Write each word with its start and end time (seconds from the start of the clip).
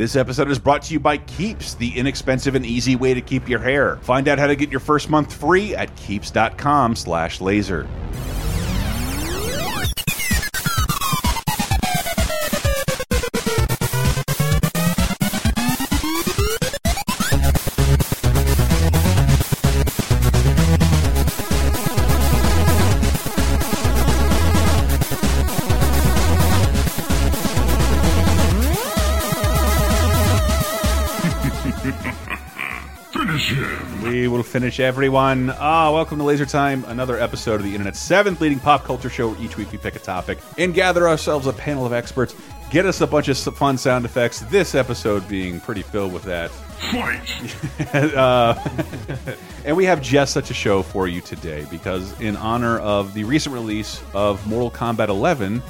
This 0.00 0.16
episode 0.16 0.50
is 0.50 0.58
brought 0.58 0.80
to 0.84 0.94
you 0.94 0.98
by 0.98 1.18
Keeps, 1.18 1.74
the 1.74 1.98
inexpensive 1.98 2.54
and 2.54 2.64
easy 2.64 2.96
way 2.96 3.12
to 3.12 3.20
keep 3.20 3.50
your 3.50 3.60
hair. 3.60 3.96
Find 3.96 4.28
out 4.28 4.38
how 4.38 4.46
to 4.46 4.56
get 4.56 4.70
your 4.70 4.80
first 4.80 5.10
month 5.10 5.30
free 5.30 5.76
at 5.76 5.94
keeps.com/laser. 5.94 7.86
finish 34.60 34.78
everyone. 34.78 35.48
Ah, 35.58 35.90
welcome 35.90 36.18
to 36.18 36.24
Laser 36.24 36.44
Time, 36.44 36.84
another 36.88 37.18
episode 37.18 37.54
of 37.54 37.62
the 37.62 37.72
internet's 37.72 37.98
seventh 37.98 38.42
leading 38.42 38.58
pop 38.60 38.84
culture 38.84 39.08
show 39.08 39.30
where 39.30 39.42
each 39.42 39.56
week 39.56 39.72
we 39.72 39.78
pick 39.78 39.96
a 39.96 39.98
topic 39.98 40.36
and 40.58 40.74
gather 40.74 41.08
ourselves 41.08 41.46
a 41.46 41.52
panel 41.54 41.86
of 41.86 41.94
experts, 41.94 42.34
get 42.70 42.84
us 42.84 43.00
a 43.00 43.06
bunch 43.06 43.28
of 43.28 43.38
fun 43.38 43.78
sound 43.78 44.04
effects. 44.04 44.40
This 44.40 44.74
episode 44.74 45.26
being 45.30 45.60
pretty 45.60 45.80
filled 45.80 46.12
with 46.12 46.24
that. 46.24 46.50
uh, 48.14 49.34
and 49.64 49.74
we 49.74 49.86
have 49.86 50.02
just 50.02 50.34
such 50.34 50.50
a 50.50 50.54
show 50.54 50.82
for 50.82 51.08
you 51.08 51.22
today 51.22 51.66
because, 51.70 52.20
in 52.20 52.36
honor 52.36 52.80
of 52.80 53.14
the 53.14 53.24
recent 53.24 53.54
release 53.54 54.02
of 54.12 54.46
Mortal 54.46 54.70
Kombat 54.70 55.08
11, 55.08 55.62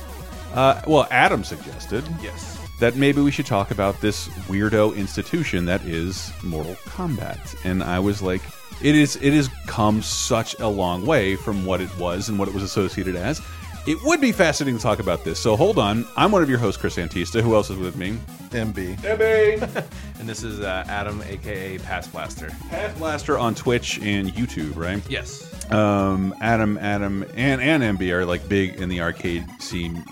uh, 0.54 0.82
well, 0.88 1.06
Adam 1.12 1.44
suggested 1.44 2.02
Yes. 2.20 2.58
that 2.80 2.96
maybe 2.96 3.20
we 3.20 3.30
should 3.30 3.46
talk 3.46 3.70
about 3.70 4.00
this 4.00 4.26
weirdo 4.48 4.96
institution 4.96 5.64
that 5.66 5.84
is 5.84 6.32
Mortal 6.42 6.74
Kombat. 6.86 7.54
And 7.64 7.84
I 7.84 8.00
was 8.00 8.20
like, 8.20 8.42
it 8.82 8.94
is 8.94 9.16
it 9.16 9.32
has 9.32 9.48
come 9.66 10.02
such 10.02 10.58
a 10.60 10.68
long 10.68 11.04
way 11.06 11.36
from 11.36 11.64
what 11.64 11.80
it 11.80 11.96
was 11.98 12.28
and 12.28 12.38
what 12.38 12.48
it 12.48 12.54
was 12.54 12.62
associated 12.62 13.16
as. 13.16 13.40
It 13.86 13.96
would 14.04 14.20
be 14.20 14.30
fascinating 14.30 14.76
to 14.76 14.82
talk 14.82 14.98
about 14.98 15.24
this. 15.24 15.38
So 15.38 15.56
hold 15.56 15.78
on. 15.78 16.06
I'm 16.14 16.30
one 16.32 16.42
of 16.42 16.50
your 16.50 16.58
hosts, 16.58 16.78
Chris 16.78 16.96
Antista. 16.96 17.40
Who 17.40 17.54
else 17.54 17.70
is 17.70 17.78
with 17.78 17.96
me? 17.96 18.18
MB. 18.50 18.96
MB. 18.98 19.84
and 20.20 20.28
this 20.28 20.42
is 20.42 20.60
uh, 20.60 20.84
Adam, 20.86 21.22
aka 21.26 21.78
Pass 21.78 22.06
Blaster. 22.06 22.50
Pass 22.68 22.96
Blaster 22.98 23.38
on 23.38 23.54
Twitch 23.54 23.98
and 24.00 24.28
YouTube, 24.32 24.76
right? 24.76 25.02
Yes. 25.08 25.46
Um, 25.72 26.34
Adam, 26.40 26.76
Adam, 26.78 27.24
and 27.34 27.62
and 27.62 27.98
MB 27.98 28.10
are 28.10 28.26
like 28.26 28.46
big 28.48 28.74
in 28.74 28.88
the 28.88 29.00
arcade 29.00 29.46
scene. 29.60 30.04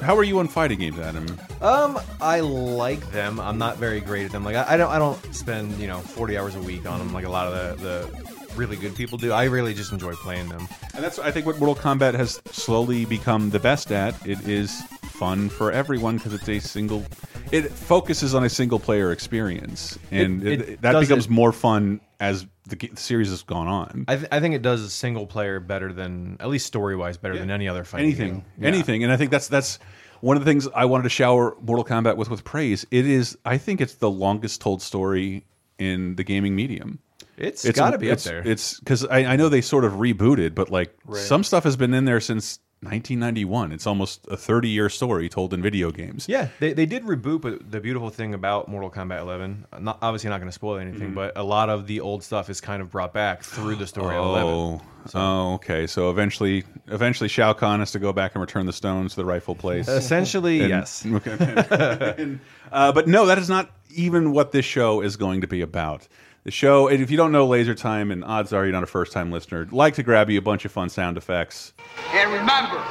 How 0.00 0.16
are 0.16 0.22
you 0.24 0.38
on 0.38 0.48
fighting 0.48 0.78
games, 0.78 0.98
Adam? 0.98 1.26
Um, 1.60 1.98
I 2.20 2.40
like 2.40 3.00
them. 3.12 3.40
I'm 3.40 3.58
not 3.58 3.76
very 3.78 4.00
great 4.00 4.24
at 4.26 4.32
them. 4.32 4.44
Like 4.44 4.56
I, 4.56 4.74
I 4.74 4.76
don't, 4.76 4.90
I 4.90 4.98
don't 4.98 5.34
spend 5.34 5.76
you 5.78 5.86
know 5.86 5.98
40 5.98 6.38
hours 6.38 6.54
a 6.54 6.60
week 6.60 6.86
on 6.88 6.98
them 6.98 7.12
like 7.12 7.24
a 7.24 7.28
lot 7.28 7.46
of 7.52 7.80
the 7.80 7.82
the 7.84 8.54
really 8.56 8.76
good 8.76 8.94
people 8.94 9.18
do. 9.18 9.32
I 9.32 9.44
really 9.44 9.74
just 9.74 9.92
enjoy 9.92 10.14
playing 10.14 10.48
them. 10.48 10.66
And 10.94 11.02
that's 11.04 11.18
I 11.18 11.30
think 11.30 11.46
what 11.46 11.58
Mortal 11.58 11.74
Kombat 11.74 12.14
has 12.14 12.40
slowly 12.52 13.04
become 13.04 13.50
the 13.50 13.58
best 13.60 13.90
at. 13.92 14.14
It 14.26 14.46
is 14.48 14.80
fun 15.02 15.48
for 15.48 15.72
everyone 15.72 16.16
because 16.16 16.32
it's 16.32 16.48
a 16.48 16.58
single. 16.60 17.04
It 17.50 17.70
focuses 17.72 18.34
on 18.34 18.44
a 18.44 18.48
single 18.50 18.78
player 18.78 19.10
experience, 19.10 19.98
and 20.10 20.46
It- 20.46 20.52
it, 20.60 20.68
it 20.68 20.82
that 20.82 21.00
becomes 21.00 21.28
more 21.28 21.52
fun 21.52 22.00
as 22.20 22.46
the, 22.68 22.76
the 22.76 23.00
series 23.00 23.30
has 23.30 23.42
gone 23.42 23.66
on. 23.66 24.04
I, 24.08 24.16
th 24.16 24.28
I 24.30 24.40
think 24.40 24.54
it 24.54 24.62
does 24.62 24.82
a 24.82 24.90
single 24.90 25.26
player 25.26 25.60
better 25.60 25.92
than 25.92 26.36
at 26.40 26.48
least 26.48 26.66
story 26.66 26.96
wise 26.96 27.16
better 27.16 27.38
than 27.38 27.50
any 27.50 27.68
other 27.68 27.84
fighting 27.84 28.06
anything, 28.06 28.32
game. 28.34 28.44
Yeah. 28.58 28.68
anything, 28.68 29.04
and 29.04 29.12
I 29.12 29.16
think 29.16 29.30
that's 29.30 29.48
that's 29.48 29.78
one 30.20 30.36
of 30.36 30.44
the 30.44 30.50
things 30.50 30.68
I 30.74 30.84
wanted 30.84 31.04
to 31.04 31.10
shower 31.10 31.56
Mortal 31.60 31.84
Kombat 31.84 32.16
with 32.16 32.30
with 32.30 32.44
praise. 32.44 32.86
It 32.90 33.06
is, 33.06 33.36
I 33.44 33.58
think, 33.58 33.80
it's 33.80 33.94
the 33.94 34.10
longest 34.10 34.60
told 34.60 34.82
story 34.82 35.44
in 35.78 36.16
the 36.16 36.24
gaming 36.24 36.56
medium. 36.56 36.98
it's, 37.36 37.64
It's 37.64 37.78
got 37.78 37.90
to 37.90 37.98
be 37.98 38.08
up 38.10 38.14
it's, 38.14 38.24
there. 38.24 38.42
It's 38.44 38.78
because 38.80 39.04
I, 39.04 39.18
I 39.18 39.36
know 39.36 39.48
they 39.48 39.60
sort 39.60 39.84
of 39.84 39.94
rebooted, 39.94 40.54
but 40.54 40.70
like 40.70 40.94
some 41.14 41.44
stuff 41.44 41.64
has 41.64 41.76
been 41.76 41.94
in 41.94 42.04
there 42.04 42.20
since 42.20 42.58
1991. 42.80 43.72
It's 43.72 43.86
almost 43.86 44.26
a 44.28 44.36
30 44.36 44.68
year 44.68 44.88
story 44.88 45.28
told 45.28 45.52
in 45.52 45.60
video 45.62 45.90
games. 45.90 46.28
Yeah, 46.28 46.48
they, 46.60 46.72
they 46.72 46.86
did 46.86 47.04
reboot, 47.04 47.40
but 47.40 47.70
the 47.70 47.80
beautiful 47.80 48.10
thing 48.10 48.34
about 48.34 48.68
Mortal 48.68 48.90
Kombat 48.90 49.20
11, 49.20 49.66
not 49.80 49.98
obviously 50.00 50.30
not 50.30 50.38
going 50.38 50.48
to 50.48 50.52
spoil 50.52 50.78
anything, 50.78 51.12
but 51.12 51.36
a 51.36 51.42
lot 51.42 51.70
of 51.70 51.86
the 51.86 52.00
old 52.00 52.22
stuff 52.22 52.48
is 52.48 52.60
kind 52.60 52.80
of 52.80 52.90
brought 52.90 53.12
back 53.12 53.42
through 53.42 53.74
the 53.76 53.86
story 53.86 54.14
of 54.14 54.24
11. 54.24 54.48
Oh, 54.52 54.80
oh, 55.14 55.54
okay. 55.54 55.86
So 55.86 56.10
eventually, 56.10 56.64
eventually, 56.86 57.28
Shao 57.28 57.52
Kahn 57.52 57.80
has 57.80 57.90
to 57.92 57.98
go 57.98 58.12
back 58.12 58.34
and 58.34 58.40
return 58.40 58.66
the 58.66 58.72
stones 58.72 59.12
to 59.12 59.16
the 59.16 59.24
rightful 59.24 59.54
place. 59.56 59.88
Essentially, 59.88 60.60
And- 60.60 60.68
yes. 60.70 61.04
Okay. 61.18 62.14
And, 62.18 62.40
uh, 62.70 62.92
but 62.92 63.08
no, 63.08 63.26
that 63.26 63.38
is 63.38 63.48
not 63.48 63.70
even 63.90 64.32
what 64.32 64.52
this 64.52 64.64
show 64.64 65.00
is 65.00 65.16
going 65.16 65.40
to 65.40 65.46
be 65.46 65.62
about. 65.62 66.06
The 66.44 66.50
show, 66.50 66.88
and 66.88 67.02
if 67.02 67.10
you 67.10 67.16
don't 67.16 67.32
know 67.32 67.46
Laser 67.46 67.74
Time, 67.74 68.10
and 68.10 68.24
odds 68.24 68.52
are 68.52 68.64
you're 68.64 68.72
not 68.72 68.82
a 68.82 68.86
first 68.86 69.12
time 69.12 69.30
listener, 69.30 69.66
like 69.70 69.94
to 69.94 70.02
grab 70.02 70.30
you 70.30 70.38
a 70.38 70.42
bunch 70.42 70.64
of 70.64 70.72
fun 70.72 70.88
sound 70.88 71.16
effects. 71.16 71.74
And 72.12 72.32
remember, 72.32 72.82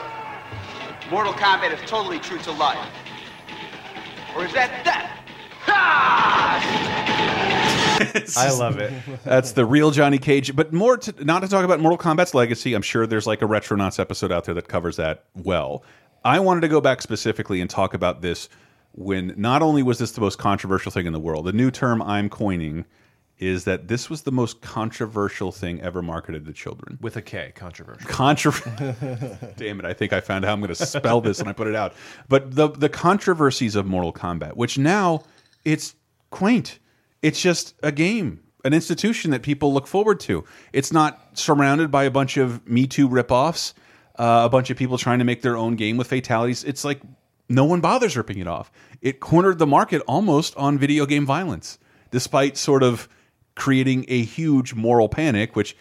Mortal 1.09 1.33
Kombat 1.33 1.73
is 1.73 1.89
totally 1.89 2.19
true 2.19 2.37
to 2.39 2.51
life. 2.51 2.77
Or 4.35 4.45
is 4.45 4.53
that 4.53 4.83
death? 4.83 5.11
Ha! 5.69 6.97
I 8.37 8.51
love 8.51 8.77
it. 8.79 8.93
That's 9.23 9.53
the 9.53 9.65
real 9.65 9.91
Johnny 9.91 10.17
Cage. 10.17 10.55
But 10.55 10.71
more 10.71 10.97
to, 10.97 11.25
not 11.25 11.41
to 11.41 11.47
talk 11.47 11.65
about 11.65 11.79
Mortal 11.79 11.97
Kombat's 11.97 12.33
legacy. 12.33 12.73
I'm 12.73 12.81
sure 12.81 13.07
there's 13.07 13.27
like 13.27 13.41
a 13.41 13.45
Retronauts 13.45 13.99
episode 13.99 14.31
out 14.31 14.45
there 14.45 14.55
that 14.55 14.67
covers 14.67 14.97
that 14.97 15.25
well. 15.35 15.83
I 16.23 16.39
wanted 16.39 16.61
to 16.61 16.67
go 16.67 16.79
back 16.79 17.01
specifically 17.01 17.59
and 17.59 17.69
talk 17.69 17.93
about 17.93 18.21
this 18.21 18.49
when 18.93 19.33
not 19.35 19.61
only 19.61 19.83
was 19.83 19.99
this 19.99 20.11
the 20.11 20.21
most 20.21 20.37
controversial 20.37 20.91
thing 20.91 21.05
in 21.05 21.13
the 21.13 21.19
world, 21.19 21.45
the 21.45 21.53
new 21.53 21.71
term 21.71 22.01
I'm 22.01 22.29
coining 22.29 22.85
is 23.39 23.65
that 23.65 23.87
this 23.87 24.09
was 24.09 24.23
the 24.23 24.31
most 24.31 24.61
controversial 24.61 25.51
thing 25.51 25.79
ever 25.81 26.01
marketed 26.01 26.45
to 26.45 26.53
children. 26.53 26.97
With 27.01 27.17
a 27.17 27.21
K, 27.21 27.51
controversial. 27.55 28.09
Contro 28.09 28.51
Damn 29.57 29.79
it, 29.79 29.85
I 29.85 29.93
think 29.93 30.13
I 30.13 30.21
found 30.21 30.45
how 30.45 30.53
I'm 30.53 30.59
going 30.59 30.73
to 30.73 30.85
spell 30.85 31.21
this 31.21 31.39
when 31.39 31.47
I 31.47 31.53
put 31.53 31.67
it 31.67 31.75
out. 31.75 31.93
But 32.27 32.55
the 32.55 32.69
the 32.69 32.89
controversies 32.89 33.75
of 33.75 33.85
Mortal 33.85 34.13
Kombat, 34.13 34.55
which 34.55 34.77
now 34.77 35.23
it's 35.65 35.95
quaint. 36.29 36.79
It's 37.21 37.41
just 37.41 37.75
a 37.83 37.91
game, 37.91 38.41
an 38.63 38.73
institution 38.73 39.31
that 39.31 39.43
people 39.43 39.73
look 39.73 39.87
forward 39.87 40.19
to. 40.21 40.43
It's 40.73 40.91
not 40.91 41.37
surrounded 41.37 41.91
by 41.91 42.05
a 42.05 42.11
bunch 42.11 42.37
of 42.37 42.67
Me 42.67 42.87
Too 42.87 43.07
ripoffs, 43.07 43.73
uh, 44.17 44.43
a 44.45 44.49
bunch 44.49 44.69
of 44.69 44.77
people 44.77 44.97
trying 44.97 45.19
to 45.19 45.25
make 45.25 45.41
their 45.41 45.57
own 45.57 45.75
game 45.75 45.97
with 45.97 46.07
fatalities. 46.07 46.63
It's 46.63 46.83
like 46.83 47.01
no 47.49 47.65
one 47.65 47.81
bothers 47.81 48.17
ripping 48.17 48.39
it 48.39 48.47
off. 48.47 48.71
It 49.01 49.19
cornered 49.19 49.59
the 49.59 49.67
market 49.67 50.01
almost 50.07 50.55
on 50.57 50.77
video 50.77 51.05
game 51.05 51.25
violence, 51.25 51.77
despite 52.11 52.57
sort 52.57 52.83
of 52.83 53.07
creating 53.57 54.06
a 54.07 54.23
huge 54.23 54.73
moral 54.73 55.09
panic, 55.09 55.56
which 55.56 55.75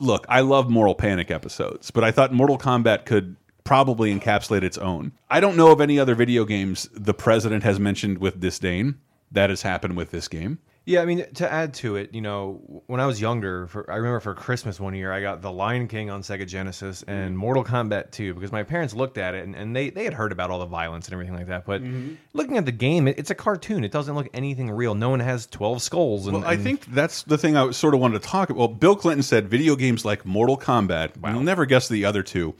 look, 0.00 0.26
I 0.28 0.40
love 0.40 0.68
Moral 0.68 0.96
Panic 0.96 1.30
episodes, 1.30 1.92
but 1.92 2.02
I 2.02 2.10
thought 2.10 2.32
Mortal 2.32 2.58
Kombat 2.58 3.04
could 3.06 3.36
probably 3.62 4.12
encapsulate 4.12 4.62
its 4.62 4.76
own. 4.78 5.12
I 5.30 5.38
don't 5.40 5.56
know 5.56 5.70
of 5.70 5.80
any 5.80 5.98
other 5.98 6.14
video 6.14 6.44
games 6.44 6.88
the 6.92 7.14
president 7.14 7.62
has 7.62 7.78
mentioned 7.78 8.18
with 8.18 8.40
disdain. 8.40 8.96
That 9.30 9.50
has 9.50 9.62
happened 9.62 9.96
with 9.96 10.10
this 10.10 10.28
game. 10.28 10.58
Yeah, 10.86 11.00
I 11.00 11.06
mean, 11.06 11.24
to 11.36 11.50
add 11.50 11.72
to 11.74 11.96
it, 11.96 12.14
you 12.14 12.20
know, 12.20 12.82
when 12.86 13.00
I 13.00 13.06
was 13.06 13.18
younger, 13.18 13.66
for, 13.68 13.90
I 13.90 13.96
remember 13.96 14.20
for 14.20 14.34
Christmas 14.34 14.78
one 14.78 14.94
year, 14.94 15.12
I 15.12 15.22
got 15.22 15.40
The 15.40 15.50
Lion 15.50 15.88
King 15.88 16.10
on 16.10 16.20
Sega 16.20 16.46
Genesis 16.46 17.02
and 17.08 17.30
mm-hmm. 17.30 17.36
Mortal 17.36 17.64
Kombat 17.64 18.10
2 18.10 18.34
because 18.34 18.52
my 18.52 18.64
parents 18.64 18.92
looked 18.92 19.16
at 19.16 19.34
it 19.34 19.44
and, 19.44 19.56
and 19.56 19.74
they, 19.74 19.88
they 19.88 20.04
had 20.04 20.12
heard 20.12 20.30
about 20.30 20.50
all 20.50 20.58
the 20.58 20.66
violence 20.66 21.06
and 21.06 21.14
everything 21.14 21.34
like 21.34 21.46
that. 21.46 21.64
But 21.64 21.82
mm-hmm. 21.82 22.16
looking 22.34 22.58
at 22.58 22.66
the 22.66 22.72
game, 22.72 23.08
it, 23.08 23.18
it's 23.18 23.30
a 23.30 23.34
cartoon. 23.34 23.82
It 23.82 23.92
doesn't 23.92 24.14
look 24.14 24.28
anything 24.34 24.70
real. 24.70 24.94
No 24.94 25.08
one 25.08 25.20
has 25.20 25.46
12 25.46 25.80
skulls. 25.80 26.26
And, 26.26 26.36
Well, 26.36 26.46
I 26.46 26.54
and- 26.54 26.62
think 26.62 26.84
that's 26.86 27.22
the 27.22 27.38
thing 27.38 27.56
I 27.56 27.70
sort 27.70 27.94
of 27.94 28.00
wanted 28.00 28.20
to 28.20 28.28
talk 28.28 28.50
about. 28.50 28.58
Well, 28.58 28.68
Bill 28.68 28.94
Clinton 28.94 29.22
said 29.22 29.48
video 29.48 29.76
games 29.76 30.04
like 30.04 30.26
Mortal 30.26 30.58
Kombat, 30.58 31.16
wow. 31.16 31.32
you'll 31.32 31.40
never 31.40 31.64
guess 31.64 31.88
the 31.88 32.04
other 32.04 32.22
two, 32.22 32.54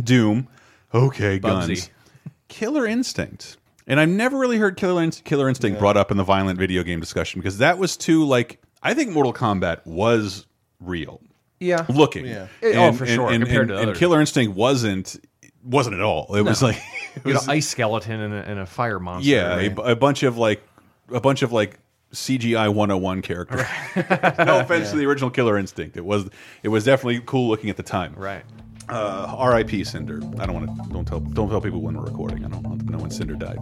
Doom, 0.00 0.46
okay, 0.94 1.40
guns, 1.40 1.90
Killer 2.46 2.86
Instinct. 2.86 3.56
And 3.86 4.00
I've 4.00 4.08
never 4.08 4.36
really 4.38 4.58
heard 4.58 4.76
Killer, 4.76 5.02
Inst 5.02 5.24
Killer 5.24 5.48
Instinct 5.48 5.78
brought 5.78 5.96
up 5.96 6.10
in 6.10 6.16
the 6.16 6.24
violent 6.24 6.58
video 6.58 6.82
game 6.82 6.98
discussion 7.00 7.40
because 7.40 7.58
that 7.58 7.78
was 7.78 7.96
too, 7.96 8.24
like, 8.24 8.60
I 8.82 8.94
think 8.94 9.12
Mortal 9.12 9.32
Kombat 9.32 9.86
was 9.86 10.46
real. 10.80 11.20
Yeah. 11.60 11.86
looking. 11.88 12.26
Yeah. 12.26 12.48
Oh, 12.62 12.92
for 12.92 13.06
sure, 13.06 13.30
And, 13.30 13.42
compared 13.42 13.62
and- 13.62 13.68
to 13.70 13.76
and 13.78 13.86
others. 13.90 13.98
Killer 13.98 14.20
Instinct 14.20 14.56
wasn't 14.56 15.16
wasn't 15.64 15.94
at 15.96 16.02
all. 16.02 16.34
It 16.36 16.42
was 16.42 16.62
like 16.62 16.80
it 17.16 17.24
was, 17.24 17.44
an 17.44 17.50
ice 17.50 17.66
skeleton 17.68 18.20
and 18.20 18.34
a, 18.34 18.36
and 18.50 18.58
a 18.60 18.66
fire 18.66 19.00
monster. 19.00 19.28
yeah, 19.30 19.56
right? 19.56 19.74
bu- 19.74 19.82
a 19.82 19.96
bunch 19.96 20.22
of 20.22 20.36
like 20.36 20.62
a 21.12 21.20
bunch 21.20 21.42
of 21.42 21.50
like 21.52 21.78
CGI 22.12 22.68
101 22.68 23.22
characters. 23.22 23.62
no 23.96 24.60
offense 24.60 24.90
to 24.92 24.96
the 24.96 25.06
original 25.06 25.30
Killer 25.30 25.56
Instinct. 25.58 25.96
It 25.96 26.04
was 26.04 26.28
it 26.62 26.68
was 26.68 26.84
definitely 26.84 27.20
cool 27.26 27.48
looking 27.48 27.70
at 27.70 27.76
the 27.76 27.82
time. 27.82 28.14
right. 28.16 28.44
Uh, 28.88 29.34
R.I.P. 29.36 29.82
Cinder. 29.84 30.20
I 30.38 30.46
don't 30.46 30.54
want 30.54 30.84
to 30.84 30.92
don't 30.92 31.04
tell 31.04 31.20
don't 31.20 31.50
tell 31.50 31.60
people 31.60 31.80
when 31.80 31.96
we're 31.96 32.04
recording. 32.04 32.44
I 32.44 32.48
don't 32.48 32.62
want 32.62 32.86
to 32.86 32.92
know 32.92 32.98
when 32.98 33.10
Cinder 33.10 33.34
died. 33.34 33.58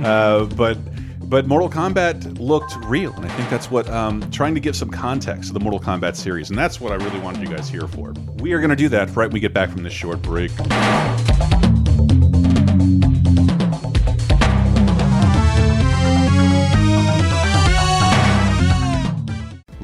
uh, 0.04 0.44
but 0.54 0.76
but 1.28 1.46
Mortal 1.46 1.70
Kombat 1.70 2.38
looked 2.38 2.76
real, 2.84 3.12
and 3.14 3.24
I 3.24 3.28
think 3.28 3.48
that's 3.48 3.70
what 3.70 3.88
um, 3.88 4.30
trying 4.30 4.54
to 4.54 4.60
give 4.60 4.76
some 4.76 4.90
context 4.90 5.48
to 5.48 5.52
the 5.54 5.60
Mortal 5.60 5.80
Kombat 5.80 6.14
series, 6.14 6.50
and 6.50 6.58
that's 6.58 6.80
what 6.80 6.92
I 6.92 6.96
really 6.96 7.20
wanted 7.20 7.48
you 7.48 7.54
guys 7.54 7.68
here 7.68 7.88
for. 7.88 8.12
We 8.38 8.52
are 8.52 8.58
going 8.58 8.70
to 8.70 8.76
do 8.76 8.88
that 8.90 9.08
right 9.16 9.26
when 9.26 9.32
we 9.32 9.40
get 9.40 9.54
back 9.54 9.70
from 9.70 9.82
this 9.82 9.92
short 9.92 10.20
break. 10.22 10.52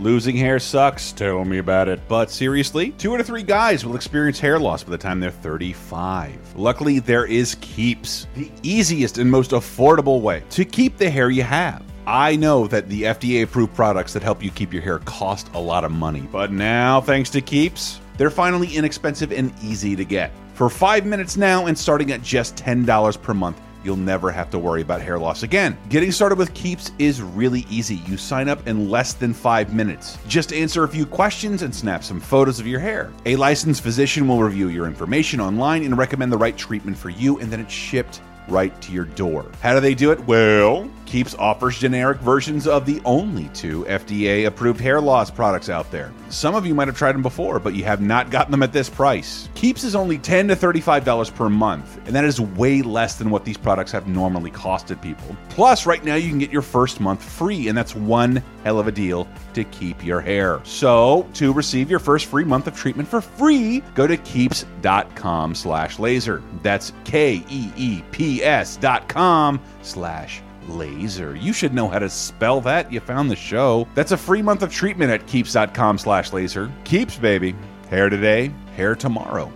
Losing 0.02 0.36
hair 0.36 0.58
sucks. 0.58 1.12
Tell 1.12 1.44
me 1.44 1.58
about 1.58 1.86
it. 1.86 2.00
But 2.08 2.28
seriously, 2.28 2.90
two 2.98 3.14
out 3.14 3.20
of 3.20 3.26
three 3.26 3.44
guys 3.44 3.86
will 3.86 3.94
experience 3.94 4.40
hair 4.40 4.58
loss 4.58 4.82
by 4.82 4.90
the 4.90 4.98
time 4.98 5.20
they're 5.20 5.30
35. 5.30 6.56
Luckily, 6.56 6.98
there 6.98 7.24
is 7.24 7.54
Keeps, 7.60 8.26
the 8.34 8.50
easiest 8.64 9.18
and 9.18 9.30
most 9.30 9.52
affordable 9.52 10.20
way 10.20 10.42
to 10.50 10.64
keep 10.64 10.96
the 10.96 11.08
hair 11.08 11.30
you 11.30 11.44
have. 11.44 11.84
I 12.04 12.34
know 12.34 12.66
that 12.66 12.88
the 12.88 13.02
FDA 13.04 13.44
approved 13.44 13.76
products 13.76 14.12
that 14.14 14.24
help 14.24 14.42
you 14.42 14.50
keep 14.50 14.72
your 14.72 14.82
hair 14.82 14.98
cost 14.98 15.48
a 15.54 15.60
lot 15.60 15.84
of 15.84 15.92
money, 15.92 16.28
but 16.32 16.50
now, 16.50 17.00
thanks 17.00 17.30
to 17.30 17.40
Keeps, 17.40 18.00
they're 18.16 18.28
finally 18.28 18.74
inexpensive 18.74 19.30
and 19.30 19.54
easy 19.62 19.94
to 19.94 20.04
get. 20.04 20.32
For 20.54 20.68
five 20.68 21.06
minutes 21.06 21.36
now 21.36 21.66
and 21.66 21.78
starting 21.78 22.10
at 22.10 22.22
just 22.22 22.56
$10 22.56 23.22
per 23.22 23.34
month, 23.34 23.60
you'll 23.84 23.96
never 23.96 24.30
have 24.30 24.50
to 24.50 24.58
worry 24.58 24.82
about 24.82 25.00
hair 25.00 25.18
loss 25.18 25.42
again. 25.42 25.76
Getting 25.88 26.12
started 26.12 26.38
with 26.38 26.52
Keeps 26.54 26.92
is 26.98 27.22
really 27.22 27.66
easy. 27.70 27.96
You 28.06 28.16
sign 28.16 28.48
up 28.48 28.66
in 28.66 28.88
less 28.90 29.12
than 29.12 29.32
five 29.32 29.74
minutes. 29.74 30.18
Just 30.28 30.52
answer 30.52 30.84
a 30.84 30.88
few 30.88 31.06
questions 31.06 31.62
and 31.62 31.74
snap 31.74 32.04
some 32.04 32.20
photos 32.20 32.60
of 32.60 32.66
your 32.66 32.80
hair. 32.80 33.12
A 33.26 33.36
licensed 33.36 33.82
physician 33.82 34.28
will 34.28 34.42
review 34.42 34.68
your 34.68 34.86
information 34.86 35.40
online 35.40 35.84
and 35.84 35.96
recommend 35.96 36.32
the 36.32 36.38
right 36.38 36.56
treatment 36.56 36.96
for 36.96 37.10
you, 37.10 37.38
and 37.38 37.50
then 37.50 37.60
it's 37.60 37.72
shipped 37.72 38.20
right 38.48 38.80
to 38.82 38.92
your 38.92 39.04
door. 39.04 39.50
How 39.60 39.74
do 39.74 39.80
they 39.80 39.94
do 39.94 40.10
it? 40.10 40.20
Well, 40.26 40.90
Keeps 41.12 41.34
offers 41.34 41.78
generic 41.78 42.20
versions 42.20 42.66
of 42.66 42.86
the 42.86 42.98
only 43.04 43.50
two 43.50 43.84
FDA 43.84 44.46
approved 44.46 44.80
hair 44.80 44.98
loss 44.98 45.30
products 45.30 45.68
out 45.68 45.90
there. 45.90 46.10
Some 46.30 46.54
of 46.54 46.64
you 46.64 46.74
might 46.74 46.88
have 46.88 46.96
tried 46.96 47.12
them 47.12 47.20
before, 47.20 47.58
but 47.58 47.74
you 47.74 47.84
have 47.84 48.00
not 48.00 48.30
gotten 48.30 48.50
them 48.50 48.62
at 48.62 48.72
this 48.72 48.88
price. 48.88 49.50
Keeps 49.54 49.84
is 49.84 49.94
only 49.94 50.16
10 50.16 50.48
to 50.48 50.56
$35 50.56 51.34
per 51.34 51.50
month, 51.50 51.98
and 52.06 52.16
that 52.16 52.24
is 52.24 52.40
way 52.40 52.80
less 52.80 53.16
than 53.16 53.28
what 53.28 53.44
these 53.44 53.58
products 53.58 53.92
have 53.92 54.06
normally 54.06 54.50
costed 54.50 55.02
people. 55.02 55.36
Plus, 55.50 55.84
right 55.84 56.02
now 56.02 56.14
you 56.14 56.30
can 56.30 56.38
get 56.38 56.50
your 56.50 56.62
first 56.62 56.98
month 56.98 57.22
free, 57.22 57.68
and 57.68 57.76
that's 57.76 57.94
one 57.94 58.42
hell 58.64 58.78
of 58.78 58.86
a 58.86 58.92
deal 58.92 59.28
to 59.52 59.64
keep 59.64 60.02
your 60.02 60.22
hair. 60.22 60.62
So, 60.64 61.28
to 61.34 61.52
receive 61.52 61.90
your 61.90 62.00
first 62.00 62.24
free 62.24 62.44
month 62.44 62.66
of 62.68 62.74
treatment 62.74 63.06
for 63.06 63.20
free, 63.20 63.80
go 63.94 64.06
to 64.06 64.16
keeps.com 64.16 65.56
slash 65.56 65.98
laser. 65.98 66.42
That's 66.62 66.94
K-E-E-P-S 67.04 68.76
dot 68.78 69.08
com 69.10 69.60
slash 69.82 70.40
laser. 70.40 70.51
You 70.68 71.52
should 71.52 71.74
know 71.74 71.88
how 71.88 71.98
to 71.98 72.08
spell 72.08 72.60
that. 72.62 72.92
You 72.92 73.00
found 73.00 73.30
the 73.30 73.36
show. 73.36 73.86
That's 73.94 74.12
a 74.12 74.16
free 74.16 74.42
month 74.42 74.62
of 74.62 74.72
treatment 74.72 75.10
at 75.10 75.26
keeps.com 75.26 75.98
slash 75.98 76.32
laser. 76.32 76.72
Keeps, 76.84 77.16
baby. 77.16 77.54
Hair 77.90 78.10
today, 78.10 78.52
hair 78.76 78.94
tomorrow. 78.94 79.52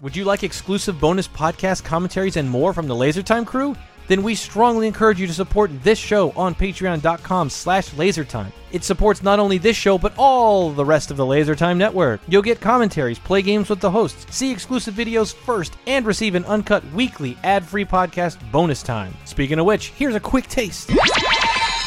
Would 0.00 0.16
you 0.16 0.24
like 0.24 0.42
exclusive 0.42 0.98
bonus 0.98 1.28
podcast 1.28 1.84
commentaries 1.84 2.36
and 2.36 2.48
more 2.48 2.72
from 2.72 2.88
the 2.88 2.96
Laser 2.96 3.22
Time 3.22 3.44
crew? 3.44 3.76
Then 4.08 4.22
we 4.22 4.34
strongly 4.34 4.86
encourage 4.86 5.20
you 5.20 5.26
to 5.26 5.32
support 5.32 5.70
this 5.82 5.98
show 5.98 6.32
on 6.32 6.54
patreon.com 6.54 7.50
slash 7.50 7.90
lasertime. 7.90 8.52
It 8.72 8.84
supports 8.84 9.22
not 9.22 9.38
only 9.38 9.58
this 9.58 9.76
show, 9.76 9.98
but 9.98 10.12
all 10.16 10.70
the 10.70 10.84
rest 10.84 11.10
of 11.10 11.16
the 11.16 11.26
Lasertime 11.26 11.76
network. 11.76 12.20
You'll 12.28 12.42
get 12.42 12.60
commentaries, 12.60 13.18
play 13.18 13.42
games 13.42 13.68
with 13.68 13.80
the 13.80 13.90
hosts, 13.90 14.32
see 14.34 14.52
exclusive 14.52 14.94
videos 14.94 15.34
first, 15.34 15.76
and 15.86 16.06
receive 16.06 16.34
an 16.36 16.44
uncut 16.44 16.84
weekly 16.92 17.36
ad-free 17.42 17.84
podcast 17.84 18.38
bonus 18.52 18.82
time. 18.82 19.12
Speaking 19.24 19.58
of 19.58 19.66
which, 19.66 19.88
here's 19.88 20.14
a 20.14 20.20
quick 20.20 20.46
taste. 20.46 20.90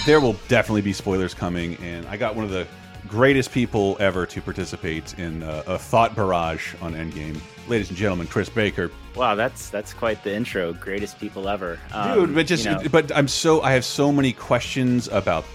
There 0.06 0.20
will 0.20 0.36
definitely 0.50 0.82
be 0.82 0.92
spoilers 0.92 1.34
coming, 1.34 1.76
and 1.78 2.06
I 2.08 2.18
got 2.18 2.36
one 2.36 2.44
of 2.44 2.52
the 2.52 2.68
greatest 3.08 3.52
people 3.52 3.96
ever 4.02 4.26
to 4.26 4.42
participate 4.42 5.18
in 5.18 5.44
a, 5.44 5.64
a 5.68 5.78
thought 5.78 6.16
barrage 6.16 6.74
on 6.82 6.94
Endgame. 6.94 7.40
Ladies 7.68 7.90
and 7.90 7.98
gentlemen, 7.98 8.28
Chris 8.28 8.50
Baker. 8.50 8.92
Wow, 9.16 9.36
that's 9.36 9.70
that's 9.70 9.94
quite 9.94 10.24
the 10.24 10.34
intro. 10.34 10.74
Greatest 10.74 11.18
people 11.20 11.48
ever, 11.48 11.80
um, 11.94 12.20
dude. 12.20 12.36
But 12.36 12.46
just, 12.46 12.66
you 12.66 12.72
know. 12.72 12.82
but 12.92 13.16
I'm 13.16 13.28
so 13.28 13.62
I 13.62 13.72
have 13.72 13.86
so 13.86 14.12
many 14.12 14.34
questions 14.34 15.08
about 15.08 15.46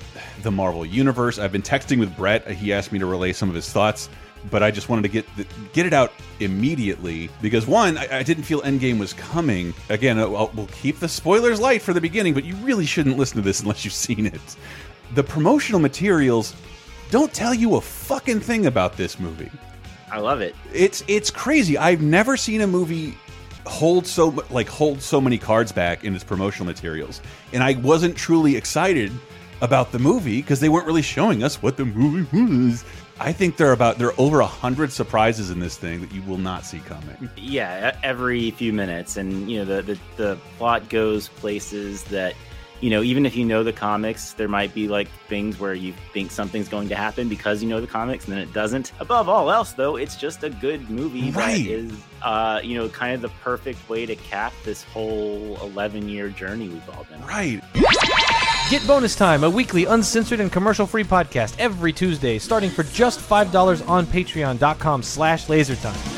the 0.42 0.50
Marvel 0.50 0.86
universe. 0.86 1.38
I've 1.38 1.52
been 1.52 1.62
texting 1.62 1.98
with 1.98 2.16
Brett. 2.16 2.48
He 2.50 2.72
asked 2.72 2.92
me 2.92 2.98
to 2.98 3.06
relay 3.06 3.32
some 3.34 3.50
of 3.50 3.54
his 3.54 3.70
thoughts, 3.70 4.08
but 4.50 4.62
I 4.62 4.70
just 4.70 4.88
wanted 4.88 5.02
to 5.02 5.08
get 5.08 5.36
the, 5.36 5.46
get 5.74 5.84
it 5.84 5.92
out 5.92 6.12
immediately 6.40 7.28
because 7.42 7.66
one, 7.66 7.98
I, 7.98 8.18
I 8.18 8.22
didn't 8.22 8.44
feel 8.44 8.62
Endgame 8.62 8.98
was 8.98 9.12
coming. 9.12 9.74
Again, 9.90 10.18
I'll, 10.18 10.50
we'll 10.54 10.68
keep 10.68 11.00
the 11.00 11.08
spoilers 11.08 11.60
light 11.60 11.82
for 11.82 11.92
the 11.92 12.00
beginning, 12.00 12.32
but 12.32 12.44
you 12.44 12.54
really 12.56 12.86
shouldn't 12.86 13.18
listen 13.18 13.36
to 13.36 13.42
this 13.42 13.60
unless 13.62 13.84
you've 13.84 13.92
seen 13.94 14.26
it. 14.26 14.56
The 15.14 15.22
promotional 15.22 15.80
materials 15.80 16.54
don't 17.10 17.32
tell 17.32 17.52
you 17.54 17.76
a 17.76 17.80
fucking 17.80 18.40
thing 18.40 18.66
about 18.66 18.96
this 18.96 19.18
movie. 19.18 19.50
I 20.10 20.18
love 20.18 20.40
it. 20.40 20.54
It's 20.72 21.04
it's 21.08 21.30
crazy. 21.30 21.76
I've 21.76 22.02
never 22.02 22.36
seen 22.36 22.60
a 22.60 22.66
movie 22.66 23.16
hold 23.66 24.06
so 24.06 24.28
like 24.50 24.68
hold 24.68 25.02
so 25.02 25.20
many 25.20 25.38
cards 25.38 25.72
back 25.72 26.04
in 26.04 26.14
its 26.14 26.24
promotional 26.24 26.66
materials, 26.66 27.20
and 27.52 27.62
I 27.62 27.74
wasn't 27.74 28.16
truly 28.16 28.56
excited 28.56 29.12
about 29.60 29.92
the 29.92 29.98
movie 29.98 30.40
because 30.40 30.60
they 30.60 30.68
weren't 30.68 30.86
really 30.86 31.02
showing 31.02 31.42
us 31.42 31.60
what 31.62 31.76
the 31.76 31.84
movie 31.84 32.26
was. 32.32 32.84
I 33.20 33.32
think 33.32 33.56
there 33.56 33.68
are 33.68 33.72
about 33.72 33.98
there 33.98 34.08
are 34.08 34.20
over 34.20 34.40
a 34.40 34.46
hundred 34.46 34.92
surprises 34.92 35.50
in 35.50 35.58
this 35.58 35.76
thing 35.76 36.00
that 36.00 36.12
you 36.12 36.22
will 36.22 36.38
not 36.38 36.64
see 36.64 36.78
coming. 36.80 37.28
Yeah, 37.36 37.96
every 38.02 38.52
few 38.52 38.72
minutes, 38.72 39.16
and 39.16 39.50
you 39.50 39.58
know 39.58 39.64
the 39.64 39.82
the, 39.82 39.98
the 40.16 40.38
plot 40.56 40.88
goes 40.88 41.28
places 41.28 42.04
that 42.04 42.34
you 42.80 42.90
know, 42.90 43.02
even 43.02 43.26
if 43.26 43.34
you 43.34 43.44
know 43.44 43.64
the 43.64 43.72
comics, 43.72 44.34
there 44.34 44.48
might 44.48 44.72
be 44.72 44.88
like 44.88 45.08
things 45.28 45.58
where 45.58 45.74
you 45.74 45.92
think 46.12 46.30
something's 46.30 46.68
going 46.68 46.88
to 46.88 46.94
happen 46.94 47.28
because 47.28 47.62
you 47.62 47.68
know 47.68 47.80
the 47.80 47.86
comics 47.86 48.26
and 48.26 48.32
then 48.32 48.40
it 48.40 48.52
doesn't. 48.52 48.92
Above 49.00 49.28
all 49.28 49.50
else, 49.50 49.72
though, 49.72 49.96
it's 49.96 50.16
just 50.16 50.44
a 50.44 50.50
good 50.50 50.88
movie 50.88 51.30
right. 51.30 51.64
that 51.64 51.70
is, 51.70 51.92
uh, 52.22 52.60
you 52.62 52.76
know, 52.78 52.88
kind 52.88 53.14
of 53.14 53.20
the 53.20 53.28
perfect 53.40 53.88
way 53.88 54.06
to 54.06 54.14
cap 54.16 54.52
this 54.64 54.84
whole 54.84 55.56
11 55.62 56.08
year 56.08 56.28
journey 56.28 56.68
we've 56.68 56.88
all 56.90 57.04
been 57.04 57.20
on. 57.20 57.28
Right. 57.28 57.62
Get 58.70 58.86
Bonus 58.86 59.16
Time, 59.16 59.44
a 59.44 59.50
weekly 59.50 59.86
uncensored 59.86 60.40
and 60.40 60.52
commercial-free 60.52 61.04
podcast 61.04 61.56
every 61.58 61.92
Tuesday, 61.92 62.38
starting 62.38 62.70
for 62.70 62.82
just 62.82 63.18
$5 63.18 63.88
on 63.88 64.04
patreon.com 64.06 65.02
slash 65.02 65.46
lasertime. 65.46 66.17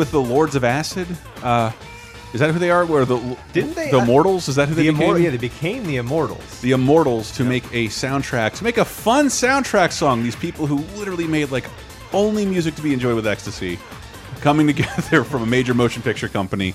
With 0.00 0.10
the 0.12 0.20
Lords 0.20 0.54
of 0.56 0.64
Acid. 0.64 1.06
Uh, 1.42 1.70
is 2.32 2.40
that 2.40 2.50
who 2.50 2.58
they 2.58 2.70
are? 2.70 2.86
Where 2.86 3.04
the 3.04 3.18
didn't 3.52 3.74
they 3.74 3.90
the 3.90 3.98
Immortals? 3.98 4.48
Is 4.48 4.56
that 4.56 4.66
who 4.66 4.74
the 4.74 4.84
they 4.84 4.90
became? 4.90 5.22
Yeah, 5.22 5.28
they 5.28 5.36
became 5.36 5.84
the 5.84 5.96
Immortals. 5.96 6.62
The 6.62 6.70
Immortals 6.70 7.32
to 7.32 7.42
yep. 7.42 7.50
make 7.50 7.64
a 7.66 7.88
soundtrack, 7.88 8.54
to 8.54 8.64
make 8.64 8.78
a 8.78 8.84
fun 8.84 9.26
soundtrack 9.26 9.92
song. 9.92 10.22
These 10.22 10.36
people 10.36 10.66
who 10.66 10.78
literally 10.98 11.26
made 11.26 11.50
like 11.50 11.66
only 12.14 12.46
music 12.46 12.76
to 12.76 12.82
be 12.82 12.94
enjoyed 12.94 13.14
with 13.14 13.26
ecstasy, 13.26 13.78
coming 14.40 14.66
together 14.74 15.22
from 15.22 15.42
a 15.42 15.46
major 15.46 15.74
motion 15.74 16.02
picture 16.02 16.28
company 16.28 16.72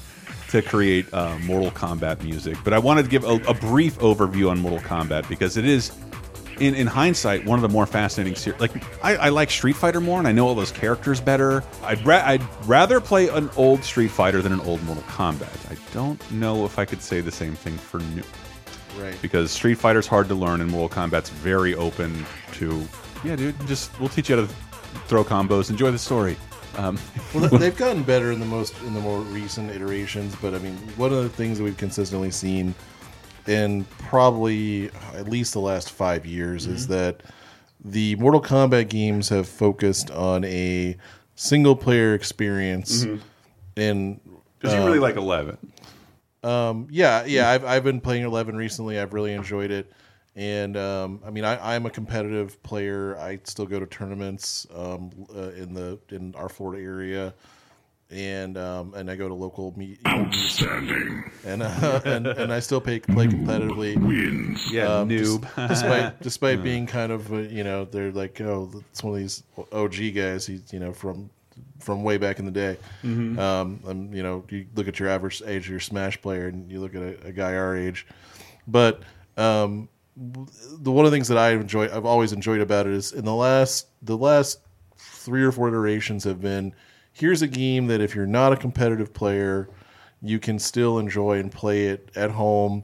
to 0.49 0.61
create 0.61 1.11
uh, 1.11 1.35
Mortal 1.39 1.71
Kombat 1.71 2.23
music. 2.23 2.57
But 2.63 2.73
I 2.73 2.77
wanted 2.77 3.03
to 3.05 3.09
give 3.09 3.23
a, 3.23 3.37
a 3.47 3.55
brief 3.55 3.97
overview 3.97 4.51
on 4.51 4.59
Mortal 4.59 4.81
Kombat 4.81 5.27
because 5.27 5.57
it 5.57 5.65
is 5.65 5.91
in, 6.59 6.75
in 6.75 6.87
hindsight, 6.87 7.45
one 7.45 7.57
of 7.59 7.63
the 7.63 7.69
more 7.69 7.85
fascinating 7.85 8.35
series. 8.35 8.59
Like, 8.59 8.71
I, 9.03 9.15
I, 9.15 9.29
like 9.29 9.51
Street 9.51 9.75
Fighter 9.75 9.99
more, 9.99 10.19
and 10.19 10.27
I 10.27 10.31
know 10.31 10.47
all 10.47 10.55
those 10.55 10.71
characters 10.71 11.19
better. 11.19 11.63
I'd, 11.83 12.05
ra 12.05 12.21
I'd 12.25 12.43
rather 12.65 12.99
play 13.01 13.27
an 13.29 13.49
old 13.55 13.83
Street 13.83 14.09
Fighter 14.09 14.41
than 14.41 14.51
an 14.53 14.61
old 14.61 14.83
Mortal 14.83 15.03
Kombat. 15.03 15.71
I 15.71 15.77
don't 15.93 16.19
know 16.31 16.65
if 16.65 16.79
I 16.79 16.85
could 16.85 17.01
say 17.01 17.21
the 17.21 17.31
same 17.31 17.55
thing 17.55 17.77
for 17.77 17.99
new. 17.99 18.23
Right. 18.97 19.17
Because 19.21 19.51
Street 19.51 19.75
Fighter's 19.75 20.07
hard 20.07 20.27
to 20.29 20.35
learn, 20.35 20.61
and 20.61 20.69
Mortal 20.69 21.03
Kombat's 21.03 21.29
very 21.29 21.75
open 21.75 22.25
to, 22.53 22.87
yeah, 23.23 23.35
dude, 23.35 23.55
just 23.67 23.97
we'll 23.99 24.09
teach 24.09 24.29
you 24.29 24.35
how 24.35 24.41
to 24.43 24.53
throw 25.07 25.23
combos. 25.23 25.69
Enjoy 25.69 25.91
the 25.91 25.99
story. 25.99 26.37
Um, 26.77 26.97
well, 27.33 27.49
they've 27.49 27.75
gotten 27.75 28.03
better 28.03 28.31
in 28.31 28.39
the 28.39 28.45
most 28.45 28.79
in 28.83 28.93
the 28.93 28.99
more 28.99 29.19
recent 29.19 29.71
iterations, 29.71 30.35
but 30.41 30.53
I 30.53 30.59
mean, 30.59 30.75
one 30.95 31.11
of 31.11 31.23
the 31.23 31.29
things 31.29 31.57
that 31.57 31.63
we've 31.63 31.77
consistently 31.77 32.31
seen 32.31 32.73
in 33.47 33.85
probably 33.99 34.89
at 35.13 35.27
least 35.27 35.53
the 35.53 35.59
last 35.59 35.91
five 35.91 36.25
years 36.25 36.65
mm-hmm. 36.65 36.75
is 36.75 36.87
that 36.87 37.21
the 37.83 38.15
Mortal 38.15 38.41
Kombat 38.41 38.89
games 38.89 39.29
have 39.29 39.47
focused 39.47 40.09
on 40.11 40.43
a 40.45 40.97
single 41.35 41.75
player 41.75 42.13
experience. 42.13 43.05
Mm-hmm. 43.05 43.21
And 43.77 44.19
because 44.57 44.73
you 44.73 44.85
really 44.85 44.97
um, 44.97 45.03
like 45.03 45.15
Eleven. 45.15 45.57
Um, 46.43 46.87
yeah, 46.89 47.25
yeah, 47.25 47.49
I've 47.49 47.65
I've 47.65 47.83
been 47.83 48.01
playing 48.01 48.23
Eleven 48.23 48.55
recently. 48.55 48.99
I've 48.99 49.13
really 49.13 49.33
enjoyed 49.33 49.71
it, 49.71 49.91
and 50.35 50.77
um, 50.77 51.21
I 51.25 51.29
mean, 51.31 51.43
I, 51.43 51.75
I'm 51.75 51.85
a 51.85 51.89
competitive 51.89 52.61
player. 52.63 53.17
I 53.17 53.39
still 53.43 53.65
go 53.65 53.79
to 53.79 53.85
tournaments 53.85 54.67
um, 54.73 55.11
uh, 55.35 55.49
in 55.51 55.73
the 55.73 55.99
in 56.09 56.33
our 56.35 56.49
Florida 56.49 56.83
area, 56.83 57.33
and 58.11 58.57
um, 58.57 58.93
and 58.93 59.09
I 59.09 59.15
go 59.15 59.27
to 59.27 59.33
local 59.33 59.73
meet. 59.77 59.99
Outstanding. 60.07 61.31
And, 61.45 61.63
uh, 61.63 62.01
and 62.05 62.27
and 62.27 62.53
I 62.53 62.59
still 62.59 62.81
pay, 62.81 62.99
play 62.99 63.27
competitively. 63.27 63.95
Wins, 63.97 64.71
Yeah, 64.71 64.99
Um, 64.99 65.07
des- 65.07 65.23
noob. 65.23 65.67
despite 65.67 66.21
despite 66.21 66.63
being 66.63 66.85
kind 66.85 67.11
of 67.11 67.31
uh, 67.33 67.37
you 67.37 67.63
know 67.63 67.85
they're 67.85 68.11
like 68.11 68.39
oh 68.41 68.71
it's 68.91 69.03
one 69.03 69.13
of 69.13 69.19
these 69.19 69.43
OG 69.71 69.95
guys 70.15 70.45
he's 70.47 70.71
you 70.71 70.79
know 70.79 70.93
from 70.93 71.29
from 71.79 72.03
way 72.03 72.17
back 72.17 72.39
in 72.39 72.45
the 72.45 72.51
day. 72.51 72.77
Mm-hmm. 73.03 73.39
Um, 73.39 73.79
and, 73.85 74.13
you 74.13 74.23
know 74.23 74.43
you 74.49 74.65
look 74.75 74.87
at 74.87 74.99
your 74.99 75.09
average 75.09 75.41
age 75.45 75.65
of 75.65 75.69
your 75.71 75.79
Smash 75.79 76.21
player 76.21 76.47
and 76.47 76.71
you 76.71 76.79
look 76.79 76.95
at 76.95 77.01
a, 77.01 77.27
a 77.27 77.31
guy 77.31 77.55
our 77.55 77.75
age, 77.75 78.05
but 78.67 79.01
um, 79.37 79.89
the 80.15 80.91
one 80.91 81.05
of 81.05 81.11
the 81.11 81.15
things 81.15 81.27
that 81.27 81.37
I 81.37 81.51
enjoy 81.51 81.85
I've 81.95 82.05
always 82.05 82.31
enjoyed 82.33 82.61
about 82.61 82.87
it 82.87 82.93
is 82.93 83.11
in 83.11 83.25
the 83.25 83.35
last 83.35 83.87
the 84.01 84.17
last 84.17 84.59
three 84.97 85.43
or 85.43 85.51
four 85.51 85.67
iterations 85.67 86.23
have 86.23 86.39
been 86.41 86.73
here's 87.17 87.41
a 87.41 87.47
game 87.47 87.87
that 87.87 88.01
if 88.01 88.13
you're 88.15 88.25
not 88.27 88.53
a 88.53 88.57
competitive 88.57 89.13
player 89.13 89.69
you 90.21 90.39
can 90.39 90.57
still 90.59 90.97
enjoy 90.99 91.37
and 91.39 91.51
play 91.51 91.87
it 91.87 92.09
at 92.15 92.31
home 92.31 92.83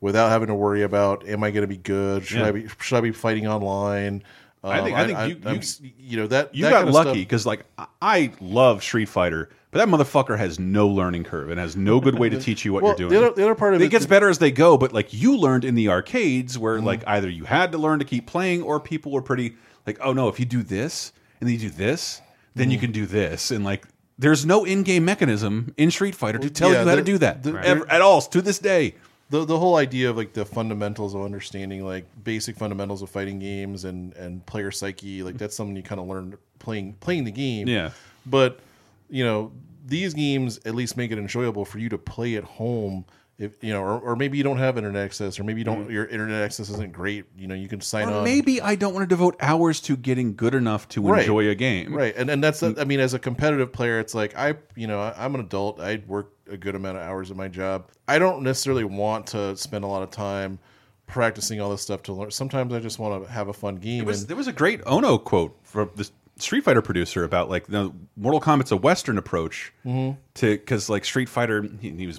without 0.00 0.30
having 0.30 0.48
to 0.48 0.54
worry 0.54 0.82
about 0.82 1.26
am 1.28 1.42
I 1.44 1.50
going 1.50 1.62
to 1.62 1.68
be 1.68 1.76
good 1.76 2.24
should 2.24 2.38
Yeah. 2.40 2.46
I 2.48 2.52
be 2.52 2.66
should 2.80 2.96
I 2.98 3.00
be 3.00 3.12
fighting 3.12 3.46
online 3.46 4.22
I 4.62 4.82
think- 4.82 4.96
I 4.98 5.06
think 5.06 5.18
you- 5.44 5.48
I'm 5.50 5.54
you- 5.56 5.90
you 5.98 6.16
know 6.18 6.26
that 6.26 6.54
You 6.54 6.64
that 6.64 6.70
got 6.70 6.88
lucky 6.88 7.20
because, 7.20 7.46
like, 7.46 7.64
I- 7.78 7.86
I 8.02 8.32
love 8.42 8.82
Street 8.82 9.08
Fighter, 9.08 9.48
but 9.70 9.78
that 9.78 9.88
motherfucker 9.88 10.36
has 10.36 10.58
no 10.58 10.86
learning 10.86 11.24
curve 11.24 11.48
and 11.50 11.58
has 11.58 11.76
no 11.76 11.98
good 11.98 12.18
way 12.18 12.28
to 12.28 12.38
teach 12.38 12.66
you 12.66 12.74
what 12.74 12.82
Well, 12.82 12.94
you're 12.98 13.08
the 13.08 13.14
doing. 13.14 13.24
other- 13.24 13.34
the 13.36 13.42
other 13.44 13.54
part 13.54 13.72
of 13.72 13.80
it, 13.80 13.86
it- 13.86 13.88
gets 13.88 14.04
better 14.04 14.28
as 14.28 14.36
they 14.38 14.50
go, 14.50 14.76
but 14.76 14.92
like 14.92 15.14
you 15.14 15.34
learned 15.34 15.64
in 15.64 15.76
the 15.76 15.88
arcades, 15.88 16.58
where 16.58 16.76
Mm-hmm. 16.76 16.84
like 16.86 17.02
either 17.06 17.30
you 17.30 17.44
had 17.44 17.72
to 17.72 17.78
learn 17.78 18.00
to 18.00 18.04
keep 18.04 18.26
playing, 18.26 18.60
or 18.62 18.78
people 18.80 19.12
were 19.12 19.22
pretty 19.22 19.54
like, 19.86 19.98
oh 20.02 20.12
no, 20.12 20.28
if 20.28 20.38
you 20.38 20.44
do 20.44 20.62
this 20.62 21.12
and 21.40 21.48
then 21.48 21.54
you 21.54 21.60
do 21.60 21.70
this, 21.70 22.20
then 22.54 22.70
you 22.70 22.76
Mm-hmm. 22.76 22.84
can 22.86 22.92
do 22.92 23.06
this, 23.06 23.50
and 23.50 23.64
like. 23.64 23.84
There's 24.18 24.44
no 24.44 24.66
in-game 24.66 25.02
mechanism 25.06 25.72
in 25.78 25.90
Street 25.90 26.14
Fighter 26.14 26.38
to 26.40 26.50
tell 26.50 26.70
yeah, 26.70 26.82
you 26.82 26.88
how 26.90 26.94
to 26.94 27.02
do 27.02 27.16
that 27.16 27.42
the- 27.42 27.58
ever, 27.64 27.90
at 27.90 28.02
all 28.02 28.20
to 28.20 28.42
this 28.42 28.58
day. 28.58 28.94
the 29.30 29.46
the 29.46 29.58
whole 29.58 29.76
idea 29.76 30.10
of 30.10 30.18
like 30.18 30.34
the 30.34 30.44
fundamentals 30.44 31.14
of 31.14 31.22
understanding 31.22 31.86
like 31.86 32.04
basic 32.22 32.54
fundamentals 32.58 33.00
of 33.00 33.08
fighting 33.08 33.38
games 33.38 33.86
and 33.86 34.12
and 34.16 34.44
player 34.44 34.70
psyche 34.70 35.22
like 35.22 35.38
that's 35.38 35.56
something 35.56 35.74
you 35.74 35.82
kind 35.82 35.98
of 36.02 36.06
learn 36.06 36.36
playing 36.58 36.92
playing 37.00 37.24
the 37.24 37.30
game 37.30 37.66
Yeah. 37.66 37.92
but 38.26 38.60
you 39.08 39.24
know 39.24 39.52
these 39.86 40.12
games 40.12 40.60
at 40.66 40.74
least 40.74 40.98
make 40.98 41.10
it 41.12 41.16
enjoyable 41.18 41.64
for 41.64 41.78
you 41.78 41.88
to 41.88 41.96
play 41.96 42.34
at 42.36 42.44
home 42.44 43.06
if 43.40 43.52
you 43.64 43.72
know 43.72 43.82
or, 43.82 43.98
or 43.98 44.14
maybe 44.16 44.36
you 44.38 44.44
don't 44.44 44.58
have 44.58 44.76
internet 44.76 45.02
access 45.02 45.40
or 45.40 45.44
maybe 45.44 45.60
you 45.60 45.64
don't 45.64 45.90
your 45.90 46.04
internet 46.06 46.42
access 46.42 46.68
isn't 46.70 46.92
great 46.92 47.24
you 47.36 47.46
know 47.48 47.54
you 47.54 47.66
can 47.68 47.80
sign. 47.80 48.08
Or 48.08 48.12
on 48.18 48.24
maybe 48.24 48.60
I 48.60 48.74
don't 48.76 48.92
want 48.94 49.02
to 49.02 49.08
devote 49.08 49.34
hours 49.40 49.80
to 49.82 49.96
getting 49.96 50.36
good 50.36 50.54
enough 50.54 50.86
to 50.90 51.02
Right. 51.02 51.22
enjoy 51.22 51.48
a 51.48 51.54
game. 51.54 51.92
right 51.94 52.14
and 52.16 52.30
and 52.30 52.44
that's 52.44 52.62
i 52.62 52.84
mean 52.84 53.00
as 53.00 53.14
a 53.14 53.18
competitive 53.18 53.72
player 53.72 53.98
it's 53.98 54.14
like 54.14 54.36
i 54.36 54.54
you 54.76 54.86
know 54.86 55.00
i'm 55.16 55.34
an 55.34 55.40
adult 55.40 55.80
i 55.80 56.02
work 56.06 56.32
a 56.50 56.56
good 56.56 56.74
amount 56.74 56.98
of 56.98 57.02
hours 57.02 57.30
at 57.30 57.36
my 57.36 57.48
job 57.48 57.88
i 58.08 58.18
don't 58.18 58.42
necessarily 58.42 58.84
want 58.84 59.26
to 59.28 59.56
spend 59.56 59.84
a 59.84 59.86
lot 59.88 60.02
of 60.02 60.10
time 60.10 60.58
practicing 61.06 61.60
all 61.60 61.70
this 61.70 61.82
stuff 61.82 62.02
to 62.04 62.12
learn 62.12 62.30
sometimes 62.30 62.72
i 62.74 62.78
just 62.78 62.98
want 62.98 63.24
to 63.24 63.30
have 63.30 63.48
a 63.48 63.52
fun 63.52 63.76
game 63.76 64.04
was, 64.04 64.20
and 64.20 64.28
there 64.28 64.36
was 64.36 64.46
a 64.48 64.52
great 64.52 64.80
Ono 64.86 65.18
quote 65.18 65.56
from 65.62 65.90
the 65.96 66.08
Street 66.38 66.64
Fighter 66.64 66.80
producer 66.80 67.22
about 67.24 67.50
like 67.50 67.66
the 67.66 67.92
Mortal 68.16 68.40
Kombat's 68.40 68.72
a 68.72 68.76
Western 68.76 69.18
approach 69.18 69.72
Mm-hmm. 69.84 70.18
to 70.34 70.52
because 70.56 70.88
like 70.88 71.04
Street 71.04 71.28
Fighter 71.28 71.66
he, 71.80 71.90
he 71.90 72.06
was 72.06 72.18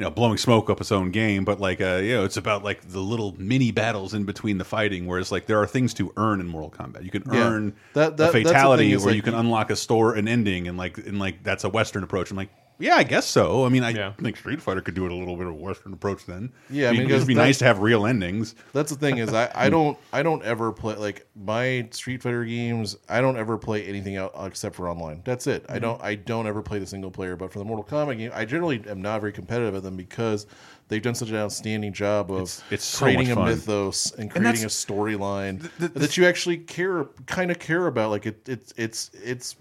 you 0.00 0.06
know 0.06 0.10
blowing 0.10 0.38
smoke 0.38 0.70
up 0.70 0.80
its 0.80 0.90
own 0.90 1.10
game, 1.10 1.44
but 1.44 1.60
like 1.60 1.78
uh, 1.82 1.96
you 1.96 2.14
know 2.14 2.24
it's 2.24 2.38
about 2.38 2.64
like 2.64 2.80
the 2.88 3.00
little 3.00 3.34
mini 3.38 3.70
battles 3.70 4.14
in 4.14 4.24
between 4.24 4.56
the 4.56 4.64
fighting, 4.64 5.06
whereas 5.06 5.30
like 5.30 5.44
there 5.44 5.60
are 5.60 5.66
things 5.66 5.92
to 5.92 6.10
earn 6.16 6.40
in 6.40 6.48
Mortal 6.48 6.70
Kombat. 6.70 7.04
You 7.04 7.10
can 7.10 7.22
Yeah. 7.30 7.46
earn 7.46 7.74
That- 7.92 8.16
that- 8.16 8.30
a 8.30 8.32
that's 8.32 8.32
the 8.32 8.32
thing 8.38 8.46
fatality, 8.46 8.94
or 8.94 8.98
like, 9.00 9.14
you 9.14 9.20
can 9.20 9.34
unlock 9.34 9.68
a 9.70 9.76
store 9.76 10.14
an 10.14 10.26
ending, 10.26 10.68
and 10.68 10.78
like 10.78 10.96
and 10.96 11.18
like 11.18 11.42
that's 11.42 11.64
a 11.64 11.68
Western 11.68 12.02
approach. 12.02 12.30
I'm 12.30 12.38
like. 12.38 12.48
Yeah, 12.80 12.96
I 12.96 13.02
guess 13.04 13.26
so. 13.26 13.64
I 13.64 13.68
mean, 13.68 13.84
I 13.84 13.90
Yeah. 13.90 14.12
think 14.14 14.36
Street 14.36 14.60
Fighter 14.60 14.80
could 14.80 14.94
do 14.94 15.04
it 15.06 15.12
a 15.12 15.14
little 15.14 15.36
bit 15.36 15.46
of 15.46 15.52
a 15.52 15.56
Western 15.56 15.92
approach 15.92 16.26
then. 16.26 16.50
Yeah, 16.70 16.88
I 16.88 16.92
mean, 16.92 17.10
it'd 17.10 17.26
be 17.26 17.34
that- 17.34 17.42
nice 17.42 17.58
to 17.58 17.66
have 17.66 17.80
real 17.80 18.06
endings. 18.06 18.54
that's 18.72 18.90
the 18.90 18.98
thing 18.98 19.18
is 19.18 19.32
I, 19.32 19.50
I 19.54 19.68
don't 19.76 19.98
I 20.12 20.22
don't 20.22 20.42
ever 20.42 20.72
play 20.72 20.96
like 20.96 21.26
my 21.36 21.86
Street 21.92 22.22
Fighter 22.22 22.44
games. 22.44 22.96
I 23.08 23.20
don't 23.20 23.36
ever 23.36 23.56
play 23.58 23.84
anything 23.84 24.16
out 24.16 24.32
except 24.40 24.74
for 24.74 24.88
online. 24.88 25.22
That's 25.24 25.46
it. 25.46 25.62
Mm-hmm. 25.64 25.72
I 25.74 25.78
don't 25.78 26.02
I 26.02 26.14
don't 26.14 26.46
ever 26.46 26.62
play 26.62 26.78
the 26.78 26.86
single 26.86 27.10
player. 27.10 27.36
But 27.36 27.52
for 27.52 27.58
the 27.58 27.64
Mortal 27.64 27.84
Kombat 27.84 28.18
game, 28.18 28.30
I 28.34 28.44
generally 28.44 28.82
am 28.88 29.02
not 29.02 29.20
very 29.20 29.32
competitive 29.32 29.74
at 29.74 29.82
them 29.82 29.96
because 29.96 30.46
they've 30.88 31.02
done 31.02 31.14
such 31.14 31.28
an 31.30 31.36
outstanding 31.36 31.92
job 31.92 32.30
of 32.32 32.38
It's- 32.42 32.62
it's 32.70 32.84
so 32.84 33.04
creating 33.04 33.28
much 33.28 33.32
a 33.32 33.40
fun. 33.40 33.48
mythos 33.50 34.12
and 34.12 34.20
And 34.22 34.30
creating 34.30 34.48
a 34.48 34.68
that's- 34.68 34.84
storyline 34.84 35.68
the- 35.78 35.88
the- 35.88 35.98
that 36.00 36.16
you 36.16 36.24
actually 36.26 36.56
care 36.58 37.04
kind 37.26 37.50
of 37.50 37.58
care 37.58 37.86
about. 37.86 38.10
Like 38.10 38.26
it, 38.26 38.48
it's 38.48 38.72
it's 38.76 39.10
it's 39.22 39.56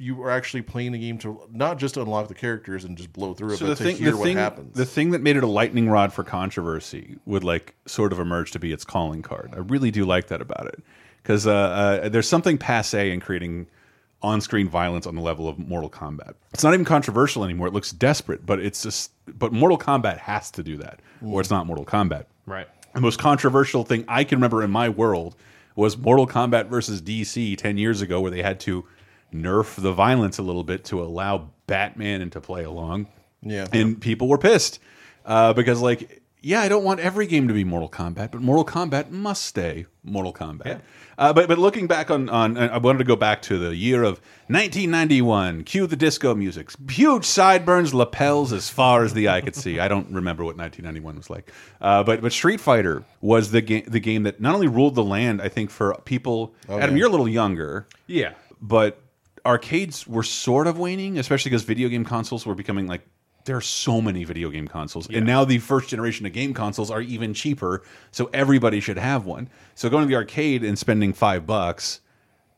you 0.00 0.22
are 0.22 0.30
actually 0.30 0.62
playing 0.62 0.92
the 0.92 0.98
game 0.98 1.18
to 1.18 1.42
not 1.52 1.78
just 1.78 1.98
unlock 1.98 2.28
the 2.28 2.34
characters 2.34 2.84
and 2.84 2.96
just 2.96 3.12
blow 3.12 3.34
through 3.34 3.52
it, 3.52 3.60
but 3.60 3.76
to 3.76 3.92
hear 3.92 4.16
what 4.16 4.30
happens. 4.30 4.74
The 4.74 4.86
thing 4.86 5.10
that 5.10 5.20
made 5.20 5.36
it 5.36 5.42
a 5.42 5.46
lightning 5.46 5.90
rod 5.90 6.10
for 6.10 6.24
controversy 6.24 7.18
would 7.26 7.44
like 7.44 7.74
sort 7.84 8.12
of 8.12 8.18
emerge 8.18 8.50
to 8.52 8.58
be 8.58 8.72
its 8.72 8.82
calling 8.82 9.20
card. 9.20 9.50
I 9.52 9.58
really 9.58 9.90
do 9.90 10.06
like 10.06 10.28
that 10.28 10.40
about 10.40 10.66
it 10.68 10.82
because 11.22 11.46
uh, 11.46 11.52
uh, 11.52 12.08
there's 12.08 12.28
something 12.28 12.56
passe 12.56 13.10
in 13.10 13.20
creating 13.20 13.66
on-screen 14.22 14.70
violence 14.70 15.06
on 15.06 15.16
the 15.16 15.20
level 15.20 15.48
of 15.48 15.58
Mortal 15.58 15.90
Kombat. 15.90 16.32
It's 16.54 16.64
not 16.64 16.72
even 16.72 16.86
controversial 16.86 17.44
anymore. 17.44 17.66
It 17.66 17.74
looks 17.74 17.92
desperate, 17.92 18.46
but 18.46 18.58
it's 18.58 18.82
just 18.82 19.12
but 19.38 19.52
Mortal 19.52 19.78
Kombat 19.78 20.16
has 20.16 20.50
to 20.52 20.62
do 20.62 20.78
that, 20.78 21.00
or 21.22 21.42
it's 21.42 21.50
not 21.50 21.66
Mortal 21.66 21.84
Kombat. 21.84 22.24
Right. 22.46 22.68
The 22.94 23.02
most 23.02 23.18
controversial 23.18 23.84
thing 23.84 24.06
I 24.08 24.24
can 24.24 24.38
remember 24.38 24.62
in 24.62 24.70
my 24.70 24.88
world 24.88 25.36
was 25.76 25.98
Mortal 25.98 26.26
Kombat 26.26 26.68
versus 26.68 27.02
DC 27.02 27.58
10 27.58 27.76
years 27.76 28.00
ago, 28.00 28.20
where 28.20 28.30
they 28.30 28.42
had 28.42 28.60
to 28.60 28.86
nerf 29.32 29.80
the 29.80 29.92
violence 29.92 30.38
a 30.38 30.42
little 30.42 30.64
bit 30.64 30.84
to 30.86 31.02
allow 31.02 31.50
Batman 31.66 32.20
into 32.20 32.40
play 32.40 32.64
along. 32.64 33.08
Yeah. 33.42 33.66
And 33.72 34.00
people 34.00 34.28
were 34.28 34.38
pissed 34.38 34.80
uh, 35.24 35.52
because, 35.52 35.80
like, 35.80 36.22
yeah, 36.42 36.60
I 36.60 36.68
don't 36.68 36.84
want 36.84 37.00
every 37.00 37.26
game 37.26 37.48
to 37.48 37.54
be 37.54 37.64
Mortal 37.64 37.88
Kombat, 37.88 38.30
but 38.30 38.40
Mortal 38.40 38.64
Kombat 38.64 39.10
must 39.10 39.44
stay 39.44 39.86
Mortal 40.02 40.32
Kombat. 40.32 40.80
Uh, 41.18 41.34
but 41.34 41.48
but 41.48 41.58
looking 41.58 41.86
back 41.86 42.10
on 42.10 42.30
on, 42.30 42.56
I 42.56 42.78
wanted 42.78 42.98
to 42.98 43.04
go 43.04 43.16
back 43.16 43.42
to 43.42 43.58
the 43.58 43.76
year 43.76 44.02
of 44.02 44.20
1991. 44.48 45.64
Cue 45.64 45.86
the 45.86 45.96
disco 45.96 46.34
music. 46.34 46.70
Huge 46.90 47.26
sideburns, 47.26 47.92
lapels 47.92 48.52
as 48.54 48.70
far 48.70 49.04
as 49.04 49.12
the 49.12 49.28
eye 49.28 49.42
could 49.42 49.54
see. 49.54 49.78
I 49.78 49.88
don't 49.88 50.10
remember 50.10 50.42
what 50.44 50.56
1991 50.56 51.16
was 51.16 51.28
like. 51.28 51.52
Uh, 51.80 52.02
but 52.02 52.22
but 52.22 52.32
Street 52.32 52.60
Fighter 52.60 53.04
was 53.20 53.50
the 53.50 53.60
game 53.60 53.84
the 53.86 54.00
game 54.00 54.22
that 54.22 54.40
not 54.40 54.54
only 54.54 54.68
ruled 54.68 54.94
the 54.94 55.04
land. 55.04 55.42
I 55.42 55.48
think 55.48 55.70
for 55.70 55.94
people. 56.04 56.54
Adam, 56.68 56.90
yeah. 56.92 57.00
you're 57.00 57.08
a 57.08 57.10
little 57.10 57.28
younger 57.28 57.86
Yeah. 58.06 58.32
but 58.62 59.02
arcades 59.44 60.06
were 60.06 60.22
sort 60.22 60.66
of 60.66 60.78
waning, 60.78 61.18
especially 61.18 61.50
because 61.50 61.62
video 61.64 61.88
game 61.88 62.04
consoles 62.04 62.46
were 62.46 62.54
becoming 62.54 62.86
like 62.86 63.02
there 63.46 63.56
are 63.56 63.60
so 63.62 64.00
many 64.02 64.22
video 64.24 64.50
game 64.50 64.68
consoles, 64.68 65.08
and 65.08 65.24
now 65.26 65.44
the 65.46 65.58
first 65.58 65.88
generation 65.88 66.26
of 66.26 66.32
game 66.32 66.52
consoles 66.52 66.90
are 66.90 67.00
even 67.00 67.32
cheaper, 67.32 67.82
so 68.12 68.28
everybody 68.34 68.80
should 68.80 68.98
have 68.98 69.24
one. 69.24 69.48
So 69.74 69.88
going 69.88 70.02
to 70.04 70.08
the 70.08 70.14
arcade 70.14 70.62
and 70.62 70.78
spending 70.78 71.12
five 71.14 71.46
bucks 71.46 72.00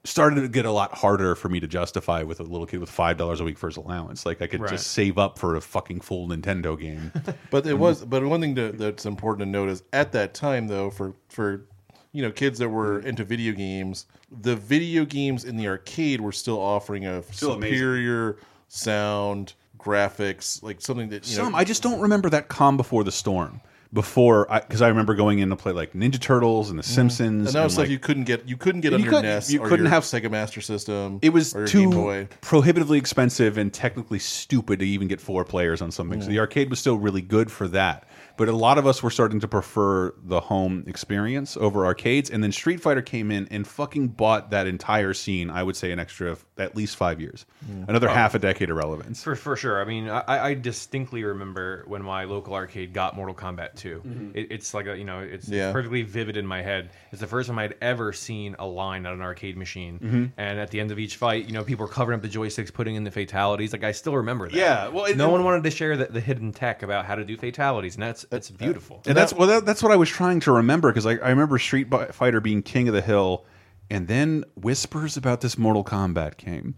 started 0.05 0.41
to 0.41 0.49
get 0.49 0.67
a 0.67 0.73
lot 0.73 0.93
harder 0.93 1.37
for 1.37 1.49
me 1.49 1.61
to 1.61 1.69
justify 1.69 2.25
with 2.25 2.41
a 2.41 2.43
little 2.43 2.67
kid 2.67 2.81
with 2.81 2.91
five 2.91 3.17
dollars 3.17 3.39
a 3.41 3.45
week 3.45 3.57
for 3.57 3.69
his 3.69 3.77
allowance. 3.77 4.27
Like 4.27 4.43
I 4.43 4.49
could 4.49 4.61
Right. 4.61 4.71
just 4.71 4.89
save 4.89 5.19
up 5.19 5.39
for 5.39 5.55
a 5.55 5.61
fucking 5.61 6.01
full 6.01 6.27
Nintendo 6.29 6.79
game. 6.79 7.13
But 7.53 7.65
it 7.67 7.79
was. 7.79 8.05
But 8.05 8.25
one 8.25 8.41
thing 8.41 8.57
to, 8.57 8.73
that's 8.73 9.07
important 9.07 9.47
to 9.47 9.51
note 9.51 9.69
is 9.69 9.85
at 9.93 10.11
that 10.13 10.35
time, 10.35 10.67
though, 10.67 10.91
for 10.91 11.15
for 11.29 11.67
you 12.13 12.23
know 12.23 12.31
kids 12.31 12.59
that 12.59 12.69
were 12.69 13.01
mm. 13.01 13.07
into 13.07 13.25
video 13.25 13.53
games, 13.53 14.07
the 14.31 14.55
video 14.57 15.05
games 15.05 15.45
in 15.45 15.57
the 15.57 15.67
arcade 15.67 16.21
were 16.21 16.33
still 16.33 16.61
offering 16.61 17.07
a 17.07 17.23
Still 17.25 17.53
amazing. 17.53 17.75
superior 17.75 18.37
sound, 18.69 19.55
graphics, 19.79 20.63
like 20.63 20.81
something 20.81 21.09
that 21.11 21.27
you 21.27 21.35
Some 21.35 21.53
know. 21.53 21.59
I 21.59 21.65
just 21.65 21.83
don't 21.83 22.01
remember 22.01 22.31
that 22.31 22.49
calm 22.49 22.77
before 22.77 23.05
the 23.05 23.13
storm. 23.13 23.61
Before, 23.95 24.47
because 24.51 24.81
I, 24.81 24.89
remember 24.89 25.15
going 25.15 25.41
in 25.41 25.51
to 25.51 25.57
play 25.57 25.73
like 25.73 25.93
Ninja 25.93 26.19
Turtles 26.19 26.71
and 26.71 26.79
The 26.79 26.83
mm. 26.83 26.87
Simpsons, 26.87 27.49
and 27.49 27.55
that 27.55 27.63
was 27.63 27.75
stuff 27.75 27.83
like, 27.83 27.91
you 27.91 27.99
couldn't 27.99 28.25
get. 28.25 28.49
You 28.49 28.57
couldn't 28.57 28.81
get 28.81 28.93
You 28.93 28.97
on 28.97 29.03
your 29.03 29.11
couldn't- 29.11 29.27
NES. 29.27 29.53
you 29.53 29.61
or 29.61 29.69
couldn't 29.69 29.85
your 29.85 29.91
have- 29.91 30.05
Sega 30.05 30.31
Master 30.31 30.63
System. 30.63 31.19
it 31.21 31.29
was 31.29 31.55
or 31.55 31.59
your 31.59 31.67
Game 31.67 31.91
too 31.91 31.97
Boy. 31.97 32.29
prohibitively 32.41 32.97
expensive 32.97 33.59
and 33.59 33.71
technically 33.71 34.19
stupid 34.19 34.79
to 34.79 34.87
even 34.87 35.09
get 35.09 35.21
four 35.21 35.45
players 35.45 35.83
on 35.83 35.91
something. 35.91 36.23
So 36.23 36.29
the 36.29 36.39
arcade 36.39 36.71
was 36.71 36.79
still 36.79 36.97
really 36.97 37.21
good 37.21 37.53
for 37.53 37.69
that. 37.69 38.09
But 38.37 38.49
a 38.49 38.53
lot 38.53 38.79
of 38.79 38.87
us 38.87 39.03
were 39.03 39.11
starting 39.11 39.41
to 39.41 39.49
prefer 39.49 40.15
the 40.25 40.41
home 40.41 40.85
experience 40.87 41.57
over 41.57 41.85
arcades. 41.85 42.31
And 42.31 42.43
then 42.43 42.53
Street 42.53 42.81
Fighter 42.81 43.03
came 43.03 43.31
in 43.31 43.47
and 43.51 43.67
fucking 43.67 44.09
bought 44.09 44.51
that 44.51 44.67
entire 44.67 45.15
scene, 45.15 45.51
I 45.51 45.63
would 45.63 45.77
say, 45.77 45.93
an 45.93 45.99
extra 45.99 46.37
at 46.59 46.77
least 46.77 46.97
five 46.97 47.21
years. 47.21 47.45
Mm. 47.71 47.89
Another 47.89 48.09
half 48.09 48.35
a 48.35 48.39
decade 48.39 48.71
of 48.71 48.77
relevance. 48.77 49.23
For, 49.23 49.35
for 49.37 49.57
sure. 49.57 49.81
I 49.81 49.85
mean, 49.85 50.09
I, 50.09 50.23
I 50.27 50.55
distinctly 50.55 51.25
remember 51.25 51.85
when 51.87 52.03
my 52.03 52.25
local 52.25 52.55
arcade 52.55 52.93
got 52.93 53.17
Mortal 53.17 53.35
Kombat 53.35 53.75
2. 53.77 54.03
Mm-hmm. 54.05 54.31
It, 54.35 54.49
it's 54.51 54.73
like 54.75 54.87
a, 54.87 54.97
you 54.97 55.05
know, 55.05 55.21
it's 55.21 55.49
Yeah. 55.49 55.73
perfectly 55.73 56.03
vivid 56.03 56.37
in 56.37 56.47
my 56.47 56.63
head. 56.63 56.91
It's 57.11 57.21
the 57.21 57.27
first 57.27 57.49
time 57.49 57.59
I'd 57.59 57.75
ever 57.81 58.13
seen 58.13 58.57
a 58.59 58.67
line 58.67 59.07
on 59.07 59.15
an 59.15 59.23
arcade 59.23 59.57
machine. 59.57 59.99
Mm-hmm. 59.99 60.25
And 60.37 60.59
at 60.59 60.71
the 60.71 60.81
end 60.81 60.91
of 60.91 60.99
each 60.99 61.17
fight, 61.17 61.47
you 61.47 61.53
know, 61.53 61.65
people 61.65 61.87
were 61.87 61.93
covering 61.93 62.17
up 62.17 62.23
the 62.23 62.29
joysticks, 62.29 62.73
putting 62.73 62.95
in 62.95 63.05
the 63.05 63.11
fatalities. 63.11 63.73
Like 63.73 63.85
I 63.85 63.93
still 63.93 64.17
remember 64.17 64.49
that. 64.49 64.55
Yeah, 64.57 64.89
well, 64.89 65.05
it- 65.07 65.17
no 65.17 65.29
one 65.31 65.45
wanted 65.45 65.65
to 65.65 65.71
share 65.71 65.97
the, 65.97 66.07
the 66.07 66.21
hidden 66.21 66.53
tech 66.53 66.83
about 66.83 67.05
how 67.05 67.15
to 67.15 67.25
do 67.25 67.37
fatalities, 67.37 67.95
and 67.95 68.03
that's 68.03 68.22
that's 68.31 68.51
beautiful. 68.51 69.03
And 69.07 69.17
that's 69.17 69.33
well, 69.33 69.49
that, 69.49 69.67
that's 69.67 69.83
what 69.83 69.93
I 69.93 69.97
was 69.97 70.09
trying 70.09 70.41
to 70.41 70.53
remember 70.53 70.91
because 70.91 71.07
I, 71.07 71.13
I 71.17 71.31
remember 71.31 71.59
Street 71.59 71.89
Fighter 72.13 72.41
being 72.41 72.63
king 72.63 72.89
of 72.89 72.95
the 72.95 73.03
hill, 73.03 73.45
and 73.91 74.09
then 74.09 74.45
whispers 74.55 75.17
about 75.17 75.41
this 75.41 75.57
Mortal 75.59 75.85
Kombat 75.85 76.37
came 76.37 76.75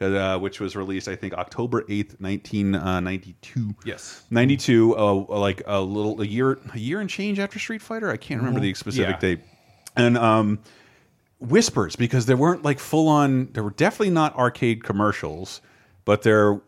uh, 0.00 0.38
which 0.38 0.60
was 0.60 0.76
released 0.76 1.08
I 1.08 1.16
think 1.16 1.34
October 1.34 1.84
eighth, 1.88 2.16
nineteen 2.20 2.72
ninety 2.72 3.34
two. 3.42 3.74
Yes. 3.84 4.22
92 4.30 4.96
uh, 4.96 5.14
like 5.38 5.62
a 5.66 5.80
little 5.80 6.20
a 6.20 6.26
year 6.26 6.58
a 6.72 6.78
year 6.78 7.00
and 7.00 7.10
change 7.10 7.38
after 7.38 7.58
street 7.58 7.82
fighter 7.82 8.10
i 8.10 8.16
can't 8.16 8.40
remember 8.40 8.60
the 8.60 8.74
specific 8.74 9.16
Yeah. 9.16 9.20
date 9.20 9.40
and 9.96 10.16
um 10.16 10.58
whispers 11.40 11.96
because 11.96 12.26
there 12.26 12.36
weren't 12.36 12.62
like 12.64 12.78
full 12.78 13.08
on 13.08 13.50
there 13.52 13.62
were 13.62 13.70
definitely 13.70 14.10
not 14.10 14.36
arcade 14.36 14.84
commercials 14.84 15.60
but 16.04 16.22
there 16.22 16.60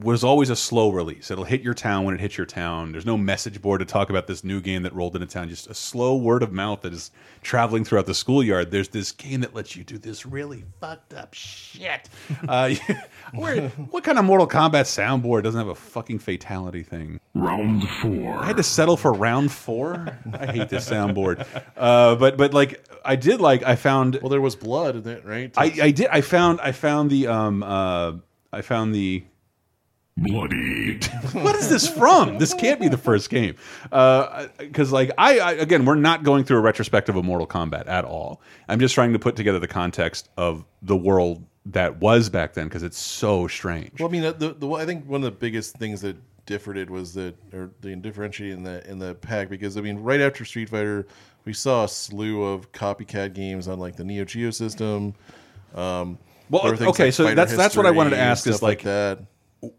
was 0.00 0.24
always 0.24 0.50
a 0.50 0.56
slow 0.56 0.90
release. 0.90 1.30
It'll 1.30 1.44
hit 1.44 1.62
your 1.62 1.74
town 1.74 2.04
when 2.04 2.14
it 2.14 2.20
hits 2.20 2.36
your 2.36 2.46
town. 2.46 2.92
There's 2.92 3.06
no 3.06 3.16
message 3.16 3.60
board 3.62 3.80
to 3.80 3.84
talk 3.84 4.10
about 4.10 4.26
this 4.26 4.44
new 4.44 4.60
game 4.60 4.82
that 4.82 4.94
rolled 4.94 5.14
into 5.14 5.26
town. 5.26 5.48
Just 5.48 5.68
a 5.68 5.74
slow 5.74 6.16
word 6.16 6.42
of 6.42 6.52
mouth 6.52 6.82
that 6.82 6.92
is 6.92 7.10
traveling 7.42 7.84
throughout 7.84 8.06
the 8.06 8.14
schoolyard. 8.14 8.70
There's 8.70 8.88
this 8.88 9.12
game 9.12 9.40
that 9.42 9.54
lets 9.54 9.76
you 9.76 9.84
do 9.84 9.98
this 9.98 10.26
really 10.26 10.64
fucked 10.80 11.14
up 11.14 11.34
shit. 11.34 12.08
Uh, 12.46 12.74
where, 13.34 13.68
what 13.90 14.04
kind 14.04 14.18
of 14.18 14.24
mortal 14.24 14.46
kombat 14.46 14.82
soundboard 14.82 15.42
doesn't 15.42 15.58
have 15.58 15.68
a 15.68 15.74
fucking 15.74 16.18
fatality 16.18 16.82
thing? 16.82 17.18
Round 17.34 17.88
four. 17.88 18.34
I 18.34 18.46
had 18.46 18.56
to 18.58 18.62
settle 18.62 18.96
for 18.96 19.12
round 19.12 19.50
four. 19.50 20.18
I 20.32 20.46
hate 20.46 20.68
this 20.68 20.88
soundboard, 20.88 21.44
uh, 21.76 22.14
but 22.16 22.36
but 22.36 22.54
like 22.54 22.84
I 23.04 23.16
did 23.16 23.40
like 23.40 23.62
I 23.64 23.74
found 23.74 24.18
Well, 24.20 24.28
there 24.28 24.40
was 24.40 24.54
blood 24.54 24.96
in 24.96 25.08
it, 25.08 25.24
right? 25.24 25.52
I, 25.56 25.72
I 25.82 25.90
did 25.90 26.08
I 26.08 26.20
found 26.20 26.60
I 26.60 26.72
found 26.72 27.10
the 27.10 27.26
um 27.26 27.62
uh 27.62 28.12
I 28.52 28.62
found 28.62 28.94
the 28.94 29.24
Bloody. 30.18 30.98
what 31.32 31.54
is 31.56 31.68
this 31.68 31.86
from? 31.88 32.38
This 32.38 32.54
can't 32.54 32.80
be 32.80 32.88
the 32.88 32.96
first 32.96 33.28
game, 33.28 33.54
because 33.90 34.90
like 34.90 35.10
I, 35.18 35.38
I 35.38 35.52
again 35.52 35.84
we're 35.84 35.94
not 35.94 36.22
going 36.22 36.44
through 36.44 36.56
a 36.56 36.62
retrospective 36.62 37.16
of 37.16 37.24
Mortal 37.24 37.46
Kombat 37.46 37.86
at 37.86 38.04
all. 38.06 38.40
I'm 38.68 38.80
just 38.80 38.94
trying 38.94 39.12
to 39.12 39.18
put 39.18 39.36
together 39.36 39.58
the 39.58 39.68
context 39.68 40.30
of 40.38 40.64
the 40.80 40.96
world 40.96 41.44
that 41.66 41.98
was 42.00 42.30
back 42.30 42.54
then 42.54 42.66
because 42.66 42.82
it's 42.82 42.98
so 42.98 43.46
strange. 43.46 44.00
Well, 44.00 44.08
I 44.08 44.12
mean, 44.12 44.22
the, 44.22 44.32
the, 44.32 44.54
the 44.54 44.70
I 44.70 44.86
think 44.86 45.06
one 45.06 45.22
of 45.22 45.24
the 45.24 45.38
biggest 45.38 45.76
things 45.76 46.00
that 46.00 46.16
differed 46.46 46.78
it 46.78 46.88
was 46.88 47.12
that, 47.14 47.34
or 47.52 47.70
the 47.82 47.94
differentiating 47.96 48.58
in 48.58 48.62
the 48.64 48.88
in 48.90 48.98
the 48.98 49.16
pack 49.16 49.50
because 49.50 49.76
I 49.76 49.82
mean, 49.82 49.98
right 49.98 50.20
after 50.22 50.46
Street 50.46 50.70
Fighter, 50.70 51.06
we 51.44 51.52
saw 51.52 51.84
a 51.84 51.88
slew 51.88 52.42
of 52.42 52.72
copycat 52.72 53.34
games 53.34 53.68
on 53.68 53.78
like 53.78 53.96
the 53.96 54.04
Neo 54.04 54.24
Geo 54.24 54.50
system. 54.50 55.14
Um, 55.74 56.16
Well, 56.48 56.62
there 56.62 56.70
were 56.72 56.76
things 56.78 56.88
okay, 56.90 57.04
like 57.06 57.12
so 57.12 57.24
Fighter 57.24 57.36
that's- 57.36 57.56
that's 57.56 57.76
what 57.76 57.84
I 57.84 57.90
wanted 57.90 58.10
to 58.10 58.18
ask 58.18 58.46
is, 58.46 58.56
stuff 58.56 58.62
like, 58.62 58.82
that. 58.84 59.18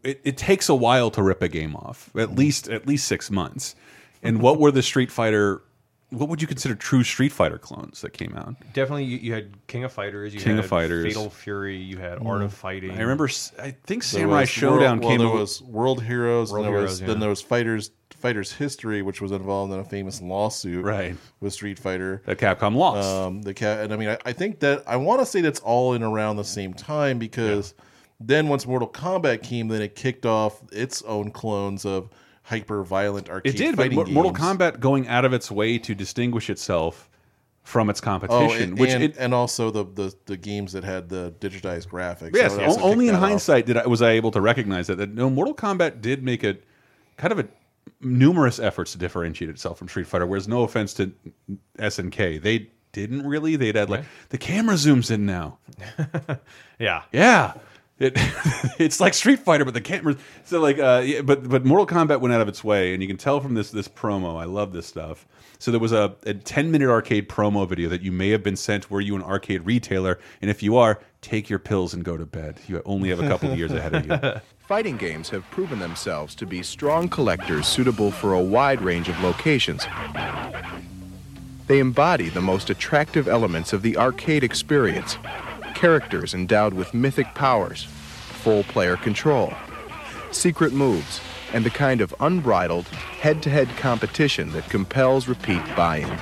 It, 0.03 0.22
it 0.24 0.38
takes 0.38 0.70
a 0.70 0.75
while 0.75 1.10
to 1.12 1.22
rip 1.24 1.41
a 1.41 1.48
game 1.48 1.75
off 1.75 2.10
at 2.15 2.36
least 2.36 2.70
at 2.70 2.88
least 2.88 3.08
six 3.08 3.29
months 3.32 3.75
and 4.24 4.41
what 4.41 4.60
were 4.60 4.72
the 4.72 4.82
street 4.84 5.12
fighter 5.12 5.62
what 6.10 6.29
would 6.29 6.41
you 6.41 6.48
consider 6.48 6.74
true 6.74 7.03
street 7.03 7.34
fighter 7.34 7.58
clones 7.58 8.00
that 8.01 8.13
came 8.13 8.34
out 8.38 8.56
Definitely, 8.74 9.03
you, 9.06 9.17
you 9.17 9.34
had 9.34 9.51
King 9.67 9.84
of 9.84 9.91
Fighters, 9.91 10.34
you 10.34 10.39
King 10.39 10.56
had 10.56 10.63
of 10.63 10.70
Fighters. 10.70 11.06
Fatal 11.06 11.29
Fury, 11.29 11.75
you 11.75 11.98
had 11.98 12.25
Art 12.25 12.41
of 12.44 12.53
Fighting. 12.53 12.91
i 12.91 13.01
remember 13.01 13.25
I 13.62 13.72
think 13.72 14.03
There 14.03 14.22
samurai 14.22 14.44
Shodown 14.46 14.70
World, 14.70 15.00
well, 15.01 15.10
came 15.10 15.17
there 15.20 15.27
out 15.27 15.34
was 15.34 15.62
World 15.62 16.01
Heroes, 16.03 16.51
World 16.53 16.65
and 16.65 16.74
there 16.74 16.79
Heroes, 16.79 16.91
was 16.91 17.01
yeah. 17.01 17.08
then 17.08 17.20
there 17.20 17.29
was 17.29 17.41
Fighters 17.41 17.91
Fighters 18.12 18.51
History, 18.53 19.01
which 19.03 19.22
was 19.22 19.32
involved 19.32 19.72
in 19.74 19.79
a 19.79 19.84
famous 19.84 20.22
lawsuit 20.22 20.84
Right. 20.84 21.15
with 21.39 21.53
Street 21.53 21.77
Fighter. 21.77 22.24
that 22.25 22.38
capcom 22.39 22.75
lost 22.75 23.08
Um, 23.08 23.41
the 23.44 23.53
cat, 23.53 23.82
and 23.82 23.94
I 23.94 23.98
mean, 23.98 24.10
I, 24.10 24.17
I 24.25 24.32
think 24.34 24.60
that 24.62 24.84
I 24.88 24.96
want 24.96 25.20
to 25.20 25.25
say 25.25 25.41
that's 25.41 25.60
all 25.60 25.94
in 25.94 26.01
around 26.01 26.38
the 26.38 26.44
same 26.44 26.74
time 26.74 27.20
because 27.20 27.74
then 28.20 28.48
once 28.48 28.66
Mortal 28.66 28.88
Kombat 28.90 29.44
came, 29.44 29.68
then 29.68 29.82
it 29.82 29.96
kicked 29.96 30.26
off 30.26 30.62
its 30.72 31.02
own 31.04 31.32
clones 31.32 31.86
of 31.86 32.10
hyper 32.44 32.82
violent 32.84 33.30
arcade 33.30 33.54
it 33.54 33.58
did 33.58 33.76
but 33.76 33.84
fighting 33.84 33.96
Mor- 33.98 34.06
mortal 34.08 34.32
kombat 34.32 34.80
going 34.80 35.06
out 35.10 35.26
of 35.26 35.34
its 35.34 35.52
way 35.52 35.78
to 35.78 35.94
distinguish 35.94 36.50
itself 36.50 37.10
from 37.64 37.90
its 37.90 38.00
Oh, 38.00 38.04
competition 38.06 38.64
and, 38.70 38.80
which 38.80 38.92
and, 38.92 39.04
it 39.04 39.18
and 39.20 39.34
also 39.34 39.70
the, 39.70 39.84
the 39.84 40.16
the 40.28 40.38
games 40.38 40.72
that 40.72 40.86
had 40.86 41.10
the 41.10 41.34
digitized 41.42 41.90
graphics. 41.90 42.34
yes 42.34 42.56
That 42.56 42.70
o- 42.70 42.82
only 42.84 43.08
in 43.10 43.12
kicked 43.12 43.20
that 43.20 43.24
off. 43.24 43.30
hindsight 43.30 43.66
did 43.66 43.76
I, 43.76 43.86
was 43.86 44.02
i 44.02 44.12
able 44.12 44.32
to 44.32 44.40
recognize 44.40 44.88
that, 44.88 44.96
that 44.96 45.14
no 45.14 45.30
mortal 45.30 45.54
kombat 45.54 46.00
did 46.00 46.24
make 46.24 46.46
a 46.46 46.56
kind 47.18 47.34
of 47.34 47.40
a 47.40 47.48
numerous 48.00 48.60
efforts 48.60 48.94
to 48.94 48.98
differentiate 48.98 49.50
itself 49.50 49.78
from 49.78 49.90
street 49.90 50.08
fighter 50.08 50.26
whereas 50.26 50.48
no 50.48 50.64
offense 50.64 50.94
to 50.94 51.12
snk 51.80 52.42
they 52.42 52.70
didn't 52.94 53.28
really 53.28 53.58
they'd 53.58 53.76
had 53.76 53.89
like 53.89 54.06
the 54.30 54.38
camera 54.38 54.76
zooms 54.76 55.12
in 55.12 55.26
now 55.26 55.58
yeah. 56.80 57.04
yeah 57.12 57.54
it, 58.00 58.14
it's 58.80 59.00
like 59.00 59.14
Street 59.14 59.40
Fighter, 59.40 59.66
but 59.66 59.74
the 59.74 59.82
cameras. 59.82 60.18
So 60.46 60.60
like, 60.60 60.80
uh, 60.80 61.02
yeah, 61.04 61.22
but 61.22 61.48
but 61.48 61.66
Mortal 61.66 61.88
Kombat 61.88 62.22
went 62.22 62.34
out 62.34 62.42
of 62.42 62.48
its 62.48 62.64
way, 62.64 62.94
and 62.94 63.02
you 63.02 63.08
can 63.08 63.18
tell 63.18 63.40
from 63.40 63.56
this 63.56 63.72
this 63.72 63.88
promo. 63.88 64.40
I 64.40 64.46
love 64.46 64.74
this 64.74 64.86
stuff. 64.86 65.28
So 65.60 65.72
there 65.72 65.80
was 65.80 65.92
a, 65.92 66.16
a 66.24 66.36
ten 66.36 66.72
minute 66.72 66.90
arcade 66.90 67.28
promo 67.28 67.68
video 67.68 67.90
that 67.90 68.02
you 68.02 68.12
may 68.12 68.30
have 68.30 68.44
been 68.44 68.56
sent. 68.56 68.92
Were 68.92 69.02
you 69.02 69.16
an 69.16 69.24
arcade 69.24 69.66
retailer? 69.66 70.20
And 70.42 70.52
if 70.52 70.62
you 70.62 70.78
are, 70.78 71.00
take 71.22 71.50
your 71.50 71.60
pills 71.60 71.94
and 71.94 72.04
go 72.04 72.18
to 72.18 72.26
bed. 72.26 72.60
You 72.68 72.82
only 72.86 73.10
have 73.10 73.20
a 73.20 73.28
couple 73.28 73.52
of 73.52 73.58
years 73.58 73.72
ahead 73.72 73.96
of 73.96 74.06
you. 74.06 74.42
Fighting 74.68 74.98
games 74.98 75.30
have 75.30 75.50
proven 75.50 75.80
themselves 75.80 76.36
to 76.36 76.46
be 76.46 76.62
strong 76.62 77.08
collectors 77.08 77.66
suitable 77.66 78.12
for 78.12 78.34
a 78.34 78.42
wide 78.42 78.82
range 78.82 79.08
of 79.08 79.20
locations. 79.24 79.88
They 81.68 81.80
embody 81.80 82.30
the 82.30 82.42
most 82.42 82.70
attractive 82.70 83.28
elements 83.28 83.74
of 83.74 83.82
the 83.82 83.98
arcade 83.98 84.44
experience 84.44 85.18
characters 85.78 86.34
endowed 86.34 86.74
with 86.74 86.92
mythic 86.96 87.28
powers, 87.36 87.84
full 87.84 88.63
player 88.63 88.98
control, 88.98 89.54
secret 90.32 90.74
moves, 90.74 91.22
and 91.54 91.63
the 91.63 91.70
kind 91.70 92.02
of 92.02 92.16
unbridled 92.20 92.88
head 92.88 93.44
to 93.44 93.50
head 93.52 93.70
competition 93.78 94.52
that 94.54 94.68
compels 94.72 95.28
repeat 95.28 95.62
buy 95.76 95.98
in. 95.98 96.18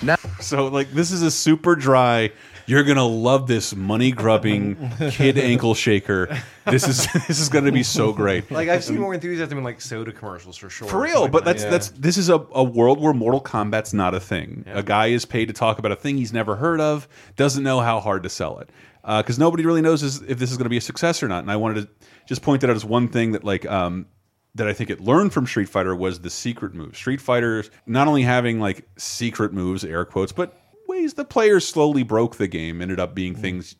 Now, 0.00 0.16
So 0.40 0.68
like, 0.68 0.90
this 0.92 1.12
is 1.12 1.20
a 1.20 1.30
super 1.30 1.76
dry. 1.76 2.32
You're 2.72 2.84
gonna 2.84 3.06
love 3.06 3.48
this 3.48 3.76
money 3.76 4.12
grubbing 4.12 4.90
kid 5.10 5.36
ankle 5.36 5.74
shaker. 5.74 6.38
This 6.64 6.88
is 6.88 7.06
this 7.28 7.38
is 7.38 7.50
gonna 7.50 7.70
be 7.70 7.82
so 7.82 8.14
great. 8.14 8.50
Like 8.50 8.70
I've 8.70 8.82
seen 8.82 8.98
more 8.98 9.12
enthusiasm 9.12 9.58
in 9.58 9.64
like 9.64 9.82
soda 9.82 10.10
commercials 10.10 10.56
for 10.56 10.70
sure. 10.70 10.88
For 10.88 11.02
real, 11.02 11.28
but 11.28 11.44
that. 11.44 11.58
that's 11.58 11.64
that's 11.64 12.00
this 12.00 12.16
is 12.16 12.30
a, 12.30 12.36
a 12.52 12.64
world 12.64 12.98
where 12.98 13.12
Mortal 13.12 13.42
Kombat's 13.42 13.92
not 13.92 14.14
a 14.14 14.20
thing. 14.20 14.64
A 14.68 14.82
guy 14.82 15.08
is 15.08 15.26
paid 15.26 15.48
to 15.48 15.52
talk 15.52 15.78
about 15.78 15.92
a 15.92 15.96
thing 15.96 16.16
he's 16.16 16.32
never 16.32 16.56
heard 16.56 16.80
of, 16.80 17.08
doesn't 17.36 17.62
know 17.62 17.80
how 17.80 18.00
hard 18.00 18.22
to 18.22 18.30
sell 18.30 18.58
it, 18.60 18.70
because 19.02 19.38
nobody 19.38 19.66
really 19.66 19.82
knows 19.82 20.02
is- 20.02 20.22
if 20.22 20.38
this 20.38 20.50
is 20.50 20.56
going 20.56 20.64
to 20.64 20.70
be 20.70 20.78
a 20.78 20.80
success 20.80 21.22
or 21.22 21.28
not. 21.28 21.40
And 21.40 21.50
I 21.52 21.56
wanted 21.56 21.82
to 21.82 21.88
just 22.24 22.40
point 22.40 22.62
that 22.62 22.70
out 22.70 22.76
as 22.76 22.86
one 22.86 23.06
thing 23.08 23.32
that 23.32 23.44
like 23.44 23.66
um, 23.66 24.06
that 24.54 24.66
I 24.66 24.72
think 24.72 24.88
it 24.88 24.98
learned 24.98 25.34
from 25.34 25.46
Street 25.46 25.68
Fighter 25.68 25.94
was 25.94 26.20
the 26.20 26.30
secret 26.30 26.72
moves. 26.72 26.96
Street 26.96 27.20
Fighters 27.20 27.70
not 27.84 28.08
only 28.08 28.22
having 28.22 28.60
like 28.60 28.88
secret 28.96 29.52
moves, 29.52 29.84
air 29.84 30.06
quotes, 30.06 30.32
but 30.32 30.58
ways 30.92 31.14
the 31.14 31.24
players 31.24 31.66
slowly 31.66 32.02
broke 32.02 32.36
the 32.36 32.48
game 32.48 32.80
ended 32.80 33.00
up 33.00 33.14
being 33.14 33.32
mm-hmm. 33.32 33.42
things 33.42 33.76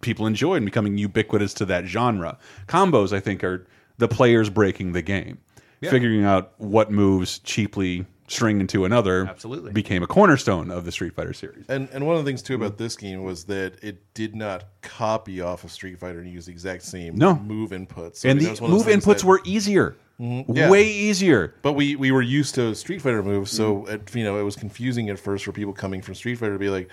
people 0.00 0.26
enjoyed 0.26 0.58
and 0.58 0.66
becoming 0.66 0.98
ubiquitous 0.98 1.54
to 1.54 1.64
that 1.66 1.86
genre. 1.86 2.38
Combos, 2.66 3.12
I 3.12 3.20
think, 3.20 3.42
are 3.42 3.66
the 3.98 4.08
players 4.08 4.50
breaking 4.50 4.92
the 4.92 5.02
game, 5.02 5.38
figuring 5.80 6.24
out 6.24 6.52
what 6.58 6.90
moves 6.90 7.38
cheaply 7.40 8.06
string 8.28 8.60
into 8.60 8.84
another. 8.84 9.26
Absolutely. 9.26 9.72
became 9.72 10.02
a 10.02 10.06
cornerstone 10.06 10.70
of 10.70 10.84
the 10.84 10.92
Street 10.92 11.14
Fighter 11.14 11.32
series. 11.32 11.64
And 11.68 11.88
and 11.92 12.06
one 12.06 12.16
of 12.16 12.24
the 12.24 12.28
things 12.28 12.42
too 12.42 12.54
about 12.54 12.72
mm-hmm. 12.72 12.84
this 12.84 12.96
game 12.96 13.22
was 13.24 13.44
that 13.44 13.82
it 13.82 14.14
did 14.14 14.34
not 14.36 14.64
copy 14.82 15.40
off 15.40 15.64
of 15.64 15.72
Street 15.72 15.98
Fighter 15.98 16.20
and 16.20 16.30
use 16.30 16.46
the 16.46 16.52
exact 16.52 16.82
same 16.82 17.16
No. 17.16 17.36
move 17.36 17.70
inputs. 17.70 18.16
So, 18.16 18.28
and 18.28 18.40
I 18.40 18.42
mean, 18.42 18.54
the 18.54 18.62
one 18.62 18.70
move 18.70 18.86
inputs 18.86 19.18
that- 19.18 19.24
were 19.24 19.40
easier, 19.44 19.96
yeah. 20.20 20.68
way 20.70 20.84
easier. 20.86 21.54
But 21.62 21.72
we 21.72 21.96
we 21.96 22.10
were 22.10 22.22
used 22.22 22.54
to 22.56 22.74
Street 22.74 23.00
Fighter 23.00 23.22
moves, 23.22 23.50
so 23.50 23.82
Mm. 23.82 23.88
it, 23.94 24.14
you 24.14 24.24
know 24.24 24.38
it 24.38 24.42
was 24.42 24.56
confusing 24.56 25.08
at 25.10 25.18
first 25.18 25.44
for 25.44 25.52
people 25.52 25.72
coming 25.72 26.02
from 26.02 26.14
Street 26.14 26.36
Fighter 26.36 26.52
to 26.52 26.58
be 26.58 26.68
like, 26.70 26.90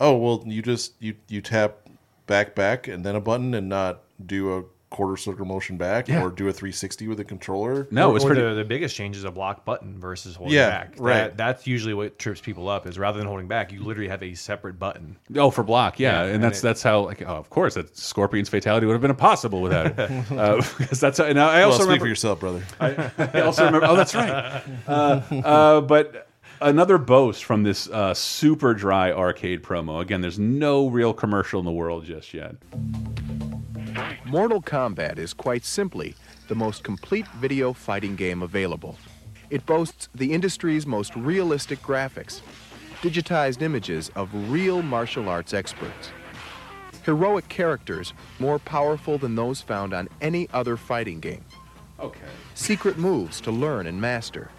oh 0.00 0.16
well, 0.16 0.42
you 0.46 0.62
just 0.62 0.92
you 1.00 1.14
you 1.28 1.40
tap 1.40 1.76
back 2.26 2.54
back 2.54 2.86
and 2.88 3.04
then 3.04 3.14
a 3.16 3.20
button 3.20 3.54
and 3.54 3.68
not 3.68 4.02
do 4.24 4.56
a 4.58 4.64
quarter 4.96 5.16
circle 5.18 5.44
motion 5.44 5.76
back 5.76 6.08
Yeah. 6.08 6.22
or 6.22 6.30
do 6.30 6.48
a 6.48 6.52
360 6.52 7.06
with 7.08 7.20
a 7.20 7.24
controller. 7.24 7.86
No, 7.90 8.12
or, 8.12 8.16
it's 8.16 8.24
or 8.24 8.28
pretty. 8.28 8.42
the, 8.42 8.54
the 8.54 8.64
biggest 8.64 8.96
change 8.96 9.14
is 9.16 9.24
a 9.24 9.30
block 9.30 9.64
button 9.66 9.98
versus 10.00 10.34
holding 10.36 10.54
Yeah, 10.54 10.70
back. 10.70 10.94
right. 10.98 11.14
That, 11.24 11.36
that's 11.36 11.66
usually 11.66 11.92
what 11.92 12.18
trips 12.18 12.40
people 12.40 12.68
up 12.68 12.86
is 12.86 12.98
rather 12.98 13.18
than 13.18 13.26
holding 13.26 13.46
back, 13.46 13.72
you 13.72 13.82
literally 13.82 14.08
have 14.08 14.22
a 14.22 14.34
separate 14.34 14.78
button. 14.78 15.16
Oh, 15.36 15.50
for 15.50 15.62
block, 15.62 16.00
yeah, 16.00 16.12
Yeah, 16.20 16.22
and 16.24 16.34
and 16.36 16.44
that's 16.44 16.60
it- 16.60 16.62
that's 16.62 16.82
how 16.82 17.00
like 17.02 17.20
oh, 17.22 17.26
of 17.36 17.50
course 17.50 17.74
that 17.74 17.94
Scorpion's 17.96 18.48
fatality 18.48 18.86
would 18.86 18.94
have 18.94 19.02
been 19.02 19.10
impossible 19.10 19.60
without 19.60 19.86
it. 19.86 19.98
uh, 20.32 20.62
because 20.78 20.98
that's 20.98 21.18
how, 21.18 21.24
and 21.24 21.38
I 21.38 21.58
Well, 21.58 21.66
also 21.72 21.78
speak 21.80 21.86
remember 21.86 22.04
for 22.04 22.08
yourself, 22.08 22.40
brother. 22.40 22.62
I 22.80 23.40
also 23.42 23.66
remember. 23.66 23.86
Oh, 23.86 23.96
that's 23.96 24.14
right. 24.14 24.62
Uh, 24.88 25.20
uh, 25.44 25.80
but 25.82 26.28
another 26.62 26.96
boast 26.96 27.44
from 27.44 27.62
this 27.64 27.86
uh, 27.90 28.14
super 28.14 28.72
dry 28.72 29.12
arcade 29.12 29.62
promo. 29.62 30.00
Again, 30.00 30.22
there's 30.22 30.38
no 30.38 30.88
real 30.88 31.12
commercial 31.12 31.60
in 31.60 31.66
the 31.66 31.72
world 31.72 32.04
just 32.06 32.32
yet. 32.32 32.54
Mortal 34.24 34.60
Kombat 34.60 35.18
is 35.18 35.32
quite 35.32 35.64
simply 35.64 36.14
the 36.48 36.54
most 36.54 36.82
complete 36.82 37.26
video 37.38 37.72
fighting 37.72 38.16
game 38.16 38.42
available. 38.42 38.96
It 39.50 39.64
boasts 39.66 40.08
the 40.14 40.32
industry's 40.32 40.86
most 40.86 41.14
realistic 41.14 41.80
graphics, 41.80 42.40
digitized 43.02 43.62
images 43.62 44.10
of 44.16 44.28
real 44.50 44.82
martial 44.82 45.28
arts 45.28 45.54
experts, 45.54 46.10
heroic 47.04 47.48
characters 47.48 48.12
more 48.38 48.58
powerful 48.58 49.18
than 49.18 49.34
those 49.36 49.60
found 49.60 49.94
on 49.94 50.08
any 50.20 50.48
other 50.52 50.76
fighting 50.76 51.20
game, 51.20 51.44
Okay. 52.00 52.20
secret 52.54 52.98
moves 52.98 53.40
to 53.42 53.50
learn 53.52 53.86
and 53.86 54.00
master, 54.00 54.50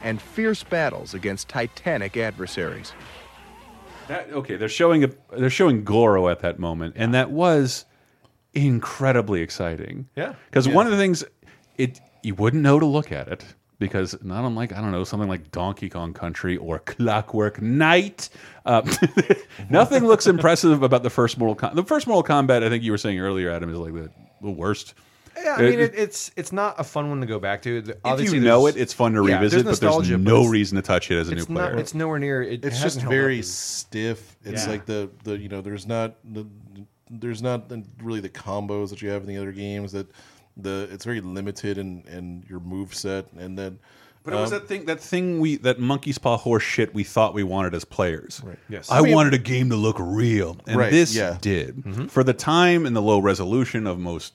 and 0.00 0.22
fierce 0.22 0.62
battles 0.62 1.14
against 1.14 1.48
titanic 1.48 2.16
adversaries. 2.16 2.92
That, 4.06 4.30
okay, 4.30 4.54
they're 4.56 4.68
showing 4.68 5.02
a 5.02 5.10
they're 5.36 5.50
showing 5.50 5.82
Goro 5.82 6.28
at 6.28 6.38
that 6.40 6.60
moment, 6.60 6.94
and 6.96 7.12
that 7.12 7.30
was 7.32 7.86
incredibly 8.56 9.40
exciting. 9.42 10.08
Yeah. 10.16 10.34
because 10.50 10.68
one 10.68 10.86
of 10.86 10.92
the 10.92 10.98
things 10.98 11.24
it 11.76 12.00
you 12.22 12.34
wouldn't 12.34 12.62
know 12.62 12.80
to 12.80 12.86
look 12.86 13.12
at 13.12 13.28
it 13.28 13.44
because 13.78 14.16
not 14.24 14.44
unlike 14.44 14.72
I 14.72 14.80
don't 14.80 14.90
know 14.90 15.04
something 15.04 15.28
like 15.28 15.50
Donkey 15.52 15.88
Kong 15.90 16.14
Country 16.14 16.56
or 16.56 16.78
Clockwork 16.80 17.60
Knight, 17.60 18.30
uh, 18.64 18.82
nothing 19.70 20.04
looks 20.06 20.26
impressive 20.26 20.82
about 20.82 21.02
the 21.02 21.10
first 21.10 21.38
Mortal 21.38 21.54
Kombat. 21.56 21.74
The 21.74 21.84
first 21.84 22.06
Mortal 22.06 22.22
Kombat, 22.36 22.62
I 22.62 22.68
think 22.70 22.82
you 22.82 22.90
were 22.92 22.98
saying 22.98 23.20
earlier, 23.20 23.50
Adam, 23.50 23.70
is 23.70 23.78
like 23.78 23.92
the, 23.92 24.10
the 24.42 24.50
worst. 24.50 24.94
Yeah, 25.38 25.56
I 25.58 25.62
mean, 25.62 25.78
it, 25.80 25.92
it's 25.94 26.32
it's 26.34 26.50
not 26.50 26.80
a 26.80 26.84
fun 26.84 27.10
one 27.10 27.20
to 27.20 27.26
go 27.26 27.38
back 27.38 27.60
to. 27.62 27.76
If 27.86 27.90
Obviously, 28.02 28.38
you 28.38 28.44
know 28.44 28.66
it, 28.68 28.76
it's 28.78 28.94
fun 28.94 29.12
to 29.12 29.26
yeah, 29.28 29.34
revisit, 29.34 29.66
but 29.66 29.78
there's 29.78 30.08
no 30.10 30.38
it's- 30.38 30.48
reason 30.50 30.76
to 30.76 30.82
touch 30.82 31.10
it 31.10 31.18
as 31.18 31.28
a 31.28 31.34
new 31.34 31.44
player. 31.44 31.72
not. 31.72 31.78
It's 31.78 31.92
nowhere 31.92 32.18
near. 32.18 32.42
It 32.42 32.64
it's 32.64 32.78
hasn't 32.80 33.02
just 33.02 33.06
very 33.06 33.42
stiff. 33.42 34.38
It's 34.44 34.64
Yeah. 34.64 34.72
like 34.72 34.86
the 34.86 35.10
the 35.24 35.36
you 35.38 35.50
know 35.50 35.60
there's 35.60 35.86
not 35.86 36.16
the 36.24 36.46
there's 37.10 37.42
not 37.42 37.70
really 38.02 38.20
the 38.20 38.28
combos 38.28 38.90
that 38.90 39.00
you 39.02 39.08
have 39.10 39.22
in 39.22 39.28
the 39.28 39.36
other 39.38 39.52
games 39.52 39.92
that 39.92 40.06
the 40.56 40.88
it's 40.90 41.04
very 41.04 41.20
limited 41.20 41.78
in 41.78 42.02
in 42.10 42.44
your 42.48 42.60
move 42.60 42.94
set 42.94 43.30
and 43.38 43.58
then 43.58 43.78
But 44.24 44.32
it 44.34 44.36
was 44.38 44.52
um, 44.52 44.58
that 44.60 44.68
thing, 44.68 44.86
that 44.86 44.98
thing 45.00 45.38
we, 45.38 45.56
that 45.58 45.78
monkey's 45.78 46.18
paw 46.18 46.36
horse 46.36 46.62
shit 46.64 46.92
we 46.94 47.04
thought 47.04 47.32
we 47.34 47.44
wanted 47.44 47.74
as 47.74 47.84
players. 47.84 48.40
Right. 48.44 48.58
Yes. 48.68 48.90
I, 48.90 48.98
I 48.98 49.02
mean- 49.02 49.14
wanted 49.14 49.34
a 49.34 49.38
game 49.38 49.70
to 49.70 49.76
look 49.76 49.96
real, 50.00 50.56
and 50.66 50.76
Right, 50.76 50.90
this 50.90 51.14
yeah. 51.14 51.38
did 51.40 52.10
for 52.10 52.24
the 52.24 52.34
time 52.34 52.86
and 52.86 52.96
the 52.96 53.02
low 53.02 53.20
resolution 53.20 53.86
of 53.86 53.98
most 54.00 54.34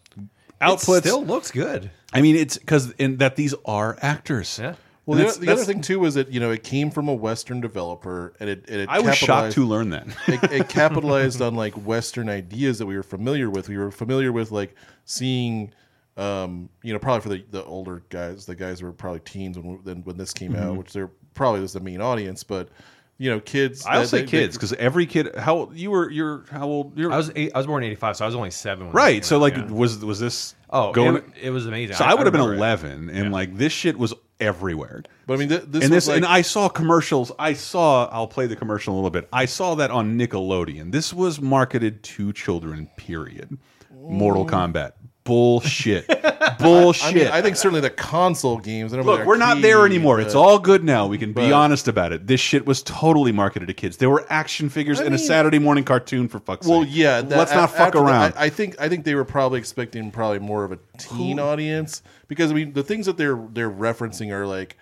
outputs. 0.61 0.99
It 0.99 1.03
still 1.03 1.25
looks 1.25 1.51
good. 1.51 1.91
I 2.13 2.21
mean, 2.21 2.35
it's 2.37 2.57
because 2.57 2.91
in 2.99 3.17
that 3.17 3.35
these 3.35 3.53
are 3.65 3.97
actors. 4.01 4.59
Yeah. 4.61 4.75
Well 5.11 5.33
the, 5.33 5.45
the 5.45 5.51
other 5.51 5.63
thing 5.63 5.81
too 5.81 5.99
was 5.99 6.15
that 6.15 6.31
you 6.31 6.39
know 6.39 6.51
it 6.51 6.63
came 6.63 6.89
from 6.91 7.07
a 7.07 7.13
Western 7.13 7.61
developer 7.61 8.33
and 8.39 8.49
it, 8.49 8.65
and 8.69 8.81
it 8.81 8.89
I 8.89 8.99
was 8.99 9.15
shocked 9.15 9.53
capitalized- 9.53 9.55
to 9.55 9.65
learn 9.65 9.89
that. 9.91 10.07
it, 10.27 10.51
it 10.51 10.69
capitalized 10.69 11.41
on 11.41 11.55
like 11.55 11.73
Western 11.75 12.29
ideas 12.29 12.79
that 12.79 12.85
we 12.85 12.95
were 12.95 13.03
familiar 13.03 13.49
with. 13.49 13.69
We 13.69 13.77
were 13.77 13.91
familiar 13.91 14.31
with 14.31 14.51
like 14.51 14.75
seeing, 15.05 15.73
um, 16.17 16.69
you 16.83 16.93
know, 16.93 16.99
probably 16.99 17.21
for 17.21 17.29
the, 17.29 17.45
the 17.51 17.63
older 17.65 18.03
guys, 18.09 18.45
the 18.45 18.55
guys 18.55 18.79
who 18.79 18.85
were 18.87 18.91
probably 18.91 19.19
teens 19.21 19.57
when 19.57 19.83
when, 19.83 20.03
when 20.03 20.17
this 20.17 20.33
came 20.33 20.53
Mm-hmm. 20.53 20.63
out, 20.63 20.75
which 20.77 20.93
they're 20.93 21.11
probably 21.33 21.61
was 21.61 21.73
the 21.73 21.79
main 21.79 22.01
audience, 22.01 22.43
but 22.43 22.69
you 23.17 23.29
know, 23.29 23.39
kids. 23.39 23.85
I'll 23.85 24.01
that- 24.01 24.07
say 24.07 24.21
they- 24.21 24.27
kids 24.27 24.55
because 24.57 24.73
every 24.73 25.05
kid. 25.05 25.35
How 25.35 25.55
old 25.55 25.77
you 25.77 25.91
were? 25.91 26.09
You're 26.09 26.43
how 26.51 26.67
old? 26.67 26.97
You're 26.97 27.11
I 27.11 27.17
was 27.17 27.31
eight, 27.35 27.51
I 27.53 27.57
was 27.59 27.67
born 27.67 27.83
in 27.83 27.91
'85, 27.91 28.17
so 28.17 28.25
I 28.25 28.27
was 28.27 28.35
only 28.35 28.49
seven. 28.51 28.87
When 28.87 28.95
right. 28.95 29.23
So 29.23 29.35
out, 29.35 29.41
like, 29.41 29.55
yeah. 29.57 29.65
was 29.67 30.03
was 30.03 30.19
this? 30.19 30.55
oh, 30.71 30.91
going? 30.91 31.17
it, 31.17 31.23
it 31.43 31.49
was 31.51 31.67
amazing. 31.67 31.97
so 31.97 32.03
I, 32.05 32.15
would 32.15 32.25
have 32.25 32.33
been 32.33 32.41
remember 32.41 32.53
it. 32.55 32.57
eleven, 32.57 33.09
and 33.09 33.31
like 33.31 33.55
this 33.57 33.71
shit 33.73 33.97
was 33.97 34.13
everywhere. 34.41 35.03
But 35.27 35.35
I 35.35 35.37
mean, 35.37 35.49
th- 35.49 35.63
this 35.67 35.85
and 35.85 35.93
this 35.93 36.07
like, 36.07 36.17
and 36.17 36.25
I 36.25 36.41
saw 36.41 36.67
commercials. 36.67 37.31
I 37.39 37.53
saw. 37.53 38.09
I'll 38.11 38.27
play 38.27 38.47
the 38.47 38.55
commercial 38.57 38.93
a 38.93 38.95
little 38.95 39.09
bit. 39.09 39.29
I 39.31 39.45
saw 39.45 39.75
that 39.75 39.91
on 39.91 40.17
Nickelodeon. 40.17 40.91
This 40.91 41.13
was 41.13 41.39
marketed 41.39 42.03
to 42.03 42.33
children. 42.33 42.89
Period. 42.97 43.57
Mortal 43.93 44.45
Kombat. 44.45 44.93
Bullshit. 45.23 46.07
Bullshit. 46.59 47.03
I 47.07 47.13
mean, 47.13 47.27
I 47.27 47.41
think 47.41 47.55
certainly 47.55 47.81
the 47.81 47.89
console 47.89 48.57
games. 48.57 48.93
I 48.93 48.97
don't 48.97 49.05
know 49.05 49.13
Look, 49.13 49.25
we're 49.25 49.37
not 49.37 49.61
there 49.61 49.85
anymore. 49.85 50.17
but- 50.17 50.25
It's 50.25 50.35
all 50.35 50.57
good 50.59 50.83
now. 50.83 51.05
We 51.07 51.17
can 51.17 51.33
be 51.33 51.51
honest 51.51 51.87
about 51.87 52.11
it. 52.11 52.27
This 52.27 52.39
shit 52.39 52.65
was 52.65 52.81
totally 52.83 53.31
marketed 53.31 53.67
to 53.67 53.73
kids. 53.73 53.97
There 53.97 54.09
were 54.09 54.25
action 54.29 54.69
figures 54.69 54.99
I 54.99 55.05
in 55.05 55.13
a 55.13 55.17
Saturday 55.17 55.59
morning 55.59 55.83
cartoon 55.83 56.27
for 56.27 56.39
fuck's 56.39 56.65
Well, 56.67 56.81
sake. 56.81 56.89
Well, 56.89 56.97
yeah. 56.97 57.21
that- 57.21 57.37
let's 57.37 57.53
not 57.53 57.71
fuck 57.71 57.95
around. 57.95 58.33
I, 58.35 58.45
I 58.45 58.49
think 58.49 58.75
I 58.79 58.89
think 58.89 59.05
they 59.05 59.15
were 59.15 59.25
probably 59.25 59.59
expecting 59.59 60.11
probably 60.11 60.39
more 60.39 60.63
of 60.63 60.71
a 60.71 60.79
teen 60.97 61.39
audience 61.39 62.01
because 62.27 62.51
I 62.51 62.55
mean 62.55 62.73
the 62.73 62.83
things 62.83 63.05
that 63.05 63.17
they're 63.17 63.39
they're 63.51 63.69
referencing 63.71 64.31
are 64.31 64.47
like 64.47 64.77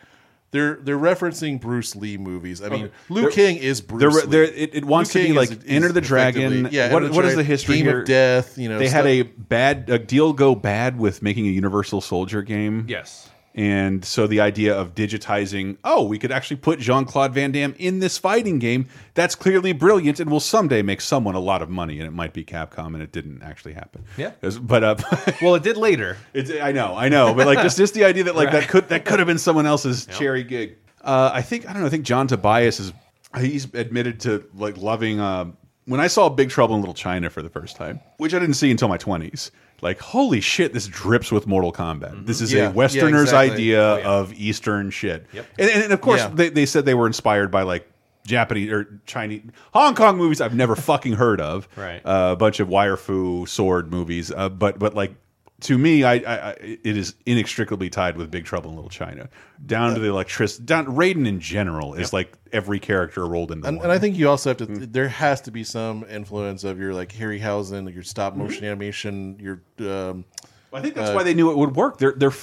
they're 0.51 0.75
they're 0.81 0.97
referencing 0.97 1.62
Bruce 1.62 1.95
Lee 1.95 2.17
movies. 2.17 2.62
I 2.62 2.69
mean, 2.69 2.89
Liu 3.09 3.21
They're- 3.23 3.31
Kang 3.31 3.55
is 3.57 3.81
Bruce. 3.81 4.01
They're- 4.01 4.23
Lee. 4.23 4.29
they're- 4.31 4.43
it- 4.63 4.75
it 4.75 4.85
wants 4.85 5.13
Liu 5.13 5.21
to 5.21 5.27
be 5.27 5.33
Kang 5.33 5.35
like 5.38 5.51
is- 5.51 5.57
is 5.63 5.69
Enter 5.69 5.91
the 5.91 6.01
Dragon. 6.01 6.69
Yeah, 6.71 6.91
What- 6.91 7.03
Enter 7.03 7.15
what 7.15 7.25
is 7.25 7.33
Dragon, 7.33 7.38
the 7.38 7.43
history 7.43 7.75
Game 7.77 7.85
here? 7.85 7.99
of 8.01 8.05
Death. 8.07 8.57
You 8.57 8.69
know, 8.69 8.79
they 8.79 8.89
had 8.89 9.05
a 9.05 9.21
bad 9.23 9.89
a 9.89 9.99
deal 9.99 10.33
go 10.33 10.55
bad 10.55 10.97
with 10.99 11.21
making 11.21 11.45
a 11.47 11.51
Universal 11.51 12.01
Soldier 12.01 12.41
game. 12.41 12.85
Yes. 12.88 13.29
And 13.55 14.05
so 14.05 14.27
the 14.27 14.39
idea 14.39 14.75
of 14.77 14.93
digitizing, 14.95 15.77
oh, 15.83 16.03
we 16.03 16.19
could 16.19 16.31
actually 16.31 16.57
put 16.57 16.79
Jean 16.79 17.05
Claude 17.05 17.33
Van 17.33 17.51
Damme 17.51 17.75
in 17.77 17.99
this 17.99 18.17
fighting 18.17 18.59
game. 18.59 18.88
That's 19.15 19.35
clearly 19.35 19.73
brilliant 19.73 20.19
and 20.19 20.29
will 20.29 20.39
someday 20.39 20.81
make 20.81 21.01
someone 21.01 21.35
a 21.35 21.39
lot 21.39 21.62
of 21.62 21.69
money. 21.69 21.99
And 21.99 22.07
it 22.07 22.12
might 22.12 22.31
be 22.31 22.45
Capcom, 22.45 22.93
and 22.93 23.01
it 23.01 23.12
didn't 23.12 23.41
actually 23.41 23.73
happen. 23.73 24.05
Yeah. 24.17 24.31
But 24.62 24.83
uh, 24.83 24.95
Well, 25.41 25.55
it 25.55 25.63
did 25.63 25.77
later. 25.77 26.17
It's, 26.33 26.51
I 26.51 26.71
know, 26.71 26.95
I 26.95 27.09
know, 27.09 27.33
but 27.33 27.47
like 27.47 27.62
just 27.62 27.77
just 27.77 27.93
the 27.93 28.05
idea 28.05 28.25
that 28.25 28.35
like 28.35 28.51
that 28.51 28.69
could 28.69 28.89
that 28.89 29.03
could 29.05 29.19
have 29.19 29.27
been 29.27 29.39
someone 29.39 29.65
else's 29.65 30.05
cherry 30.05 30.43
gig. 30.43 30.77
Uh, 31.01 31.31
I 31.33 31.41
think 31.41 31.67
I 31.67 31.73
don't 31.73 31.81
know. 31.81 31.88
I 31.88 31.89
think 31.89 32.05
John 32.05 32.27
Tobias 32.27 32.79
is 32.79 32.93
he's 33.38 33.65
admitted 33.73 34.19
to 34.21 34.45
like 34.53 34.77
loving. 34.77 35.19
Uh, 35.19 35.51
when 35.85 35.99
I 35.99 36.07
saw 36.07 36.29
Big 36.29 36.49
Trouble 36.49 36.75
in 36.75 36.81
Little 36.81 36.93
China 36.93 37.29
for 37.29 37.41
the 37.41 37.49
first 37.49 37.75
time, 37.75 37.99
which 38.17 38.33
I 38.33 38.39
didn't 38.39 38.55
see 38.55 38.69
until 38.69 38.88
my 38.88 38.97
twenties. 38.97 39.51
Like 39.82 40.00
holy 40.00 40.42
shit, 40.42 40.74
this 40.74 40.88
drips 40.88 41.32
with 41.32 41.48
Mortal 41.48 41.72
Kombat. 41.74 42.26
This 42.26 42.42
is 42.42 42.52
Yeah, 42.54 42.70
a 42.70 42.72
Westerner's 42.72 43.32
yeah, 43.32 43.42
exactly. 43.42 43.52
idea 43.54 43.82
Oh, 43.84 43.98
yeah. 43.98 44.10
of 44.10 44.34
Eastern 44.34 44.89
shit. 44.92 45.26
Yep. 45.34 45.46
And, 45.58 45.70
and 45.70 45.94
of 45.94 46.02
course, 46.02 46.26
they, 46.34 46.50
they 46.50 46.65
said 46.65 46.86
they 46.86 46.94
were 46.96 47.08
inspired 47.08 47.52
by 47.52 47.62
like 47.63 47.89
Japanese 48.26 48.72
or 48.72 49.00
Chinese, 49.06 49.44
Hong 49.74 49.96
Kong 49.96 50.18
movies 50.18 50.42
I've 50.42 50.54
never 50.54 50.76
fucking 50.92 51.13
heard 51.13 51.42
of. 51.42 51.68
Right. 51.76 52.02
Uh, 52.06 52.30
a 52.34 52.36
bunch 52.36 52.60
of 52.60 52.68
wire 52.68 52.98
fu 52.98 53.46
sword 53.46 53.89
movies. 53.92 54.32
Uh, 54.32 54.50
but 54.50 54.78
but 54.80 54.94
like 54.94 55.15
to 55.62 55.78
me, 55.78 56.04
I, 56.04 56.13
I, 56.15 56.50
I 56.50 56.52
it 56.60 56.98
is 56.98 57.15
inextricably 57.26 57.89
tied 57.89 58.17
with 58.17 58.30
Big 58.32 58.45
Trouble 58.45 58.69
in 58.69 58.76
Little 58.76 58.89
China, 58.89 59.30
down 59.65 59.93
to 59.95 60.00
the 60.00 60.08
electricity. 60.08 60.63
Down 60.65 60.86
Raiden 60.88 61.28
in 61.28 61.39
general 61.39 61.93
is 61.93 62.13
like 62.13 62.34
every 62.52 62.80
character 62.80 63.26
rolled 63.28 63.52
into 63.52 63.67
And, 63.67 63.78
one. 63.78 63.86
and 63.86 63.91
I 63.91 64.00
think 64.00 64.17
you 64.17 64.30
also 64.30 64.52
have 64.52 64.58
to. 64.58 64.67
Mm. 64.67 64.91
There 64.93 65.08
has 65.10 65.41
to 65.41 65.52
be 65.52 65.63
some 65.63 66.06
influence 66.10 66.63
of 66.63 66.80
your 66.80 66.93
like 66.93 67.12
Harryhausen, 67.13 67.93
your 67.93 68.04
stop 68.04 68.34
Mm-hmm. 68.34 68.41
motion 68.43 68.65
animation, 68.65 69.38
your. 69.39 69.62
Um, 69.89 70.26
I 70.72 70.82
think 70.82 70.93
that's 70.95 71.10
uh, 71.10 71.13
why 71.13 71.24
they 71.24 71.34
knew 71.34 71.50
it 71.52 71.58
would 71.58 71.76
work. 71.76 71.98
They're 71.98 72.13
they're 72.15 72.34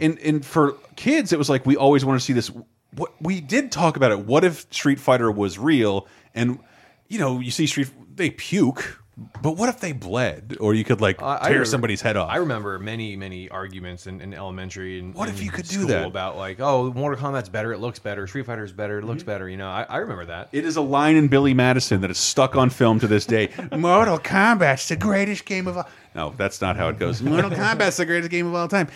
and 0.00 0.18
and 0.20 0.46
for 0.46 0.72
kids, 0.96 1.32
it 1.32 1.38
was 1.38 1.50
like 1.50 1.66
we 1.66 1.76
always 1.76 2.04
want 2.04 2.20
to 2.20 2.24
see 2.24 2.32
this. 2.32 2.50
What 2.94 3.12
we 3.20 3.40
did 3.40 3.72
talk 3.72 3.96
about 3.96 4.12
it. 4.12 4.20
What 4.20 4.44
if 4.44 4.66
Street 4.72 5.00
Fighter 5.00 5.30
was 5.32 5.58
real? 5.58 6.06
And 6.34 6.58
you 7.08 7.18
know, 7.18 7.40
you 7.40 7.50
see 7.50 7.66
Street, 7.66 7.90
they 8.14 8.30
puke. 8.30 9.01
But 9.42 9.56
what 9.56 9.68
if 9.68 9.80
they 9.80 9.92
bled, 9.92 10.56
or 10.60 10.74
you 10.74 10.84
could 10.84 11.00
like 11.00 11.20
I- 11.22 11.34
I 11.34 11.38
tear 11.38 11.48
remember- 11.50 11.64
somebody's 11.66 12.00
head 12.00 12.16
off? 12.16 12.30
I 12.30 12.36
remember 12.36 12.78
many, 12.78 13.16
many 13.16 13.48
arguments 13.48 14.06
in, 14.06 14.20
in 14.20 14.32
elementary 14.34 14.98
and 15.00 15.14
What 15.14 15.28
if 15.28 15.42
you 15.42 15.50
could 15.50 15.66
do 15.66 15.86
that? 15.86 16.06
about 16.06 16.36
like, 16.36 16.60
oh, 16.60 16.92
Mortal 16.92 17.18
Kombat's 17.20 17.48
better, 17.48 17.72
it 17.72 17.78
looks 17.78 17.98
better, 17.98 18.26
Street 18.26 18.46
Fighter's 18.46 18.72
better, 18.72 18.98
it 18.98 19.04
looks 19.04 19.22
better. 19.22 19.48
You 19.48 19.56
know, 19.56 19.68
I, 19.68 19.84
I 19.88 19.96
remember 19.98 20.26
that. 20.26 20.48
It 20.52 20.64
is 20.64 20.76
a 20.76 20.80
line 20.82 21.16
in 21.16 21.28
Billy 21.28 21.54
Madison 21.54 22.00
that 22.02 22.10
is 22.10 22.18
stuck 22.18 22.56
on 22.56 22.70
film 22.70 23.00
to 23.00 23.06
this 23.06 23.26
day. 23.26 23.50
Mortal 23.76 24.18
Kombat's 24.18 24.88
the 24.88 24.96
greatest 24.96 25.44
game 25.44 25.66
of 25.66 25.76
all. 25.76 25.88
No, 26.14 26.34
that's 26.36 26.60
not 26.60 26.76
how 26.76 26.88
it 26.88 26.98
goes. 26.98 27.22
Mortal 27.22 27.50
Kombat's 27.50 27.96
the 27.96 28.06
greatest 28.06 28.30
game 28.30 28.46
of 28.46 28.54
all 28.54 28.68
time. 28.68 28.88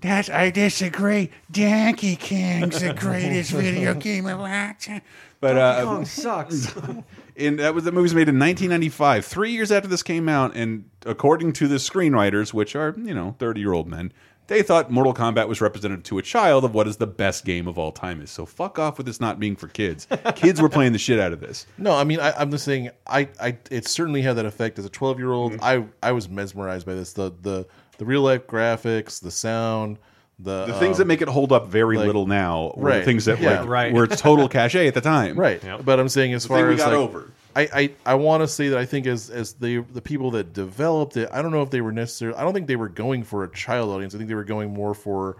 That's 0.00 0.28
I 0.28 0.50
disagree. 0.50 1.30
Donkey 1.50 2.16
Kong's 2.16 2.80
the 2.82 2.92
greatest 2.92 3.52
video 3.52 3.94
game 4.08 4.26
of 4.26 4.38
all 4.40 4.46
time. 4.78 5.00
But 5.40 5.56
uh, 5.56 5.84
Kong 5.84 6.04
sucks. 6.04 6.74
and 7.36 7.58
that 7.58 7.74
was 7.74 7.84
the 7.84 7.92
movie 7.92 8.02
was 8.02 8.14
made 8.14 8.28
in 8.28 8.38
1995, 8.38 9.24
three 9.24 9.50
years 9.50 9.72
after 9.72 9.88
this 9.88 10.02
came 10.02 10.28
out, 10.28 10.54
and 10.54 10.88
according 11.04 11.52
to 11.54 11.68
the 11.68 11.76
screenwriters, 11.76 12.52
which 12.52 12.76
are 12.76 12.94
you 12.96 13.14
know 13.14 13.36
30 13.38 13.60
year 13.60 13.72
old 13.72 13.88
men, 13.88 14.12
they 14.46 14.62
thought 14.62 14.90
Mortal 14.90 15.14
Kombat 15.14 15.48
was 15.48 15.60
representative 15.60 16.04
to 16.04 16.18
a 16.18 16.22
child 16.22 16.64
of 16.64 16.74
what 16.74 16.86
is 16.86 16.98
the 16.98 17.06
best 17.06 17.44
game 17.44 17.66
of 17.66 17.78
all 17.78 17.92
time 17.92 18.20
is. 18.20 18.30
So 18.30 18.44
fuck 18.44 18.78
off 18.78 18.98
with 18.98 19.06
this 19.06 19.20
not 19.20 19.40
being 19.40 19.56
for 19.56 19.68
kids. 19.68 20.06
kids 20.36 20.60
were 20.60 20.68
playing 20.68 20.92
the 20.92 20.98
shit 20.98 21.18
out 21.18 21.32
of 21.32 21.40
this. 21.40 21.66
no, 21.78 21.94
I 21.94 22.04
mean 22.04 22.20
I, 22.20 22.32
I'm 22.32 22.50
just 22.50 22.64
saying. 22.64 22.90
I, 23.06 23.28
I 23.40 23.56
it 23.70 23.88
certainly 23.88 24.22
had 24.22 24.36
that 24.36 24.46
effect 24.46 24.78
as 24.78 24.84
a 24.84 24.90
12 24.90 25.18
year 25.18 25.32
old. 25.32 25.52
Mm-hmm. 25.52 25.64
I 26.02 26.08
I 26.08 26.12
was 26.12 26.28
mesmerized 26.28 26.86
by 26.86 26.94
this. 26.94 27.12
The 27.12 27.32
the 27.40 27.66
the 27.98 28.04
real 28.04 28.22
life 28.22 28.46
graphics, 28.46 29.20
the 29.20 29.30
sound, 29.30 29.98
the 30.38 30.66
The 30.66 30.74
things 30.74 30.96
that 30.98 31.04
um, 31.04 31.08
make 31.08 31.22
it 31.22 31.28
hold 31.28 31.52
up 31.52 31.68
very 31.68 31.96
like- 31.96 32.06
little 32.06 32.26
now 32.26 32.72
were 32.76 32.90
the 32.90 32.96
Right, 32.98 33.04
things 33.04 33.24
that 33.26 33.40
yeah. 33.40 33.60
like 33.60 33.68
Right. 33.68 33.92
were 33.92 34.06
total 34.06 34.48
cachet 34.48 34.86
at 34.88 34.94
the 34.94 35.00
time. 35.00 35.38
right. 35.38 35.62
Yep. 35.62 35.84
But 35.84 36.00
I'm 36.00 36.08
saying 36.08 36.34
as 36.34 36.42
The 36.42 36.48
far 36.48 36.58
thing 36.58 36.66
we 36.68 36.74
as 36.74 36.80
got 36.80 36.88
like, 36.88 36.96
over. 36.98 37.30
I, 37.56 37.68
I, 37.72 37.90
I 38.04 38.14
want 38.16 38.42
to 38.42 38.48
say 38.48 38.68
that 38.70 38.78
I 38.78 38.84
think 38.84 39.06
as 39.06 39.30
as 39.30 39.52
the 39.52 39.84
the 39.92 40.02
people 40.02 40.32
that 40.32 40.52
developed 40.52 41.16
it, 41.16 41.28
I 41.32 41.40
don't 41.40 41.52
know 41.52 41.62
if 41.62 41.70
they 41.70 41.80
were 41.80 41.92
necessarily. 41.92 42.36
I 42.36 42.42
don't 42.42 42.52
think 42.52 42.66
they 42.66 42.74
were 42.76 42.88
going 42.88 43.22
for 43.22 43.44
a 43.44 43.48
child 43.52 43.90
audience. 43.90 44.12
I 44.14 44.18
think 44.18 44.28
they 44.28 44.34
were 44.34 44.42
going 44.44 44.74
more 44.74 44.92
for 44.92 45.36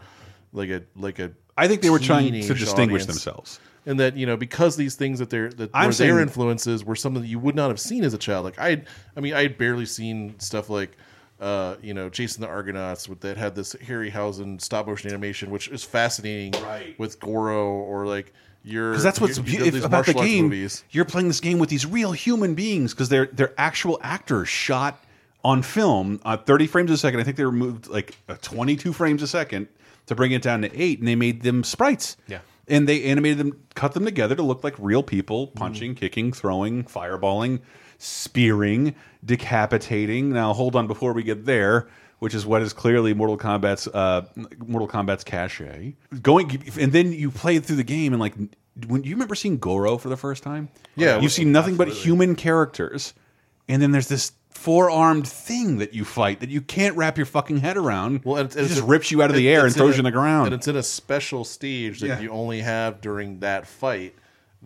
like 0.52 0.70
a 0.70 0.82
like 0.96 1.18
a. 1.18 1.32
I 1.56 1.66
think 1.66 1.82
they 1.82 1.90
were 1.90 1.98
trying 1.98 2.32
to 2.32 2.40
distinguish 2.54 3.02
audience. 3.02 3.06
themselves. 3.06 3.60
and 3.86 3.98
that 3.98 4.16
you 4.16 4.26
know 4.26 4.36
because 4.36 4.76
these 4.76 4.94
things 4.94 5.18
that 5.18 5.28
they're 5.28 5.48
that 5.50 5.70
I'm 5.74 5.86
were 5.86 5.92
saying- 5.92 6.14
their 6.14 6.22
influences 6.22 6.84
were 6.84 6.94
something 6.94 7.20
that 7.22 7.28
you 7.28 7.40
would 7.40 7.56
not 7.56 7.68
have 7.70 7.80
seen 7.80 8.04
as 8.04 8.14
a 8.14 8.18
child. 8.18 8.44
Like 8.44 8.60
I, 8.60 8.82
I 9.16 9.20
mean, 9.20 9.34
I 9.34 9.42
had 9.42 9.58
barely 9.58 9.84
seen 9.86 10.38
stuff 10.38 10.70
like. 10.70 10.96
Uh, 11.40 11.74
you 11.82 11.92
know, 11.94 12.08
Jason 12.08 12.40
the 12.42 12.48
Argonauts 12.48 13.08
with 13.08 13.20
that 13.20 13.36
had 13.36 13.54
this 13.54 13.74
Harryhausen 13.74 14.60
stop 14.60 14.86
motion 14.86 15.10
animation, 15.10 15.50
which 15.50 15.68
is 15.68 15.82
fascinating, 15.82 16.52
Right. 16.62 16.98
With 16.98 17.18
Goro 17.20 17.66
or 17.72 18.06
like 18.06 18.32
your 18.62 18.92
Because 18.92 19.02
that's 19.02 19.20
what's 19.20 19.36
you- 19.38 19.44
you 19.44 19.58
beautiful 19.58 19.84
about 19.86 20.06
the 20.06 20.14
game. 20.14 20.44
movies. 20.44 20.84
You're 20.90 21.04
playing 21.04 21.28
this 21.28 21.40
game 21.40 21.58
with 21.58 21.68
these 21.70 21.84
real 21.86 22.12
human 22.12 22.54
beings 22.54 22.94
because 22.94 23.08
they're 23.08 23.28
they're 23.32 23.52
actual 23.58 23.98
actors 24.02 24.48
shot 24.48 25.04
on 25.44 25.62
film 25.62 26.20
at 26.24 26.46
30 26.46 26.66
frames 26.68 26.90
a 26.90 26.96
second. 26.96 27.20
I 27.20 27.24
think 27.24 27.36
they 27.36 27.44
removed 27.44 27.88
like 27.88 28.16
uh, 28.28 28.36
22 28.40 28.92
frames 28.92 29.20
a 29.22 29.26
second 29.26 29.68
to 30.06 30.14
bring 30.14 30.32
it 30.32 30.40
down 30.40 30.62
to 30.62 30.80
eight, 30.80 31.00
and 31.00 31.08
they 31.08 31.16
made 31.16 31.42
them 31.42 31.64
sprites. 31.64 32.16
Yeah. 32.28 32.38
and 32.66 32.88
they 32.88 33.02
animated 33.04 33.36
them, 33.36 33.60
cut 33.74 33.92
them 33.92 34.06
together 34.06 34.34
to 34.34 34.42
look 34.42 34.64
like 34.64 34.74
real 34.78 35.02
people 35.02 35.48
punching, 35.48 35.94
kicking, 35.96 36.32
throwing, 36.32 36.82
fireballing, 36.84 37.60
spearing, 38.04 38.94
decapitating. 39.24 40.30
Now, 40.32 40.52
hold 40.52 40.76
on 40.76 40.86
before 40.86 41.12
we 41.12 41.22
get 41.22 41.44
there. 41.46 41.88
Which 42.20 42.32
is 42.34 42.46
what 42.46 42.62
is 42.62 42.72
clearly 42.72 43.12
Mortal 43.12 43.36
Kombat's 43.36 43.86
uh, 43.88 44.24
Mortal 44.66 44.88
Kombat's 44.88 45.24
cachet. 45.24 45.94
Going 46.22 46.62
and 46.80 46.90
then 46.90 47.12
you 47.12 47.30
play 47.30 47.58
through 47.58 47.76
the 47.76 47.84
game 47.84 48.14
and 48.14 48.20
like 48.20 48.34
when 48.86 49.02
you 49.04 49.14
remember 49.14 49.34
seeing 49.34 49.58
Goro 49.58 49.98
for 49.98 50.08
the 50.08 50.16
first 50.16 50.42
time. 50.42 50.70
Yeah, 50.96 51.20
you've 51.20 51.32
seen 51.32 51.52
nothing 51.52 51.76
but 51.76 51.88
human 51.88 52.34
characters, 52.34 53.12
and 53.68 53.82
then 53.82 53.90
there's 53.90 54.08
this 54.08 54.32
four 54.48 54.88
armed 54.90 55.26
thing 55.28 55.78
that 55.78 55.92
you 55.92 56.04
fight 56.04 56.40
that 56.40 56.48
you 56.48 56.62
can't 56.62 56.96
wrap 56.96 57.18
your 57.18 57.26
fucking 57.26 57.58
head 57.58 57.76
around. 57.76 58.24
Well, 58.24 58.38
it 58.38 58.44
it's, 58.46 58.56
it's 58.56 58.68
just 58.68 58.80
a- 58.82 58.84
rips 58.86 59.10
you 59.10 59.20
out 59.20 59.28
of 59.28 59.36
the 59.36 59.48
it- 59.48 59.52
air 59.52 59.66
and 59.66 59.74
throws 59.74 59.90
a- 59.90 59.96
you 59.96 59.98
in 60.00 60.04
the 60.04 60.10
ground. 60.12 60.46
And 60.46 60.54
it's 60.54 60.68
in 60.68 60.76
a 60.76 60.82
special 60.82 61.44
stage 61.44 62.00
that 62.00 62.06
Yeah. 62.06 62.20
you 62.20 62.30
only 62.30 62.60
have 62.60 63.02
during 63.02 63.40
that 63.40 63.66
fight 63.66 64.14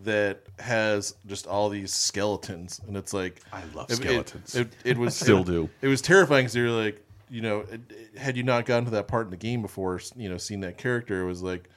that 0.05 0.43
has 0.59 1.15
just 1.27 1.47
all 1.47 1.69
these 1.69 1.93
skeletons, 1.93 2.81
and 2.87 2.97
it's 2.97 3.13
like 3.13 3.41
I 3.53 3.63
love 3.75 3.91
it- 3.91 3.95
it- 3.95 3.97
skeletons. 4.03 4.55
It, 4.55 4.69
it 4.85 4.99
was 4.99 5.15
Still 5.21 5.41
it- 5.41 5.47
do. 5.47 5.69
It 5.83 5.89
was 5.89 6.01
terrifying 6.03 6.45
because 6.45 6.57
you're 6.57 6.71
like, 6.71 7.05
you 7.31 7.41
know, 7.43 7.61
it, 7.71 7.81
it- 7.91 8.19
had 8.19 8.37
you 8.37 8.43
not 8.43 8.67
gotten 8.67 8.85
to 8.87 8.91
that 8.93 9.09
part 9.09 9.27
in 9.27 9.31
the 9.31 9.37
game 9.37 9.63
before, 9.63 10.01
you 10.17 10.29
know, 10.29 10.37
seeing 10.39 10.61
that 10.61 10.79
character, 10.79 11.23
it 11.23 11.27
was 11.27 11.43
like 11.43 11.69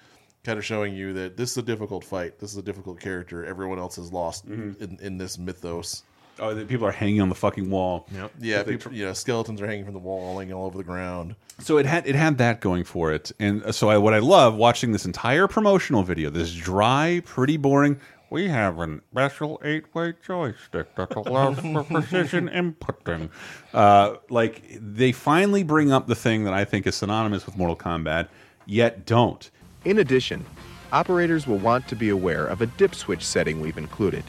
kind 0.43 0.57
of 0.57 0.65
showing 0.65 0.93
you 0.95 1.13
that 1.13 1.37
this 1.37 1.51
is 1.51 1.57
a 1.57 1.61
difficult 1.61 2.03
fight. 2.03 2.39
This 2.39 2.51
is 2.51 2.57
a 2.57 2.63
difficult 2.63 2.99
character. 2.99 3.45
Everyone 3.45 3.77
else 3.79 3.97
is 3.97 4.11
lost 4.11 4.49
Mm-hmm. 4.49 4.83
in, 4.83 4.97
in 5.01 5.17
this 5.17 5.37
mythos. 5.37 6.03
Oh, 6.41 6.53
the 6.53 6.65
people 6.65 6.85
are 6.85 6.91
hanging 6.91 7.21
on 7.21 7.29
the 7.29 7.35
fucking 7.35 7.69
wall. 7.69 8.07
Yeah, 8.39 8.63
They 8.63 8.75
people, 8.77 8.93
you 8.93 9.05
know, 9.05 9.13
skeletons 9.13 9.61
are 9.61 9.67
hanging 9.67 9.85
from 9.85 9.93
the 9.93 9.99
wall, 9.99 10.35
laying 10.35 10.51
all 10.51 10.65
over 10.65 10.77
the 10.77 10.83
ground. 10.83 11.35
So 11.59 11.77
it 11.77 11.85
had 11.85 12.05
it 12.07 12.15
had 12.15 12.37
that 12.39 12.59
going 12.59 12.83
for 12.83 13.13
it, 13.13 13.31
and 13.39 13.63
uh, 13.63 13.71
so 13.71 13.89
I, 13.89 13.97
what 13.97 14.13
I 14.13 14.19
love 14.19 14.55
watching 14.55 14.91
this 14.91 15.05
entire 15.05 15.47
promotional 15.47 16.03
video, 16.03 16.29
this 16.29 16.53
dry, 16.53 17.21
pretty 17.23 17.57
boring. 17.57 17.99
We 18.31 18.47
have 18.47 18.79
an 18.79 19.01
special 19.11 19.59
eight-way 19.61 20.13
joystick 20.25 20.95
that 20.95 21.13
allows 21.17 21.59
for 21.59 21.83
precision 21.83 22.47
inputting. 22.53 23.29
Uh, 23.73 24.15
like 24.29 24.63
they 24.79 25.11
finally 25.11 25.63
bring 25.63 25.91
up 25.91 26.07
the 26.07 26.15
thing 26.15 26.45
that 26.45 26.53
I 26.53 26.63
think 26.63 26.87
is 26.87 26.95
synonymous 26.95 27.45
with 27.45 27.57
Mortal 27.57 27.75
Kombat, 27.75 28.29
yet 28.65 29.05
don't. 29.05 29.51
In 29.83 29.99
addition, 29.99 30.45
operators 30.93 31.45
will 31.45 31.57
want 31.57 31.89
to 31.89 31.95
be 31.95 32.07
aware 32.07 32.45
of 32.45 32.61
a 32.61 32.67
dip 32.67 32.95
switch 32.95 33.25
setting 33.25 33.59
we've 33.59 33.77
included, 33.77 34.23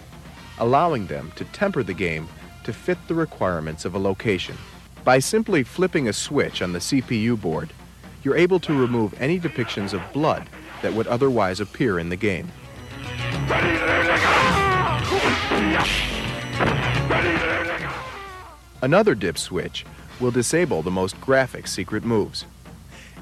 allowing 0.59 1.07
them 1.07 1.33
to 1.37 1.45
temper 1.47 1.83
the 1.83 1.95
game 1.95 2.29
to 2.65 2.73
fit 2.73 2.99
the 3.09 3.15
requirements 3.15 3.85
of 3.85 3.95
a 3.95 3.99
location. 3.99 4.57
By 5.05 5.19
simply 5.19 5.62
flipping 5.62 6.09
a 6.09 6.12
switch 6.12 6.62
on 6.62 6.73
the 6.73 6.79
CPU 6.79 7.41
board, 7.41 7.73
you're 8.23 8.37
able 8.37 8.61
to 8.61 8.79
remove 8.79 9.21
any 9.21 9.41
depictions 9.41 9.93
of 9.93 10.12
blood 10.12 10.49
that 10.81 10.93
would 10.93 11.07
otherwise 11.07 11.61
appear 11.61 11.99
in 11.99 12.09
the 12.09 12.17
game. 12.17 12.51
Another 18.81 19.15
dip 19.15 19.38
switch 19.38 19.85
will 20.21 20.31
disable 20.31 20.83
the 20.83 20.91
most 20.91 21.21
graphic 21.21 21.67
secret 21.67 22.05
moves. 22.05 22.45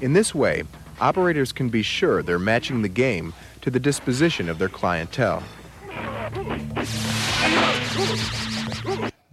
In 0.01 0.13
this 0.13 0.33
way, 0.33 0.63
operators 0.99 1.51
can 1.51 1.69
be 1.69 1.83
sure 1.83 2.21
they're 2.21 2.39
matching 2.39 2.81
the 2.81 2.89
game 2.89 3.33
to 3.61 3.69
the 3.69 3.79
disposition 3.79 4.49
of 4.49 4.59
their 4.59 4.69
clientele. 4.69 5.43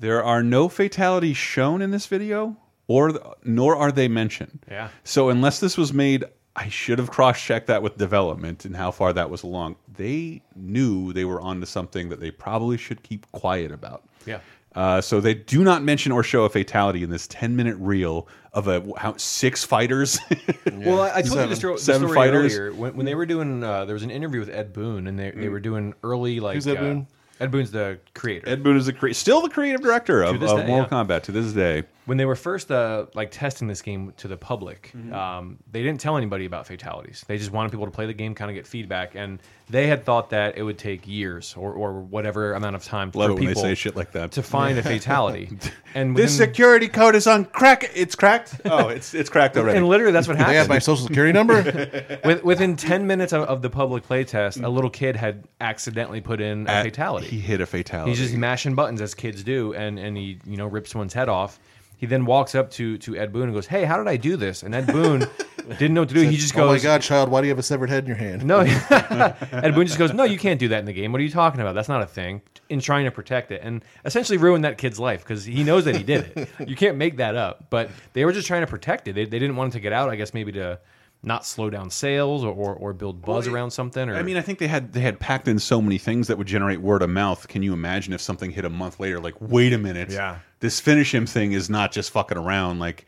There 0.00 0.22
are 0.22 0.42
no 0.42 0.68
fatalities 0.68 1.36
shown 1.36 1.82
in 1.82 1.90
this 1.90 2.06
video, 2.06 2.56
or 2.86 3.36
nor 3.44 3.76
are 3.76 3.90
they 3.90 4.06
mentioned. 4.08 4.60
Yeah. 4.70 4.88
So 5.02 5.28
unless 5.28 5.58
this 5.58 5.76
was 5.76 5.92
made, 5.92 6.24
I 6.54 6.68
should 6.68 6.98
have 7.00 7.10
cross-checked 7.10 7.66
that 7.66 7.82
with 7.82 7.96
development 7.96 8.64
and 8.64 8.76
how 8.76 8.92
far 8.92 9.12
that 9.12 9.28
was 9.28 9.42
along. 9.42 9.76
They 9.92 10.42
knew 10.54 11.12
they 11.12 11.24
were 11.24 11.40
onto 11.40 11.66
something 11.66 12.08
that 12.10 12.20
they 12.20 12.30
probably 12.30 12.76
should 12.76 13.02
keep 13.02 13.30
quiet 13.32 13.72
about. 13.72 14.04
Yeah. 14.24 14.38
Uh, 14.74 15.00
so 15.00 15.20
they 15.20 15.34
do 15.34 15.64
not 15.64 15.82
mention 15.82 16.12
or 16.12 16.22
show 16.22 16.44
a 16.44 16.48
fatality 16.48 17.02
in 17.02 17.10
this 17.10 17.26
10-minute 17.26 17.76
reel 17.80 18.28
of 18.52 18.68
a 18.68 18.84
how, 18.96 19.16
six 19.16 19.64
fighters. 19.64 20.18
Well, 20.72 21.00
I, 21.00 21.08
I 21.08 21.22
told 21.22 21.24
you 21.24 21.30
Seven. 21.30 21.50
the, 21.50 21.56
sto- 21.56 21.72
the 21.74 21.78
Seven 21.80 22.08
story 22.08 22.14
fighters. 22.14 22.56
earlier 22.56 22.72
when, 22.72 22.94
when 22.96 23.04
they 23.04 23.16
were 23.16 23.26
doing. 23.26 23.64
Uh, 23.64 23.84
there 23.84 23.94
was 23.94 24.04
an 24.04 24.10
interview 24.12 24.38
with 24.38 24.48
Ed 24.48 24.72
Boon, 24.72 25.08
and 25.08 25.18
they, 25.18 25.32
they 25.32 25.48
were 25.48 25.58
doing 25.58 25.92
early 26.04 26.38
like. 26.38 26.54
Who's 26.54 26.68
Ed 26.68 26.76
uh, 26.76 26.80
Boon? 26.80 27.06
Ed 27.40 27.51
Boon's 27.51 27.70
the 27.70 27.98
creator. 28.14 28.48
Ed 28.48 28.62
Boon 28.62 28.77
is 28.77 28.87
the 28.87 28.92
cre 28.92 29.12
still 29.12 29.40
the 29.40 29.48
creative 29.48 29.81
director 29.81 30.22
of, 30.22 30.35
of 30.35 30.40
day, 30.40 30.66
Mortal 30.66 30.88
yeah. 30.90 31.05
Kombat 31.05 31.22
to 31.24 31.33
this 31.33 31.53
day. 31.53 31.85
When 32.08 32.16
they 32.16 32.24
were 32.24 32.34
first 32.34 32.70
uh, 32.70 33.04
like 33.14 33.30
testing 33.30 33.68
this 33.68 33.82
game 33.82 34.12
to 34.16 34.28
the 34.28 34.36
public, 34.36 34.90
Mm-hmm. 34.96 35.12
um, 35.12 35.58
they 35.70 35.82
didn't 35.82 36.00
tell 36.00 36.16
anybody 36.16 36.46
about 36.46 36.66
fatalities. 36.66 37.22
They 37.28 37.36
just 37.36 37.52
wanted 37.52 37.70
people 37.70 37.84
to 37.86 37.92
play 37.92 38.06
the 38.06 38.14
game, 38.14 38.34
kind 38.34 38.50
of 38.50 38.54
get 38.54 38.66
feedback, 38.66 39.14
and 39.14 39.38
they 39.68 39.86
had 39.86 40.04
thought 40.06 40.30
that 40.30 40.56
it 40.56 40.62
would 40.62 40.78
take 40.78 41.06
years 41.06 41.54
or, 41.56 41.72
or 41.74 42.00
whatever 42.00 42.54
amount 42.54 42.76
of 42.76 42.82
time 42.84 43.10
Love 43.14 43.26
for 43.26 43.30
it 43.32 43.34
when 43.34 43.42
they 43.44 43.48
people 43.50 43.62
say 43.62 43.74
shit 43.74 43.94
like 43.94 44.12
that. 44.12 44.32
to 44.32 44.42
find 44.42 44.78
a 44.78 44.82
fatality. 44.82 45.50
and 45.94 46.16
This 46.16 46.32
within- 46.32 46.48
security 46.54 46.88
code 46.88 47.14
is 47.14 47.26
on 47.26 47.44
crack. 47.44 47.90
It's 47.94 48.14
cracked. 48.14 48.62
Oh, 48.64 48.88
it's 48.96 49.12
it's 49.12 49.28
cracked 49.28 49.56
already. 49.58 49.76
and 49.76 49.86
literally 49.86 50.12
that's 50.12 50.26
what 50.26 50.36
happened. 50.38 50.54
They 50.54 50.58
have 50.58 50.68
my 50.70 50.78
social 50.78 51.06
security 51.06 51.32
number. 51.34 51.62
With, 52.24 52.42
within 52.44 52.76
10 52.76 53.06
minutes 53.06 53.32
of, 53.34 53.42
of 53.44 53.60
the 53.62 53.70
public 53.70 54.06
playtest, 54.08 54.62
a 54.64 54.68
little 54.68 54.90
kid 54.90 55.14
had 55.16 55.44
accidentally 55.60 56.20
put 56.22 56.40
in 56.40 56.66
a 56.66 56.70
At- 56.70 56.84
fatality. 56.84 57.26
He 57.26 57.38
hit 57.40 57.60
a 57.60 57.66
fatality. 57.66 58.10
He's 58.12 58.18
just 58.20 58.34
mashing 58.34 58.74
buttons 58.74 59.00
as 59.02 59.14
kids 59.14 59.42
do, 59.42 59.74
and 59.74 59.98
and 59.98 60.16
he 60.16 60.38
you 60.46 60.56
know 60.56 60.66
rips 60.66 60.90
someone's 60.92 61.12
head 61.14 61.28
off. 61.28 61.58
He 61.98 62.06
then 62.06 62.24
walks 62.24 62.54
up 62.54 62.70
to 62.72 62.96
to 62.98 63.16
Ed 63.16 63.32
Boon 63.32 63.44
and 63.44 63.54
goes, 63.54 63.66
"Hey, 63.66 63.84
how 63.84 63.98
did 63.98 64.08
I 64.08 64.16
do 64.16 64.37
this?" 64.37 64.62
And 64.62 64.74
Ed 64.74 64.87
Boon 64.87 65.26
didn't 65.78 65.94
know 65.94 66.02
what 66.02 66.08
to 66.11 66.14
do. 66.14 66.20
He 66.20 66.37
just 66.37 66.54
goes, 66.54 66.62
oh 66.62 66.72
my 66.72 66.78
god, 66.78 67.02
child, 67.02 67.28
why 67.28 67.40
do 67.40 67.48
you 67.48 67.50
have 67.50 67.58
a 67.58 67.62
severed 67.62 67.90
head 67.90 68.04
in 68.04 68.08
your 68.08 68.16
hand? 68.16 68.44
"No." 68.44 68.61
Ed 68.61 69.74
Boon 69.74 69.87
just 69.87 69.98
goes, 69.98 70.12
"No, 70.14 70.22
you 70.24 70.38
can't 70.38 70.61
do 70.61 70.68
that 70.68 70.78
in 70.78 70.84
the 70.87 70.92
game. 70.92 71.11
What 71.12 71.20
are 71.20 71.24
you 71.24 71.30
talking 71.30 71.61
about? 71.61 71.74
That's 71.74 71.88
not 71.88 72.00
a 72.00 72.06
thing." 72.06 72.40
In 72.68 72.80
trying 72.80 73.06
to 73.06 73.11
protect 73.11 73.50
it, 73.50 73.62
and 73.64 73.82
essentially 74.04 74.37
ruin 74.37 74.61
that 74.62 74.76
kid's 74.76 75.00
life 75.00 75.22
because 75.22 75.44
he 75.44 75.64
knows 75.64 75.87
that 75.87 75.96
he 75.96 76.02
did 76.02 76.32
it. 76.37 76.68
You 76.68 76.76
can't 76.76 76.98
make 76.98 77.16
that 77.16 77.34
up. 77.34 77.64
But 77.70 77.90
they 78.12 78.26
were 78.26 78.32
just 78.32 78.46
trying 78.46 78.61
to 78.61 78.66
protect 78.66 79.08
it. 79.08 79.14
They, 79.14 79.24
they 79.24 79.38
didn't 79.38 79.56
want 79.56 79.72
it 79.72 79.78
to 79.78 79.80
get 79.80 79.94
out. 79.94 80.11
I 80.11 80.16
guess 80.16 80.34
maybe 80.34 80.52
to 80.52 80.78
not 81.22 81.44
slow 81.44 81.68
down 81.68 81.90
sales 81.90 82.44
or, 82.44 82.52
or, 82.52 82.74
or 82.74 82.92
build 82.92 83.20
buzz 83.22 83.46
Well, 83.46 83.54
around 83.57 83.70
something. 83.72 84.09
Or 84.09 84.14
I 84.16 84.22
mean, 84.22 84.37
I 84.37 84.40
think 84.40 84.59
they 84.61 84.68
had 84.68 84.92
they 84.92 85.00
had 85.00 85.18
packed 85.18 85.48
in 85.48 85.59
so 85.59 85.83
many 85.83 85.98
things 85.98 86.28
that 86.28 86.38
would 86.38 86.46
generate 86.46 86.81
word 86.81 87.02
of 87.02 87.11
mouth. 87.11 87.48
Can 87.48 87.62
you 87.62 87.72
imagine 87.72 88.12
if 88.12 88.20
something 88.20 88.50
hit 88.52 88.64
a 88.64 88.70
month 88.70 89.00
later? 89.00 89.18
Like, 89.18 89.35
wait 89.40 89.72
a 89.72 89.78
minute, 89.78 90.11
Yeah. 90.11 90.38
this 90.61 90.78
finish 90.81 91.12
him 91.14 91.26
thing 91.26 91.52
is 91.52 91.68
not 91.68 91.90
just 91.92 92.11
fucking 92.12 92.38
around. 92.38 92.78
Like, 92.78 93.07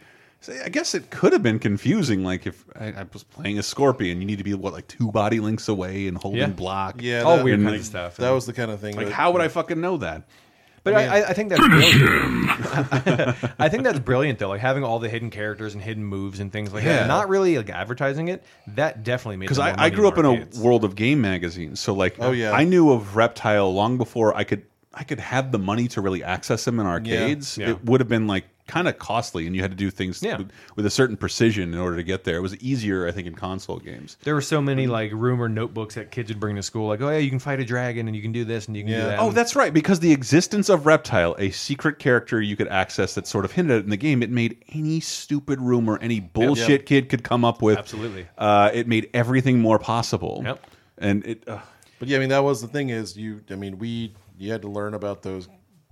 I 0.64 0.70
guess 0.70 0.94
it 0.94 1.10
could 1.10 1.32
have 1.34 1.42
been 1.42 1.58
confusing. 1.58 2.24
Like, 2.24 2.46
if 2.46 2.64
I, 2.74 2.86
I 2.86 3.06
was 3.12 3.22
playing 3.22 3.58
a 3.58 3.62
scorpion, 3.62 4.20
you 4.20 4.26
need 4.26 4.38
to 4.38 4.44
be 4.44 4.54
what 4.54 4.72
like 4.72 4.88
two 4.88 5.12
body 5.12 5.38
links 5.38 5.68
away 5.68 6.08
and 6.08 6.16
holding 6.18 6.40
Yeah. 6.40 6.46
block. 6.48 7.00
Yeah, 7.02 7.22
all 7.22 7.36
that- 7.36 7.44
weird 7.44 7.58
and, 7.60 7.68
kinds 7.68 7.72
like, 7.74 7.80
of 8.04 8.12
stuff. 8.12 8.16
That 8.16 8.30
was 8.30 8.46
the 8.46 8.52
kind 8.54 8.70
of 8.70 8.80
thing. 8.80 8.96
like 8.96 9.06
that- 9.06 9.12
how 9.12 9.30
would 9.32 9.42
I 9.42 9.48
fucking 9.48 9.80
know 9.80 9.98
that? 9.98 10.22
But 10.92 11.08
I, 11.08 11.20
I, 11.20 11.28
I 11.28 11.32
think 11.32 11.48
that's 11.50 11.66
brilliant. 11.66 12.50
I 13.60 13.68
think 13.68 13.84
that's 13.84 13.98
brilliant 13.98 14.38
though, 14.38 14.48
like 14.48 14.60
having 14.60 14.84
all 14.84 14.98
the 14.98 15.08
hidden 15.08 15.30
characters 15.30 15.74
and 15.74 15.82
hidden 15.82 16.04
moves 16.04 16.40
and 16.40 16.52
things 16.52 16.72
like 16.72 16.84
Yeah. 16.84 16.98
that. 17.00 17.06
Not 17.08 17.28
really 17.28 17.56
like 17.56 17.70
advertising 17.70 18.28
it. 18.28 18.44
That 18.68 19.02
definitely 19.04 19.36
made 19.38 19.46
because 19.46 19.58
I, 19.58 19.74
I 19.76 19.90
grew 19.90 20.08
up 20.08 20.18
in 20.18 20.24
a 20.24 20.46
world 20.60 20.84
of 20.84 20.94
game 20.96 21.20
magazines, 21.20 21.80
so 21.80 21.94
like, 21.94 22.16
Oh, 22.18 22.32
yeah. 22.32 22.52
I 22.52 22.64
knew 22.64 22.90
of 22.90 23.16
Reptile 23.16 23.72
long 23.72 23.96
before 23.98 24.34
I 24.36 24.44
could 24.44 24.64
I 24.92 25.04
could 25.04 25.20
have 25.20 25.52
the 25.52 25.58
money 25.58 25.86
to 25.88 26.00
really 26.00 26.24
access 26.24 26.64
them 26.64 26.80
in 26.80 26.86
arcades. 26.86 27.56
Yeah. 27.56 27.70
It 27.70 27.84
would 27.84 28.00
have 28.00 28.08
been 28.08 28.26
like 28.26 28.44
kind 28.70 28.88
of 28.88 28.98
costly, 28.98 29.46
and 29.46 29.54
you 29.56 29.62
had 29.62 29.70
to 29.70 29.76
do 29.76 29.90
things 29.90 30.22
Yeah. 30.22 30.38
with, 30.38 30.50
with 30.76 30.86
a 30.86 30.90
certain 30.90 31.16
precision 31.16 31.72
in 31.74 31.78
order 31.78 31.96
to 31.96 32.02
get 32.02 32.24
there. 32.24 32.36
It 32.36 32.40
was 32.40 32.56
easier, 32.58 33.06
I 33.06 33.10
think, 33.12 33.26
in 33.26 33.34
console 33.34 33.78
games. 33.78 34.16
There 34.22 34.34
were 34.34 34.40
so 34.40 34.60
many 34.60 34.86
like 34.86 35.12
rumor 35.12 35.48
notebooks 35.48 35.96
that 35.96 36.10
kids 36.10 36.30
would 36.30 36.38
bring 36.40 36.56
to 36.56 36.62
school, 36.62 36.88
like, 36.88 37.00
oh 37.00 37.10
yeah, 37.10 37.18
you 37.18 37.30
can 37.30 37.38
fight 37.38 37.60
a 37.60 37.64
dragon 37.64 38.06
and 38.06 38.16
you 38.16 38.22
can 38.22 38.32
do 38.32 38.44
this 38.44 38.66
and 38.68 38.76
you 38.76 38.84
can 38.84 38.92
do 38.92 38.98
that. 38.98 39.18
Oh, 39.18 39.30
that's 39.32 39.56
right. 39.56 39.74
Because 39.74 40.00
the 40.00 40.12
existence 40.12 40.68
of 40.68 40.86
Reptile, 40.86 41.34
a 41.38 41.50
secret 41.50 41.98
character 41.98 42.40
you 42.40 42.56
could 42.56 42.68
access 42.68 43.14
that 43.14 43.26
sort 43.26 43.44
of 43.44 43.52
hinted 43.52 43.78
at 43.78 43.84
in 43.84 43.90
the 43.90 43.96
game, 43.96 44.22
it 44.22 44.30
made 44.30 44.64
any 44.72 45.00
stupid 45.00 45.60
rumor, 45.60 45.98
any 46.00 46.20
bullshit 46.20 46.86
kid 46.86 47.08
could 47.08 47.24
come 47.24 47.44
up 47.44 47.60
with. 47.62 47.78
Absolutely. 47.78 48.26
Uh, 48.38 48.70
it 48.72 48.86
made 48.86 49.10
everything 49.14 49.58
more 49.60 49.78
possible. 49.78 50.42
Yep. 50.44 50.66
And 50.98 51.26
it. 51.26 51.48
Uh, 51.48 51.58
But 51.98 52.08
yeah, 52.08 52.16
I 52.16 52.20
mean 52.20 52.28
that 52.30 52.44
was 52.44 52.60
the 52.62 52.68
thing 52.68 52.90
is 52.90 53.16
you. 53.16 53.40
I 53.50 53.54
mean 53.56 53.78
we 53.78 54.14
you 54.38 54.50
had 54.52 54.62
to 54.62 54.68
learn 54.68 54.94
about 54.94 55.22
those 55.22 55.48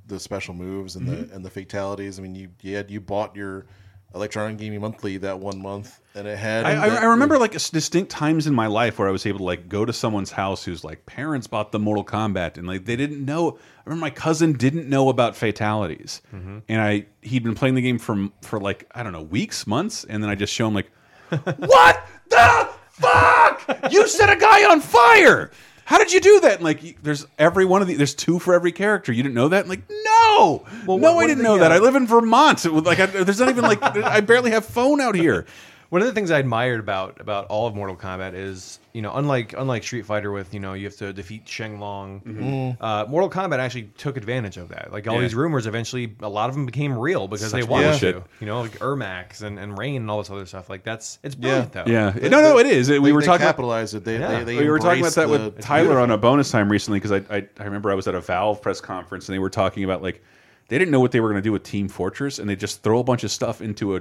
the 0.09 0.19
special 0.21 0.55
moves 0.55 0.97
and 0.97 1.07
Mm-hmm. 1.07 1.29
the 1.31 1.35
and 1.37 1.45
the 1.45 1.51
fatalities. 1.51 2.19
I 2.19 2.23
mean 2.23 2.35
you 2.35 2.49
you 2.63 2.77
had 2.77 2.91
you 2.91 3.01
bought 3.01 3.37
your 3.37 3.67
electronic 4.15 4.57
gaming 4.57 4.81
monthly 4.81 5.19
that 5.19 5.39
one 5.39 5.61
month 5.61 6.01
and 6.15 6.27
it 6.27 6.39
had. 6.39 6.65
I, 6.65 6.71
I, 6.85 6.89
that- 6.89 7.03
I 7.03 7.05
remember 7.05 7.39
like 7.39 7.53
distinct 7.53 8.11
times 8.11 8.47
in 8.47 8.55
my 8.55 8.67
life 8.67 8.99
where 8.99 9.07
I 9.07 9.11
was 9.11 9.27
able 9.27 9.39
to 9.39 9.45
like 9.45 9.69
go 9.69 9.85
to 9.85 9.93
someone's 9.93 10.31
house 10.33 10.65
whose 10.65 10.83
like 10.83 11.05
parents 11.07 11.47
bought 11.47 11.73
the 11.73 11.79
Mortal 11.79 12.05
Kombat 12.05 12.57
and 12.57 12.67
like 12.67 12.87
they 12.87 12.97
didn't 12.97 13.23
know. 13.25 13.59
I 13.59 13.91
remember 13.91 14.01
my 14.01 14.11
cousin 14.11 14.55
didn't 14.55 14.89
know 14.89 15.09
about 15.11 15.37
fatalities, 15.37 16.21
and 16.33 16.81
I 16.81 17.07
he'd 17.23 17.43
been 17.45 17.55
playing 17.55 17.75
the 17.75 17.83
game 17.83 17.99
for 17.99 18.29
for 18.43 18.59
like 18.61 18.87
I 18.95 19.03
don't 19.03 19.13
know 19.13 19.23
weeks, 19.23 19.67
months, 19.67 20.05
and 20.05 20.23
then 20.23 20.31
I 20.31 20.35
just 20.35 20.53
show 20.55 20.67
him 20.69 20.75
like, 20.75 20.91
what 21.45 22.07
the 22.31 22.69
fuck? 22.91 23.93
You 23.93 24.07
set 24.09 24.31
a 24.31 24.37
guy 24.37 24.71
on 24.71 24.81
fire. 24.81 25.51
How 25.89 25.97
did 25.97 26.13
you 26.13 26.21
do 26.21 26.41
that? 26.41 26.57
And 26.57 26.65
like, 26.65 27.03
there's 27.03 27.27
every 27.39 27.65
one 27.65 27.81
of 27.81 27.89
the, 27.89 27.95
there's 27.95 28.15
two 28.15 28.39
for 28.39 28.53
every 28.53 28.73
character. 28.73 29.11
You 29.11 29.23
didn't 29.23 29.35
know 29.35 29.49
that? 29.49 29.61
And 29.61 29.71
like, 29.71 29.89
no, 29.89 30.67
no, 30.87 31.15
what- 31.15 31.25
I 31.25 31.27
didn't 31.27 31.43
know 31.43 31.57
that. 31.57 31.73
uh, 31.73 31.77
I 31.77 31.79
live 31.79 31.95
in 31.97 32.07
Vermont. 32.07 32.67
It 32.67 32.73
was 32.75 32.85
like, 32.85 33.01
I, 33.01 33.07
there's 33.07 33.41
not 33.41 33.49
even 33.49 33.65
like, 33.65 33.83
I 33.83 34.21
barely 34.21 34.51
have 34.51 34.67
phone 34.67 35.01
out 35.01 35.15
here. 35.15 35.47
One 35.91 36.03
of 36.03 36.07
the 36.07 36.13
things 36.13 36.31
I 36.31 36.39
admired 36.39 36.81
about 36.81 37.19
about 37.19 37.47
all 37.47 37.67
of 37.67 37.75
Mortal 37.75 37.97
Kombat 37.97 38.35
is, 38.35 38.79
you 38.93 39.01
know, 39.01 39.11
unlike 39.15 39.55
unlike 39.57 39.83
Street 39.83 40.05
Fighter 40.05 40.31
with, 40.31 40.53
you 40.53 40.61
know, 40.61 40.75
you 40.75 40.85
have 40.85 40.97
to 40.97 41.15
defeat 41.15 41.49
Sheng 41.49 41.81
Long. 41.81 42.21
Mhm. 42.27 42.77
Uh, 42.79 43.07
Mortal 43.09 43.31
Kombat 43.31 43.59
actually 43.59 43.85
took 43.97 44.19
advantage 44.19 44.59
of 44.59 44.69
that. 44.69 44.93
Like 44.93 45.09
all 45.09 45.15
Yeah. 45.15 45.23
these 45.23 45.35
rumors, 45.35 45.67
eventually, 45.67 46.15
a 46.21 46.29
lot 46.29 46.51
of 46.51 46.55
them 46.57 46.67
became 46.67 46.99
real 46.99 47.27
because 47.27 47.51
Such 47.51 47.63
they 47.63 47.67
wanted 47.67 47.89
bullshit. 47.93 48.15
to. 48.17 48.23
You 48.41 48.47
know, 48.47 48.61
like 48.61 48.79
Ermac 48.81 49.41
and, 49.43 49.59
and 49.59 49.79
Rain 49.79 49.97
and 50.03 50.11
all 50.11 50.19
this 50.19 50.31
other 50.31 50.45
stuff. 50.45 50.69
Like 50.69 50.85
that's 50.85 51.19
it's 51.23 51.35
brilliant 51.35 51.73
though. 51.73 51.85
Yeah. 51.87 52.13
no, 52.23 52.43
no, 52.43 52.59
it 52.59 52.67
is. 52.67 52.91
we 52.91 52.99
they- 52.99 53.13
were 53.13 53.23
talking 53.23 53.47
capitalized 53.47 53.95
it. 53.95 54.05
They- 54.05 54.19
Yeah. 54.19 54.41
they- 54.41 54.57
they 54.57 54.59
we 54.65 54.69
were 54.69 54.79
talking 54.79 55.01
about 55.01 55.15
that 55.15 55.27
the- 55.27 55.33
with 55.33 55.57
It's 55.57 55.67
Tyler 55.67 55.99
on 56.01 56.11
a 56.11 56.19
bonus 56.19 56.51
time 56.51 56.71
recently 56.71 56.99
because 57.01 57.13
I, 57.13 57.35
I 57.35 57.47
I 57.59 57.65
remember 57.65 57.91
I 57.91 57.95
was 57.95 58.07
at 58.07 58.15
a 58.15 58.21
Valve 58.21 58.61
press 58.61 58.83
conference 58.83 59.27
and 59.31 59.35
they 59.35 59.39
were 59.39 59.49
talking 59.49 59.85
about 59.85 60.03
like 60.03 60.23
they 60.69 60.77
didn't 60.77 60.91
know 60.93 61.01
what 61.01 61.13
they 61.13 61.21
were 61.21 61.29
going 61.31 61.41
to 61.43 61.47
do 61.49 61.53
with 61.53 61.63
Team 61.63 61.89
Fortress 61.89 62.39
and 62.39 62.47
they 62.47 62.57
just 62.57 62.83
throw 62.83 62.99
a 62.99 63.05
bunch 63.05 63.25
of 63.25 63.31
stuff 63.31 63.63
into 63.63 63.97
a 63.97 64.01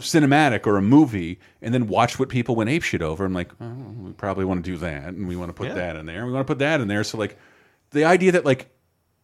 cinematic 0.00 0.66
or 0.66 0.76
a 0.76 0.82
movie 0.82 1.38
and 1.62 1.72
then 1.72 1.86
watch 1.86 2.18
what 2.18 2.28
people 2.28 2.54
went 2.54 2.68
apeshit 2.70 3.00
over. 3.00 3.24
I'm 3.24 3.32
like, 3.32 3.50
oh, 3.60 3.66
we 4.02 4.12
probably 4.12 4.44
want 4.44 4.64
to 4.64 4.70
do 4.70 4.76
that 4.78 5.08
and 5.08 5.26
we 5.26 5.36
want 5.36 5.48
to 5.48 5.54
put 5.54 5.68
Yeah. 5.68 5.74
that 5.74 5.96
in 5.96 6.06
there. 6.06 6.18
and 6.18 6.26
We 6.26 6.32
want 6.32 6.46
to 6.46 6.50
put 6.50 6.58
that 6.58 6.80
in 6.80 6.88
there. 6.88 7.02
So 7.04 7.16
like 7.18 7.38
the 7.90 8.04
idea 8.04 8.32
that 8.32 8.44
like 8.44 8.68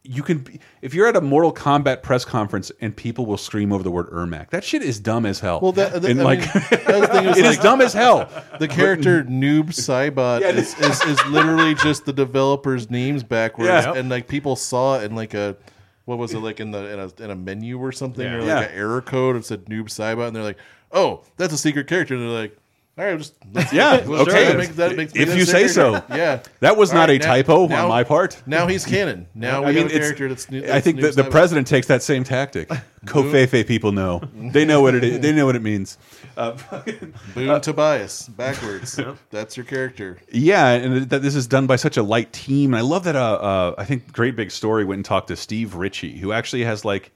you 0.05 0.23
can 0.25 0.39
be, 0.39 0.59
if 0.81 0.95
you're 0.95 1.07
at 1.07 1.15
a 1.15 1.21
Mortal 1.21 1.53
Kombat 1.55 2.03
press 2.03 2.25
conference 2.25 2.73
and 2.81 2.97
people 2.97 3.25
will 3.25 3.37
scream 3.37 3.73
over 3.73 3.85
the 3.85 3.91
word 3.91 4.11
Ermac, 4.11 4.51
that 4.51 4.65
shit 4.65 4.83
is 4.83 4.99
dumb 4.99 5.25
as 5.27 5.39
hell. 5.41 5.61
Well, 5.61 5.73
that, 5.73 5.93
that 6.03 6.11
and 6.11 6.21
I 6.21 6.25
like 6.25 6.39
mean, 6.41 6.49
that 6.55 7.01
was 7.01 7.01
the 7.03 7.07
thing, 7.09 7.27
it 7.29 7.37
is 7.47 7.59
dumb 7.59 7.81
as 7.81 7.93
hell. 7.93 8.29
The 8.59 8.67
character 8.67 9.23
Noob 9.23 9.67
Saibot 9.69 10.41
Yeah, 10.41 10.49
is, 10.49 10.77
is, 10.81 11.01
is 11.05 11.25
literally 11.27 11.75
just 11.77 12.05
the 12.05 12.13
developers' 12.13 12.91
names 12.91 13.23
backwards, 13.23 13.69
Yeah. 13.69 13.93
and 13.95 14.09
like 14.09 14.27
people 14.27 14.57
saw 14.57 14.99
it 14.99 15.05
in 15.05 15.15
like 15.15 15.35
a 15.35 15.57
what 16.05 16.19
was 16.19 16.35
it 16.35 16.39
like 16.41 16.61
in 16.61 16.71
the 16.73 16.93
in 16.93 16.99
a, 16.99 17.25
in 17.25 17.31
a 17.31 17.37
menu 17.37 17.79
or 17.79 17.93
something 17.93 18.25
Yeah. 18.25 18.35
or 18.35 18.39
like 18.41 18.47
Yeah. 18.49 18.61
an 18.63 18.71
error 18.75 19.01
code. 19.03 19.37
It 19.37 19.45
said 19.45 19.67
Noob 19.67 19.85
Saibot, 19.85 20.27
and 20.29 20.37
they're 20.37 20.43
like, 20.43 20.59
"Oh, 20.91 21.23
that's 21.37 21.53
a 21.55 21.59
secret 21.59 21.87
character." 21.87 22.15
And 22.15 22.23
they're 22.25 22.31
like, 22.31 22.57
"All 22.99 23.05
right, 23.05 23.17
just 23.19 23.35
let's- 23.53 23.73
Yeah, 23.73 24.03
let's 24.07 24.29
okay. 24.29 24.47
that. 24.49 24.57
Make- 24.57 24.75
that 24.77 24.97
makes- 24.97 25.13
If 25.15 25.35
you 25.37 25.45
say 25.45 25.69
so. 25.69 26.03
Yeah, 26.11 26.43
That 26.61 26.77
was 26.77 26.91
All 26.91 26.97
not 26.97 27.09
right, 27.09 27.21
a 27.23 27.27
now- 27.27 27.33
typo 27.35 27.67
now- 27.67 27.85
on 27.85 27.89
my 27.89 28.05
part. 28.05 28.43
Now 28.47 28.67
he's 28.67 28.85
canon. 28.85 29.27
Now 29.35 29.61
we 29.61 29.67
I 29.67 29.69
mean, 29.73 29.77
have 29.85 29.87
a 29.87 29.95
it's- 29.95 30.03
character 30.03 30.29
that's. 30.29 30.51
New, 30.51 30.59
I 30.59 30.67
that's 30.67 30.85
think 30.85 31.01
the, 31.01 31.11
the 31.11 31.25
president 31.25 31.67
takes 31.67 31.87
that 31.89 32.03
same 32.03 32.25
tactic. 32.25 32.69
Covfefe 33.07 33.67
people 33.67 33.91
know. 33.91 34.21
They 34.33 34.65
know 34.65 34.81
what 34.81 34.95
it 34.95 35.03
is. 35.03 35.19
They 35.21 35.33
know 35.33 35.45
what 35.47 35.57
it 35.57 35.63
means. 35.63 35.99
Uh, 36.37 36.57
Boon 37.35 37.61
Tobias 37.61 38.29
backwards. 38.29 38.99
That's 39.31 39.57
your 39.57 39.67
character. 39.67 40.19
yeah, 40.31 40.69
and 40.71 41.11
that 41.11 41.21
this 41.21 41.35
is 41.35 41.47
done 41.49 41.67
by 41.67 41.77
such 41.77 41.97
a 41.97 42.03
light 42.03 42.33
team. 42.33 42.75
And 42.75 42.79
I 42.79 42.83
love 42.83 43.03
that. 43.05 43.17
Uh, 43.17 43.21
uh, 43.35 43.75
I 43.77 43.85
think 43.85 44.13
Great 44.13 44.37
Big 44.37 44.51
Story 44.53 44.85
went 44.85 44.99
and 44.99 45.05
talked 45.05 45.29
to 45.29 45.37
Steve 45.37 45.75
Ritchie, 45.75 46.19
who 46.19 46.31
actually 46.33 46.63
has 46.65 46.85
like 46.85 47.11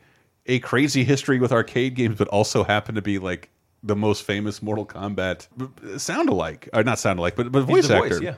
a 0.47 0.59
crazy 0.59 1.05
history 1.05 1.39
with 1.39 1.53
arcade 1.53 1.95
games, 1.95 2.17
but 2.19 2.27
also 2.29 2.65
happened 2.65 2.97
to 2.97 3.03
be 3.03 3.19
like 3.21 3.49
the 3.87 3.97
most 3.97 4.25
famous 4.25 4.63
Mortal 4.63 4.85
Kombat 4.87 5.47
sound 5.99 6.29
alike, 6.29 6.69
or 6.73 6.83
not 6.83 6.99
sound 6.99 7.19
alike, 7.19 7.37
but 7.37 7.53
but 7.53 7.63
voice 7.63 7.89
the 7.89 7.97
voice, 7.97 8.13
actor. 8.13 8.25
yeah. 8.25 8.35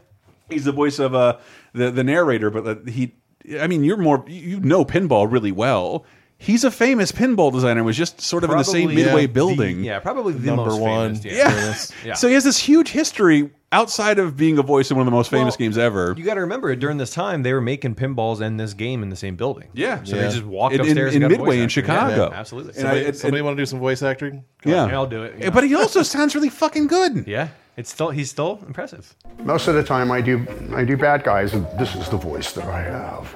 he's 0.51 0.65
the 0.65 0.73
voice 0.73 0.99
of 0.99 1.15
uh 1.15 1.39
the 1.73 1.91
the 1.91 2.05
narrator, 2.05 2.51
but 2.51 2.67
uh, 2.67 2.91
he. 2.91 3.15
I 3.61 3.67
mean, 3.67 3.83
you're 3.83 3.97
more 3.97 4.25
you 4.29 4.61
know 4.61 4.85
pinball 4.85 5.31
really 5.31 5.53
well. 5.53 6.05
He's 6.37 6.65
a 6.65 6.71
famous 6.71 7.11
pinball 7.11 7.53
designer. 7.53 7.83
Was 7.83 7.97
just 7.97 8.21
sort 8.21 8.45
of 8.45 8.51
in 8.51 8.59
the 8.59 8.63
same 8.63 8.89
Probably, 8.89 9.05
midway 9.05 9.21
yeah, 9.23 9.27
building. 9.27 9.81
The, 9.81 9.87
yeah, 9.87 9.99
probably 10.01 10.35
the 10.35 10.47
Number 10.47 10.67
most 10.67 10.81
one. 10.81 11.15
famous. 11.17 11.25
Yeah. 11.25 11.55
Yeah. 12.05 12.09
Yeah. 12.09 12.15
So 12.15 12.29
he 12.29 12.35
has 12.35 12.45
this 12.45 12.59
huge 12.59 12.91
history 12.91 13.51
outside 13.71 14.19
of 14.19 14.37
being 14.37 14.59
a 14.59 14.63
voice 14.63 14.91
in 14.91 14.97
one 14.97 15.07
of 15.07 15.11
the 15.11 15.17
most 15.17 15.31
famous 15.31 15.53
Well, 15.53 15.59
games 15.59 15.77
ever. 15.79 16.15
You 16.17 16.25
got 16.25 16.35
to 16.35 16.41
remember 16.41 16.75
during 16.75 16.97
this 16.97 17.11
time 17.11 17.43
they 17.43 17.53
were 17.53 17.61
making 17.61 17.95
pinballs 17.97 18.41
and 18.41 18.59
this 18.59 18.73
game 18.75 19.03
in 19.03 19.11
the 19.11 19.17
same 19.17 19.37
building. 19.37 19.69
Yeah. 19.75 20.03
so 20.05 20.17
Yeah. 20.17 20.23
they 20.23 20.29
just 20.31 20.45
walked 20.45 20.75
In- 20.75 20.81
in- 20.81 20.87
upstairs 20.87 21.15
in 21.15 21.23
and 21.23 21.31
got 21.31 21.35
a 21.37 21.39
Midway 21.39 21.47
voice 21.47 21.57
in 21.59 21.63
actor. 21.65 21.71
Chicago. 21.71 22.31
Yeah, 22.33 22.39
absolutely. 22.41 22.71
And 22.73 22.81
Somebody, 22.81 23.13
somebody 23.13 23.43
want 23.43 23.57
to 23.57 23.63
do 23.63 23.67
some 23.67 23.79
voice 23.79 24.03
acting? 24.03 24.45
yeah. 24.65 24.87
Yeah, 24.87 24.95
I'll 24.95 25.07
do 25.07 25.23
it. 25.23 25.35
yeah. 25.39 25.51
But 25.51 25.65
he 25.65 25.75
also 25.75 26.03
sounds 26.03 26.35
really 26.35 26.49
fucking 26.51 26.87
good. 26.87 27.27
yeah, 27.27 27.49
it's 27.77 27.91
still 27.91 28.11
he's 28.11 28.31
still 28.31 28.61
impressive. 28.67 29.15
Most 29.45 29.69
of 29.69 29.75
the 29.75 29.83
time, 29.85 30.11
I 30.11 30.21
do 30.23 30.47
I 30.75 30.85
do 30.85 30.97
bad 30.97 31.23
guys, 31.25 31.53
and 31.55 31.67
this 31.79 31.95
is 31.95 32.09
the 32.09 32.17
voice 32.17 32.53
that 32.53 32.65
I 32.65 32.81
have, 32.83 33.35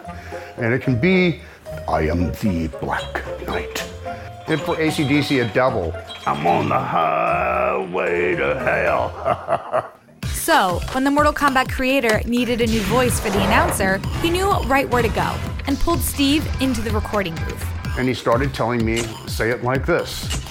and 0.57 0.73
it 0.75 0.81
can 0.83 0.99
be, 0.99 1.41
I 1.89 2.03
am 2.09 2.33
the 2.41 2.69
Black 2.81 3.23
Knight. 3.47 3.89
And 4.49 4.61
for 4.61 4.75
ACDC, 4.77 5.49
a 5.49 5.55
devil. 5.55 5.95
I'm 6.27 6.45
on 6.47 6.69
the 6.69 6.79
highway 6.79 8.35
to 8.37 8.59
hell. 8.59 9.89
So, 10.43 10.81
when 10.91 11.05
the 11.05 11.11
Mortal 11.13 11.33
Kombat 11.33 11.71
creator 11.71 12.21
needed 12.27 12.61
a 12.63 12.67
new 12.67 12.81
voice 12.81 13.21
for 13.21 13.31
the 13.31 13.41
announcer, 13.45 13.99
he 14.21 14.29
knew 14.29 14.51
right 14.63 14.91
where 14.91 15.01
to 15.01 15.09
go 15.09 15.37
and 15.69 15.79
pulled 15.79 16.01
Steve 16.01 16.45
into 16.61 16.81
the 16.81 16.91
recording 16.91 17.37
booth. 17.37 17.65
and 17.97 18.09
he 18.09 18.15
started 18.15 18.53
telling 18.53 18.85
me, 18.85 19.05
say 19.29 19.51
it 19.51 19.63
like 19.63 19.87
this 19.87 20.43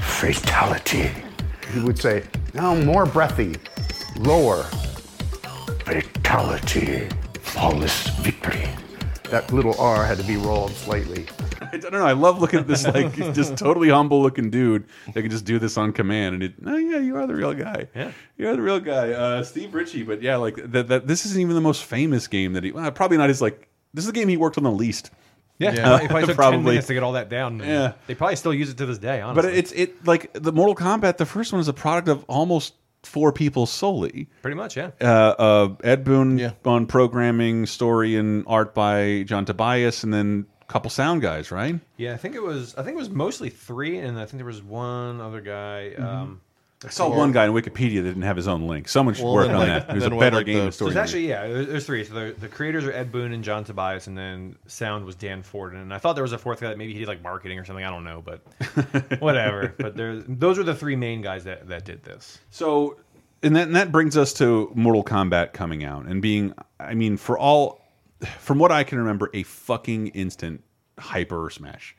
Fatality. 0.00 1.10
He 1.70 1.80
would 1.80 1.98
say, 1.98 2.24
now 2.54 2.74
more 2.74 3.04
breathy, 3.04 3.56
lower. 4.16 4.62
Fatality. 5.84 7.06
Flawless 7.42 8.08
victory. 8.20 8.70
That 9.24 9.52
little 9.52 9.78
R 9.78 10.02
had 10.02 10.16
to 10.16 10.24
be 10.24 10.36
rolled 10.38 10.70
slightly. 10.70 11.26
I 11.74 11.76
don't 11.78 11.92
know. 11.92 12.04
I 12.04 12.12
love 12.12 12.40
looking 12.40 12.60
at 12.60 12.66
this 12.66 12.86
like 12.86 13.14
just 13.34 13.56
totally 13.56 13.88
humble 13.88 14.22
looking 14.22 14.50
dude 14.50 14.86
that 15.06 15.22
can 15.22 15.30
just 15.30 15.44
do 15.44 15.58
this 15.58 15.76
on 15.76 15.92
command. 15.92 16.34
And 16.34 16.42
it, 16.42 16.54
oh 16.66 16.76
yeah, 16.76 16.98
you 16.98 17.16
are 17.16 17.26
the 17.26 17.34
real 17.34 17.54
guy. 17.54 17.88
Yeah. 17.94 18.12
you 18.36 18.48
are 18.48 18.56
the 18.56 18.62
real 18.62 18.80
guy, 18.80 19.10
uh, 19.12 19.42
Steve 19.42 19.74
Ritchie. 19.74 20.02
But 20.02 20.22
yeah, 20.22 20.36
like 20.36 20.56
that. 20.56 20.88
That 20.88 21.06
this 21.06 21.26
isn't 21.26 21.40
even 21.40 21.54
the 21.54 21.60
most 21.60 21.84
famous 21.84 22.26
game 22.26 22.52
that 22.54 22.64
he. 22.64 22.72
Well, 22.72 22.90
probably 22.92 23.16
not 23.16 23.28
his 23.28 23.40
like. 23.40 23.68
This 23.94 24.04
is 24.04 24.12
the 24.12 24.18
game 24.18 24.28
he 24.28 24.36
worked 24.36 24.56
on 24.58 24.64
the 24.64 24.70
least. 24.70 25.10
Yeah, 25.58 25.72
Yeah. 25.74 25.96
it 26.02 26.08
probably 26.08 26.26
took 26.26 26.36
Probably. 26.36 26.56
ten 26.58 26.64
minutes 26.64 26.86
to 26.86 26.94
get 26.94 27.02
all 27.02 27.12
that 27.12 27.28
down. 27.28 27.58
Yeah. 27.58 27.92
they 28.06 28.14
probably 28.14 28.36
still 28.36 28.54
use 28.54 28.70
it 28.70 28.76
to 28.78 28.86
this 28.86 28.98
day. 28.98 29.20
Honestly, 29.20 29.50
But 29.50 29.58
it's 29.58 29.72
it 29.72 30.06
like 30.06 30.32
the 30.32 30.52
Mortal 30.52 30.74
Kombat. 30.74 31.16
The 31.18 31.26
first 31.26 31.52
one 31.52 31.60
is 31.60 31.68
a 31.68 31.72
product 31.72 32.08
of 32.08 32.24
almost 32.28 32.74
four 33.02 33.32
people 33.32 33.64
solely. 33.66 34.28
pretty 34.42 34.54
much 34.56 34.76
yeah. 34.76 34.90
Uh, 35.00 35.04
uh, 35.38 35.74
Ed 35.82 36.04
Boon 36.04 36.38
Yeah. 36.38 36.52
on 36.64 36.86
programming, 36.86 37.64
story, 37.66 38.14
and 38.16 38.44
art 38.46 38.74
by 38.74 39.22
John 39.26 39.44
Tobias, 39.46 40.04
and 40.04 40.12
then 40.12 40.46
a 40.59 40.59
couple 40.70 40.90
sound 40.90 41.20
guys, 41.22 41.50
right? 41.50 41.78
Yeah, 41.96 42.14
I 42.14 42.16
think 42.16 42.34
it 42.36 42.42
was. 42.42 42.74
I 42.76 42.82
think 42.82 42.94
it 42.94 42.98
was 42.98 43.10
mostly 43.10 43.50
three, 43.50 43.98
and 43.98 44.18
I 44.18 44.24
think 44.24 44.36
there 44.38 44.44
was 44.46 44.62
one 44.62 45.20
other 45.20 45.40
guy. 45.40 45.92
Mm-hmm. 45.94 46.04
Um, 46.04 46.40
I 46.82 46.88
saw 46.88 47.14
one 47.14 47.32
guy 47.32 47.46
on 47.46 47.52
Wikipedia 47.54 47.96
that 47.96 48.08
didn't 48.08 48.22
have 48.22 48.36
his 48.36 48.48
own 48.48 48.66
link. 48.66 48.88
Someone 48.88 49.14
should 49.14 49.24
Well, 49.24 49.34
work 49.34 49.48
on 49.50 49.56
like- 49.56 49.66
that. 49.66 49.88
There's 49.88 50.02
then 50.04 50.12
a 50.14 50.18
better 50.18 50.36
like 50.36 50.46
game 50.46 50.64
the- 50.64 50.72
story. 50.72 50.92
there's 50.94 51.02
actually 51.08 51.28
yeah, 51.28 51.46
there- 51.46 51.64
there's 51.66 51.84
three. 51.84 52.04
So 52.04 52.14
the, 52.14 52.32
the 52.38 52.48
creators 52.48 52.84
are 52.86 52.92
Ed 52.92 53.12
Boon 53.12 53.32
and 53.32 53.44
John 53.44 53.64
Tobias, 53.64 54.06
and 54.06 54.16
then 54.16 54.56
sound 54.66 55.04
was 55.04 55.14
Dan 55.14 55.42
Forden. 55.42 55.78
And 55.80 55.92
I 55.92 55.98
thought 55.98 56.14
there 56.14 56.24
was 56.24 56.32
a 56.32 56.38
fourth 56.38 56.60
guy 56.60 56.68
that 56.68 56.78
maybe 56.78 56.94
he 56.94 57.00
did 57.00 57.08
like 57.08 57.22
marketing 57.22 57.58
or 57.58 57.66
something. 57.66 57.84
I 57.84 57.90
don't 57.90 58.04
know, 58.04 58.22
but 58.24 58.40
whatever. 59.20 59.74
but 59.78 59.94
there's 59.96 60.24
those 60.26 60.56
were 60.56 60.64
the 60.64 60.74
three 60.74 60.96
main 60.96 61.20
guys 61.20 61.44
that 61.44 61.68
that 61.68 61.84
did 61.84 62.02
this. 62.02 62.38
So, 62.50 62.96
and 63.42 63.54
that, 63.56 63.66
and 63.66 63.76
that 63.76 63.92
brings 63.92 64.16
us 64.16 64.32
to 64.34 64.70
Mortal 64.74 65.04
Kombat 65.04 65.52
coming 65.52 65.84
out 65.84 66.06
and 66.06 66.22
being, 66.22 66.54
I 66.78 66.94
mean, 66.94 67.16
for 67.18 67.38
all, 67.38 67.79
from 68.38 68.58
what 68.58 68.70
I 68.72 68.84
can 68.84 68.98
remember, 68.98 69.30
a 69.34 69.42
fucking 69.42 70.08
instant 70.08 70.62
hyper 70.98 71.48
smash. 71.50 71.96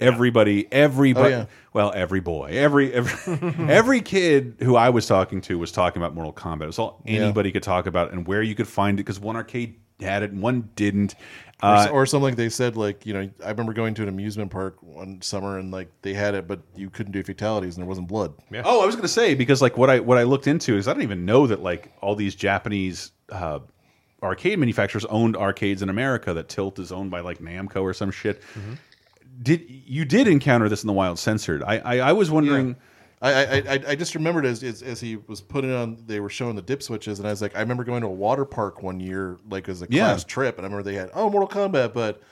Everybody, 0.00 0.66
everybody, 0.72 1.34
Oh, 1.34 1.38
yeah. 1.40 1.46
well, 1.72 1.92
every 1.94 2.20
boy, 2.20 2.50
every 2.52 2.92
every, 2.92 3.36
every 3.68 4.00
kid 4.00 4.56
who 4.60 4.76
I 4.76 4.88
was 4.90 5.06
talking 5.06 5.40
to 5.42 5.58
was 5.58 5.72
talking 5.72 6.00
about 6.00 6.14
Mortal 6.14 6.32
Kombat. 6.32 6.62
It 6.62 6.66
was 6.66 6.78
all 6.78 7.02
Yeah. 7.04 7.20
anybody 7.20 7.52
could 7.52 7.62
talk 7.62 7.86
about 7.86 8.12
and 8.12 8.26
where 8.26 8.42
you 8.42 8.54
could 8.54 8.68
find 8.68 8.98
it 8.98 9.02
because 9.04 9.20
one 9.20 9.36
arcade 9.36 9.76
had 10.00 10.22
it, 10.22 10.30
and 10.30 10.40
one 10.40 10.70
didn't. 10.76 11.14
Or, 11.62 11.68
Uh, 11.70 11.84
s- 11.84 11.90
or 11.90 12.06
something 12.06 12.22
like 12.22 12.36
they 12.36 12.48
said, 12.48 12.76
like 12.76 13.04
you 13.04 13.12
know, 13.12 13.28
I 13.44 13.50
remember 13.50 13.72
going 13.72 13.92
to 13.94 14.02
an 14.02 14.08
amusement 14.08 14.50
park 14.50 14.76
one 14.80 15.20
summer 15.22 15.58
and 15.58 15.70
like 15.72 15.88
they 16.02 16.14
had 16.14 16.34
it, 16.34 16.46
but 16.46 16.60
you 16.76 16.88
couldn't 16.88 17.12
do 17.12 17.22
fatalities 17.22 17.74
and 17.76 17.82
there 17.82 17.88
wasn't 17.88 18.06
blood. 18.08 18.32
Yeah. 18.50 18.62
Oh, 18.64 18.80
I 18.82 18.86
was 18.86 18.94
gonna 18.96 19.08
say 19.08 19.34
because 19.34 19.60
like 19.60 19.76
what 19.76 19.90
I 19.90 19.98
what 20.00 20.16
I 20.18 20.22
looked 20.22 20.46
into 20.46 20.76
is 20.76 20.86
I 20.88 20.92
don't 20.94 21.02
even 21.02 21.24
know 21.26 21.46
that 21.48 21.60
like 21.62 21.92
all 22.00 22.14
these 22.14 22.34
Japanese 22.36 23.10
uh, 23.30 23.58
arcade 24.22 24.58
manufacturers 24.58 25.04
owned 25.06 25.36
arcades 25.36 25.82
in 25.82 25.88
America. 25.88 26.32
That 26.34 26.48
Tilt 26.48 26.78
is 26.78 26.92
owned 26.92 27.10
by 27.10 27.20
like 27.20 27.38
Namco 27.38 27.82
or 27.82 27.94
some 27.94 28.10
shit. 28.10 28.42
Mm-hmm. 28.54 28.74
Did 29.42 29.64
you 29.68 30.04
did 30.04 30.26
encounter 30.28 30.68
this 30.68 30.82
in 30.82 30.86
the 30.88 30.92
wild 30.92 31.18
censored? 31.18 31.62
I 31.62 31.78
I, 31.78 31.98
I 31.98 32.12
was 32.12 32.30
wondering. 32.30 32.76
I, 33.20 33.32
I, 33.32 33.56
I, 33.56 33.80
I 33.88 33.94
just 33.96 34.14
remembered 34.14 34.46
as, 34.46 34.62
as 34.62 34.80
as 34.80 35.00
he 35.00 35.16
was 35.16 35.40
putting 35.40 35.72
on, 35.72 35.96
they 36.06 36.20
were 36.20 36.30
showing 36.30 36.54
the 36.54 36.62
dip 36.62 36.84
switches, 36.84 37.18
and 37.18 37.26
I 37.26 37.32
was 37.32 37.42
like, 37.42 37.56
I 37.56 37.60
remember 37.60 37.82
going 37.82 38.02
to 38.02 38.06
a 38.06 38.12
water 38.12 38.44
park 38.44 38.80
one 38.82 39.00
year, 39.00 39.38
like 39.50 39.68
as 39.68 39.82
a 39.82 39.88
Yeah. 39.90 40.04
class 40.06 40.22
trip, 40.22 40.56
and 40.56 40.64
I 40.64 40.68
remember 40.68 40.88
they 40.88 40.96
had 40.96 41.10
oh 41.14 41.28
Mortal 41.28 41.48
Kombat, 41.48 41.92
but 41.94 42.22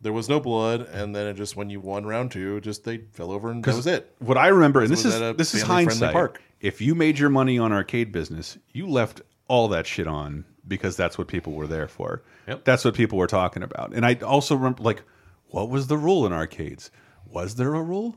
there 0.00 0.12
was 0.12 0.28
no 0.28 0.40
blood, 0.40 0.80
and 0.92 1.14
then 1.14 1.28
it 1.28 1.34
just 1.34 1.54
when 1.56 1.70
you 1.70 1.78
won 1.78 2.04
round 2.04 2.32
two, 2.32 2.60
just 2.60 2.82
they 2.82 2.98
fell 3.12 3.30
over 3.30 3.52
and 3.52 3.62
that 3.64 3.76
was 3.76 3.86
it. 3.86 4.12
What 4.18 4.36
I 4.36 4.48
remember, 4.48 4.80
and 4.80 4.90
this 4.90 5.04
is 5.04 5.14
a 5.20 5.32
this 5.32 5.54
is 5.54 5.62
family-friendly 5.62 5.84
hindsight. 5.90 6.12
park. 6.12 6.42
If 6.60 6.80
you 6.80 6.96
made 6.96 7.20
your 7.20 7.30
money 7.30 7.56
on 7.60 7.72
arcade 7.72 8.10
business, 8.10 8.58
you 8.72 8.88
left 8.88 9.22
all 9.46 9.68
that 9.68 9.86
shit 9.86 10.08
on 10.08 10.44
because 10.66 10.96
that's 10.96 11.18
what 11.18 11.28
people 11.28 11.52
were 11.52 11.66
there 11.66 11.88
for. 11.88 12.22
Yep. 12.48 12.64
That's 12.64 12.84
what 12.84 12.94
people 12.94 13.18
were 13.18 13.26
talking 13.26 13.62
about. 13.62 13.92
And 13.94 14.04
I 14.06 14.14
also 14.14 14.54
remember, 14.54 14.82
like, 14.82 15.02
what 15.48 15.68
was 15.68 15.86
the 15.88 15.96
rule 15.96 16.24
in 16.26 16.32
arcades? 16.32 16.90
Was 17.26 17.56
there 17.56 17.74
a 17.74 17.82
rule? 17.82 18.16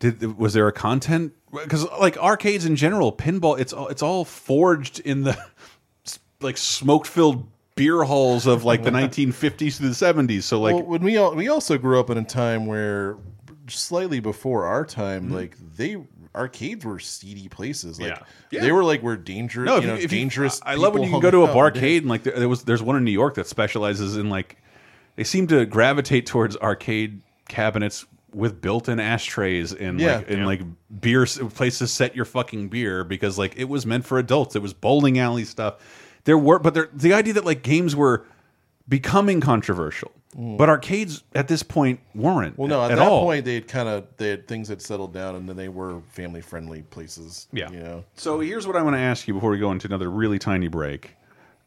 Did 0.00 0.38
was 0.38 0.52
there 0.54 0.68
a 0.68 0.72
content? 0.72 1.32
Because 1.52 1.84
like 1.98 2.16
arcades 2.18 2.64
in 2.64 2.76
general, 2.76 3.12
pinball, 3.12 3.58
it's 3.58 3.72
all 3.72 3.88
it's 3.88 4.02
all 4.02 4.24
forged 4.24 5.00
in 5.00 5.24
the 5.24 5.36
like 6.40 6.56
smoke 6.56 7.04
filled 7.06 7.48
beer 7.74 8.02
halls 8.04 8.46
of 8.46 8.64
like 8.64 8.82
the 8.84 8.90
1950s 8.92 9.76
to 9.78 9.82
the 9.82 9.88
70s. 9.88 10.42
So 10.44 10.60
like, 10.60 10.74
well, 10.74 10.84
when 10.84 11.02
we 11.02 11.16
all, 11.16 11.34
we 11.34 11.48
also 11.48 11.78
grew 11.78 11.98
up 11.98 12.10
in 12.10 12.18
a 12.18 12.24
time 12.24 12.66
where 12.66 13.16
slightly 13.68 14.20
before 14.20 14.64
our 14.66 14.84
time, 14.84 15.24
Mm-hmm. 15.26 15.34
like 15.34 15.56
they 15.76 15.96
arcades 16.38 16.84
were 16.84 16.98
seedy 16.98 17.48
places. 17.48 18.00
Like 18.00 18.18
Yeah. 18.50 18.60
they 18.62 18.72
were 18.72 18.84
like 18.84 19.02
where 19.02 19.16
dangerous, 19.16 19.66
No, 19.66 19.76
if 19.76 19.82
you 19.82 19.88
know, 19.88 19.94
you, 19.96 20.02
if 20.04 20.12
you- 20.12 20.18
dangerous. 20.20 20.60
I 20.64 20.76
love 20.76 20.94
when 20.94 21.02
you 21.02 21.10
can 21.10 21.20
go 21.20 21.30
to 21.30 21.42
a 21.42 21.46
hung 21.48 21.56
barcade 21.56 21.98
and 21.98 22.08
like 22.08 22.22
there, 22.22 22.38
there 22.38 22.48
was 22.48 22.62
there's 22.62 22.82
one 22.82 22.96
in 22.96 23.04
New 23.04 23.10
York 23.12 23.34
that 23.34 23.46
specializes 23.46 24.16
in 24.16 24.30
like 24.30 24.56
they 25.16 25.24
seem 25.24 25.46
to 25.48 25.66
gravitate 25.66 26.26
towards 26.26 26.56
arcade 26.58 27.20
cabinets 27.48 28.06
with 28.32 28.60
built-in 28.60 29.00
ashtrays 29.00 29.72
and 29.72 29.98
Yeah. 30.00 30.16
like 30.18 30.30
and 30.30 30.38
Yeah. 30.40 30.46
like 30.46 30.60
beer 31.00 31.22
s- 31.24 31.38
places 31.54 31.78
to 31.78 31.86
set 31.88 32.14
your 32.14 32.24
fucking 32.26 32.68
beer 32.68 33.02
because 33.02 33.36
like 33.38 33.54
it 33.56 33.68
was 33.68 33.84
meant 33.86 34.04
for 34.04 34.18
adults. 34.18 34.54
It 34.54 34.62
was 34.62 34.72
bowling 34.74 35.18
alley 35.18 35.44
stuff. 35.44 35.74
There 36.24 36.38
were 36.38 36.58
but 36.58 36.74
there 36.74 36.88
the 36.94 37.12
idea 37.14 37.32
that 37.34 37.44
like 37.44 37.62
games 37.62 37.96
were 37.96 38.24
becoming 38.88 39.40
controversial. 39.40 40.12
But 40.40 40.68
arcades 40.68 41.24
at 41.34 41.48
this 41.48 41.64
point 41.64 41.98
weren't. 42.14 42.54
Mm. 42.54 42.58
Well, 42.58 42.68
no, 42.68 42.84
at, 42.84 42.92
at 42.92 42.98
that 42.98 43.08
all. 43.08 43.24
point 43.24 43.44
they 43.44 43.54
had 43.54 43.66
kind 43.66 43.88
of 43.88 44.06
they 44.18 44.28
had 44.28 44.46
things 44.46 44.68
had 44.68 44.80
settled 44.80 45.12
down, 45.12 45.34
and 45.34 45.48
then 45.48 45.56
they 45.56 45.68
were 45.68 46.00
family 46.12 46.40
friendly 46.40 46.82
places. 46.82 47.48
Yeah. 47.52 47.68
you 47.72 47.80
know. 47.80 48.04
So 48.14 48.38
here's 48.38 48.64
what 48.64 48.76
I 48.76 48.82
want 48.82 48.94
to 48.94 49.00
ask 49.00 49.26
you 49.26 49.34
before 49.34 49.50
we 49.50 49.58
go 49.58 49.72
into 49.72 49.88
another 49.88 50.08
really 50.08 50.38
tiny 50.38 50.68
break. 50.68 51.16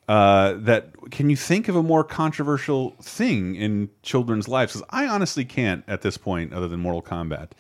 Uh, 0.08 0.54
that 0.60 0.90
can 1.12 1.30
you 1.30 1.36
think 1.36 1.68
of 1.68 1.76
a 1.76 1.84
more 1.84 2.04
controversial 2.06 2.92
thing 3.02 3.56
in 3.56 3.90
children's 4.04 4.48
lives? 4.48 4.72
Because 4.72 4.88
I 4.90 5.06
honestly 5.06 5.44
can't 5.44 5.84
at 5.88 6.02
this 6.02 6.18
point, 6.18 6.54
other 6.54 6.70
than 6.70 6.80
Mortal 6.80 7.02
Kombat. 7.02 7.52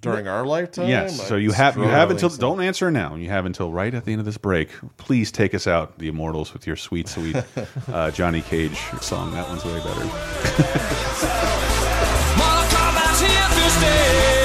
During 0.00 0.28
our 0.28 0.46
lifetime, 0.46 0.88
yes. 0.88 1.26
So 1.26 1.36
you 1.36 1.52
have 1.52 1.76
you 1.76 1.82
have 1.82 2.10
until 2.10 2.30
so. 2.30 2.40
don't 2.40 2.60
answer 2.60 2.90
now. 2.90 3.16
You 3.16 3.28
have 3.30 3.46
until 3.46 3.72
right 3.72 3.92
at 3.92 4.04
the 4.04 4.12
end 4.12 4.20
of 4.20 4.26
this 4.26 4.38
break. 4.38 4.70
Please 4.96 5.32
take 5.32 5.54
us 5.54 5.66
out, 5.66 5.98
the 5.98 6.08
Immortals, 6.08 6.52
with 6.52 6.66
your 6.66 6.76
sweet, 6.76 7.08
sweet 7.08 7.36
uh, 7.88 8.10
Johnny 8.12 8.42
Cage 8.42 8.78
song. 9.00 9.32
That 9.32 9.48
one's 9.48 9.64
way 9.64 9.78
better. 9.78 10.08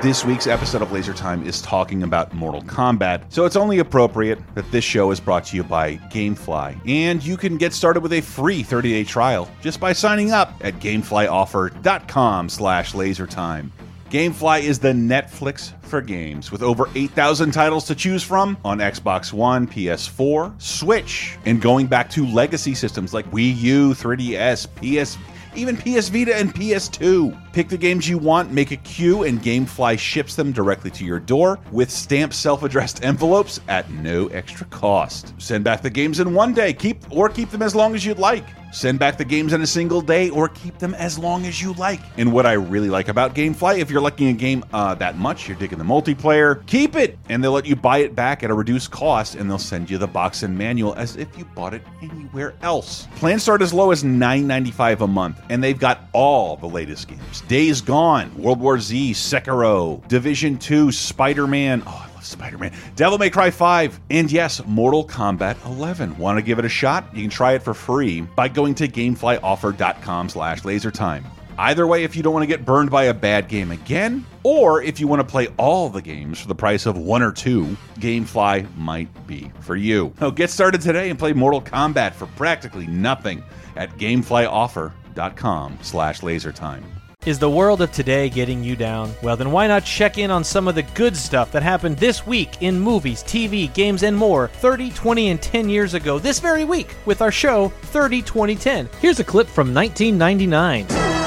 This 0.00 0.24
week's 0.24 0.46
episode 0.46 0.80
of 0.80 0.92
Laser 0.92 1.12
Time 1.12 1.44
is 1.44 1.60
talking 1.60 2.04
about 2.04 2.32
Mortal 2.32 2.62
Kombat, 2.62 3.24
so 3.30 3.44
it's 3.46 3.56
only 3.56 3.80
appropriate 3.80 4.38
that 4.54 4.70
this 4.70 4.84
show 4.84 5.10
is 5.10 5.18
brought 5.18 5.46
to 5.46 5.56
you 5.56 5.64
by 5.64 5.96
Gamefly. 5.96 6.80
And 6.86 7.20
you 7.24 7.36
can 7.36 7.56
get 7.56 7.72
started 7.72 8.00
with 8.00 8.12
a 8.12 8.20
free 8.20 8.62
30-day 8.62 9.02
trial 9.02 9.50
just 9.60 9.80
by 9.80 9.92
signing 9.92 10.30
up 10.30 10.54
at 10.60 10.74
gameflyoffer.com 10.74 12.48
slash 12.48 12.92
lasertime. 12.92 13.70
Gamefly 14.10 14.62
is 14.62 14.78
the 14.78 14.92
Netflix 14.92 15.72
for 15.82 16.00
games, 16.00 16.52
with 16.52 16.62
over 16.62 16.88
8,000 16.94 17.50
titles 17.50 17.84
to 17.86 17.96
choose 17.96 18.22
from 18.22 18.56
on 18.64 18.78
Xbox 18.78 19.32
One, 19.32 19.66
PS4, 19.66 20.62
Switch, 20.62 21.36
and 21.44 21.60
going 21.60 21.88
back 21.88 22.08
to 22.10 22.24
legacy 22.24 22.74
systems 22.74 23.12
like 23.12 23.28
Wii 23.32 23.56
U, 23.56 23.90
3DS, 23.94 24.68
PS 24.76 25.18
even 25.54 25.76
PS 25.76 26.08
Vita 26.08 26.36
and 26.36 26.54
PS2. 26.54 27.52
Pick 27.52 27.68
the 27.68 27.78
games 27.78 28.08
you 28.08 28.18
want, 28.18 28.52
make 28.52 28.70
a 28.70 28.76
queue, 28.76 29.24
and 29.24 29.40
Gamefly 29.42 29.98
ships 29.98 30.36
them 30.36 30.52
directly 30.52 30.90
to 30.92 31.04
your 31.04 31.18
door 31.18 31.58
with 31.72 31.90
stamped 31.90 32.34
self-addressed 32.34 33.04
envelopes 33.04 33.60
at 33.68 33.90
no 33.90 34.28
extra 34.28 34.66
cost. 34.66 35.34
Send 35.38 35.64
back 35.64 35.82
the 35.82 35.90
games 35.90 36.20
in 36.20 36.34
one 36.34 36.54
day, 36.54 36.72
keep 36.72 36.98
or 37.10 37.28
keep 37.28 37.50
them 37.50 37.62
as 37.62 37.74
long 37.74 37.94
as 37.94 38.04
you'd 38.04 38.18
like. 38.18 38.44
Send 38.70 38.98
back 38.98 39.16
the 39.16 39.24
games 39.24 39.54
in 39.54 39.62
a 39.62 39.66
single 39.66 40.02
day 40.02 40.28
or 40.28 40.48
keep 40.48 40.78
them 40.78 40.94
as 40.94 41.18
long 41.18 41.46
as 41.46 41.60
you 41.60 41.72
like. 41.74 42.00
And 42.18 42.32
what 42.32 42.44
I 42.44 42.52
really 42.52 42.90
like 42.90 43.08
about 43.08 43.34
Gamefly, 43.34 43.78
if 43.78 43.90
you're 43.90 44.00
liking 44.00 44.28
a 44.28 44.34
game 44.34 44.62
uh, 44.72 44.94
that 44.96 45.16
much, 45.16 45.48
you're 45.48 45.56
digging 45.56 45.78
the 45.78 45.84
multiplayer, 45.84 46.64
keep 46.66 46.94
it! 46.94 47.18
And 47.30 47.42
they'll 47.42 47.52
let 47.52 47.64
you 47.66 47.76
buy 47.76 47.98
it 47.98 48.14
back 48.14 48.42
at 48.42 48.50
a 48.50 48.54
reduced 48.54 48.90
cost 48.90 49.36
and 49.36 49.48
they'll 49.48 49.58
send 49.58 49.88
you 49.88 49.96
the 49.96 50.06
box 50.06 50.42
and 50.42 50.56
manual 50.56 50.94
as 50.94 51.16
if 51.16 51.36
you 51.38 51.44
bought 51.46 51.72
it 51.72 51.82
anywhere 52.02 52.54
else. 52.60 53.08
Plans 53.16 53.42
start 53.42 53.62
as 53.62 53.72
low 53.72 53.90
as 53.90 54.04
$9.95 54.04 55.00
a 55.00 55.06
month, 55.06 55.37
and 55.48 55.62
they've 55.62 55.78
got 55.78 56.00
all 56.12 56.56
the 56.56 56.68
latest 56.68 57.08
games. 57.08 57.40
Days 57.42 57.80
Gone, 57.80 58.34
World 58.36 58.60
War 58.60 58.78
Z, 58.78 59.12
Sekiro, 59.12 60.06
Division 60.08 60.58
2, 60.58 60.92
Spider-Man, 60.92 61.82
oh, 61.86 62.06
I 62.08 62.14
love 62.14 62.24
Spider-Man, 62.24 62.72
Devil 62.96 63.18
May 63.18 63.30
Cry 63.30 63.50
5, 63.50 64.00
and 64.10 64.30
yes, 64.30 64.64
Mortal 64.66 65.06
Kombat 65.06 65.64
11. 65.66 66.16
Want 66.18 66.38
to 66.38 66.42
give 66.42 66.58
it 66.58 66.64
a 66.64 66.68
shot? 66.68 67.14
You 67.14 67.22
can 67.22 67.30
try 67.30 67.52
it 67.52 67.62
for 67.62 67.74
free 67.74 68.20
by 68.22 68.48
going 68.48 68.74
to 68.76 68.88
gameflyoffer.com 68.88 70.28
slash 70.28 70.62
lasertime. 70.62 71.24
Either 71.58 71.88
way, 71.88 72.04
if 72.04 72.14
you 72.14 72.22
don't 72.22 72.32
want 72.32 72.44
to 72.44 72.46
get 72.46 72.64
burned 72.64 72.88
by 72.88 73.04
a 73.04 73.14
bad 73.14 73.48
game 73.48 73.72
again, 73.72 74.24
or 74.44 74.80
if 74.80 75.00
you 75.00 75.08
want 75.08 75.18
to 75.18 75.24
play 75.24 75.48
all 75.56 75.88
the 75.88 76.00
games 76.00 76.38
for 76.40 76.46
the 76.46 76.54
price 76.54 76.86
of 76.86 76.96
one 76.96 77.20
or 77.20 77.32
two, 77.32 77.76
Gamefly 77.98 78.64
might 78.76 79.26
be 79.26 79.50
for 79.60 79.74
you. 79.74 80.14
Now 80.20 80.30
get 80.30 80.50
started 80.50 80.80
today 80.80 81.10
and 81.10 81.18
play 81.18 81.32
Mortal 81.32 81.60
Kombat 81.60 82.14
for 82.14 82.26
practically 82.26 82.86
nothing 82.86 83.42
at 83.74 83.90
gameflyoffer.com 83.98 84.92
slash 85.82 86.20
lasertime. 86.20 86.84
Is 87.26 87.38
the 87.38 87.50
world 87.50 87.82
of 87.82 87.90
today 87.90 88.30
getting 88.30 88.62
you 88.62 88.76
down? 88.76 89.12
Well, 89.22 89.36
then 89.36 89.50
why 89.50 89.66
not 89.66 89.84
check 89.84 90.18
in 90.18 90.30
on 90.30 90.44
some 90.44 90.68
of 90.68 90.76
the 90.76 90.84
good 90.94 91.16
stuff 91.16 91.50
that 91.50 91.62
happened 91.62 91.98
this 91.98 92.26
week 92.26 92.62
in 92.62 92.78
movies, 92.78 93.24
TV, 93.24 93.72
games, 93.74 94.04
and 94.04 94.16
more 94.16 94.48
30, 94.48 94.90
20, 94.92 95.28
and 95.30 95.42
10 95.42 95.68
years 95.68 95.94
ago 95.94 96.18
this 96.18 96.38
very 96.38 96.64
week 96.64 96.94
with 97.06 97.20
our 97.20 97.32
show 97.32 97.68
30, 97.68 98.22
20, 98.22 98.54
10. 98.54 98.88
Here's 99.00 99.20
a 99.20 99.24
clip 99.24 99.48
from 99.48 99.74
1999. 99.74 101.17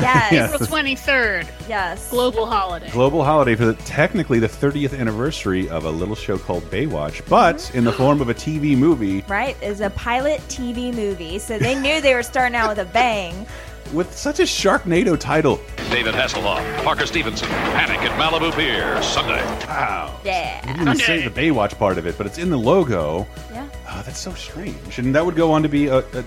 Yes. 0.00 0.32
Yes. 0.32 0.54
April 0.54 0.68
23rd. 0.68 1.48
Yes. 1.68 2.10
Global 2.10 2.46
holiday. 2.46 2.90
Global 2.90 3.24
holiday 3.24 3.54
for 3.54 3.64
the, 3.66 3.74
technically 3.84 4.38
the 4.38 4.46
30th 4.48 4.98
anniversary 4.98 5.68
of 5.68 5.84
a 5.84 5.90
little 5.90 6.14
show 6.14 6.38
called 6.38 6.62
Baywatch, 6.64 7.26
but 7.28 7.56
mm-hmm. 7.56 7.78
in 7.78 7.84
the 7.84 7.92
form 7.92 8.20
of 8.20 8.28
a 8.28 8.34
TV 8.34 8.76
movie 8.76 9.22
Right, 9.28 9.60
is 9.62 9.80
a 9.80 9.90
pilot 9.90 10.40
TV 10.48 10.94
movie, 10.94 11.38
so 11.38 11.58
they 11.58 11.74
knew 11.78 12.00
they 12.00 12.14
were 12.14 12.22
starting 12.22 12.56
out 12.56 12.68
with 12.68 12.78
a 12.78 12.90
bang. 12.92 13.46
with 13.92 14.14
such 14.16 14.38
a 14.38 14.44
Sharknado 14.44 15.18
title. 15.18 15.60
David 15.90 16.14
Hasselhoff, 16.14 16.84
Parker 16.84 17.06
Stevenson, 17.06 17.48
Panic 17.48 17.98
at 18.00 18.18
Malibu 18.20 18.54
Pier, 18.54 19.02
Sunday. 19.02 19.42
Wow. 19.66 20.20
Yeah. 20.24 20.60
You 20.60 20.74
didn't 20.74 20.88
even 20.88 20.98
say 20.98 21.26
the 21.26 21.30
Baywatch 21.30 21.76
part 21.78 21.98
of 21.98 22.06
it, 22.06 22.16
but 22.18 22.26
it's 22.26 22.38
in 22.38 22.50
the 22.50 22.58
logo. 22.58 23.26
Yeah. 23.52 23.68
Oh, 23.88 24.02
that's 24.04 24.20
so 24.20 24.32
strange. 24.34 24.98
And 24.98 25.14
that 25.14 25.24
would 25.24 25.36
go 25.36 25.50
on 25.52 25.62
to 25.62 25.68
be 25.68 25.86
a, 25.86 25.98
a 25.98 26.24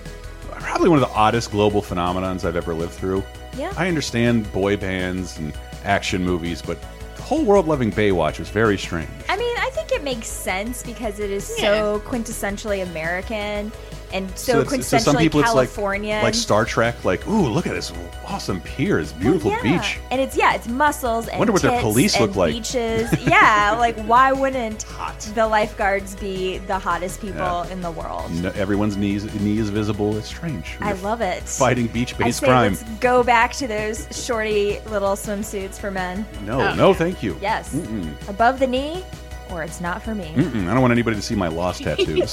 probably 0.50 0.88
one 0.88 1.00
of 1.00 1.08
the 1.08 1.14
oddest 1.14 1.50
global 1.50 1.80
phenomenons 1.82 2.44
I've 2.44 2.56
ever 2.56 2.74
lived 2.74 2.92
through. 2.92 3.22
Yeah. 3.56 3.72
I 3.76 3.88
understand 3.88 4.50
boy 4.52 4.76
bands 4.76 5.38
and 5.38 5.52
action 5.84 6.24
movies, 6.24 6.62
but 6.62 6.78
the 7.16 7.22
whole 7.22 7.44
world 7.44 7.66
loving 7.66 7.92
Baywatch 7.92 8.38
was 8.38 8.48
very 8.48 8.78
strange. 8.78 9.08
I 9.28 9.36
mean, 9.36 9.56
I 9.58 9.70
think 9.70 9.92
it 9.92 10.02
makes 10.02 10.26
sense 10.26 10.82
because 10.82 11.18
it 11.18 11.30
is 11.30 11.44
so 11.44 12.00
quintessentially 12.06 12.82
American 12.82 13.72
and 14.12 14.36
so, 14.38 14.60
it's- 14.60 14.72
quintessentially 14.72 15.00
some 15.00 15.16
people 15.16 15.42
California. 15.42 16.14
it's 16.14 16.22
like, 16.22 16.34
like 16.34 16.34
Star 16.34 16.64
Trek, 16.64 17.04
like, 17.04 17.26
ooh, 17.26 17.48
look 17.48 17.66
at 17.66 17.74
this 17.74 17.92
awesome 18.26 18.60
pier, 18.60 19.00
this 19.00 19.12
beautiful 19.12 19.50
yeah. 19.50 19.62
beach. 19.62 19.98
And 20.10 20.20
it's 20.20 20.36
yeah, 20.36 20.54
it's 20.54 20.68
muscles 20.68 21.28
and 21.28 21.38
Wonder 21.38 21.52
what 21.52 21.62
their 21.62 21.80
police 21.80 22.18
look 22.18 22.36
like. 22.36 22.54
Beaches. 22.54 23.12
yeah, 23.26 23.76
like 23.78 23.98
why 24.04 24.32
wouldn't 24.32 24.84
the 25.34 25.46
lifeguards 25.46 26.14
be 26.16 26.58
the 26.58 26.78
hottest 26.78 27.20
people 27.20 27.36
Yeah. 27.38 27.68
in 27.68 27.80
the 27.80 27.90
world? 27.90 28.30
No, 28.42 28.50
everyone's 28.50 28.96
knees 28.96 29.24
knee 29.40 29.58
is 29.58 29.70
visible. 29.70 30.16
It's 30.16 30.28
strange. 30.28 30.76
I 30.80 30.92
love 30.92 31.20
it. 31.20 31.42
Fighting 31.42 31.86
beach-based 31.88 32.42
crime. 32.42 32.72
let's 32.72 32.82
go 33.00 33.22
back 33.22 33.52
to 33.54 33.66
those 33.66 34.06
shorty 34.12 34.80
little 34.90 35.12
swimsuits 35.12 35.78
for 35.78 35.90
men. 35.90 36.26
No, 36.44 36.60
oh, 36.60 36.74
no, 36.74 36.94
thank 36.94 37.22
you. 37.22 37.36
Yes. 37.40 37.74
Mm-mm. 37.74 38.28
Above 38.28 38.58
the 38.58 38.66
knee, 38.66 39.04
or 39.52 39.62
it's 39.62 39.80
not 39.80 40.02
for 40.02 40.14
me. 40.14 40.32
Mm-mm. 40.34 40.68
I 40.68 40.72
don't 40.72 40.80
want 40.80 40.92
anybody 40.92 41.16
to 41.16 41.22
see 41.22 41.34
my 41.34 41.48
lost 41.48 41.82
tattoos. 41.84 42.32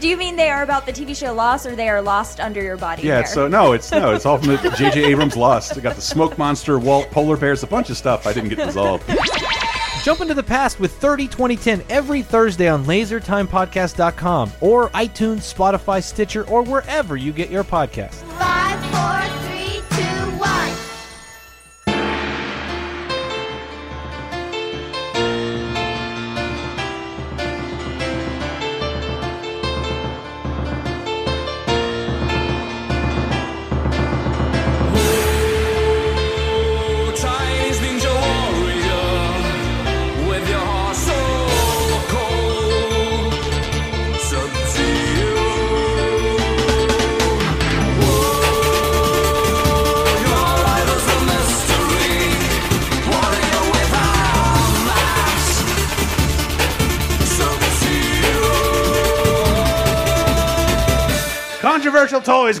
Do 0.00 0.08
you 0.08 0.16
mean 0.16 0.36
they 0.36 0.50
are 0.50 0.62
about 0.62 0.86
the 0.86 0.92
TV 0.92 1.16
show 1.16 1.32
Lost, 1.34 1.66
or 1.66 1.76
they 1.76 1.88
are 1.88 2.00
lost 2.00 2.40
under 2.40 2.62
your 2.62 2.76
body? 2.76 3.02
yeah, 3.02 3.16
hair? 3.16 3.26
so 3.26 3.44
uh, 3.46 3.48
no, 3.48 3.72
it's 3.72 3.90
no, 3.90 4.14
it's 4.14 4.26
all 4.26 4.38
from 4.38 4.48
the 4.48 4.74
J.J. 4.76 5.04
Abrams 5.04 5.36
Lost. 5.36 5.76
I 5.76 5.80
got 5.80 5.96
the 5.96 6.02
smoke 6.02 6.38
monster, 6.38 6.78
Walt, 6.78 7.10
polar 7.10 7.36
bears, 7.36 7.62
a 7.62 7.66
bunch 7.66 7.90
of 7.90 7.96
stuff 7.96 8.26
I 8.26 8.32
didn't 8.32 8.48
get 8.48 8.58
resolved. 8.58 9.04
Jump 10.02 10.20
into 10.20 10.34
the 10.34 10.42
past 10.42 10.80
with 10.80 10.92
30, 10.94 11.28
20, 11.28 11.56
10 11.56 11.84
every 11.88 12.22
Thursday 12.22 12.68
on 12.68 12.84
lasertimepodcast.com 12.84 14.52
or 14.60 14.88
iTunes, 14.90 15.54
Spotify, 15.54 16.02
Stitcher, 16.02 16.44
or 16.48 16.62
wherever 16.62 17.16
you 17.16 17.32
get 17.32 17.50
your 17.50 17.62
podcasts. 17.62 18.22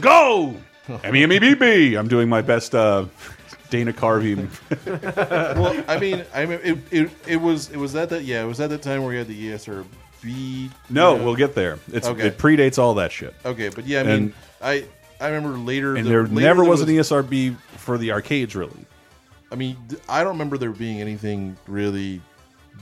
go! 0.00 0.56
Emmy, 1.04 1.22
Emmy, 1.22 1.38
BB. 1.38 1.98
I'm 1.98 2.08
doing 2.08 2.28
my 2.28 2.42
best 2.42 2.74
uh, 2.74 3.06
Dana 3.70 3.92
Carvey. 3.92 4.48
well, 5.56 5.84
I 5.88 5.98
mean, 5.98 6.24
I 6.34 6.46
mean, 6.46 6.60
it, 6.62 6.78
it, 6.90 7.10
it 7.26 7.36
was 7.36 7.70
it 7.70 7.76
was 7.76 7.94
at 7.94 8.10
that 8.10 8.24
yeah, 8.24 8.42
it 8.42 8.46
was 8.46 8.60
at 8.60 8.70
the 8.70 8.78
time 8.78 9.02
where 9.04 9.12
you 9.12 9.18
had 9.18 9.28
the 9.28 9.36
E 9.36 9.48
ESRB. 9.50 9.84
no, 10.90 11.12
you 11.12 11.18
know? 11.18 11.24
we'll 11.24 11.36
get 11.36 11.54
there. 11.54 11.78
It's, 11.92 12.06
Okay. 12.06 12.26
It 12.28 12.38
predates 12.38 12.78
all 12.78 12.94
that 12.94 13.12
shit. 13.12 13.34
Okay, 13.44 13.68
but 13.68 13.86
yeah, 13.86 14.00
I 14.00 14.02
mean, 14.02 14.12
And- 14.12 14.32
I 14.60 14.84
I 15.20 15.28
remember 15.28 15.56
later, 15.56 15.94
And 15.96 16.04
the- 16.04 16.10
there 16.10 16.22
later 16.22 16.34
never 16.40 16.62
there 16.62 16.70
was, 16.70 16.80
an 16.80 16.90
E 16.90 16.96
ESRB 16.96 17.56
for 17.76 17.96
the 17.98 18.12
arcades, 18.12 18.56
really. 18.56 18.86
I 19.50 19.54
mean, 19.54 19.76
I 20.08 20.20
don't 20.24 20.32
remember 20.32 20.58
there 20.58 20.70
being 20.70 21.00
anything 21.00 21.56
really 21.68 22.20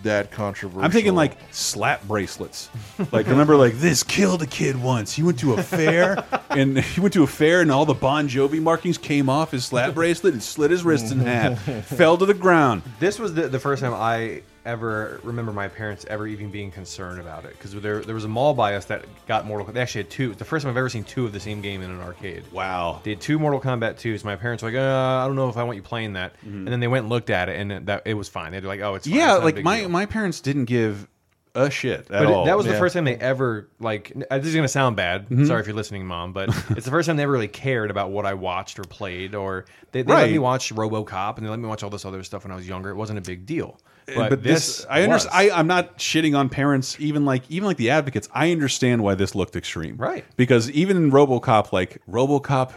that 0.03 0.31
controversial. 0.31 0.83
I'm 0.83 0.91
thinking 0.91 1.15
like 1.15 1.37
slap 1.51 2.07
bracelets. 2.07 2.71
Like 3.13 3.27
remember, 3.27 3.57
like 3.57 3.75
this 3.75 4.03
killed 4.03 4.43
a 4.43 4.47
kid 4.47 4.81
once. 4.81 5.13
He 5.13 5.23
went 5.23 5.39
to 5.41 5.55
a 5.55 5.63
fair, 5.63 6.25
and 6.51 6.79
he 6.79 7.01
went 7.01 7.15
to 7.15 7.23
a 7.23 7.27
fair, 7.27 7.61
and 7.61 7.71
all 7.71 7.85
the 7.85 7.95
Bon 7.95 8.29
Jovi 8.29 8.61
markings 8.61 8.99
came 8.99 9.29
off 9.29 9.51
his 9.51 9.65
slap 9.65 9.95
bracelet 9.95 10.33
and 10.33 10.43
slit 10.43 10.71
his 10.71 10.85
wrist 10.85 11.13
in 11.13 11.21
half. 11.21 11.63
Fell 11.87 12.17
to 12.17 12.27
the 12.27 12.35
ground. 12.35 12.83
This 12.99 13.19
was 13.19 13.35
the, 13.35 13.49
the 13.49 13.59
first 13.59 13.83
time 13.83 13.95
I 13.95 14.43
ever 14.65 15.21
remember 15.23 15.53
my 15.53 15.69
parents 15.69 16.05
ever 16.09 16.27
even 16.27 16.51
being 16.51 16.71
concerned 16.71 17.21
about 17.21 17.45
it 17.45 17.51
because 17.53 17.73
there 17.81 18.01
there 18.01 18.15
was 18.15 18.25
a 18.25 18.29
mall 18.29 18.55
by 18.55 18.75
us 18.75 18.85
that 18.87 19.05
got 19.27 19.47
Mortal. 19.47 19.67
They 19.73 19.81
actually 19.81 20.03
had 20.03 20.11
two. 20.11 20.35
The 20.35 20.45
first 20.45 20.63
time 20.65 20.71
I've 20.71 20.77
ever 20.77 20.89
seen 20.89 21.05
two 21.05 21.25
of 21.25 21.33
the 21.33 21.41
same 21.41 21.61
game 21.61 21.83
in 21.83 21.91
an 21.91 22.01
arcade. 22.01 22.45
Wow. 22.53 23.01
They 23.03 23.11
had 23.11 23.21
two 23.21 23.39
Mortal 23.39 23.61
Kombat 23.61 23.95
2s. 23.97 24.25
My 24.25 24.37
parents 24.37 24.63
were 24.63 24.71
like, 24.71 24.79
uh, 24.79 25.23
I 25.25 25.27
don't 25.27 25.37
know 25.37 25.49
if 25.49 25.57
I 25.57 25.63
want 25.65 25.77
you 25.77 25.83
playing 25.83 26.13
that. 26.15 26.35
And 26.43 26.67
then 26.69 26.81
they 26.81 26.89
went 26.89 27.05
and 27.05 27.11
looked 27.11 27.31
at 27.31 27.49
it, 27.49 27.59
and 27.61 27.73
it- 27.73 27.87
that 27.87 28.03
it 28.05 28.15
was 28.15 28.29
fine. 28.29 28.53
They're 28.53 28.61
like, 28.63 28.81
oh, 28.81 28.95
it's 28.97 29.07
fine. 29.07 29.17
yeah, 29.17 29.37
It's 29.37 29.45
like 29.45 29.63
my 29.63 29.81
deal. 29.81 29.89
my 29.89 30.07
parents 30.07 30.41
didn't 30.41 30.67
give 30.67 31.09
a 31.55 31.69
shit 31.69 32.01
at 32.03 32.09
But 32.09 32.23
it- 32.23 32.29
all. 32.29 32.45
that 32.45 32.57
was 32.57 32.67
the 32.67 32.75
first 32.75 32.95
time 32.95 33.05
they 33.05 33.17
ever 33.17 33.69
like. 33.81 34.13
This 34.31 34.47
is 34.47 34.55
gonna 34.55 34.69
sound 34.69 34.95
bad. 34.97 35.29
Mhm. 35.29 35.47
Sorry 35.49 35.61
if 35.61 35.67
you're 35.67 35.75
listening, 35.75 36.07
mom, 36.07 36.33
but 36.33 36.49
it's 36.71 36.85
the 36.85 36.93
first 36.93 37.07
time 37.09 37.17
they 37.17 37.25
ever 37.25 37.33
really 37.33 37.49
cared 37.49 37.91
about 37.91 38.11
what 38.13 38.25
I 38.25 38.35
watched 38.35 38.79
or 38.79 38.85
played, 38.85 39.35
or 39.35 39.65
they, 39.91 40.03
they 40.03 40.13
let 40.13 40.31
me 40.31 40.39
watch 40.39 40.73
RoboCop 40.73 41.39
and 41.39 41.47
they 41.47 41.51
let 41.51 41.59
me 41.59 41.67
watch 41.67 41.83
all 41.83 41.91
this 41.91 42.05
other 42.05 42.23
stuff 42.23 42.45
when 42.45 42.53
I 42.53 42.55
was 42.55 42.69
younger. 42.69 42.91
It 42.91 42.95
wasn't 42.95 43.19
a 43.19 43.23
big 43.23 43.47
deal. 43.47 43.81
But, 44.15 44.31
But, 44.31 44.43
this, 44.43 44.87
I 44.89 45.03
understand. 45.03 45.35
I, 45.35 45.59
I'm 45.59 45.67
not 45.67 45.99
shitting 45.99 46.37
on 46.37 46.49
parents, 46.49 46.97
even 47.01 47.25
like 47.25 47.43
even 47.51 47.67
like 47.67 47.77
the 47.77 47.91
advocates. 47.91 48.29
I 48.33 48.53
understand 48.53 49.03
why 49.03 49.15
this 49.15 49.35
looked 49.35 49.57
extreme, 49.57 49.97
Right. 49.97 50.25
Because 50.37 50.71
even 50.71 50.97
in 50.97 51.11
RoboCop, 51.11 51.73
like 51.73 52.01
RoboCop, 52.11 52.73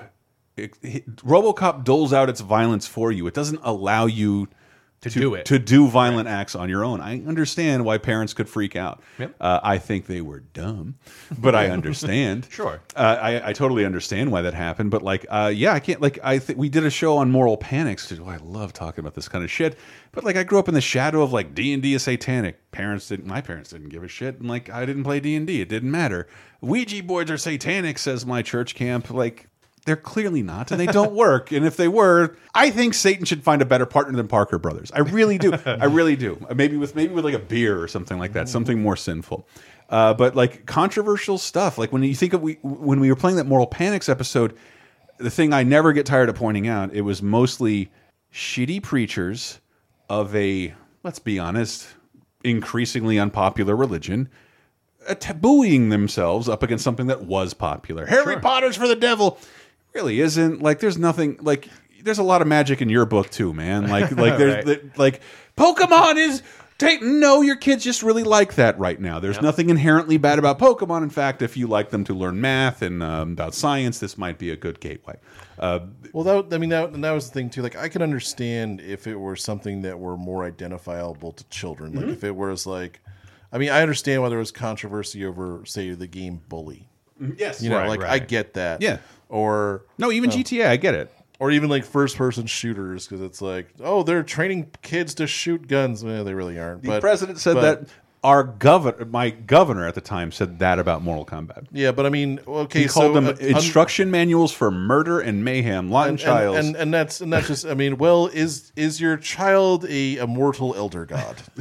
it, 0.58 0.78
it- 0.82 1.16
RoboCop 1.18 1.84
doles 1.84 2.14
out 2.14 2.30
its 2.30 2.42
violence 2.42 2.88
for 2.88 3.12
you. 3.12 3.28
It 3.28 3.34
doesn't 3.34 3.60
allow 3.64 4.06
you 4.06 4.48
To 5.04 5.10
do 5.10 5.34
it. 5.36 5.46
to 5.46 5.60
do 5.60 5.88
violent 5.88 6.28
acts 6.28 6.56
on 6.56 6.70
your 6.70 6.84
own. 6.84 7.02
I 7.02 7.22
understand 7.26 7.86
why 7.86 7.98
parents 7.98 8.34
could 8.34 8.48
freak 8.50 8.76
out. 8.76 9.02
Yep. 9.20 9.36
Uh, 9.40 9.60
I 9.62 9.78
think 9.78 10.06
they 10.08 10.22
were 10.22 10.40
dumb, 10.40 10.96
but 11.38 11.56
I 11.56 11.68
understand. 11.70 12.48
Sure. 12.54 12.82
Uh, 12.96 13.18
I, 13.22 13.50
I 13.50 13.54
totally 13.54 13.84
understand 13.86 14.32
why 14.32 14.42
that 14.44 14.54
happened, 14.54 14.92
but 14.92 15.02
like, 15.02 15.26
uh, 15.30 15.52
yeah, 15.54 15.74
I 15.74 15.80
can't. 15.80 16.02
Like, 16.02 16.20
I 16.24 16.40
think 16.40 16.58
we 16.60 16.70
did 16.70 16.86
a 16.86 16.90
show 16.90 17.18
on 17.18 17.32
moral 17.32 17.58
panics. 17.58 18.12
Oh, 18.18 18.28
I 18.28 18.38
love 18.38 18.74
talking 18.74 19.00
about 19.00 19.14
this 19.16 19.28
kind 19.28 19.44
of 19.44 19.52
shit. 19.52 19.78
But 20.12 20.24
like, 20.24 20.36
I 20.36 20.44
grew 20.44 20.60
up 20.60 20.68
in 20.68 20.74
the 20.74 20.82
shadow 20.82 21.22
of 21.22 21.34
like 21.34 21.54
D 21.56 21.74
and 21.74 21.82
D 21.84 21.94
is 21.96 22.04
satanic. 22.04 22.72
Parents 22.72 23.08
didn't. 23.08 23.26
My 23.26 23.42
parents 23.42 23.72
didn't 23.72 23.90
give 23.90 24.04
a 24.04 24.08
shit, 24.08 24.40
and 24.40 24.48
like, 24.48 24.70
I 24.70 24.86
didn't 24.86 25.04
play 25.04 25.20
D 25.20 25.36
and 25.36 25.46
D. 25.48 25.62
It 25.62 25.70
didn't 25.70 25.92
matter. 25.92 26.28
Ouija 26.62 27.04
boards 27.04 27.30
are 27.30 27.38
satanic, 27.38 27.98
says 27.98 28.26
my 28.26 28.42
church 28.42 28.76
camp. 28.76 29.10
Like. 29.10 29.48
They're 29.86 29.96
clearly 29.98 30.42
not, 30.42 30.72
and 30.72 30.80
they 30.80 30.86
don't 30.86 31.12
work. 31.16 31.52
And 31.52 31.66
if 31.66 31.76
they 31.76 31.88
were, 31.88 32.36
I 32.56 32.70
think 32.70 32.94
Satan 32.94 33.26
should 33.26 33.44
find 33.44 33.62
a 33.62 33.66
better 33.66 33.86
partner 33.86 34.16
than 34.16 34.28
Parker 34.28 34.58
Brothers. 34.58 34.92
I 34.94 35.00
really 35.00 35.38
do. 35.38 35.54
I 35.66 35.86
really 35.86 36.16
do. 36.16 36.40
Maybe 36.56 36.78
with 36.78 36.96
maybe 36.96 37.14
with 37.14 37.26
like 37.26 37.34
a 37.34 37.40
beer 37.40 37.82
or 37.82 37.88
something 37.88 38.18
like 38.18 38.34
that, 38.34 38.48
something 38.48 38.82
more 38.82 38.96
sinful. 38.96 39.48
Uh, 39.90 40.14
but 40.14 40.36
like 40.36 40.66
controversial 40.66 41.38
stuff, 41.38 41.78
like 41.78 41.92
when 41.92 42.02
you 42.04 42.16
think 42.16 42.34
of 42.34 42.42
we 42.42 42.54
when 42.62 43.00
we 43.00 43.10
were 43.10 43.16
playing 43.16 43.38
that 43.38 43.46
Moral 43.46 43.68
Panics 43.68 44.08
episode, 44.08 44.56
the 45.18 45.30
thing 45.30 45.52
I 45.54 45.64
never 45.64 45.92
get 45.92 46.06
tired 46.06 46.30
of 46.30 46.36
pointing 46.36 46.68
out, 46.68 46.94
it 46.94 47.02
was 47.02 47.22
mostly 47.22 47.92
shitty 48.34 48.82
preachers 48.82 49.60
of 50.10 50.34
a 50.36 50.74
let's 51.04 51.20
be 51.20 51.40
honest, 51.40 51.88
increasingly 52.44 53.20
unpopular 53.20 53.76
religion 53.76 54.30
tabooing 55.10 55.90
themselves 55.90 56.48
up 56.48 56.64
against 56.64 56.84
something 56.84 57.08
that 57.08 57.24
was 57.24 57.54
popular. 57.54 58.06
Harry 58.06 58.40
Potter's 58.40 58.78
for 58.78 58.88
the 58.88 58.96
devil 58.96 59.38
really 59.94 60.20
isn't 60.20 60.62
like 60.62 60.80
there's 60.80 60.98
nothing 60.98 61.38
like 61.42 61.68
there's 62.04 62.20
a 62.20 62.24
lot 62.24 62.42
of 62.42 62.48
magic 62.48 62.82
in 62.82 62.90
your 62.90 63.06
book 63.06 63.30
too, 63.30 63.54
man. 63.54 63.88
Like 63.90 64.12
like 64.12 64.38
there's 64.38 64.56
Right. 64.56 64.66
the- 64.66 64.90
like 64.98 65.22
Pokemon 65.58 66.16
is 66.18 66.42
take 66.80 67.02
no 67.02 67.42
your 67.42 67.56
kids 67.56 67.84
just 67.84 68.04
really 68.04 68.24
like 68.24 68.56
that 68.56 68.78
right 68.80 69.00
now. 69.00 69.20
There's 69.20 69.40
nothing 69.42 69.70
inherently 69.70 70.18
bad 70.18 70.40
about 70.40 70.60
Pokemon. 70.60 71.04
In 71.04 71.10
fact, 71.12 71.42
if 71.42 71.56
you 71.56 71.68
like 71.68 71.92
them 71.92 72.04
to 72.06 72.14
learn 72.14 72.42
math 72.42 72.82
and 72.82 73.02
um, 73.04 73.34
about 73.34 73.54
science, 73.54 74.00
this 74.00 74.18
might 74.18 74.38
be 74.40 74.50
a 74.50 74.56
good 74.58 74.80
gateway. 74.80 75.16
Uh, 75.60 75.82
Well, 76.12 76.24
that 76.44 76.54
I 76.56 76.58
mean 76.58 76.72
that 76.72 76.92
that 77.02 77.12
was 77.12 77.28
the 77.30 77.34
thing 77.34 77.50
too. 77.50 77.62
Like 77.62 77.76
I 77.76 77.88
can 77.88 78.02
understand 78.02 78.82
if 78.82 79.06
it 79.08 79.16
were 79.16 79.36
something 79.36 79.84
that 79.84 80.00
were 80.00 80.18
more 80.18 80.44
identifiable 80.44 81.32
to 81.34 81.44
children. 81.46 81.94
Like 81.94 82.06
Mhm. 82.06 82.14
if 82.14 82.24
it 82.24 82.36
was 82.36 82.66
like, 82.66 83.00
I 83.52 83.60
mean, 83.60 83.70
I 83.70 83.82
understand 83.84 84.24
why 84.24 84.30
there 84.30 84.40
was 84.40 84.52
controversy 84.52 85.24
over 85.26 85.62
say 85.66 85.92
the 85.92 86.08
game 86.08 86.42
Bully. 86.50 86.90
Yes. 87.38 87.62
you 87.62 87.70
know, 87.70 87.78
Right, 87.78 87.88
like 87.88 88.04
I 88.04 88.18
get 88.20 88.56
that. 88.56 88.82
Yeah. 88.82 88.98
Or 89.34 89.82
no, 89.98 90.12
even 90.12 90.30
GTA, 90.30 90.68
I 90.68 90.78
get 90.78 90.94
it. 90.94 91.12
Or 91.40 91.50
even 91.50 91.68
like 91.68 91.84
first 91.84 92.18
person 92.18 92.46
shooters 92.46 93.08
because 93.08 93.20
it's 93.20 93.42
like, 93.42 93.68
oh, 93.80 94.04
they're 94.04 94.22
training 94.22 94.70
kids 94.84 95.16
to 95.16 95.26
shoot 95.26 95.68
guns. 95.68 96.04
Well, 96.04 96.24
they 96.24 96.36
really 96.36 96.60
aren't. 96.60 96.84
The 96.84 96.90
but 96.90 97.02
president 97.02 97.40
said 97.40 97.56
but- 97.56 97.82
that 97.82 97.90
our 98.24 98.44
governor, 98.44 99.06
my 99.06 99.30
governor 99.32 99.86
at 99.86 99.96
the 99.96 100.02
time, 100.02 100.32
said 100.32 100.60
that 100.60 100.80
about 100.80 101.02
Mortal 101.02 101.26
Kombat. 101.26 101.68
Yeah, 101.72 101.92
but 101.92 102.06
I 102.06 102.10
mean, 102.10 102.40
okay, 102.48 102.84
he 102.84 102.88
called 102.88 103.08
so, 103.08 103.14
them 103.14 103.26
uh, 103.28 103.32
un- 103.32 103.38
instruction 103.40 104.10
manuals 104.10 104.52
for 104.54 104.72
murder 104.72 105.20
and 105.20 105.44
mayhem. 105.44 105.90
Lawton 105.92 106.12
and, 106.12 106.20
Chiles. 106.20 106.56
and, 106.58 106.68
and, 106.68 106.76
and 106.78 106.94
that's 106.94 107.20
and 107.22 107.34
that's 107.34 107.48
just 107.48 107.66
I 107.66 107.74
mean, 107.74 107.98
well, 107.98 108.28
is 108.28 108.72
is 108.76 109.02
your 109.02 109.18
child 109.18 109.86
a 109.90 110.18
immortal 110.18 110.74
elder 110.76 111.06
god? 111.06 111.36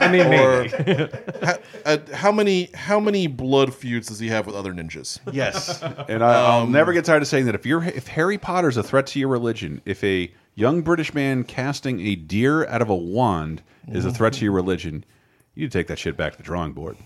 I 0.00 0.08
mean, 0.10 0.26
or 0.26 0.62
maybe. 0.62 1.08
how, 1.42 1.58
uh, 1.84 1.98
how 2.14 2.32
many 2.32 2.70
how 2.74 2.98
many 2.98 3.26
blood 3.26 3.74
feuds 3.74 4.08
does 4.08 4.18
he 4.18 4.28
have 4.28 4.46
with 4.46 4.54
other 4.54 4.72
ninjas? 4.72 5.18
Yes, 5.30 5.82
and 6.08 6.24
I, 6.24 6.34
I'll 6.34 6.62
Um, 6.62 6.72
never 6.72 6.92
get 6.92 7.04
tired 7.04 7.22
of 7.22 7.28
saying 7.28 7.44
that 7.46 7.54
if 7.54 7.66
you're 7.66 7.84
if 7.84 8.06
Harry 8.08 8.38
Potter's 8.38 8.76
a 8.78 8.82
threat 8.82 9.06
to 9.08 9.18
your 9.18 9.28
religion, 9.28 9.82
if 9.84 10.02
a 10.02 10.32
young 10.54 10.80
British 10.80 11.12
man 11.12 11.44
casting 11.44 12.00
a 12.00 12.14
deer 12.14 12.66
out 12.66 12.80
of 12.82 12.88
a 12.88 12.96
wand 12.96 13.62
is 13.92 14.04
a 14.04 14.12
threat 14.12 14.32
to 14.34 14.44
your 14.44 14.52
religion, 14.52 15.04
you 15.58 15.64
need 15.64 15.72
to 15.72 15.78
take 15.78 15.88
that 15.88 15.98
shit 15.98 16.16
back 16.16 16.32
to 16.32 16.38
the 16.38 16.44
drawing 16.44 16.72
board 16.72 16.96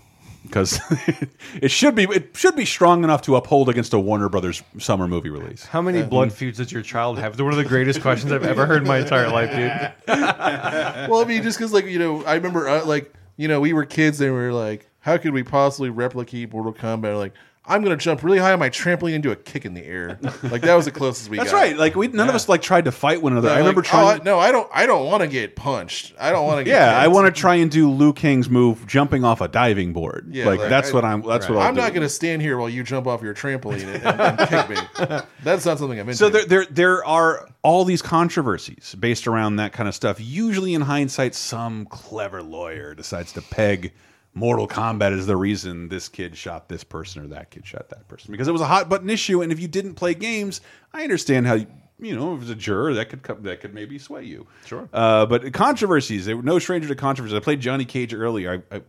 because 0.43 0.79
it 1.61 1.71
should 1.71 1.95
be 1.95 2.03
it 2.03 2.37
should 2.37 2.55
be 2.55 2.65
strong 2.65 3.03
enough 3.03 3.23
to 3.23 3.35
uphold 3.35 3.67
against 3.67 3.93
a 3.93 3.99
Warner 3.99 4.29
Brothers 4.29 4.61
summer 4.77 5.07
movie 5.07 5.31
release. 5.31 5.65
How 5.65 5.81
many 5.81 6.03
blood 6.03 6.31
feuds 6.31 6.59
does 6.59 6.71
your 6.71 6.83
child 6.83 7.17
have? 7.17 7.33
It's 7.33 7.41
one 7.41 7.51
of 7.51 7.57
the 7.57 7.65
greatest 7.65 8.01
questions 8.01 8.31
I've 8.31 8.43
ever 8.43 8.67
heard 8.67 8.83
in 8.83 8.87
my 8.87 8.99
entire 8.99 9.27
life, 9.29 9.49
dude. 9.49 10.07
well, 10.07 11.21
I 11.21 11.25
mean, 11.25 11.41
just 11.41 11.57
because 11.57 11.73
like 11.73 11.85
you 11.85 11.97
know, 11.97 12.23
I 12.25 12.35
remember 12.35 12.69
uh, 12.69 12.85
like 12.85 13.11
you 13.37 13.47
know 13.47 13.59
we 13.59 13.73
were 13.73 13.85
kids 13.85 14.21
and 14.21 14.31
we 14.31 14.39
were 14.39 14.53
like, 14.53 14.87
how 14.99 15.17
could 15.17 15.33
we 15.33 15.41
possibly 15.41 15.89
replicate 15.89 16.53
Mortal 16.53 16.73
Kombat? 16.73 17.17
Like, 17.17 17.33
I'm 17.65 17.81
gonna 17.81 17.95
jump 17.95 18.23
really 18.23 18.39
high 18.39 18.51
on 18.51 18.59
my 18.59 18.69
trampoline 18.69 19.13
and 19.13 19.23
do 19.23 19.31
a 19.31 19.37
kick 19.37 19.63
in 19.63 19.73
the 19.73 19.85
air. 19.85 20.19
Like 20.43 20.63
that 20.63 20.75
was 20.75 20.83
the 20.83 20.91
closest 20.91 21.29
we 21.29 21.37
That's 21.37 21.51
got. 21.51 21.57
right. 21.57 21.77
Like 21.77 21.95
we 21.95 22.09
none 22.09 22.27
of 22.27 22.35
us 22.35 22.49
like 22.49 22.61
tried 22.61 22.85
to 22.85 22.91
fight 22.91 23.21
one 23.21 23.31
another. 23.31 23.47
Yeah, 23.47 23.55
I 23.55 23.57
remember 23.59 23.79
like, 23.81 23.89
trying. 23.89 24.19
oh, 24.19 24.23
no, 24.23 24.37
I 24.39 24.51
don't. 24.51 24.69
I 24.73 24.85
don't 24.85 25.05
want 25.05 25.21
to 25.21 25.27
get 25.27 25.55
punched. 25.55 26.13
I 26.19 26.31
don't 26.31 26.45
want 26.45 26.57
to. 26.59 26.63
get 26.65 26.71
yeah, 26.71 26.97
I 26.99 27.07
want 27.07 27.33
to 27.33 27.39
try 27.39 27.55
and 27.55 27.71
do 27.71 27.89
Liu 27.89 28.11
Kang's 28.11 28.49
move, 28.49 28.85
jumping 28.85 29.23
off 29.23 29.39
a 29.39 29.47
diving 29.47 29.93
board. 29.93 30.27
Yeah, 30.29 30.45
like, 30.45 30.59
that's 30.59 30.91
I- 30.91 30.93
what 30.93 31.05
I'm. 31.05 31.21
That's 31.21 31.47
what 31.47 31.59
I'll 31.59 31.67
I'm 31.69 31.73
do. 31.75 31.79
not 31.81 31.93
going 31.93 32.01
to 32.03 32.09
stand 32.09 32.41
here 32.41 32.57
while 32.57 32.67
you 32.69 32.83
jump 32.83 33.07
off 33.07 33.21
your 33.21 33.33
trampoline 33.33 33.83
and, 33.83 34.03
and, 34.05 34.39
and 34.39 34.49
kick 34.49 34.69
me. 34.69 35.19
That's 35.43 35.65
not 35.65 35.77
something 35.79 35.99
I'm 35.99 36.07
into. 36.09 36.17
So 36.17 36.29
there, 36.29 36.45
there, 36.45 36.65
there 36.65 37.05
are 37.05 37.47
all 37.61 37.85
these 37.85 38.01
controversies 38.01 38.95
based 38.99 39.25
around 39.27 39.55
that 39.57 39.71
kind 39.73 39.87
of 39.87 39.95
stuff. 39.95 40.19
Usually, 40.19 40.73
in 40.73 40.81
hindsight, 40.81 41.33
some 41.35 41.85
clever 41.85 42.43
lawyer 42.43 42.93
decides 42.93 43.31
to 43.33 43.41
peg 43.41 43.93
Mortal 44.33 44.67
Kombat 44.67 45.17
is 45.17 45.27
the 45.27 45.37
reason 45.37 45.89
this 45.89 46.09
kid 46.09 46.35
shot 46.35 46.67
this 46.67 46.83
person 46.83 47.23
or 47.23 47.27
that 47.27 47.51
kid 47.51 47.65
shot 47.65 47.89
that 47.89 48.07
person 48.07 48.31
because 48.31 48.47
it 48.47 48.51
was 48.51 48.61
a 48.61 48.67
hot 48.67 48.89
button 48.89 49.09
issue. 49.09 49.41
And 49.41 49.51
if 49.51 49.59
you 49.59 49.67
didn't 49.67 49.95
play 49.95 50.13
games, 50.13 50.61
I 50.91 51.03
understand 51.03 51.45
how 51.45 51.53
you 51.99 52.15
know 52.15 52.33
if 52.33 52.37
it 52.37 52.39
was 52.41 52.49
a 52.49 52.55
juror 52.55 52.95
that 52.95 53.09
could 53.09 53.21
come, 53.21 53.43
that 53.43 53.61
could 53.61 53.73
maybe 53.73 53.99
sway 53.99 54.23
you. 54.23 54.47
Sure. 54.65 54.89
Uh, 54.91 55.25
but 55.27 55.53
controversies, 55.53 56.25
they 56.25 56.33
were 56.33 56.41
no 56.41 56.57
stranger 56.57 56.87
to 56.87 56.95
controversies. 56.95 57.37
I 57.37 57.41
played 57.41 57.61
Johnny 57.61 57.85
Cage 57.85 58.13
earlier. 58.13 58.63
I, 58.71 58.77
I 58.77 58.81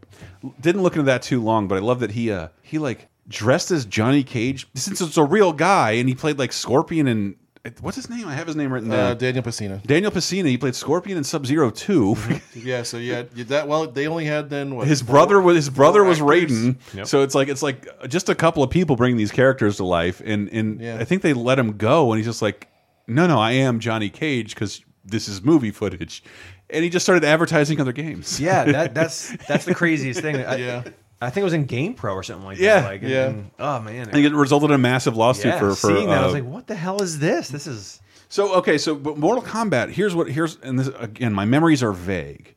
didn't 0.60 0.82
look 0.82 0.94
into 0.94 1.04
that 1.04 1.22
too 1.22 1.42
long, 1.42 1.68
but 1.68 1.76
I 1.76 1.80
love 1.80 2.00
that 2.00 2.12
he 2.12 2.32
uh, 2.32 2.48
he 2.62 2.78
like 2.78 3.08
dressed 3.28 3.70
as 3.70 3.84
Johnny 3.84 4.24
Cage 4.24 4.66
since 4.74 5.00
it's 5.00 5.18
a 5.18 5.24
real 5.24 5.52
guy, 5.52 5.92
and 5.92 6.08
he 6.08 6.14
played 6.14 6.38
like 6.38 6.52
Scorpion 6.52 7.06
and 7.06 7.36
what's 7.80 7.96
his 7.96 8.10
name? 8.10 8.28
I 8.28 8.34
have 8.34 8.46
his 8.46 8.56
name 8.56 8.72
written 8.72 8.90
down. 8.90 8.98
uh, 8.98 9.14
Daniel 9.14 9.42
Pacino. 9.42 9.82
Daniel 9.86 10.10
Pesina. 10.12 10.46
He 10.46 10.58
played 10.58 10.74
Scorpion 10.74 11.16
in 11.18 11.24
Sub 11.24 11.46
Zero 11.46 11.68
Zero 11.68 12.14
Two. 12.14 12.16
Yeah. 12.54 12.82
So 12.82 12.98
yeah, 12.98 13.24
you- 13.34 13.44
that 13.44 13.66
well, 13.68 13.86
they 13.86 14.06
only 14.06 14.24
had 14.26 14.50
then 14.50 14.74
what 14.76 14.86
his 14.86 15.02
four- 15.02 15.12
brother 15.14 15.40
was 15.40 15.56
his 15.56 15.70
brother 15.70 16.04
was 16.04 16.20
actors? 16.20 16.50
Raiden. 16.50 16.76
Yep. 16.94 17.06
So 17.06 17.22
it's 17.22 17.34
like 17.34 17.48
it's 17.48 17.62
like 17.62 17.86
just 18.08 18.28
a 18.28 18.34
couple 18.34 18.62
of 18.62 18.70
people 18.70 18.96
bringing 18.96 19.16
these 19.16 19.32
characters 19.32 19.76
to 19.78 19.84
life, 19.84 20.20
and 20.24 20.48
and 20.50 20.80
Yeah. 20.80 20.98
I 21.00 21.04
think 21.04 21.22
they 21.22 21.32
let 21.32 21.58
him 21.58 21.76
go, 21.76 22.12
and 22.12 22.18
he's 22.18 22.26
just 22.26 22.42
like, 22.42 22.68
no, 23.06 23.26
no, 23.26 23.38
I 23.38 23.52
am 23.52 23.80
Johnny 23.80 24.10
Cage 24.10 24.54
because 24.54 24.82
this 25.04 25.28
is 25.28 25.42
movie 25.42 25.70
footage, 25.70 26.22
and 26.70 26.82
he 26.84 26.90
just 26.90 27.04
started 27.04 27.24
advertising 27.24 27.80
other 27.80 27.92
games. 27.92 28.40
Yeah, 28.40 28.64
that, 28.64 28.94
that's 28.98 29.36
that's 29.46 29.64
the 29.64 29.74
craziest 29.74 30.20
thing. 30.20 30.36
I, 30.36 30.56
Yeah. 30.56 30.84
I 31.24 31.30
think 31.30 31.42
it 31.42 31.44
was 31.44 31.52
in 31.52 31.64
Game 31.64 31.94
Pro 31.94 32.14
or 32.14 32.22
something 32.22 32.44
like 32.44 32.58
Yeah. 32.58 32.80
that. 32.80 32.86
Like, 32.90 33.02
Yeah. 33.02 33.26
and- 33.28 33.50
oh 33.58 33.80
man. 33.80 34.08
I 34.08 34.12
think 34.12 34.26
it 34.26 34.32
resulted 34.34 34.70
in 34.70 34.74
a 34.74 34.78
massive 34.78 35.16
lawsuit 35.16 35.46
yeah, 35.46 35.58
for 35.58 35.74
for. 35.74 35.88
seeing 35.88 36.08
that, 36.08 36.18
I 36.22 36.26
was 36.26 36.34
uh, 36.34 36.38
like, 36.38 36.44
what 36.44 36.66
the 36.66 36.74
hell 36.74 37.02
is 37.02 37.18
this? 37.18 37.48
This 37.48 37.66
is 37.66 38.00
So 38.28 38.54
okay, 38.56 38.78
so 38.78 38.94
but 38.94 39.16
Mortal 39.18 39.42
Kombat. 39.42 39.90
Here's 39.90 40.14
what 40.14 40.30
here's 40.30 40.56
and 40.62 40.78
this 40.78 40.88
again. 40.98 41.32
My 41.32 41.44
memories 41.44 41.82
are 41.82 41.92
vague. 41.92 42.54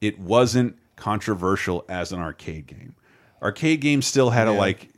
It 0.00 0.18
wasn't 0.18 0.76
controversial 0.96 1.84
as 1.88 2.12
an 2.12 2.20
arcade 2.20 2.66
game. 2.66 2.94
Arcade 3.42 3.80
games 3.80 4.06
still 4.06 4.30
had 4.30 4.48
a 4.48 4.52
like. 4.52 4.88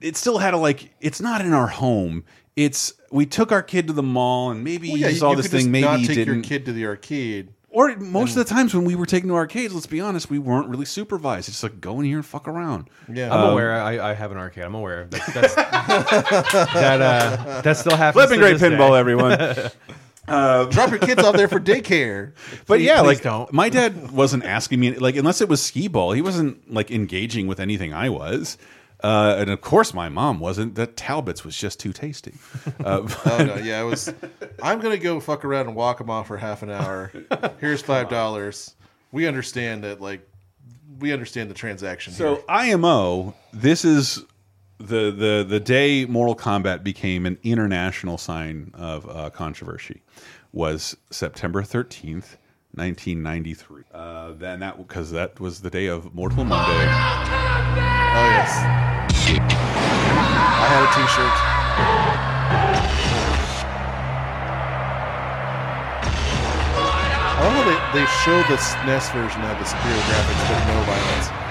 It 0.00 0.16
still 0.16 0.38
had 0.38 0.54
a 0.54 0.56
like. 0.56 0.90
It's 1.00 1.20
not 1.20 1.40
in 1.40 1.52
our 1.52 1.66
home. 1.66 2.24
It's 2.56 2.94
we 3.10 3.26
took 3.26 3.52
our 3.52 3.62
kid 3.62 3.86
to 3.88 3.92
the 3.92 4.02
mall 4.02 4.50
and 4.50 4.62
maybe 4.64 4.88
Well, 4.90 4.98
yeah, 4.98 5.08
you, 5.08 5.16
saw 5.16 5.30
you 5.30 5.36
this 5.36 5.46
could 5.46 5.50
thing. 5.52 5.60
just 5.60 5.70
Maybe 5.70 5.84
not 5.84 6.00
he 6.00 6.06
take 6.06 6.16
didn't. 6.16 6.34
your 6.34 6.42
kid 6.44 6.64
to 6.66 6.72
the 6.72 6.86
arcade. 6.86 7.48
Or 7.74 7.94
most 7.96 8.30
of 8.36 8.36
the 8.36 8.44
times 8.54 8.72
when 8.72 8.84
we 8.84 8.94
were 8.94 9.04
taken 9.04 9.28
to 9.30 9.34
arcades, 9.34 9.74
let's 9.74 9.86
be 9.86 10.00
honest, 10.00 10.30
we 10.30 10.38
weren't 10.38 10.68
really 10.68 10.84
supervised. 10.84 11.48
It's 11.48 11.62
like 11.62 11.80
go 11.80 11.98
in 11.98 12.06
here 12.06 12.18
and 12.18 12.24
fuck 12.24 12.46
around. 12.46 12.88
Yeah. 13.12 13.34
I'm 13.34 13.40
Um, 13.46 13.50
aware. 13.52 13.74
I, 13.82 14.10
I 14.10 14.14
have 14.14 14.30
an 14.30 14.38
arcade. 14.38 14.64
I'm 14.64 14.74
aware. 14.76 15.06
That's, 15.10 15.32
that's, 15.34 15.54
that 15.56 17.00
uh, 17.00 17.60
that 17.62 17.76
still 17.76 17.96
happens. 17.96 18.22
Flipping 18.24 18.40
to 18.40 18.46
great 18.46 18.58
this 18.58 18.72
pinball, 18.72 18.90
day. 18.90 18.98
everyone. 18.98 19.70
Uh, 20.26 20.64
Drop 20.70 20.88
your 20.88 20.98
kids 21.00 21.22
off 21.22 21.36
there 21.36 21.48
for 21.48 21.60
daycare. 21.60 22.32
But 22.66 22.76
Please- 22.78 22.86
yeah, 22.86 23.00
please 23.00 23.06
like 23.06 23.22
don't. 23.22 23.52
my 23.52 23.68
dad 23.68 24.10
wasn't 24.10 24.44
asking 24.44 24.80
me 24.80 24.94
like 24.96 25.16
unless 25.16 25.42
it 25.42 25.50
was 25.50 25.62
skee 25.62 25.86
ball, 25.86 26.12
he 26.12 26.22
wasn't 26.22 26.72
like 26.72 26.90
engaging 26.90 27.46
with 27.46 27.60
anything 27.60 27.92
I 27.92 28.08
was. 28.08 28.56
Uh, 29.04 29.36
and 29.38 29.50
of 29.50 29.60
course, 29.60 29.92
my 29.92 30.08
mom 30.08 30.40
wasn't. 30.40 30.74
That 30.76 30.96
Talbot's 30.96 31.44
was 31.44 31.56
just 31.56 31.78
too 31.78 31.92
tasty. 31.92 32.34
Uh, 32.84 33.06
Oh 33.26 33.44
no, 33.44 33.56
yeah, 33.56 33.80
it 33.82 33.84
was. 33.84 34.12
I'm 34.62 34.80
gonna 34.80 34.96
go 34.96 35.20
fuck 35.20 35.44
around 35.44 35.66
and 35.68 35.76
walk 35.76 35.98
them 35.98 36.08
off 36.10 36.28
for 36.28 36.36
half 36.38 36.62
an 36.62 36.70
hour. 36.70 37.12
Here's 37.60 37.82
five 37.82 38.08
dollars. 38.08 38.74
We 39.12 39.26
understand 39.28 39.84
that, 39.84 40.00
like, 40.00 40.26
we 40.98 41.12
understand 41.12 41.50
the 41.50 41.54
transaction. 41.54 42.12
So 42.14 42.36
here. 42.36 42.44
IMO, 42.48 43.34
this 43.52 43.84
is 43.84 44.24
the 44.78 45.10
the 45.10 45.44
the 45.48 45.60
day 45.60 46.04
Mortal 46.06 46.34
Kombat 46.34 46.82
became 46.82 47.26
an 47.26 47.38
international 47.42 48.16
sign 48.18 48.70
of 48.74 49.08
uh, 49.08 49.30
controversy 49.30 50.00
was 50.52 50.96
September 51.10 51.62
thirteenth, 51.62 52.36
nineteen 52.76 53.22
ninety 53.22 53.54
three. 53.54 53.84
Uh, 53.92 54.32
then 54.32 54.60
that 54.60 54.76
because 54.78 55.10
that 55.12 55.40
was 55.40 55.60
the 55.60 55.70
day 55.70 55.86
of 55.86 56.14
Mortal 56.14 56.44
Monday. 56.44 56.86
Oh 58.16 58.28
yes, 58.34 58.50
I 60.56 60.66
had 60.68 60.82
a 60.82 60.90
T-shirt. 60.94 61.34
I 67.36 67.38
love 67.42 67.52
how 67.52 67.64
they, 67.64 67.78
they 67.98 68.06
show 68.24 68.38
the 68.48 68.56
SNES 68.56 69.12
version 69.12 69.42
of 69.42 69.58
the 69.58 69.64
superior 69.64 70.02
graphics 70.02 70.42
but 70.48 70.58
no 70.68 70.76
violence. 70.86 71.43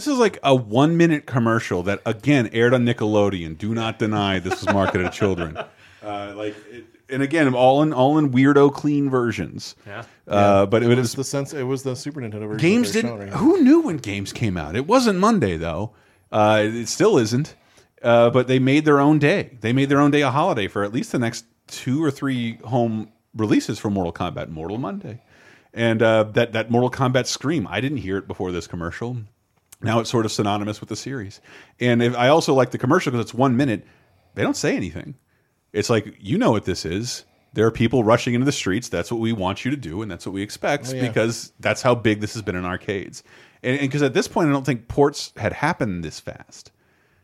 This 0.00 0.06
is 0.06 0.16
like 0.16 0.38
a 0.42 0.54
one 0.54 0.96
minute 0.96 1.26
commercial 1.26 1.82
that 1.82 2.00
again 2.06 2.48
aired 2.54 2.72
on 2.72 2.86
Nickelodeon. 2.86 3.58
Do 3.58 3.74
not 3.74 3.98
deny 3.98 4.38
this 4.38 4.64
was 4.64 4.72
marketed 4.72 5.12
to 5.12 5.18
children. 5.18 5.58
Uh, 6.02 6.32
like, 6.34 6.56
it, 6.70 6.86
and 7.10 7.22
again, 7.22 7.52
all 7.52 7.82
in 7.82 7.92
all 7.92 8.16
in 8.16 8.30
weirdo 8.32 8.72
clean 8.72 9.10
versions. 9.10 9.76
Yeah. 9.86 10.02
Uh, 10.26 10.64
but 10.64 10.82
it, 10.82 10.86
It 10.86 10.88
was 10.88 10.96
was 10.96 11.12
the 11.12 11.24
sense. 11.24 11.52
It 11.52 11.64
was 11.64 11.82
the 11.82 11.94
Super 11.94 12.22
Nintendo 12.22 12.48
version. 12.48 12.56
games 12.56 12.92
didn't. 12.92 13.18
showing. 13.18 13.32
Who 13.32 13.60
knew 13.62 13.80
when 13.82 13.98
games 13.98 14.32
came 14.32 14.56
out? 14.56 14.76
It 14.76 14.86
wasn't 14.86 15.18
Monday 15.18 15.58
though. 15.58 15.92
Uh, 16.32 16.62
it 16.64 16.86
still 16.86 17.18
isn't. 17.18 17.54
Uh, 18.00 18.30
but 18.30 18.48
they 18.48 18.58
made 18.58 18.86
their 18.86 18.98
own 18.98 19.18
day. 19.18 19.58
They 19.60 19.74
made 19.74 19.90
their 19.90 20.00
own 20.00 20.10
day 20.10 20.22
a 20.22 20.30
holiday 20.30 20.68
for 20.68 20.84
at 20.84 20.94
least 20.94 21.12
the 21.12 21.18
next 21.18 21.44
two 21.66 22.02
or 22.02 22.10
three 22.10 22.56
home 22.64 23.12
releases 23.36 23.78
for 23.78 23.90
Mortal 23.90 24.14
Kombat. 24.14 24.48
Mortal 24.48 24.78
Monday, 24.78 25.20
and 25.74 26.00
uh, 26.00 26.22
that 26.32 26.54
that 26.54 26.70
Mortal 26.70 26.90
Kombat 26.90 27.26
scream. 27.26 27.66
I 27.68 27.82
didn't 27.82 27.98
hear 27.98 28.16
it 28.16 28.26
before 28.26 28.52
this 28.52 28.66
commercial. 28.66 29.18
Now 29.82 30.00
it's 30.00 30.10
sort 30.10 30.26
of 30.26 30.32
synonymous 30.32 30.80
with 30.80 30.88
the 30.88 30.96
series. 30.96 31.40
And 31.78 32.02
if, 32.02 32.14
I 32.16 32.28
also 32.28 32.52
like 32.54 32.70
the 32.70 32.78
commercial 32.78 33.12
because 33.12 33.24
it's 33.24 33.34
one 33.34 33.56
minute. 33.56 33.84
They 34.34 34.42
don't 34.42 34.56
say 34.56 34.76
anything. 34.76 35.14
It's 35.72 35.88
like 35.90 36.16
you 36.20 36.38
know 36.38 36.50
what 36.50 36.64
this 36.64 36.84
is. 36.84 37.24
There 37.52 37.66
are 37.66 37.70
people 37.72 38.04
rushing 38.04 38.34
into 38.34 38.44
the 38.44 38.52
streets. 38.52 38.88
That's 38.88 39.10
what 39.10 39.20
we 39.20 39.32
want 39.32 39.64
you 39.64 39.70
to 39.72 39.76
do, 39.76 40.02
and 40.02 40.10
that's 40.10 40.24
what 40.24 40.32
we 40.32 40.42
expect 40.42 40.88
Oh, 40.90 40.94
yeah. 40.94 41.08
because 41.08 41.52
that's 41.58 41.82
how 41.82 41.94
big 41.96 42.20
this 42.20 42.34
has 42.34 42.42
been 42.42 42.54
in 42.54 42.64
arcades. 42.64 43.24
And 43.62 43.80
because 43.80 44.02
at 44.02 44.14
this 44.14 44.28
point, 44.28 44.48
I 44.48 44.52
don't 44.52 44.64
think 44.64 44.86
ports 44.88 45.32
had 45.36 45.52
happened 45.52 46.04
this 46.04 46.20
fast. 46.20 46.70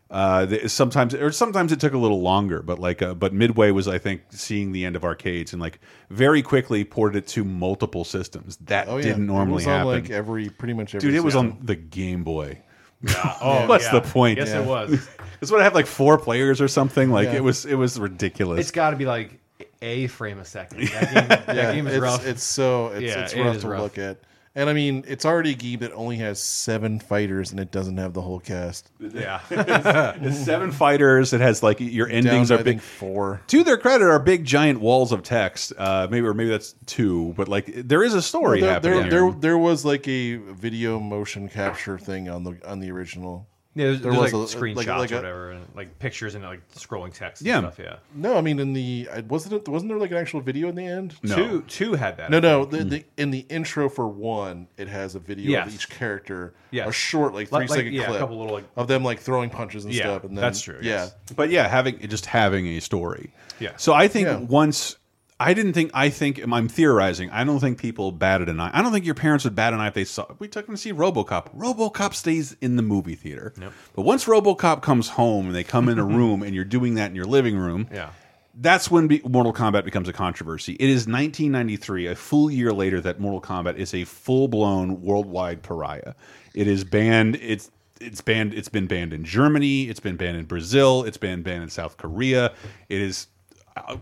Uh, 0.08 0.68
sometimes, 0.68 1.14
or 1.14 1.32
sometimes 1.32 1.72
it 1.72 1.80
took 1.80 1.92
a 1.92 1.98
little 1.98 2.20
longer, 2.20 2.62
but 2.62 2.78
like, 2.78 3.02
uh, 3.02 3.12
but 3.14 3.32
Midway 3.32 3.72
was, 3.72 3.88
I 3.88 3.98
think, 3.98 4.22
seeing 4.30 4.70
the 4.70 4.84
end 4.84 4.94
of 4.94 5.02
arcades 5.04 5.52
and 5.52 5.60
like 5.60 5.80
very 6.10 6.42
quickly 6.42 6.84
ported 6.84 7.24
it 7.24 7.26
to 7.30 7.44
multiple 7.44 8.04
systems. 8.04 8.56
That 8.58 8.86
Oh 8.88 8.98
yeah, 8.98 9.02
didn't 9.02 9.24
It 9.24 9.26
normally 9.26 9.54
was 9.56 9.66
on, 9.66 9.72
happen. 9.72 9.86
Like 9.88 10.10
every, 10.10 10.48
pretty 10.48 10.74
much 10.74 10.94
every. 10.94 11.08
Dude, 11.08 11.16
it 11.16 11.24
was 11.24 11.34
system. 11.34 11.52
on 11.58 11.66
the 11.66 11.74
Game 11.76 12.22
Boy. 12.22 12.62
Oh, 13.42 13.66
What's 13.66 13.84
yeah. 13.86 13.92
the 13.92 14.00
point? 14.00 14.38
Yes, 14.38 14.50
it 14.50 14.64
was. 14.64 15.08
It's 15.42 15.50
what 15.50 15.60
I 15.60 15.64
have 15.64 15.74
like 15.74 15.86
four 15.86 16.16
players 16.16 16.62
or 16.62 16.68
something. 16.68 17.10
Like 17.10 17.26
Yeah. 17.26 17.34
it 17.36 17.44
was, 17.44 17.66
it 17.66 17.74
was 17.74 18.00
ridiculous. 18.00 18.58
It's 18.58 18.70
got 18.70 18.90
to 18.90 18.96
be 18.96 19.04
like 19.04 19.38
a 19.82 20.06
frame 20.06 20.38
a 20.38 20.46
second. 20.46 20.88
That 20.88 21.14
game, 21.14 21.28
that 21.28 21.56
yeah, 21.56 21.72
game 21.74 21.86
is 21.86 21.94
it's, 21.94 22.02
rough. 22.02 22.26
It's 22.26 22.42
so 22.42 22.86
it's, 22.88 23.02
Yeah, 23.02 23.24
it's 23.24 23.34
rough 23.34 23.56
is 23.56 23.62
to 23.62 23.68
rough. 23.68 23.80
look 23.82 23.98
at. 23.98 24.18
And 24.56 24.70
I 24.70 24.72
mean, 24.72 25.04
it's 25.06 25.26
already 25.26 25.50
a 25.50 25.54
game 25.54 25.80
that 25.80 25.92
only 25.92 26.16
has 26.16 26.40
seven 26.40 26.98
fighters 26.98 27.50
and 27.50 27.60
it 27.60 27.70
doesn't 27.70 27.98
have 27.98 28.14
the 28.14 28.22
whole 28.22 28.40
cast. 28.40 28.90
yeah. 28.98 29.40
it's 29.50 30.38
seven 30.38 30.72
fighters. 30.72 31.34
It 31.34 31.42
has 31.42 31.62
like 31.62 31.78
your 31.78 32.08
endings 32.08 32.48
Down, 32.48 32.56
are 32.56 32.60
I 32.60 32.62
big. 32.64 32.80
think, 32.80 32.82
four. 32.82 33.42
To 33.48 33.62
their 33.62 33.76
credit, 33.76 34.06
are 34.06 34.18
big 34.18 34.46
giant 34.46 34.80
walls 34.80 35.12
of 35.12 35.22
text. 35.22 35.74
Uh, 35.76 36.08
maybe 36.10 36.26
or 36.26 36.32
maybe 36.32 36.48
that's 36.48 36.74
two, 36.86 37.34
but 37.36 37.48
like 37.48 37.66
there 37.66 38.02
is 38.02 38.14
a 38.14 38.22
story 38.22 38.62
there, 38.62 38.72
happening. 38.72 39.10
there, 39.10 39.10
there, 39.10 39.30
there 39.32 39.58
was 39.58 39.84
like 39.84 40.08
a 40.08 40.36
video 40.36 40.98
motion 40.98 41.50
capture 41.50 41.98
thing 41.98 42.30
on 42.30 42.42
the 42.44 42.58
on 42.66 42.80
the 42.80 42.90
original. 42.90 43.46
Yeah, 43.76 43.84
there's, 43.88 44.00
There 44.00 44.10
there's 44.12 44.32
was 44.32 44.32
like 44.32 44.56
a- 44.56 44.58
screenshots 44.58 44.76
like- 44.76 44.86
like 44.86 45.12
or 45.12 45.14
a- 45.14 45.18
whatever, 45.18 45.50
and 45.52 45.66
like 45.76 45.98
pictures 45.98 46.34
and 46.34 46.42
like 46.42 46.66
scrolling 46.72 47.12
text. 47.12 47.42
And 47.42 47.48
Yeah. 47.48 47.58
stuff, 47.60 47.78
yeah. 47.78 47.96
No, 48.14 48.36
I 48.38 48.40
mean 48.40 48.58
in 48.58 48.72
the 48.72 49.06
wasn't 49.28 49.52
it 49.54 49.68
wasn't 49.68 49.90
there 49.90 49.98
like 49.98 50.10
an 50.10 50.16
actual 50.16 50.40
video 50.40 50.68
in 50.70 50.74
the 50.74 50.86
end? 50.86 51.14
No. 51.22 51.36
Two, 51.36 51.62
two 51.68 51.92
had 51.92 52.16
that. 52.16 52.30
No, 52.30 52.40
no. 52.40 52.64
think. 52.64 52.70
The, 52.84 52.88
the, 52.88 52.98
hmm. 53.02 53.08
in 53.18 53.30
the 53.32 53.40
intro 53.50 53.88
for 53.90 54.08
one, 54.08 54.66
it 54.78 54.88
has 54.88 55.14
a 55.14 55.18
video 55.20 55.50
Yes. 55.50 55.68
of 55.68 55.74
each 55.74 55.90
character. 55.90 56.54
Yes. 56.70 56.88
A 56.88 56.92
short, 56.92 57.34
like 57.34 57.52
Like- 57.52 57.68
three 57.68 57.76
like, 57.76 57.78
second 57.78 57.92
yeah, 57.92 58.02
a 58.02 58.06
clip 58.06 58.20
couple 58.20 58.38
little, 58.38 58.54
like- 58.54 58.64
of 58.76 58.88
them 58.88 59.04
like 59.04 59.20
throwing 59.20 59.50
punches 59.50 59.84
and 59.84 59.92
Yeah, 59.92 60.02
stuff. 60.04 60.24
And 60.24 60.36
then, 60.36 60.42
that's 60.42 60.60
true, 60.62 60.78
Yeah. 60.80 60.92
yes. 61.04 61.14
but 61.36 61.50
yeah, 61.50 61.68
having 61.68 61.98
just 62.08 62.24
having 62.26 62.66
a 62.66 62.80
story. 62.80 63.32
Yeah. 63.60 63.72
So 63.76 63.92
I 63.92 64.08
think 64.08 64.26
Yeah. 64.26 64.38
once 64.38 64.96
I 65.38 65.52
didn't 65.52 65.74
think 65.74 65.90
I 65.92 66.08
think 66.08 66.40
I'm 66.50 66.68
theorizing. 66.68 67.30
I 67.30 67.44
don't 67.44 67.60
think 67.60 67.78
people 67.78 68.10
batted 68.10 68.48
an 68.48 68.58
eye. 68.58 68.70
I 68.72 68.82
don't 68.82 68.92
think 68.92 69.04
your 69.04 69.14
parents 69.14 69.44
would 69.44 69.54
bat 69.54 69.74
an 69.74 69.80
eye 69.80 69.88
if 69.88 69.94
they 69.94 70.04
saw. 70.04 70.26
We 70.38 70.48
took 70.48 70.66
them 70.66 70.74
to 70.74 70.80
see 70.80 70.92
RoboCop. 70.92 71.54
RoboCop 71.54 72.14
stays 72.14 72.56
in 72.60 72.76
the 72.76 72.82
movie 72.82 73.16
theater. 73.16 73.52
But 73.94 74.02
once 74.02 74.24
RoboCop 74.24 74.80
comes 74.80 75.10
home 75.10 75.46
and 75.46 75.54
they 75.54 75.64
come 75.64 75.88
in 75.88 75.98
a 75.98 76.04
room 76.18 76.42
and 76.42 76.54
you're 76.54 76.64
doing 76.64 76.94
that 76.94 77.10
in 77.10 77.16
your 77.16 77.26
living 77.26 77.56
room. 77.56 77.88
Yeah. 77.92 78.10
That's 78.58 78.90
when 78.90 79.06
be 79.06 79.20
Mortal 79.22 79.52
Kombat 79.52 79.84
becomes 79.84 80.08
a 80.08 80.14
controversy. 80.14 80.72
It 80.80 80.88
is 80.88 81.06
1993, 81.06 82.06
a 82.06 82.14
full 82.14 82.50
year 82.50 82.72
later, 82.72 83.02
that 83.02 83.20
Mortal 83.20 83.42
Kombat 83.42 83.76
is 83.76 83.92
a 83.92 84.04
full 84.04 84.48
blown 84.48 85.02
worldwide 85.02 85.62
pariah. 85.62 86.14
It 86.54 86.66
is 86.66 86.82
banned. 86.82 87.36
It's 87.36 87.70
it's 88.00 88.22
banned. 88.22 88.54
It's 88.54 88.70
been 88.70 88.86
banned 88.86 89.12
in 89.12 89.24
Germany. 89.24 89.90
It's 89.90 90.00
been 90.00 90.16
banned 90.16 90.38
in 90.38 90.46
Brazil. 90.46 91.04
It's 91.04 91.18
been 91.18 91.42
banned 91.42 91.64
in 91.64 91.68
South 91.68 91.98
Korea. 91.98 92.54
It 92.88 93.02
is 93.02 93.26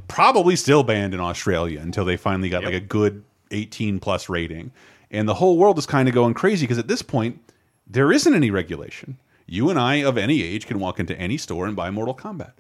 probably 0.08 0.56
still 0.56 0.82
banned 0.82 1.14
in 1.14 1.20
Australia 1.20 1.80
until 1.80 2.04
they 2.04 2.16
finally 2.16 2.48
got 2.48 2.64
like 2.64 2.74
a 2.74 2.80
good 2.80 3.24
18 3.50 4.00
plus 4.00 4.28
rating. 4.28 4.72
And 5.10 5.28
the 5.28 5.34
whole 5.34 5.58
world 5.58 5.78
is 5.78 5.86
kind 5.86 6.08
of 6.08 6.14
going 6.14 6.34
crazy 6.34 6.64
because 6.64 6.78
at 6.78 6.88
this 6.88 7.02
point 7.02 7.40
there 7.86 8.12
isn't 8.12 8.34
any 8.34 8.50
regulation. 8.50 9.18
You 9.46 9.70
and 9.70 9.78
I 9.78 9.96
of 9.96 10.16
any 10.16 10.42
age 10.42 10.66
can 10.66 10.78
walk 10.78 10.98
into 10.98 11.18
any 11.18 11.36
store 11.36 11.66
and 11.66 11.76
buy 11.76 11.90
Mortal 11.90 12.14
Kombat. 12.14 12.52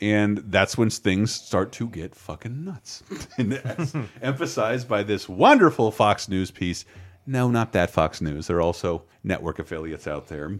And 0.00 0.38
that's 0.46 0.78
when 0.78 0.88
things 0.88 1.32
start 1.34 1.72
to 1.72 1.88
get 1.88 2.14
fucking 2.14 2.64
nuts. 2.64 3.02
and 3.38 3.52
that's 3.52 3.94
emphasized 4.22 4.88
by 4.88 5.02
this 5.02 5.28
wonderful 5.28 5.90
Fox 5.90 6.28
News 6.28 6.50
piece. 6.50 6.84
No, 7.26 7.50
not 7.50 7.72
that 7.72 7.90
Fox 7.90 8.20
News. 8.20 8.46
There 8.46 8.56
are 8.56 8.62
also 8.62 9.02
network 9.22 9.58
affiliates 9.58 10.06
out 10.06 10.28
there. 10.28 10.58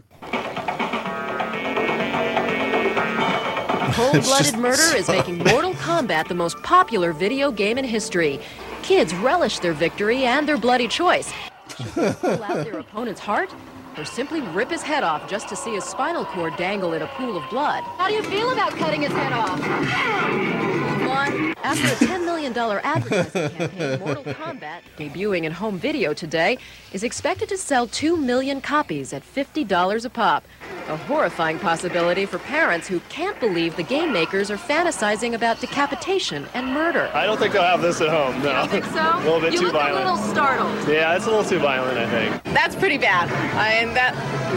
Cold 3.95 4.23
blooded 4.23 4.57
murder 4.57 4.95
is 4.95 5.09
making 5.09 5.39
Mortal 5.39 5.73
Kombat 5.73 6.29
the 6.29 6.33
most 6.33 6.55
popular 6.63 7.11
video 7.11 7.51
game 7.51 7.77
in 7.77 7.83
history. 7.83 8.39
Kids 8.83 9.13
relish 9.13 9.59
their 9.59 9.73
victory 9.73 10.23
and 10.23 10.47
their 10.47 10.57
bloody 10.57 10.87
choice. 10.87 11.33
Pull 11.67 12.41
out 12.41 12.63
their 12.63 12.79
opponent's 12.79 13.19
heart, 13.19 13.53
or 13.97 14.05
simply 14.05 14.39
rip 14.39 14.69
his 14.69 14.81
head 14.81 15.03
off 15.03 15.29
just 15.29 15.49
to 15.49 15.57
see 15.57 15.71
his 15.71 15.83
spinal 15.83 16.23
cord 16.23 16.55
dangle 16.55 16.93
in 16.93 17.01
a 17.01 17.07
pool 17.07 17.35
of 17.35 17.49
blood. 17.49 17.83
How 17.97 18.07
do 18.07 18.13
you 18.13 18.23
feel 18.23 18.51
about 18.51 18.71
cutting 18.77 19.01
his 19.01 19.11
head 19.11 19.33
off? 19.33 20.90
Fun. 21.11 21.53
After 21.63 21.87
a 21.87 22.07
$10 22.07 22.25
million 22.25 22.31
million 22.53 22.81
advertising 22.83 23.49
campaign, 23.57 23.99
Mortal 23.99 24.23
Kombat, 24.23 24.81
debuting 24.97 25.43
in 25.43 25.51
home 25.51 25.77
video 25.77 26.13
today, 26.13 26.57
is 26.93 27.03
expected 27.03 27.49
to 27.49 27.57
sell 27.57 27.87
2 27.87 28.17
million 28.17 28.61
copies 28.61 29.13
at 29.13 29.23
$50 29.23 30.05
a 30.05 30.09
pop. 30.09 30.43
A 30.87 30.97
horrifying 30.97 31.59
possibility 31.59 32.25
for 32.25 32.39
parents 32.39 32.87
who 32.87 32.99
can't 33.01 33.39
believe 33.39 33.75
the 33.75 33.83
game 33.83 34.11
makers 34.11 34.49
are 34.49 34.57
fantasizing 34.57 35.35
about 35.35 35.61
decapitation 35.61 36.47
and 36.53 36.67
murder. 36.67 37.09
I 37.13 37.25
don't 37.25 37.37
think 37.37 37.53
they'll 37.53 37.61
have 37.61 37.81
this 37.81 38.01
at 38.01 38.09
home. 38.09 38.41
No. 38.41 38.51
don't 38.51 38.69
think 38.69 38.85
so? 38.85 38.91
a 39.13 39.19
little 39.19 39.39
bit 39.39 39.53
You 39.53 39.59
too 39.59 39.65
look 39.67 39.75
a 39.75 39.93
little 39.93 40.17
startled. 40.17 40.87
Yeah, 40.87 41.15
it's 41.15 41.25
a 41.27 41.29
little 41.29 41.45
too 41.45 41.59
violent, 41.59 41.97
I 41.97 42.09
think. 42.09 42.43
That's 42.45 42.75
pretty 42.75 42.97
bad. 42.97 43.29
I, 43.55 43.73
and 43.73 43.95
that 43.95 44.15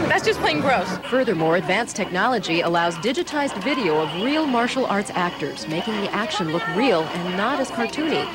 that's 0.09 0.25
just 0.25 0.39
plain 0.39 0.59
gross. 0.59 0.97
Furthermore, 1.09 1.55
advanced 1.55 1.95
technology 1.95 2.61
allows 2.61 2.95
digitized 2.97 3.61
video 3.63 4.01
of 4.01 4.23
real 4.23 4.45
martial 4.45 4.85
arts 4.85 5.11
actors, 5.13 5.67
making 5.67 5.95
the 6.01 6.11
action 6.11 6.44
look 6.51 6.65
real 6.75 7.01
and 7.03 7.37
not 7.37 7.59
as 7.59 7.69
cartoony. 7.71 8.25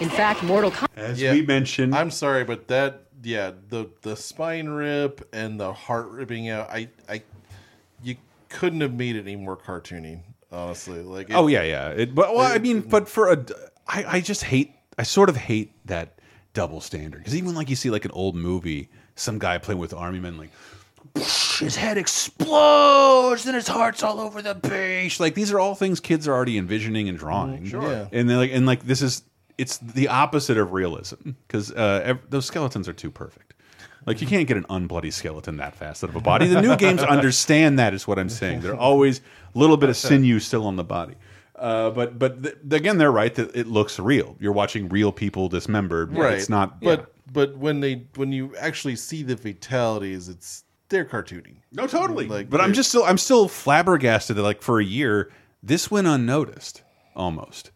In 0.00 0.08
fact, 0.08 0.42
Mortal 0.42 0.70
Kombat. 0.70 0.88
As 0.96 1.20
we 1.20 1.42
mentioned, 1.42 1.94
I'm 1.94 2.10
sorry, 2.10 2.44
but 2.44 2.68
that 2.68 3.02
yeah, 3.22 3.52
the 3.68 3.90
the 4.02 4.16
spine 4.16 4.68
rip 4.68 5.26
and 5.32 5.58
the 5.58 5.72
heart 5.72 6.08
ripping 6.10 6.48
out, 6.48 6.68
I 6.70 6.88
I 7.08 7.22
you 8.02 8.16
couldn't 8.48 8.80
have 8.82 8.94
made 8.94 9.16
it 9.16 9.20
any 9.22 9.36
more 9.36 9.56
cartoony, 9.56 10.20
honestly. 10.52 11.00
Like 11.02 11.30
it- 11.30 11.34
oh 11.36 11.46
yeah, 11.46 11.62
yeah. 11.62 11.88
It, 11.90 12.14
but 12.14 12.34
well, 12.34 12.52
I 12.52 12.58
mean, 12.58 12.80
but 12.82 13.08
for 13.08 13.32
a, 13.32 13.44
I, 13.86 14.04
I 14.16 14.20
just 14.20 14.44
hate. 14.44 14.72
I 14.98 15.02
sort 15.02 15.28
of 15.28 15.36
hate 15.36 15.72
that 15.86 16.18
double 16.54 16.80
standard 16.80 17.18
because 17.18 17.34
even 17.36 17.54
like 17.54 17.68
you 17.68 17.76
see 17.76 17.90
like 17.90 18.04
an 18.04 18.10
old 18.12 18.34
movie, 18.34 18.88
some 19.14 19.38
guy 19.38 19.58
playing 19.58 19.78
with 19.78 19.92
army 19.94 20.20
men 20.20 20.36
like. 20.38 20.50
His 21.60 21.76
head 21.76 21.98
explodes 21.98 23.46
and 23.46 23.54
his 23.54 23.68
heart's 23.68 24.02
all 24.02 24.20
over 24.20 24.42
the 24.42 24.54
page. 24.54 25.20
Like 25.20 25.34
these 25.34 25.52
are 25.52 25.60
all 25.60 25.74
things 25.74 26.00
kids 26.00 26.26
are 26.28 26.34
already 26.34 26.58
envisioning 26.58 27.08
and 27.08 27.18
drawing. 27.18 27.64
Mm, 27.64 27.70
sure. 27.70 27.82
Yeah. 27.82 28.08
And 28.12 28.36
like 28.36 28.52
and 28.52 28.66
like 28.66 28.84
this 28.84 29.02
is 29.02 29.22
it's 29.58 29.78
the 29.78 30.08
opposite 30.08 30.58
of 30.58 30.72
realism 30.72 31.30
because 31.46 31.72
uh, 31.72 32.14
those 32.28 32.46
skeletons 32.46 32.88
are 32.88 32.92
too 32.92 33.10
perfect. 33.10 33.54
Like 34.04 34.20
you 34.20 34.26
can't 34.26 34.46
get 34.46 34.56
an 34.56 34.64
unbloody 34.64 35.12
skeleton 35.12 35.56
that 35.56 35.74
fast 35.74 36.04
out 36.04 36.10
of 36.10 36.16
a 36.16 36.20
body. 36.20 36.46
The 36.46 36.62
new 36.62 36.76
games 36.86 37.02
understand 37.02 37.78
that 37.80 37.92
is 37.92 38.06
what 38.06 38.18
I'm 38.18 38.28
saying. 38.28 38.60
They're 38.60 38.76
always 38.76 39.20
a 39.54 39.58
little 39.58 39.76
bit 39.76 39.88
of 39.88 39.96
sinew 39.96 40.38
still 40.38 40.66
on 40.66 40.76
the 40.76 40.84
body. 40.84 41.14
Uh, 41.56 41.90
but 41.90 42.18
but 42.18 42.42
th 42.42 42.54
again, 42.70 42.98
they're 42.98 43.10
right 43.10 43.34
that 43.34 43.56
it 43.56 43.66
looks 43.66 43.98
real. 43.98 44.36
You're 44.38 44.52
watching 44.52 44.88
real 44.88 45.10
people 45.10 45.48
dismembered. 45.48 46.16
right. 46.16 46.34
It's 46.34 46.48
not. 46.48 46.80
But 46.80 47.12
but 47.32 47.56
when 47.56 47.80
they 47.80 48.06
when 48.14 48.30
you 48.30 48.54
actually 48.56 48.96
see 48.96 49.22
the 49.22 49.36
fatalities, 49.36 50.28
it's 50.28 50.64
they're 50.88 51.04
cartoony. 51.04 51.56
No, 51.72 51.86
totally. 51.86 52.26
Like, 52.26 52.48
but 52.50 52.60
I'm 52.60 52.72
just 52.72 52.88
still 52.90 53.04
I'm 53.04 53.18
still 53.18 53.48
flabbergasted 53.48 54.36
that 54.36 54.42
like 54.42 54.62
for 54.62 54.80
a 54.80 54.84
year 54.84 55.30
this 55.62 55.90
went 55.90 56.06
unnoticed 56.06 56.82
almost. 57.14 57.70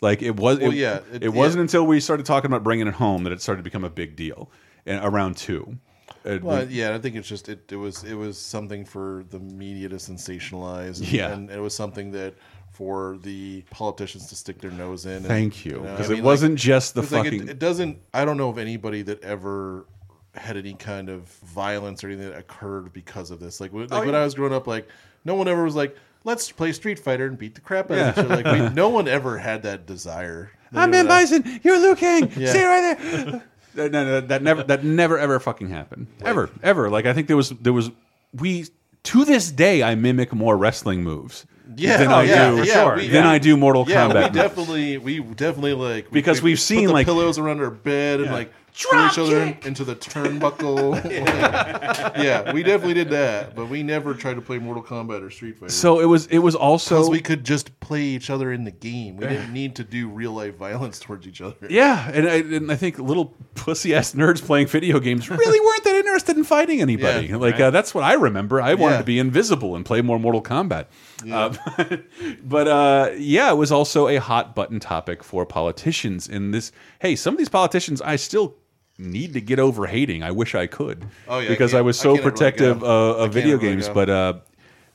Like 0.00 0.22
it 0.22 0.36
was. 0.36 0.58
Well, 0.58 0.70
it, 0.72 0.76
yeah, 0.76 1.00
It, 1.12 1.24
it- 1.24 1.28
wasn't 1.32 1.58
yeah. 1.58 1.62
until 1.62 1.86
we 1.86 2.00
started 2.00 2.24
talking 2.26 2.50
about 2.50 2.64
bringing 2.64 2.86
it 2.86 2.94
home 2.94 3.24
that 3.24 3.32
it 3.32 3.40
started 3.42 3.60
to 3.60 3.64
become 3.64 3.84
a 3.84 3.90
big 3.90 4.16
deal. 4.16 4.50
And 4.86 5.04
around 5.04 5.36
two. 5.36 5.76
It- 6.24 6.42
Well, 6.42 6.64
we- 6.66 6.72
yeah, 6.74 6.94
I 6.94 6.98
think 6.98 7.16
it's 7.16 7.28
just 7.28 7.48
it, 7.48 7.70
it 7.70 7.76
was 7.76 8.02
it 8.04 8.14
was 8.14 8.38
something 8.38 8.84
for 8.84 9.24
the 9.30 9.38
media 9.38 9.88
to 9.90 9.96
sensationalize. 9.96 10.98
And, 11.00 11.12
Yeah. 11.12 11.32
and 11.32 11.50
it 11.50 11.60
was 11.60 11.74
something 11.74 12.10
that 12.12 12.34
for 12.72 13.18
the 13.22 13.62
politicians 13.70 14.28
to 14.28 14.36
stick 14.36 14.58
their 14.58 14.70
nose 14.70 15.04
in. 15.04 15.12
and, 15.16 15.26
Thank 15.26 15.66
you, 15.66 15.72
know, 15.80 15.96
'cause 15.96 16.10
I 16.10 16.14
it 16.14 16.22
wasn't 16.22 16.58
just 16.58 16.94
the 16.94 17.02
it's 17.02 17.12
like 17.12 17.26
it- 17.26 17.32
fucking- 17.32 17.48
it, 17.48 17.58
doesn't. 17.58 17.98
I 18.14 18.24
don't 18.24 18.38
know 18.38 18.48
of 18.48 18.56
anybody 18.58 19.02
that 19.02 19.22
ever 19.22 19.86
had 20.34 20.56
any 20.56 20.74
kind 20.74 21.08
of 21.08 21.22
violence 21.44 22.04
or 22.04 22.08
anything 22.08 22.30
that 22.30 22.38
occurred 22.38 22.92
because 22.92 23.30
of 23.30 23.40
this. 23.40 23.60
Like, 23.60 23.72
when- 23.72 23.88
like 23.88 23.92
Oh, 23.92 24.00
when 24.00 24.10
yeah. 24.14 24.20
I 24.20 24.24
was 24.24 24.34
growing 24.34 24.52
up, 24.52 24.66
like 24.66 24.88
no 25.24 25.34
one 25.34 25.48
ever 25.48 25.64
was 25.64 25.74
like, 25.74 25.96
"Let's 26.24 26.50
play 26.52 26.72
Street 26.72 26.98
Fighter 26.98 27.26
and 27.26 27.36
beat 27.38 27.54
the 27.54 27.60
crap 27.60 27.90
out 27.90 27.96
Yeah. 27.96 28.08
of 28.10 28.18
each 28.18 28.24
other." 28.24 28.42
Like, 28.42 28.46
we, 28.70 28.74
no 28.74 28.88
one 28.90 29.08
ever 29.08 29.38
had 29.38 29.62
that 29.64 29.86
desire. 29.86 30.50
I'm 30.72 30.90
Ben 30.92 31.08
Bison. 31.08 31.60
You're 31.64 31.78
Liu 31.78 31.96
Kang. 31.96 32.30
Yeah. 32.36 32.50
Stay 32.50 32.64
right 32.64 32.98
there. 32.98 33.42
no, 33.88 34.04
no, 34.04 34.20
that 34.20 34.42
never, 34.42 34.62
that 34.64 34.84
never, 34.84 35.18
ever 35.18 35.40
fucking 35.40 35.68
happened. 35.70 36.06
Ever, 36.24 36.48
ever. 36.62 36.88
Like 36.90 37.06
I 37.06 37.12
think 37.12 37.26
there 37.26 37.36
was, 37.36 37.50
there 37.50 37.72
was, 37.72 37.90
we 38.32 38.66
to 39.04 39.24
this 39.24 39.50
day 39.50 39.82
I 39.82 39.94
mimic 39.96 40.32
more 40.32 40.56
wrestling 40.56 41.02
moves. 41.02 41.44
Yeah, 41.76 41.98
than 41.98 42.08
oh, 42.08 42.16
I 42.16 42.22
yeah, 42.24 42.50
do. 42.50 42.64
yeah, 42.64 42.94
we- 42.96 43.06
than 43.08 43.24
yeah. 43.24 43.30
I 43.30 43.38
do 43.38 43.56
Mortal 43.56 43.84
yeah, 43.88 44.08
Kombat. 44.08 44.28
we 44.30 44.34
definitely, 44.34 44.98
we 44.98 45.20
definitely 45.20 45.74
like 45.74 46.10
Because 46.10 46.42
we, 46.42 46.50
we've 46.50 46.56
put 46.58 46.62
seen, 46.62 46.86
the 46.88 46.92
like- 46.92 47.06
pillows 47.06 47.38
around 47.38 47.60
our 47.60 47.70
bed 47.70 48.20
and 48.20 48.30
like 48.32 48.52
threw 48.72 49.06
each 49.06 49.18
other 49.18 49.42
in, 49.42 49.56
into 49.64 49.84
the 49.84 49.96
turnbuckle. 49.96 51.02
yeah, 52.22 52.52
we 52.52 52.62
definitely 52.62 52.94
did 52.94 53.10
that, 53.10 53.54
but 53.54 53.68
we 53.68 53.82
never 53.82 54.14
tried 54.14 54.34
to 54.34 54.40
play 54.40 54.58
Mortal 54.58 54.82
Kombat 54.82 55.22
or 55.22 55.30
Street 55.30 55.58
Fighter. 55.58 55.72
So 55.72 56.00
it 56.00 56.06
was, 56.06 56.26
it 56.26 56.38
was 56.38 56.54
also 56.54 56.96
because 56.96 57.10
we 57.10 57.20
could 57.20 57.44
just 57.44 57.78
play 57.80 58.02
each 58.02 58.30
other 58.30 58.52
in 58.52 58.64
the 58.64 58.70
game. 58.70 59.16
We 59.16 59.26
didn't 59.26 59.52
need 59.52 59.76
to 59.76 59.84
do 59.84 60.08
real 60.08 60.32
life 60.32 60.56
violence 60.56 60.98
towards 61.00 61.26
each 61.26 61.40
other. 61.40 61.66
Yeah, 61.68 62.10
and 62.10 62.28
I, 62.28 62.34
and 62.36 62.72
I 62.72 62.76
think 62.76 62.98
little 62.98 63.34
pussy 63.54 63.94
ass 63.94 64.12
nerds 64.12 64.42
playing 64.42 64.68
video 64.68 65.00
games 65.00 65.28
really 65.30 65.60
weren't 65.60 65.84
that 65.84 65.89
interested 66.10 66.36
in 66.36 66.44
fighting 66.44 66.80
anybody. 66.80 67.28
Yeah, 67.28 67.36
like 67.36 67.54
right. 67.54 67.62
uh, 67.62 67.70
that's 67.70 67.94
what 67.94 68.04
I 68.04 68.14
remember. 68.14 68.60
I 68.60 68.74
wanted 68.74 68.94
Yeah. 68.96 68.98
to 69.00 69.04
be 69.04 69.18
invisible 69.18 69.76
and 69.76 69.84
play 69.84 70.02
more 70.02 70.18
Mortal 70.18 70.42
Kombat. 70.42 70.86
Uh, 71.30 71.54
but 72.42 72.68
uh, 72.68 73.10
yeah, 73.16 73.50
it 73.50 73.56
was 73.56 73.72
also 73.72 74.08
a 74.08 74.16
hot 74.16 74.54
button 74.54 74.80
topic 74.80 75.22
for 75.24 75.46
politicians. 75.46 76.28
In 76.28 76.50
this, 76.50 76.72
hey, 77.00 77.16
some 77.16 77.34
of 77.34 77.38
these 77.38 77.48
politicians 77.48 78.00
I 78.02 78.16
still 78.16 78.56
need 78.98 79.32
to 79.34 79.40
get 79.40 79.58
over 79.58 79.86
hating. 79.86 80.22
I 80.22 80.30
wish 80.30 80.54
I 80.54 80.66
could. 80.66 81.06
Oh, 81.28 81.38
yeah, 81.38 81.48
because 81.48 81.72
I, 81.72 81.78
can't- 81.78 81.86
was 81.86 81.98
so 81.98 82.12
let 82.14 82.22
protective 82.22 82.82
uh, 82.82 83.16
of 83.16 83.32
video 83.32 83.56
games. 83.58 83.88
go. 83.88 83.94
But 83.94 84.10
uh, 84.10 84.32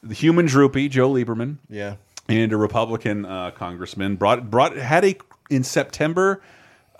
the 0.03 0.13
human 0.13 0.45
droopy 0.45 0.89
Joe 0.89 1.09
Lieberman, 1.11 1.57
Yeah. 1.69 1.95
and 2.29 2.51
a 2.53 2.57
Republican 2.57 3.25
uh, 3.25 3.51
congressman 3.51 4.15
brought 4.17 4.49
brought 4.49 4.75
had 4.77 5.03
a 5.05 5.15
in 5.49 5.63
September 5.63 6.41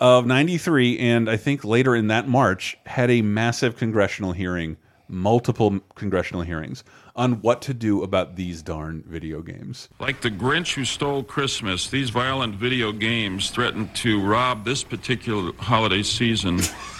of 0.00 0.26
'93, 0.26 0.98
and 0.98 1.28
I 1.28 1.36
think 1.36 1.64
later 1.64 1.94
in 1.94 2.08
that 2.08 2.28
March 2.28 2.76
had 2.86 3.10
a 3.10 3.22
massive 3.22 3.76
congressional 3.76 4.32
hearing, 4.32 4.76
multiple 5.08 5.80
congressional 5.94 6.42
hearings 6.42 6.84
on 7.16 7.40
what 7.40 7.62
to 7.62 7.72
do 7.72 8.02
about 8.02 8.36
these 8.36 8.60
darn 8.60 9.02
video 9.06 9.40
games. 9.40 9.88
Like 9.98 10.20
the 10.20 10.30
Grinch 10.30 10.74
who 10.74 10.84
stole 10.84 11.22
Christmas, 11.22 11.88
these 11.88 12.10
violent 12.10 12.56
video 12.56 12.92
games 12.92 13.48
threaten 13.50 13.88
to 13.94 14.22
rob 14.22 14.66
this 14.66 14.84
particular 14.84 15.52
holiday 15.58 16.02
season 16.02 16.58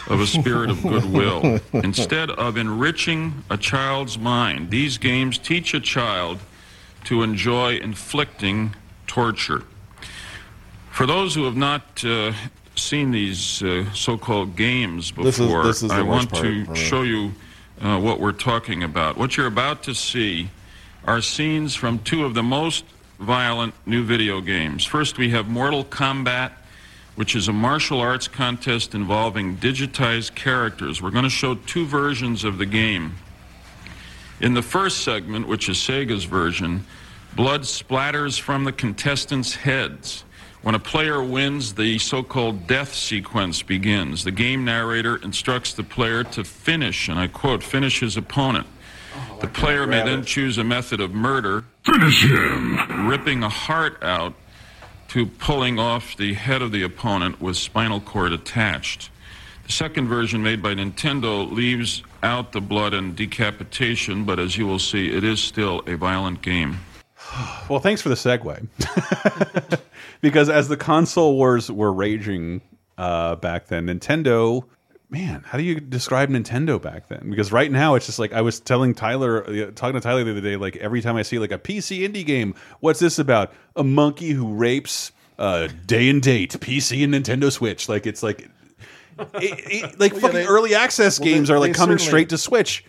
of 0.09 0.21
a 0.21 0.27
spirit 0.27 0.71
of 0.71 0.83
goodwill. 0.83 1.61
Instead 1.75 2.31
of 2.31 2.57
enriching 2.57 3.45
a 3.51 3.59
child's 3.59 4.19
mind, 4.19 4.71
these 4.71 4.97
games 4.97 5.37
teach 5.37 5.75
a 5.75 5.81
child 5.81 6.39
to 7.05 7.23
enjoy 7.23 7.77
inflicting 7.77 8.75
torture. 9.07 9.65
For 10.91 11.05
those 11.05 11.35
who 11.35 11.45
have 11.45 11.57
not 11.57 12.03
uh, 12.05 12.33
seen 12.79 13.11
these 13.11 13.63
uh, 13.63 13.85
so-called 13.95 14.57
games 14.57 15.11
before, 15.11 15.25
This 15.25 15.39
is- 15.41 15.49
this 15.65 15.83
is 15.85 15.91
I 15.91 16.03
want 16.03 16.33
to 16.35 16.75
show 16.75 17.03
you 17.03 17.33
uh, 17.81 17.99
what 17.99 18.21
we're 18.21 18.33
talking 18.33 18.83
about. 18.83 19.17
What 19.17 19.37
you're 19.37 19.47
about 19.47 19.83
to 19.85 19.95
see 19.95 20.51
are 21.05 21.21
scenes 21.21 21.75
from 21.75 21.99
two 22.01 22.25
of 22.25 22.35
the 22.35 22.43
most 22.43 22.85
violent 23.19 23.75
new 23.87 24.03
video 24.05 24.41
games. 24.41 24.85
First, 24.85 25.19
we 25.19 25.31
have 25.31 25.49
Mortal 25.49 25.85
Kombat, 25.85 26.53
which 27.15 27.35
is 27.35 27.49
a 27.49 27.53
martial 27.53 28.01
arts 28.01 28.29
contest 28.29 28.95
involving 28.95 29.57
digitized 29.57 30.35
characters. 30.35 31.01
We're 31.01 31.11
going 31.11 31.25
to 31.25 31.31
show 31.31 31.55
two 31.55 31.87
versions 31.87 32.45
of 32.45 32.59
the 32.59 32.67
game. 32.67 33.15
In 34.41 34.53
the 34.53 34.63
first 34.63 35.03
segment, 35.03 35.49
which 35.49 35.69
is 35.71 35.79
Sega's 35.79 36.25
version, 36.25 36.85
blood 37.35 37.63
splatters 37.63 38.39
from 38.39 38.65
the 38.65 38.73
contestants' 38.73 39.55
heads. 39.55 40.25
When 40.67 40.75
a 40.75 40.81
player 40.81 41.23
wins, 41.23 41.75
the 41.75 41.97
so 42.01 42.25
called 42.25 42.67
death 42.67 42.93
sequence 42.93 43.63
begins. 43.63 44.25
The 44.25 44.33
game 44.33 44.65
narrator 44.65 45.15
instructs 45.15 45.73
the 45.73 45.85
player 45.85 46.25
to 46.25 46.43
finish, 46.43 47.09
and 47.09 47.21
I 47.21 47.29
quote, 47.29 47.63
finish 47.63 48.01
his 48.01 48.17
opponent. 48.17 48.67
The 49.41 49.47
player 49.47 49.87
may 49.87 50.05
then 50.05 50.25
choose 50.25 50.59
a 50.59 50.65
method 50.65 51.01
of 51.01 51.15
murder, 51.15 51.67
Finish 51.85 52.25
him. 52.25 53.07
ripping 53.07 53.45
a 53.45 53.49
heart 53.49 54.03
out 54.03 54.35
to 55.11 55.27
pulling 55.27 55.79
off 55.79 56.17
the 56.17 56.35
head 56.35 56.63
of 56.63 56.73
the 56.73 56.83
opponent 56.83 57.41
with 57.41 57.57
spinal 57.57 58.01
cord 58.01 58.33
attached. 58.33 59.11
The 59.67 59.73
second 59.73 60.09
version, 60.09 60.43
made 60.43 60.65
by 60.65 60.75
Nintendo, 60.75 61.49
leaves 61.49 62.03
out 62.25 62.51
the 62.51 62.61
blood 62.61 62.93
and 62.93 63.15
decapitation, 63.15 64.25
but 64.25 64.41
as 64.41 64.57
you 64.57 64.67
will 64.67 64.81
see, 64.81 65.17
it 65.17 65.23
is 65.23 65.41
still 65.41 65.85
a 65.87 65.95
violent 65.95 66.43
game. 66.43 66.79
Well, 67.69 67.81
thanks 67.81 68.01
for 68.01 68.09
the 68.09 68.15
segue. 68.15 69.81
because 70.21 70.49
as 70.49 70.69
the 70.69 70.77
console 70.77 71.35
wars 71.35 71.71
were 71.71 71.93
raging 71.93 72.61
uh, 72.97 73.35
back 73.37 73.67
then, 73.67 73.87
Nintendo, 73.89 74.63
man, 75.11 75.43
how 75.45 75.59
do 75.59 75.65
you 75.65 75.81
describe 75.81 76.31
Nintendo 76.31 76.81
back 76.81 77.09
then? 77.09 77.29
Because 77.29 77.51
right 77.51 77.71
now 77.71 77.97
it's 77.97 78.07
just 78.07 78.21
like 78.21 78.33
I 78.33 78.41
was 78.41 78.61
telling 78.61 78.95
Tyler, 78.95 79.45
uh, 79.49 79.71
talking 79.75 79.95
to 79.95 80.01
Tyler 80.01 80.23
the 80.23 80.31
other 80.31 80.41
day, 80.41 80.55
like 80.57 80.77
every 80.77 81.01
time 81.03 81.17
I 81.17 81.23
see 81.23 81.41
like 81.41 81.51
a 81.51 81.59
PC 81.59 82.09
indie 82.09 82.25
game, 82.25 82.55
what's 82.81 83.01
this 83.01 83.19
about? 83.19 83.53
A 83.75 83.83
monkey 83.83 84.31
who 84.31 84.55
rapes 84.55 85.11
uh, 85.39 85.69
day 85.87 86.09
and 86.09 86.23
date, 86.23 86.53
PC 86.61 87.03
and 87.03 87.13
Nintendo 87.15 87.51
Switch. 87.51 87.89
Like 87.89 88.07
it's 88.07 88.23
like. 88.23 88.49
It, 89.19 89.29
it, 89.35 89.99
like 89.99 90.13
Well, 90.13 90.21
yeah, 90.21 90.29
fucking 90.29 90.37
they- 90.37 90.47
early 90.47 90.75
access 90.77 91.19
well, 91.19 91.27
they- 91.27 91.35
games 91.35 91.51
are 91.51 91.59
like 91.59 91.75
coming 91.75 91.99
straight 91.99 92.29
to 92.29 92.39
Switch. 92.39 92.85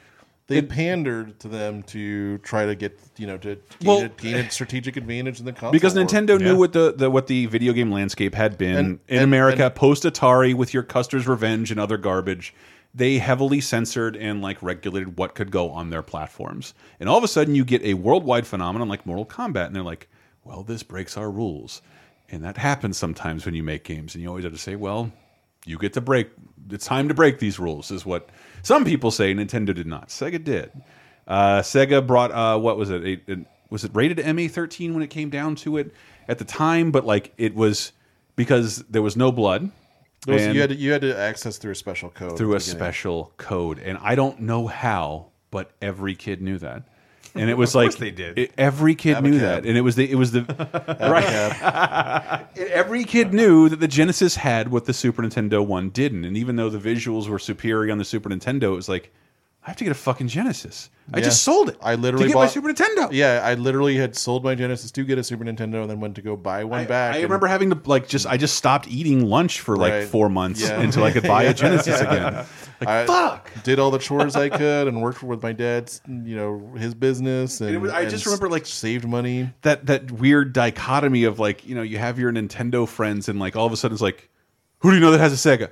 They 0.47 0.61
pandered 0.61 1.39
to 1.41 1.47
them 1.49 1.83
to 1.83 2.37
try 2.39 2.65
to 2.65 2.73
get 2.75 2.99
you 3.17 3.27
know 3.27 3.37
to 3.37 3.55
gain, 3.55 3.61
Well- 3.83 4.01
a, 4.03 4.09
gain 4.09 4.35
a 4.35 4.49
strategic 4.49 4.97
advantage 4.97 5.39
in 5.39 5.45
the 5.45 5.51
console 5.53 5.71
because 5.71 5.95
war. 5.95 6.05
Nintendo 6.05 6.39
knew 6.39 6.57
what 6.57 6.73
the, 6.73 6.93
the 6.95 7.09
what 7.11 7.27
the 7.27 7.45
video 7.47 7.73
game 7.73 7.91
landscape 7.91 8.33
had 8.33 8.57
been 8.57 8.75
And- 8.75 8.99
in 9.07 9.17
and- 9.17 9.23
America 9.23 9.65
and- 9.65 9.75
post 9.75 10.03
Atari 10.03 10.53
with 10.53 10.73
your 10.73 10.83
Custer's 10.83 11.27
Revenge 11.27 11.69
and 11.71 11.79
other 11.79 11.97
garbage. 11.97 12.53
They 12.95 13.17
heavily 13.19 13.61
censored 13.61 14.15
and 14.15 14.41
like 14.41 14.57
regulated 14.63 15.17
what 15.17 15.35
could 15.35 15.51
go 15.51 15.69
on 15.69 15.89
their 15.91 16.01
platforms. 16.01 16.73
And 16.99 17.07
all 17.07 17.17
of 17.17 17.23
a 17.23 17.27
sudden 17.27 17.53
you 17.53 17.63
get 17.65 17.83
a 17.83 17.93
worldwide 17.93 18.47
phenomenon 18.47 18.87
like 18.87 19.05
Mortal 19.05 19.25
Kombat 19.25 19.67
and 19.67 19.75
they're 19.75 19.83
like, 19.83 20.07
"Well, 20.43 20.63
this 20.63 20.81
breaks 20.81 21.15
our 21.17 21.29
rules." 21.29 21.81
And 22.29 22.43
that 22.43 22.57
happens 22.57 22.97
sometimes 22.97 23.45
when 23.45 23.53
you 23.53 23.63
make 23.63 23.83
games 23.83 24.15
and 24.15 24.21
you 24.23 24.29
always 24.29 24.45
have 24.45 24.53
to 24.53 24.57
say, 24.59 24.75
"Well, 24.75 25.11
you 25.65 25.77
get 25.77 25.93
to 25.93 26.01
break 26.01 26.29
it's 26.71 26.85
time 26.85 27.07
to 27.09 27.13
break 27.13 27.39
these 27.39 27.59
rules," 27.59 27.91
is 27.91 28.05
what 28.05 28.29
some 28.63 28.85
people 28.85 29.11
say 29.11 29.33
Nintendo 29.33 29.73
did 29.73 29.87
not. 29.87 30.09
Sega 30.09 30.43
did. 30.43 30.71
Uh, 31.27 31.59
Sega 31.61 32.05
brought 32.05 32.31
uh, 32.31 32.57
what 32.59 32.77
was 32.77 32.89
it? 32.89 33.03
A, 33.03 33.31
a- 33.33 33.45
was 33.69 33.83
it 33.83 33.91
rated 33.93 34.17
MA 34.35 34.47
thirteen 34.47 34.93
when 34.93 35.03
it 35.03 35.09
came 35.09 35.29
down 35.29 35.55
to 35.55 35.77
it 35.77 35.93
at 36.27 36.37
the 36.37 36.45
time? 36.45 36.91
But 36.91 37.05
like 37.05 37.33
it 37.37 37.53
was 37.53 37.91
because 38.35 38.77
there 38.89 39.01
was 39.01 39.17
no 39.17 39.31
blood. 39.31 39.69
Was- 40.25 40.45
you 40.47 40.59
had 40.61 40.69
to, 40.69 40.75
you 40.75 40.91
had 40.91 41.01
to 41.01 41.17
access 41.17 41.57
through 41.57 41.71
a 41.71 41.75
special 41.75 42.09
code 42.09 42.37
through 42.37 42.53
a 42.55 42.57
beginning. 42.59 42.77
special 42.77 43.33
code, 43.37 43.79
and 43.79 43.97
I 44.01 44.15
don't 44.15 44.41
know 44.41 44.67
how, 44.67 45.27
but 45.51 45.71
every 45.81 46.15
kid 46.15 46.41
knew 46.41 46.57
that. 46.59 46.83
And 47.39 47.49
it 47.49 47.57
was 47.57 47.75
like 47.75 47.95
they 47.97 48.11
did. 48.11 48.37
it- 48.37 48.51
every 48.57 48.95
kid 48.95 49.21
knew 49.23 49.39
that, 49.39 49.65
and 49.65 49.77
it 49.77 49.81
was 49.81 49.95
the 49.95 50.09
it 50.09 50.15
was 50.15 50.31
the 50.31 50.41
right. 50.99 52.47
every 52.57 53.03
kid 53.03 53.33
knew 53.33 53.69
that 53.69 53.79
the 53.79 53.87
Genesis 53.87 54.35
had 54.35 54.69
what 54.69 54.85
the 54.85 54.93
Super 54.93 55.21
Nintendo 55.23 55.65
one 55.65 55.89
didn't, 55.89 56.25
and 56.25 56.35
even 56.37 56.55
though 56.55 56.69
the 56.69 56.79
visuals 56.79 57.27
were 57.27 57.39
superior 57.39 57.91
on 57.91 57.97
the 57.97 58.05
Super 58.05 58.29
Nintendo, 58.29 58.63
it 58.63 58.69
was 58.75 58.89
like 58.89 59.11
I 59.67 59.71
have 59.71 59.77
to 59.77 59.83
get 59.83 59.91
a 59.91 59.95
fucking 59.95 60.29
Genesis. 60.29 60.89
I 61.13 61.19
just 61.19 61.43
sold 61.43 61.67
it. 61.69 61.77
I 61.81 61.95
literally 61.95 62.23
to 62.25 62.27
get 62.29 62.33
bought 62.35 62.41
my 62.43 62.47
Super 62.47 62.69
Nintendo. 62.69 63.09
Yeah, 63.11 63.41
I 63.43 63.55
literally 63.55 63.97
had 63.97 64.15
sold 64.15 64.43
my 64.45 64.55
Genesis 64.55 64.91
to 64.91 65.03
get 65.03 65.17
a 65.17 65.23
Super 65.25 65.43
Nintendo, 65.43 65.81
and 65.81 65.89
then 65.89 65.99
went 65.99 66.15
to 66.15 66.21
go 66.21 66.37
buy 66.37 66.63
one 66.63 66.85
back. 66.85 67.13
I 67.13 67.17
and- 67.17 67.23
remember 67.23 67.47
having 67.47 67.69
to 67.71 67.81
like 67.85 68.07
just 68.07 68.25
I 68.27 68.37
just 68.37 68.55
stopped 68.55 68.87
eating 68.87 69.25
lunch 69.25 69.59
for 69.59 69.75
like 69.75 69.91
Right. 69.91 70.07
four 70.07 70.29
months 70.29 70.61
Yeah. 70.61 70.79
until 70.79 71.03
I 71.03 71.11
could 71.11 71.23
buy 71.23 71.43
Yeah. 71.43 71.49
a 71.49 71.53
Genesis 71.53 71.99
again. 71.99 72.45
Like 72.79 72.89
I 72.89 73.05
fuck. 73.07 73.49
Did 73.63 73.79
all 73.79 73.89
the 73.91 73.97
chores 73.97 74.35
I 74.35 74.49
could 74.49 74.87
and 74.87 75.01
worked 75.01 75.23
with 75.23 75.41
my 75.41 75.51
dad's, 75.51 75.99
you 76.07 76.35
know, 76.35 76.73
his 76.77 76.93
business, 76.93 77.59
and, 77.59 77.71
it 77.71 77.79
was- 77.79 77.91
I 77.91 78.01
and 78.01 78.09
just 78.11 78.25
remember, 78.25 78.49
like, 78.49 78.67
saved 78.67 79.03
money. 79.07 79.49
that 79.63 79.87
that 79.87 80.11
weird 80.11 80.53
dichotomy 80.53 81.23
of 81.25 81.39
like 81.39 81.65
you 81.67 81.73
know 81.75 81.81
you 81.81 81.97
have 81.97 82.19
your 82.19 82.31
Nintendo 82.31 82.87
friends 82.87 83.27
and 83.27 83.37
like 83.39 83.55
all 83.57 83.65
of 83.65 83.73
a 83.73 83.77
sudden 83.77 83.95
it's 83.95 84.01
like 84.01 84.29
who 84.79 84.91
do 84.91 84.95
you 84.95 85.01
know 85.01 85.09
that 85.11 85.19
has 85.19 85.33
a 85.33 85.57
Sega? 85.57 85.71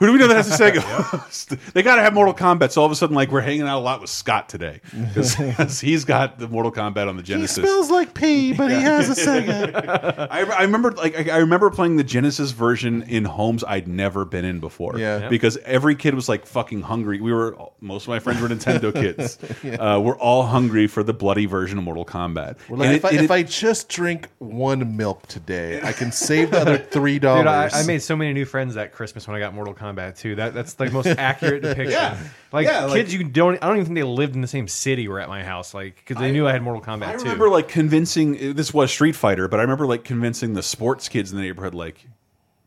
Who 0.00 0.06
do 0.06 0.12
we 0.14 0.18
know 0.18 0.28
that 0.28 0.36
has 0.36 0.48
a 0.60 0.64
Sega? 0.72 1.72
they 1.74 1.82
got 1.82 1.96
to 1.96 2.02
have 2.02 2.14
Mortal 2.14 2.32
Kombat. 2.32 2.70
So 2.72 2.80
all 2.80 2.86
of 2.86 2.92
a 2.92 2.96
sudden, 2.96 3.14
like 3.14 3.30
we're 3.30 3.42
hanging 3.42 3.62
out 3.68 3.78
a 3.78 3.84
lot 3.84 4.00
with 4.00 4.08
Scott 4.08 4.48
today 4.48 4.80
because 5.14 5.78
he's 5.78 6.06
got 6.06 6.38
the 6.38 6.48
Mortal 6.48 6.72
Kombat 6.72 7.06
on 7.06 7.18
the 7.18 7.22
Genesis. 7.22 7.58
He 7.58 7.62
smells 7.62 7.90
like 7.90 8.14
pee, 8.14 8.54
but 8.54 8.70
he 8.70 8.80
has 8.80 9.10
a 9.10 9.22
Sega. 9.22 10.28
I, 10.30 10.40
I 10.40 10.62
remember 10.62 10.92
like 10.92 11.28
I, 11.28 11.34
I 11.34 11.38
remember 11.38 11.68
playing 11.70 11.96
the 11.96 12.04
Genesis 12.04 12.52
version 12.52 13.02
in 13.02 13.26
homes 13.26 13.62
I'd 13.62 13.88
never 13.88 14.24
been 14.24 14.46
in 14.46 14.58
before. 14.58 14.98
Yeah. 14.98 15.28
Because 15.28 15.58
every 15.58 15.96
kid 15.96 16.14
was 16.14 16.30
like 16.30 16.46
fucking 16.46 16.80
hungry. 16.80 17.20
We 17.20 17.34
were 17.34 17.54
most 17.82 18.04
of 18.04 18.08
my 18.08 18.20
friends 18.20 18.40
were 18.40 18.48
Nintendo 18.48 18.94
kids. 18.94 19.38
uh, 19.78 20.00
we're 20.02 20.16
all 20.18 20.44
hungry 20.44 20.86
for 20.86 21.02
the 21.02 21.12
bloody 21.12 21.44
version 21.44 21.76
of 21.76 21.84
Mortal 21.84 22.06
Kombat. 22.06 22.56
We're 22.70 22.78
like, 22.78 22.96
if, 22.96 23.04
it- 23.04 23.12
I, 23.12 23.14
if 23.16 23.22
it- 23.24 23.30
I 23.30 23.42
just 23.42 23.90
drink 23.90 24.28
one 24.38 24.96
milk 24.96 25.26
today, 25.26 25.78
I 25.82 25.92
can 25.92 26.10
save 26.10 26.52
the 26.52 26.60
other 26.60 26.78
three 26.78 27.18
Dude, 27.18 27.26
I, 27.30 27.42
dollars. 27.42 27.74
I 27.74 27.82
made 27.86 28.00
so 28.00 28.16
many 28.16 28.32
new 28.32 28.46
friends 28.46 28.76
that 28.76 28.92
Christmas 28.92 29.28
when 29.28 29.36
I 29.36 29.40
got 29.40 29.52
Mortal 29.52 29.74
Kombat 29.74 29.89
2. 29.96 30.36
That 30.36 30.54
that's 30.54 30.74
the 30.74 30.90
most 30.90 31.06
accurate 31.06 31.62
depiction. 31.62 31.90
Yeah. 31.92 32.18
Like 32.52 32.66
Yeah, 32.66 32.84
like- 32.86 32.94
kids, 33.02 33.14
you 33.14 33.24
don't. 33.24 33.56
I 33.62 33.66
don't 33.66 33.76
even 33.76 33.86
think 33.86 33.96
they 33.96 34.02
lived 34.02 34.34
in 34.34 34.40
the 34.40 34.48
same 34.48 34.68
city 34.68 35.08
were 35.08 35.20
at 35.20 35.28
my 35.28 35.42
house. 35.42 35.72
Like 35.74 35.96
because 35.96 36.16
they 36.20 36.32
knew 36.32 36.46
I 36.46 36.52
had 36.52 36.62
Mortal 36.62 36.82
Kombat 36.82 37.08
I 37.08 37.12
2. 37.12 37.18
remember 37.24 37.48
like 37.48 37.68
convincing 37.68 38.54
this 38.54 38.72
was 38.74 38.90
Street 38.90 39.16
Fighter, 39.16 39.48
but 39.48 39.58
I 39.60 39.62
remember 39.62 39.86
like 39.86 40.04
convincing 40.04 40.54
the 40.54 40.62
sports 40.62 41.08
kids 41.08 41.30
in 41.32 41.36
the 41.38 41.42
neighborhood, 41.42 41.74
like, 41.74 42.06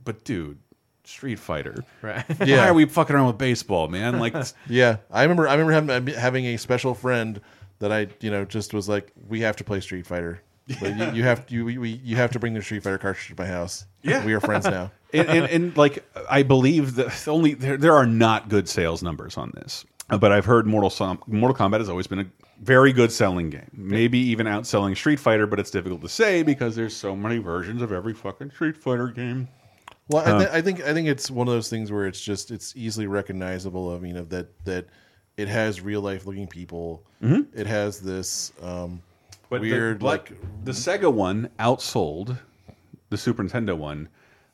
but 0.04 0.24
dude, 0.24 0.58
Street 1.04 1.40
Fighter. 1.40 1.84
Right. 2.02 2.24
Why 2.40 2.46
Yeah. 2.46 2.70
are 2.70 2.74
we 2.74 2.86
fucking 2.86 3.16
around 3.16 3.28
with 3.28 3.38
baseball, 3.38 3.88
man? 3.88 4.20
Like, 4.20 4.36
yeah, 4.68 4.98
I 5.12 5.24
remember. 5.24 5.48
I 5.48 5.54
remember 5.56 5.92
having, 5.92 6.14
having 6.16 6.46
a 6.48 6.58
special 6.58 6.94
friend 6.94 7.42
that 7.80 7.92
I, 7.92 8.08
you 8.22 8.32
know, 8.32 8.46
just 8.46 8.74
was 8.74 8.88
like, 8.88 9.12
we 9.28 9.42
have 9.42 9.56
to 9.58 9.64
play 9.64 9.80
Street 9.82 10.06
Fighter. 10.06 10.42
Like, 10.82 10.96
you, 10.98 11.12
you 11.18 11.24
have 11.24 11.46
you 11.50 11.66
we, 11.66 11.78
we, 11.78 11.90
you 11.90 12.16
have 12.16 12.32
to 12.32 12.40
bring 12.40 12.54
the 12.54 12.62
Street 12.62 12.84
Fighter 12.84 12.98
cartridge 12.98 13.28
to 13.28 13.36
my 13.38 13.46
house. 13.48 13.86
Yeah. 14.02 14.26
we 14.26 14.32
are 14.34 14.40
friends 14.40 14.64
now. 14.64 14.92
And, 15.14 15.30
and, 15.30 15.46
and 15.52 15.78
like 15.78 16.04
I 16.30 16.44
believe 16.44 16.96
that 16.96 17.28
only 17.28 17.54
there, 17.54 17.78
there 17.78 17.94
are 17.94 18.06
not 18.06 18.50
good 18.50 18.68
sales 18.68 19.04
numbers 19.04 19.38
on 19.38 19.52
this, 19.56 19.86
but 20.10 20.32
I've 20.32 20.46
heard 20.46 20.66
Mortal 20.68 20.90
Som- 20.90 21.22
Mortal 21.28 21.56
Kombat 21.56 21.80
has 21.80 21.90
always 21.90 22.08
been 22.08 22.20
a 22.20 22.26
very 22.62 22.94
good 22.94 23.12
selling 23.12 23.50
game, 23.50 23.70
maybe 23.74 24.18
even 24.20 24.46
outselling 24.48 24.96
Street 24.96 25.20
Fighter, 25.20 25.46
but 25.48 25.60
it's 25.60 25.72
difficult 25.72 26.02
to 26.02 26.10
say 26.10 26.44
because 26.44 26.76
there's 26.76 26.96
so 26.96 27.16
many 27.16 27.38
versions 27.38 27.82
of 27.82 27.92
every 27.92 28.14
fucking 28.14 28.52
Street 28.52 28.78
Fighter 28.78 29.08
game. 29.10 29.48
Well, 30.10 30.24
I, 30.26 30.32
Uh, 30.32 30.40
th 30.40 30.50
I 30.52 30.62
think 30.62 30.82
I 30.84 30.94
think 30.94 31.08
it's 31.08 31.32
one 31.32 31.48
of 31.48 31.54
those 31.54 31.70
things 31.70 31.92
where 31.92 32.08
it's 32.08 32.22
just 32.22 32.52
it's 32.52 32.74
easily 32.76 33.08
recognizable. 33.08 33.96
I 33.96 34.00
mean, 34.00 34.18
of 34.18 34.30
that 34.30 34.48
that 34.66 34.86
it 35.38 35.48
has 35.48 35.82
real 35.82 36.02
life 36.02 36.26
looking 36.26 36.48
people. 36.48 37.04
Mhm. 37.24 37.48
It 37.54 37.68
has 37.68 38.00
this 38.00 38.52
um, 38.62 39.02
But 39.50 39.62
the- 39.62 39.72
weird 39.72 40.00
but 40.00 40.06
like 40.06 40.32
the 40.66 40.72
Sega 40.72 41.12
one 41.12 41.50
outsold 41.60 42.38
the 43.10 43.18
Super 43.18 43.44
Nintendo 43.44 43.78
one, 43.78 44.10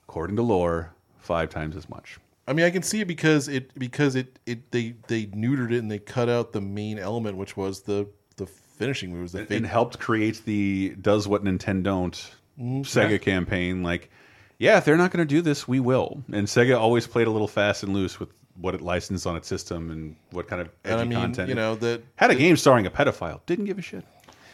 according 0.10 0.36
to 0.36 0.42
lore, 0.42 0.92
five 1.20 1.50
times 1.50 1.76
as 1.76 1.88
much. 1.88 2.18
I 2.48 2.54
mean, 2.54 2.66
I 2.66 2.72
can 2.72 2.82
see 2.82 3.00
it 3.02 3.08
because 3.08 3.48
it 3.48 3.78
because 3.78 4.16
it 4.16 4.40
it 4.48 4.72
they 4.72 4.96
they 5.08 5.28
neutered 5.28 5.72
it 5.72 5.78
and 5.78 5.92
they 5.92 6.00
cut 6.00 6.28
out 6.30 6.52
the 6.52 6.62
main 6.62 6.98
element, 6.98 7.38
which 7.38 7.56
was 7.56 7.82
the 7.84 8.08
the 8.38 8.48
finishing 8.48 9.12
moves. 9.14 9.34
The 9.34 9.42
and, 9.42 9.52
and 9.52 9.66
helped 9.68 10.00
create 10.00 10.44
the 10.46 10.96
does 11.00 11.28
what 11.28 11.44
Nintendo 11.44 11.84
don't 11.84 12.32
Mm, 12.60 12.82
Sega 12.82 13.12
yeah. 13.12 13.18
campaign. 13.20 13.84
Like, 13.84 14.10
yeah, 14.58 14.78
if 14.80 14.84
they're 14.84 14.98
not 14.98 15.12
going 15.12 15.26
to 15.26 15.34
do 15.36 15.42
this, 15.42 15.66
we 15.66 15.80
will. 15.80 16.22
And 16.34 16.46
Sega 16.46 16.78
always 16.78 17.08
played 17.08 17.28
a 17.28 17.32
little 17.32 17.48
fast 17.48 17.84
and 17.84 17.94
loose 17.94 18.20
with 18.20 18.28
what 18.60 18.76
it 18.76 18.82
licensed 18.82 19.26
on 19.26 19.38
its 19.38 19.48
system 19.48 19.90
and 19.92 20.18
what 20.32 20.50
kind 20.50 20.62
of 20.62 20.70
edgy 20.84 21.02
I 21.02 21.06
mean, 21.06 21.20
content. 21.20 21.48
you 21.48 21.56
know, 21.56 21.76
that- 21.76 22.02
had 22.18 22.32
a 22.32 22.36
game 22.36 22.58
starring 22.58 22.86
a 22.86 22.92
pedophile. 22.92 23.40
Didn't 23.46 23.64
give 23.64 23.78
a 23.80 23.82
shit. 23.82 24.04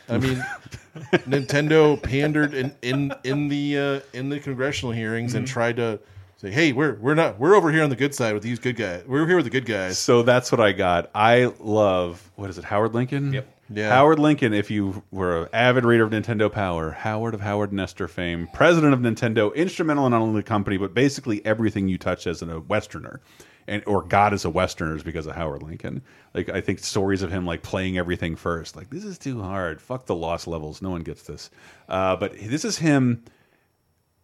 I 0.09 0.17
mean, 0.17 0.45
Nintendo 1.27 2.01
pandered 2.01 2.53
in 2.53 2.73
in 2.81 3.13
in 3.23 3.47
the 3.47 3.77
uh, 3.77 3.99
in 4.13 4.29
the 4.29 4.39
congressional 4.39 4.93
hearings 4.93 5.33
and 5.35 5.45
Mhm. 5.45 5.49
tried 5.49 5.75
to 5.77 5.99
say, 6.37 6.51
"Hey, 6.51 6.71
we're 6.73 6.95
we're 6.95 7.15
not 7.15 7.39
we're 7.39 7.55
over 7.55 7.71
here 7.71 7.83
on 7.83 7.89
the 7.89 7.95
good 7.95 8.13
side 8.15 8.33
with 8.33 8.43
these 8.43 8.59
good 8.59 8.75
guys. 8.75 9.03
We're 9.07 9.25
here 9.27 9.35
with 9.35 9.45
the 9.45 9.51
good 9.51 9.65
guys." 9.65 9.97
So 9.97 10.23
that's 10.23 10.51
what 10.51 10.61
I 10.61 10.71
got. 10.71 11.09
I 11.15 11.51
love 11.59 12.29
what 12.35 12.49
is 12.49 12.57
it, 12.57 12.63
Howard 12.65 12.93
Lincoln? 12.93 13.33
Yep. 13.33 13.47
Yeah. 13.73 13.89
Howard 13.89 14.19
Lincoln, 14.19 14.53
if 14.53 14.69
you 14.69 15.01
were 15.11 15.43
an 15.43 15.49
avid 15.51 15.85
reader 15.85 16.03
of 16.03 16.11
Nintendo 16.11 16.51
Power, 16.51 16.91
Howard 16.91 17.33
of 17.33 17.41
Howard 17.41 17.73
Nester 17.73 18.07
fame, 18.07 18.47
president 18.53 18.93
of 18.93 18.99
Nintendo, 18.99 19.53
instrumental 19.55 20.05
in 20.05 20.11
not 20.11 20.21
only 20.21 20.41
the 20.41 20.47
company, 20.47 20.77
but 20.77 20.93
basically 20.93 21.43
everything 21.47 21.87
you 21.87 21.97
touch 21.97 22.27
as 22.27 22.43
a 22.43 22.59
Westerner. 22.59 23.21
And 23.67 23.81
or 23.87 24.03
God 24.03 24.33
as 24.33 24.45
a 24.45 24.49
Westerner 24.49 24.95
is 24.95 25.01
because 25.03 25.25
of 25.25 25.35
Howard 25.35 25.63
Lincoln. 25.63 26.03
Like 26.35 26.49
I 26.49 26.61
think 26.61 26.79
stories 26.79 27.21
of 27.23 27.31
him 27.31 27.45
like 27.45 27.63
playing 27.63 27.97
everything 27.97 28.35
first. 28.35 28.75
Like 28.75 28.89
this 28.91 29.03
is 29.03 29.17
too 29.17 29.41
hard. 29.41 29.81
Fuck 29.81 30.05
the 30.05 30.15
lost 30.15 30.47
levels. 30.47 30.81
No 30.81 30.91
one 30.91 31.01
gets 31.01 31.23
this. 31.23 31.49
Uh, 31.89 32.15
but 32.15 32.33
this 32.39 32.63
is 32.63 32.77
him 32.77 33.23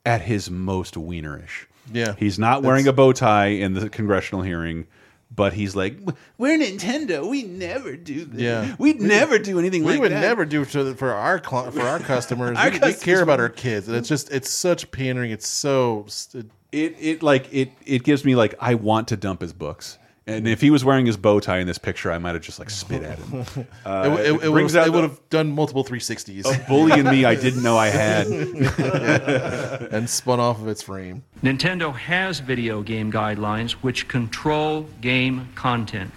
at 0.05 0.21
his 0.21 0.49
most 0.51 0.93
wienerish. 0.95 1.65
Yeah. 1.91 2.13
He's 2.17 2.37
not 2.37 2.61
wearing 2.61 2.87
a 2.87 2.93
bow 2.93 3.13
tie 3.13 3.47
in 3.47 3.73
the 3.73 3.89
congressional 3.89 4.43
hearing, 4.43 4.85
but 5.33 5.53
he's 5.53 5.75
like, 5.75 5.97
"We're 6.37 6.59
Nintendo. 6.59 7.27
We 7.27 7.41
never 7.43 7.95
do 7.95 8.25
this. 8.25 8.41
Yeah, 8.41 8.75
We'd 8.77 9.01
never 9.01 9.39
do 9.39 9.57
anything 9.57 9.83
we 9.83 9.93
like 9.93 10.01
would 10.01 10.11
that." 10.11 10.21
never 10.21 10.45
do 10.45 10.65
for, 10.65 10.93
for 10.93 11.11
our 11.13 11.39
for 11.39 11.81
our 11.81 11.99
customers. 12.13 12.57
Our 12.57 12.69
we, 12.69 12.79
we 12.79 12.93
care 12.93 13.23
about 13.23 13.39
our 13.39 13.49
kids, 13.49 13.87
and 13.87 13.97
it's 13.97 14.09
just 14.09 14.31
it's 14.31 14.49
such 14.51 14.91
pandering. 14.91 15.31
It's 15.31 15.47
so 15.47 16.05
st- 16.07 16.51
It 16.71 16.95
it 16.99 17.23
like 17.23 17.53
it 17.53 17.71
it 17.85 18.03
gives 18.03 18.23
me 18.23 18.35
like 18.35 18.55
I 18.59 18.75
want 18.75 19.09
to 19.09 19.17
dump 19.17 19.41
his 19.41 19.53
books. 19.53 19.97
And 20.27 20.47
if 20.47 20.61
he 20.61 20.69
was 20.69 20.85
wearing 20.85 21.07
his 21.07 21.17
bow 21.17 21.39
tie 21.39 21.57
in 21.57 21.65
this 21.67 21.79
picture, 21.79 22.11
I 22.11 22.19
might 22.19 22.35
have 22.35 22.43
just 22.43 22.59
like 22.59 22.69
spit 22.69 23.01
at 23.03 23.17
him. 23.17 23.45
Uh, 23.83 24.17
it, 24.19 24.35
it, 24.35 24.43
it, 24.43 24.51
brings 24.51 24.73
would, 24.73 24.79
out 24.79 24.87
it 24.87 24.91
the- 24.91 25.01
would 25.01 25.03
have 25.09 25.29
done 25.29 25.51
multiple 25.51 25.83
360s. 25.83 26.45
A 26.45 26.67
bully 26.67 26.99
in 26.99 27.07
me 27.07 27.25
I 27.25 27.33
didn't 27.33 27.63
know 27.63 27.75
I 27.75 27.87
had. 28.01 28.27
and 29.91 30.07
spun 30.09 30.39
off 30.39 30.61
of 30.61 30.67
its 30.67 30.83
frame. 30.83 31.23
Nintendo 31.43 31.93
has 31.93 32.39
video 32.39 32.83
game 32.83 33.11
guidelines 33.11 33.71
which 33.71 34.07
control 34.07 34.83
game 35.01 35.49
content, 35.55 36.11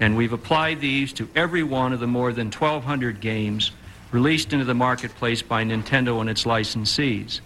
and 0.00 0.16
we've 0.16 0.32
applied 0.32 0.80
these 0.80 1.12
to 1.12 1.28
every 1.36 1.62
one 1.62 1.92
of 1.92 2.00
the 2.00 2.06
more 2.06 2.32
than 2.32 2.46
1,200 2.46 3.20
games 3.20 3.72
released 4.10 4.52
into 4.52 4.64
the 4.64 4.74
marketplace 4.74 5.42
by 5.42 5.62
Nintendo 5.64 6.20
and 6.20 6.30
its 6.30 6.44
licensees. 6.44 7.40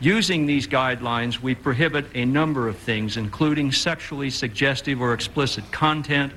Using 0.00 0.46
these 0.46 0.66
guidelines, 0.66 1.40
we 1.40 1.54
prohibit 1.54 2.06
a 2.14 2.24
number 2.24 2.68
of 2.68 2.76
things, 2.76 3.16
including 3.16 3.70
sexually 3.72 4.28
suggestive 4.28 5.00
or 5.00 5.14
explicit 5.14 5.70
content, 5.70 6.32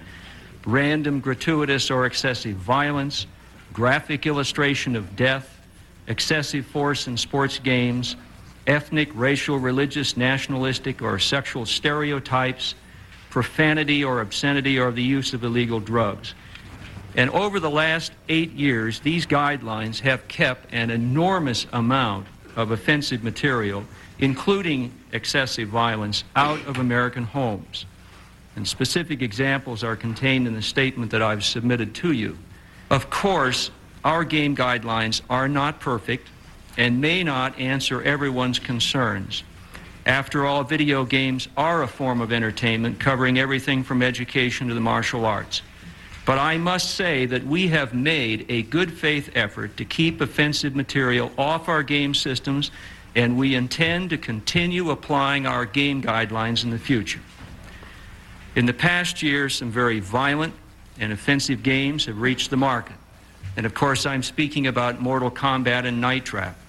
random, 0.65 1.19
gratuitous, 1.19 1.89
or 1.89 2.05
excessive 2.05 2.55
violence, 2.55 3.25
graphic 3.73 4.25
illustration 4.25 4.95
of 4.95 5.15
death, 5.15 5.59
excessive 6.07 6.65
force 6.67 7.07
in 7.07 7.17
sports 7.17 7.59
games, 7.59 8.15
ethnic, 8.67 9.09
racial, 9.13 9.57
religious, 9.57 10.15
nationalistic, 10.15 11.01
or 11.01 11.17
sexual 11.17 11.65
stereotypes, 11.65 12.75
profanity 13.29 14.03
or 14.03 14.21
obscenity, 14.21 14.79
or 14.79 14.91
the 14.91 15.03
use 15.03 15.33
of 15.33 15.43
illegal 15.43 15.79
drugs. 15.79 16.33
And 17.15 17.31
over 17.31 17.59
the 17.59 17.69
last 17.69 18.11
eight 18.29 18.51
years, 18.53 18.99
these 18.99 19.25
guidelines 19.25 19.99
have 20.01 20.27
kept 20.27 20.71
an 20.71 20.91
enormous 20.91 21.65
amount 21.73 22.27
of 22.57 22.71
offensive 22.71 23.23
material, 23.23 23.85
including 24.19 24.91
excessive 25.13 25.69
violence, 25.69 26.25
out 26.35 26.59
of 26.65 26.79
American 26.79 27.23
homes. 27.23 27.85
And 28.57 28.67
specific 28.67 29.21
examples 29.21 29.83
are 29.83 29.95
contained 29.95 30.47
in 30.47 30.55
the 30.55 30.61
statement 30.63 31.11
that 31.11 31.21
I've 31.21 31.45
submitted 31.45 31.93
to 31.95 32.11
you. 32.11 32.37
Of 32.89 33.09
course, 33.11 33.69
our 34.03 34.23
game 34.23 34.55
guidelines 34.55 35.21
are 35.29 35.47
not 35.47 35.79
perfect 35.79 36.27
and 36.77 36.99
may 36.99 37.23
not 37.23 37.59
answer 37.59 38.01
everyone's 38.01 38.57
concerns. 38.57 39.43
After 40.07 40.45
all, 40.45 40.63
video 40.63 41.05
games 41.05 41.47
are 41.55 41.83
a 41.83 41.87
form 41.87 42.21
of 42.21 42.31
entertainment 42.31 42.99
covering 42.99 43.37
everything 43.37 43.83
from 43.83 44.01
education 44.01 44.67
to 44.69 44.73
the 44.73 44.79
martial 44.79 45.25
arts. 45.25 45.61
But 46.27 46.39
I 46.39 46.57
must 46.57 46.95
say 46.95 47.25
that 47.25 47.45
we 47.45 47.69
have 47.69 47.93
made 47.93 48.47
a 48.49 48.63
good 48.63 48.91
faith 48.91 49.31
effort 49.33 49.77
to 49.77 49.85
keep 49.85 50.19
offensive 50.19 50.75
material 50.75 51.31
off 51.37 51.69
our 51.69 51.83
game 51.83 52.13
systems, 52.13 52.69
and 53.15 53.37
we 53.37 53.55
intend 53.55 54.09
to 54.09 54.17
continue 54.17 54.89
applying 54.89 55.47
our 55.47 55.65
game 55.65 56.03
guidelines 56.03 56.65
in 56.65 56.69
the 56.69 56.77
future. 56.77 57.21
In 58.57 58.65
the 58.65 58.73
past 58.73 59.23
year, 59.23 59.47
some 59.47 59.71
very 59.71 60.01
violent 60.01 60.53
and 60.99 61.13
offensive 61.13 61.63
games 61.63 62.07
have 62.07 62.19
reached 62.19 62.49
the 62.49 62.57
market. 62.57 62.97
And 63.55 63.65
of 63.65 63.73
course, 63.73 64.05
I'm 64.05 64.21
speaking 64.21 64.67
about 64.67 64.99
Mortal 64.99 65.31
Kombat 65.31 65.85
and 65.85 66.01
Night 66.01 66.25
Trap. 66.25 66.59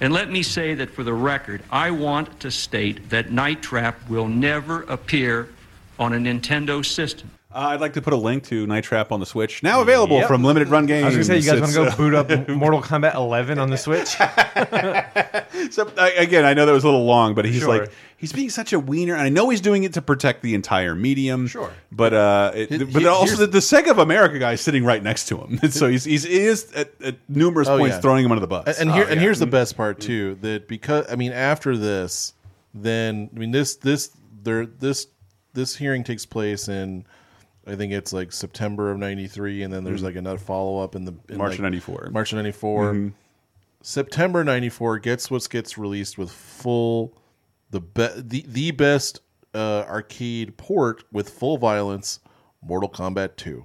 And 0.00 0.12
let 0.12 0.28
me 0.28 0.42
say 0.42 0.74
that 0.74 0.90
for 0.90 1.04
the 1.04 1.14
record, 1.14 1.62
I 1.70 1.92
want 1.92 2.40
to 2.40 2.50
state 2.50 3.10
that 3.10 3.30
Night 3.30 3.62
Trap 3.62 4.10
will 4.10 4.26
never 4.26 4.82
appear 4.82 5.50
on 6.00 6.14
a 6.14 6.16
Nintendo 6.16 6.84
system. 6.84 7.30
Uh, 7.54 7.68
I'd 7.68 7.80
like 7.80 7.92
to 7.92 8.02
put 8.02 8.12
a 8.12 8.16
link 8.16 8.42
to 8.44 8.66
Night 8.66 8.82
Trap 8.82 9.12
on 9.12 9.20
the 9.20 9.26
Switch, 9.26 9.62
now 9.62 9.80
available 9.80 10.16
Yep. 10.18 10.26
from 10.26 10.42
Limited 10.42 10.68
Run 10.68 10.86
Games. 10.86 11.04
I 11.04 11.06
was 11.06 11.28
gonna 11.28 11.40
say, 11.40 11.46
you 11.46 11.52
guys 11.52 11.60
want 11.60 11.72
to 11.72 11.78
go 11.78 11.84
uh, 11.86 11.96
boot 11.96 12.14
up 12.14 12.48
Mortal 12.48 12.82
Kombat 12.82 13.14
11 13.14 13.60
on 13.60 13.70
the 13.70 13.76
Switch? 13.78 14.08
so, 15.70 15.90
I, 15.96 16.10
again, 16.18 16.44
I 16.44 16.54
know 16.54 16.66
that 16.66 16.72
was 16.72 16.84
a 16.84 16.86
little 16.88 17.04
long, 17.04 17.34
but 17.34 17.44
he's 17.44 17.60
Sure. 17.60 17.68
like 17.80 17.92
he's 18.16 18.32
being 18.32 18.50
such 18.50 18.72
a 18.72 18.80
wiener, 18.80 19.12
and 19.14 19.22
I 19.22 19.28
know 19.28 19.48
he's 19.50 19.60
doing 19.60 19.84
it 19.84 19.92
to 19.94 20.02
protect 20.02 20.42
the 20.42 20.54
entire 20.54 20.94
medium. 20.94 21.46
Sure. 21.46 21.70
but 21.92 22.12
uh, 22.12 22.52
it, 22.54 22.70
He- 22.70 22.78
but 22.84 23.02
he- 23.02 23.06
also 23.06 23.36
the, 23.36 23.46
the 23.46 23.58
Sega 23.58 23.90
of 23.90 23.98
America 23.98 24.38
guy 24.38 24.52
is 24.54 24.60
sitting 24.60 24.84
right 24.84 25.02
next 25.02 25.26
to 25.26 25.38
him, 25.38 25.58
so 25.70 25.88
he's, 25.88 26.04
he's 26.04 26.24
he 26.24 26.40
is 26.40 26.72
at, 26.72 26.90
at 27.02 27.16
numerous 27.28 27.68
Oh, 27.68 27.78
points 27.78 27.96
yeah. 27.96 28.00
throwing 28.00 28.24
him 28.24 28.32
under 28.32 28.40
the 28.40 28.46
bus. 28.46 28.66
And, 28.66 28.88
and 28.88 28.96
here 28.96 29.06
Oh, 29.08 29.12
and 29.12 29.20
here's 29.20 29.38
the 29.38 29.46
best 29.46 29.76
part 29.76 30.00
too 30.00 30.36
that 30.40 30.66
because 30.68 31.06
I 31.10 31.16
mean 31.16 31.32
after 31.32 31.76
this, 31.76 32.34
then 32.74 33.30
I 33.34 33.38
mean 33.38 33.50
this 33.52 33.76
this 33.76 34.10
there 34.42 34.66
this 34.66 35.06
this 35.52 35.76
hearing 35.76 36.02
takes 36.02 36.26
place 36.26 36.68
in 36.68 37.04
I 37.66 37.74
think 37.76 37.92
it's 37.92 38.12
like 38.12 38.32
September 38.32 38.90
of 38.90 38.98
'93, 38.98 39.62
and 39.62 39.72
then 39.72 39.84
there's 39.84 40.00
Mhm. 40.02 40.04
like 40.04 40.16
another 40.16 40.38
follow 40.38 40.82
up 40.82 40.94
in 40.94 41.04
the 41.04 41.14
in 41.28 41.38
March 41.38 41.50
like, 41.52 41.58
of 41.60 41.62
94. 41.64 42.10
March 42.12 42.32
of 42.32 42.36
'94. 42.36 42.92
Mhm. 42.92 43.12
September 43.82 44.44
'94 44.44 44.98
gets 44.98 45.30
what 45.30 45.48
gets 45.50 45.76
released 45.78 46.16
with 46.18 46.30
full 46.30 47.12
the 47.70 47.80
be, 47.80 48.08
the 48.16 48.44
the 48.48 48.70
best 48.70 49.20
uh, 49.54 49.84
arcade 49.88 50.56
port 50.56 51.04
with 51.12 51.28
full 51.30 51.58
violence, 51.58 52.18
Mortal 52.60 52.88
Kombat 52.88 53.36
2. 53.36 53.64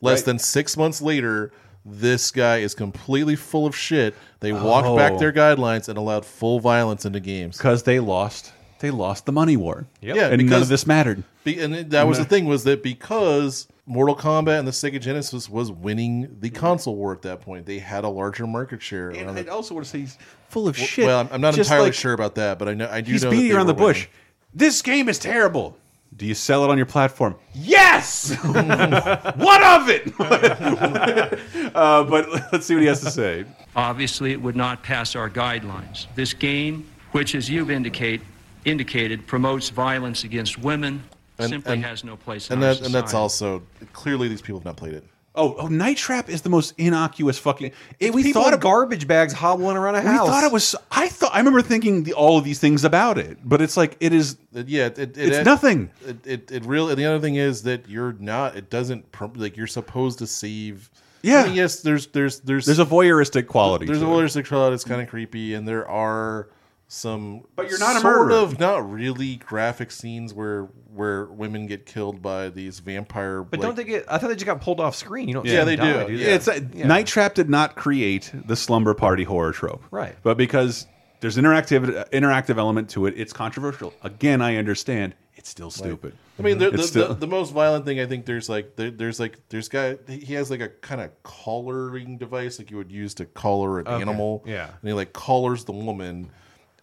Less 0.00 0.18
Right. 0.18 0.24
than 0.26 0.38
six 0.40 0.76
months 0.76 1.00
later, 1.00 1.52
this 1.84 2.32
guy 2.32 2.58
is 2.58 2.74
completely 2.74 3.36
full 3.36 3.64
of 3.66 3.76
shit. 3.76 4.14
They 4.40 4.52
walked 4.52 4.88
Oh. 4.88 4.96
back 4.96 5.18
their 5.18 5.32
guidelines 5.32 5.88
and 5.88 5.96
allowed 5.96 6.24
full 6.24 6.58
violence 6.58 7.04
into 7.04 7.20
games 7.20 7.56
because 7.56 7.84
they 7.84 8.00
lost 8.00 8.52
they 8.82 8.90
lost 8.90 9.24
the 9.24 9.32
money 9.32 9.56
war. 9.56 9.86
Yeah, 10.02 10.26
and 10.28 10.46
none 10.50 10.60
of 10.60 10.68
this 10.68 10.86
mattered. 10.86 11.24
Be, 11.44 11.58
and 11.60 11.74
it- 11.74 11.90
that 11.90 12.06
was 12.06 12.18
the 12.18 12.24
thing 12.26 12.44
was 12.44 12.64
that 12.64 12.82
because 12.82 13.66
Mortal 13.86 14.14
Kombat 14.14 14.58
and 14.58 14.68
the 14.68 14.72
Sega 14.72 15.00
Genesis 15.00 15.48
was 15.48 15.72
winning 15.72 16.36
the 16.40 16.50
console 16.50 16.94
war 16.96 17.12
at 17.12 17.22
that 17.22 17.40
point, 17.40 17.64
they 17.66 17.78
had 17.78 18.04
a 18.04 18.08
larger 18.08 18.46
market 18.46 18.82
share. 18.82 19.08
And 19.10 19.30
I 19.30 19.44
also 19.50 19.74
want 19.74 19.86
to 19.86 19.90
say 19.90 20.00
he's 20.00 20.18
full 20.50 20.68
of 20.68 20.76
Well- 20.76 20.86
shit. 20.86 21.06
Well, 21.06 21.20
I'm, 21.20 21.28
I'm 21.32 21.40
not 21.40 21.54
Just 21.54 21.68
entirely 21.70 21.86
like- 21.86 21.94
sure 21.94 22.12
about 22.12 22.34
that, 22.36 22.58
but 22.58 22.68
I 22.68 22.74
know 22.74 22.88
I 22.90 23.00
do 23.00 23.10
He's 23.12 23.24
know 23.24 23.30
that 23.30 23.36
beating 23.36 23.56
around 23.56 23.66
the 23.68 23.72
were 23.74 23.78
bush. 23.78 24.00
winning. 24.00 24.10
This 24.54 24.82
game 24.82 25.08
is 25.08 25.18
terrible. 25.18 25.76
Do 26.14 26.26
you 26.26 26.34
sell 26.34 26.62
it 26.64 26.68
on 26.70 26.76
your 26.76 26.84
platform? 26.86 27.36
Yes. 27.54 28.36
what 28.44 29.62
of 29.62 29.88
it? 29.88 30.12
uh, 31.74 32.04
but 32.04 32.28
let's 32.52 32.66
see 32.66 32.74
what 32.74 32.82
he 32.82 32.86
has 32.88 33.00
to 33.00 33.10
say. 33.10 33.44
Obviously, 33.74 34.32
it 34.32 34.42
would 34.42 34.56
not 34.56 34.82
pass 34.82 35.16
our 35.16 35.30
guidelines. 35.30 36.06
This 36.14 36.34
game, 36.34 36.86
which, 37.12 37.34
as 37.34 37.48
you've 37.48 37.70
indicate, 37.70 38.20
indicated, 38.64 39.26
promotes 39.26 39.70
violence 39.70 40.24
against 40.24 40.58
women, 40.58 41.02
And- 41.38 41.48
simply 41.50 41.74
and- 41.74 41.84
has 41.84 42.04
no 42.04 42.16
place 42.16 42.48
in 42.48 42.54
and 42.54 42.64
our 42.64 42.74
that 42.74 42.84
and 42.86 42.94
that's 42.94 43.14
also 43.14 43.62
clearly 43.92 44.28
these 44.28 44.42
people 44.42 44.58
have 44.60 44.64
not 44.64 44.76
played 44.76 44.94
it. 44.94 45.04
Oh, 45.34 45.54
oh, 45.58 45.66
Night 45.68 45.96
Trap 45.96 46.28
is 46.28 46.42
the 46.42 46.50
most 46.50 46.74
innocuous 46.76 47.38
fucking. 47.38 47.72
It, 47.98 48.12
we 48.12 48.34
thought 48.34 48.52
of 48.52 48.60
garbage 48.60 49.08
bags 49.08 49.32
hobbling 49.32 49.78
around 49.78 49.94
a 49.94 50.02
house. 50.02 50.10
We 50.10 50.16
house. 50.18 50.28
thought 50.28 50.44
it 50.44 50.52
was. 50.52 50.76
I 50.90 51.08
thought. 51.08 51.30
I 51.34 51.38
remember 51.38 51.62
thinking 51.62 52.02
the, 52.02 52.12
all 52.12 52.36
of 52.36 52.44
these 52.44 52.58
things 52.58 52.84
about 52.84 53.16
it, 53.16 53.38
but 53.42 53.62
it's 53.62 53.74
like 53.74 53.96
it 53.98 54.12
is. 54.12 54.36
Yeah, 54.52 54.88
it, 54.88 54.98
it, 54.98 55.16
It's 55.16 55.36
it- 55.38 55.44
nothing. 55.46 55.88
It, 56.06 56.26
it 56.26 56.50
it 56.52 56.64
really. 56.66 56.94
The 56.96 57.06
other 57.06 57.18
thing 57.18 57.36
is 57.36 57.62
that 57.62 57.88
you're 57.88 58.12
not. 58.20 58.56
It 58.56 58.68
doesn't 58.68 59.06
like 59.36 59.56
you're 59.56 59.66
supposed 59.66 60.18
to 60.18 60.26
save. 60.26 60.90
Yeah. 61.22 61.44
I 61.44 61.46
mean, 61.46 61.54
yes. 61.54 61.80
There's 61.80 62.08
there's 62.08 62.40
there's 62.40 62.66
There's 62.66 62.78
a 62.78 62.84
voyeuristic 62.84 63.46
quality. 63.46 63.86
There's 63.86 64.02
a 64.02 64.04
to 64.04 64.10
it. 64.12 64.14
voyeuristic 64.14 64.46
quality 64.46 64.74
that's 64.74 64.84
kind 64.84 65.00
of 65.00 65.08
creepy, 65.08 65.54
and 65.54 65.66
there 65.66 65.88
are 65.88 66.48
some. 66.92 67.42
But 67.56 67.70
you're 67.70 67.78
not 67.78 67.96
a 67.96 68.00
sort 68.00 68.18
murderer. 68.28 68.36
of 68.38 68.60
not 68.60 68.90
really 68.90 69.36
graphic 69.36 69.90
scenes 69.90 70.34
where 70.34 70.64
where 70.94 71.24
women 71.24 71.66
get 71.66 71.86
killed 71.86 72.20
by 72.20 72.50
these 72.50 72.80
vampire. 72.80 73.42
But 73.42 73.60
like- 73.60 73.66
don't 73.66 73.76
they 73.76 73.84
get? 73.84 74.04
I 74.08 74.18
thought 74.18 74.28
they 74.28 74.34
just 74.34 74.44
got 74.46 74.60
pulled 74.60 74.78
off 74.80 74.94
screen. 74.94 75.26
You 75.28 75.34
don't. 75.34 75.46
Yeah, 75.46 75.52
see 75.52 75.56
them 75.56 75.66
they 75.66 75.76
die, 75.76 76.06
do. 76.06 76.16
they? 76.18 76.24
It's 76.24 76.48
a, 76.48 76.60
Night 76.60 77.06
Trap 77.06 77.34
did 77.34 77.48
not 77.48 77.76
create 77.76 78.30
the 78.46 78.56
slumber 78.56 78.92
party 78.94 79.24
horror 79.24 79.52
trope, 79.52 79.82
Right. 79.90 80.14
But 80.22 80.36
because 80.36 80.86
there's 81.20 81.36
interactive 81.38 82.08
interactive 82.10 82.58
element 82.58 82.90
to 82.90 83.06
it, 83.06 83.14
it's 83.16 83.32
controversial. 83.32 83.94
Again, 84.02 84.42
I 84.42 84.56
understand. 84.56 85.14
It's 85.34 85.48
still 85.48 85.70
stupid. 85.70 86.14
I 86.38 86.42
mean, 86.42 86.58
the, 86.58 86.70
the, 86.70 86.82
still- 86.82 87.08
the, 87.08 87.14
the 87.14 87.26
most 87.26 87.52
violent 87.52 87.84
thing 87.86 87.98
I 88.00 88.06
think 88.06 88.26
there's 88.26 88.48
like 88.50 88.76
there, 88.76 88.90
there's 88.90 89.18
like 89.18 89.38
there's 89.48 89.68
guy 89.68 89.96
he 90.06 90.34
has 90.34 90.50
like 90.50 90.60
a 90.60 90.68
kind 90.68 91.00
of 91.00 91.10
collaring 91.22 92.18
device 92.18 92.58
like 92.58 92.70
you 92.70 92.76
would 92.76 92.92
use 92.92 93.14
to 93.14 93.24
collar 93.24 93.78
an 93.80 93.88
Okay, 93.88 94.00
animal. 94.02 94.42
yeah. 94.46 94.66
and 94.68 94.88
he 94.88 94.92
like 94.92 95.12
collars 95.14 95.64
the 95.64 95.72
woman, 95.72 96.30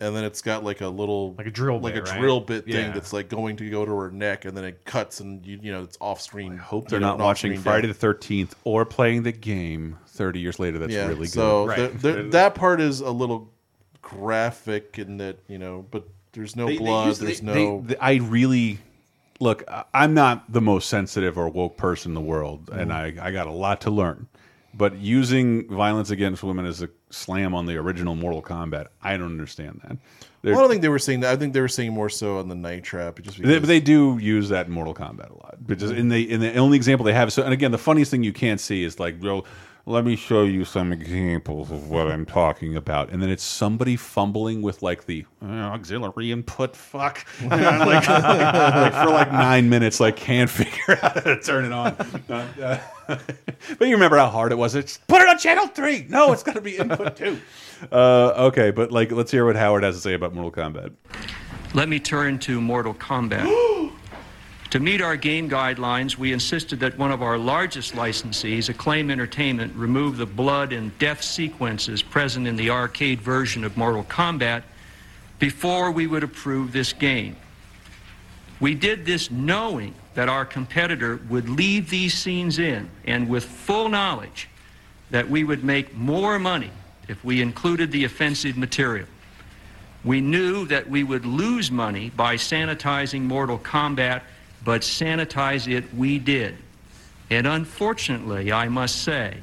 and 0.02 0.16
then 0.16 0.24
it's 0.24 0.41
got 0.41 0.64
like 0.64 0.82
a 0.82 0.88
little 0.88 1.34
Like 1.38 1.47
a 1.47 1.52
drill 1.52 1.80
like 1.80 1.93
bit, 1.95 2.08
a 2.08 2.12
right? 2.12 2.20
drill 2.20 2.39
bit 2.39 2.66
thing 2.66 2.74
Yeah. 2.74 2.91
that's 2.91 3.12
like 3.14 3.28
going 3.30 3.58
to 3.58 3.70
go 3.70 3.86
to 3.86 3.91
her 3.91 4.12
neck, 4.12 4.45
and 4.45 4.56
then 4.56 4.64
it 4.64 4.86
cuts 4.86 5.20
and 5.20 5.45
you 5.45 5.60
you 5.62 5.72
know 5.72 5.84
it's 5.84 5.97
off 6.00 6.22
screen. 6.22 6.58
Hope 6.58 6.88
they're 6.89 7.00
not 7.00 7.20
watching 7.20 7.58
Friday 7.60 7.88
the 7.88 7.93
Thirteenth 7.93 8.56
or 8.64 8.86
playing 8.86 9.24
the 9.24 9.32
game 9.32 9.97
thirty 10.08 10.39
years 10.39 10.60
later. 10.60 10.80
That's 10.80 10.93
yeah, 10.93 11.08
really 11.08 11.22
good. 11.28 11.30
so 11.32 11.68
the- 11.68 11.88
the- 12.14 12.24
that 12.32 12.56
part 12.56 12.80
is 12.82 13.02
a 13.02 13.12
little 13.12 13.52
graphic 14.02 14.97
in 15.00 15.18
that 15.18 15.38
you 15.47 15.58
know, 15.58 15.86
but 15.91 16.08
there's 16.34 16.56
no 16.56 16.66
They- 16.68 16.74
they 16.74 16.78
blood. 16.78 17.08
use- 17.08 17.20
there's 17.20 17.41
they- 17.41 17.66
no. 17.66 17.84
they- 17.86 17.97
I 17.97 18.16
really 18.16 18.80
look. 19.39 19.64
I- 19.68 19.84
I'm 19.93 20.14
not 20.14 20.52
the 20.52 20.62
most 20.62 20.89
sensitive 20.89 21.38
or 21.38 21.50
woke 21.50 21.78
person 21.78 22.12
in 22.12 22.16
the 22.16 22.22
world, 22.22 22.70
and 22.72 22.91
mm. 22.91 23.20
I, 23.22 23.28
I 23.28 23.32
got 23.32 23.47
a 23.47 23.52
lot 23.52 23.82
to 23.82 23.89
learn. 23.91 24.28
But 24.74 24.97
using 24.97 25.68
violence 25.68 26.10
against 26.12 26.43
women 26.43 26.66
as 26.66 26.82
a 26.82 26.89
slam 27.12 27.53
on 27.53 27.66
the 27.66 27.76
original 27.78 28.16
Mortal 28.16 28.41
Kombat, 28.41 28.88
I 29.01 29.18
don't 29.18 29.28
understand 29.28 29.82
that. 29.84 29.97
Well, 30.43 30.57
I 30.57 30.62
don't 30.62 30.70
think 30.70 30.82
they 30.82 30.89
were 30.89 30.99
saying 30.99 31.20
that. 31.22 31.34
I 31.34 31.36
think 31.36 31.53
they 31.53 31.60
were 31.60 31.68
saying 31.68 31.91
more 31.91 32.10
so 32.10 32.38
on 32.38 32.47
the 32.47 32.55
Night 32.55 32.84
Trap. 32.84 33.20
Just 33.22 33.38
because 33.38 33.51
they, 33.51 33.60
but 33.60 33.68
they 33.68 33.82
do 33.82 34.18
use 34.22 34.49
that 34.49 34.68
in 34.68 34.72
Mortal 34.72 34.93
Kombat 34.93 35.30
a 35.30 35.34
lot. 35.34 35.57
But 35.60 35.80
just 35.80 35.91
mm-hmm. 35.91 35.99
in 35.99 36.10
the 36.10 36.32
in 36.32 36.39
the 36.39 36.55
only 36.55 36.78
example 36.78 37.03
they 37.03 37.14
have. 37.14 37.34
So, 37.34 37.43
and 37.43 37.51
again, 37.51 37.72
the 37.72 37.78
funniest 37.78 38.10
thing 38.12 38.24
you 38.24 38.32
can't 38.32 38.60
see 38.60 38.84
is 38.84 38.99
like, 38.99 39.22
yo, 39.22 39.43
let 39.90 40.06
me 40.06 40.16
show 40.16 40.44
you 40.44 40.64
some 40.66 40.94
examples 40.94 41.72
of 41.72 41.90
what 41.90 42.08
I'm 42.08 42.24
talking 42.24 42.76
about, 42.76 43.10
and 43.10 43.22
then 43.22 43.30
it's 43.30 43.44
somebody 43.44 43.96
fumbling 43.96 44.62
with 44.62 44.84
like 44.84 45.08
the 45.08 45.26
uh, 45.42 45.48
auxiliary 45.48 46.32
input. 46.32 46.76
Fuck, 46.76 47.26
like, 47.42 47.60
like, 47.60 48.08
like 48.08 48.94
for 48.94 49.10
like 49.10 49.32
nine 49.32 49.68
minutes, 49.68 50.00
like 50.00 50.16
can't 50.16 50.50
figure 50.50 51.00
out 51.02 51.14
how 51.14 51.20
to 51.22 51.42
turn 51.42 51.66
it 51.66 51.72
on. 51.72 51.94
Uh, 52.30 52.80
uh, 53.08 53.18
but 53.80 53.88
you 53.88 53.96
remember 53.96 54.18
how 54.18 54.28
hard 54.28 54.52
it 54.52 54.58
was? 54.58 54.76
It's 54.76 54.98
put 55.08 55.22
it 55.22 55.28
on 55.28 55.40
channel 55.40 55.66
three. 55.68 56.06
No, 56.08 56.32
it's 56.34 56.44
got 56.44 56.54
to 56.54 56.62
be 56.62 56.78
input 56.78 57.16
two. 57.16 57.40
Uh, 57.92 58.34
okay, 58.38 58.70
but 58.70 58.92
like, 58.92 59.12
let's 59.12 59.32
hear 59.32 59.46
what 59.46 59.56
Howard 59.56 59.84
has 59.84 59.96
to 59.96 60.02
say 60.02 60.14
about 60.14 60.36
Mortal 60.36 60.52
Kombat. 60.52 60.94
Let 61.74 61.90
me 61.90 62.00
turn 62.00 62.38
to 62.40 62.62
Mortal 62.62 62.94
Kombat. 62.94 63.46
to 64.70 64.80
meet 64.80 65.01
our 65.01 65.15
game 65.15 65.49
guidelines, 65.49 66.17
we 66.17 66.32
insisted 66.32 66.80
that 66.82 66.97
one 66.97 67.11
of 67.11 67.24
our 67.24 67.38
largest 67.38 67.93
licensees, 67.95 68.70
Acclaim 68.70 69.09
Entertainment, 69.09 69.76
remove 69.76 70.17
the 70.17 70.28
blood 70.28 70.74
and 70.74 70.97
death 70.99 71.24
sequences 71.24 72.03
present 72.03 72.47
in 72.47 72.55
the 72.55 72.70
arcade 72.70 73.20
version 73.20 73.63
of 73.63 73.76
Mortal 73.78 74.03
Kombat 74.03 74.61
before 75.39 75.89
we 75.91 76.05
would 76.05 76.24
approve 76.24 76.72
this 76.72 76.93
game. 76.93 77.36
We 78.59 78.76
did 78.76 79.05
this 79.05 79.32
knowing 79.32 79.95
that 80.13 80.30
our 80.30 80.45
competitor 80.45 81.20
would 81.30 81.49
leave 81.49 81.89
these 81.89 82.13
scenes 82.13 82.59
in 82.59 82.89
and 83.05 83.28
with 83.28 83.45
full 83.45 83.89
knowledge 83.89 84.49
that 85.09 85.30
we 85.30 85.43
would 85.43 85.63
make 85.63 85.95
more 85.95 86.38
money 86.38 86.70
if 87.07 87.24
we 87.24 87.41
included 87.41 87.91
the 87.91 88.03
offensive 88.03 88.57
material. 88.57 89.07
We 90.03 90.22
knew 90.22 90.65
that 90.67 90.89
we 90.89 91.03
would 91.03 91.26
lose 91.26 91.72
money 91.72 92.09
by 92.11 92.36
sanitizing 92.36 93.22
Mortal 93.22 93.57
Kombat, 93.57 94.22
but 94.64 94.82
sanitize 94.82 95.72
it 95.72 95.93
we 95.93 96.20
did. 96.20 96.55
And 97.30 97.45
unfortunately, 97.47 98.51
I 98.51 98.68
must 98.70 99.03
say 99.03 99.38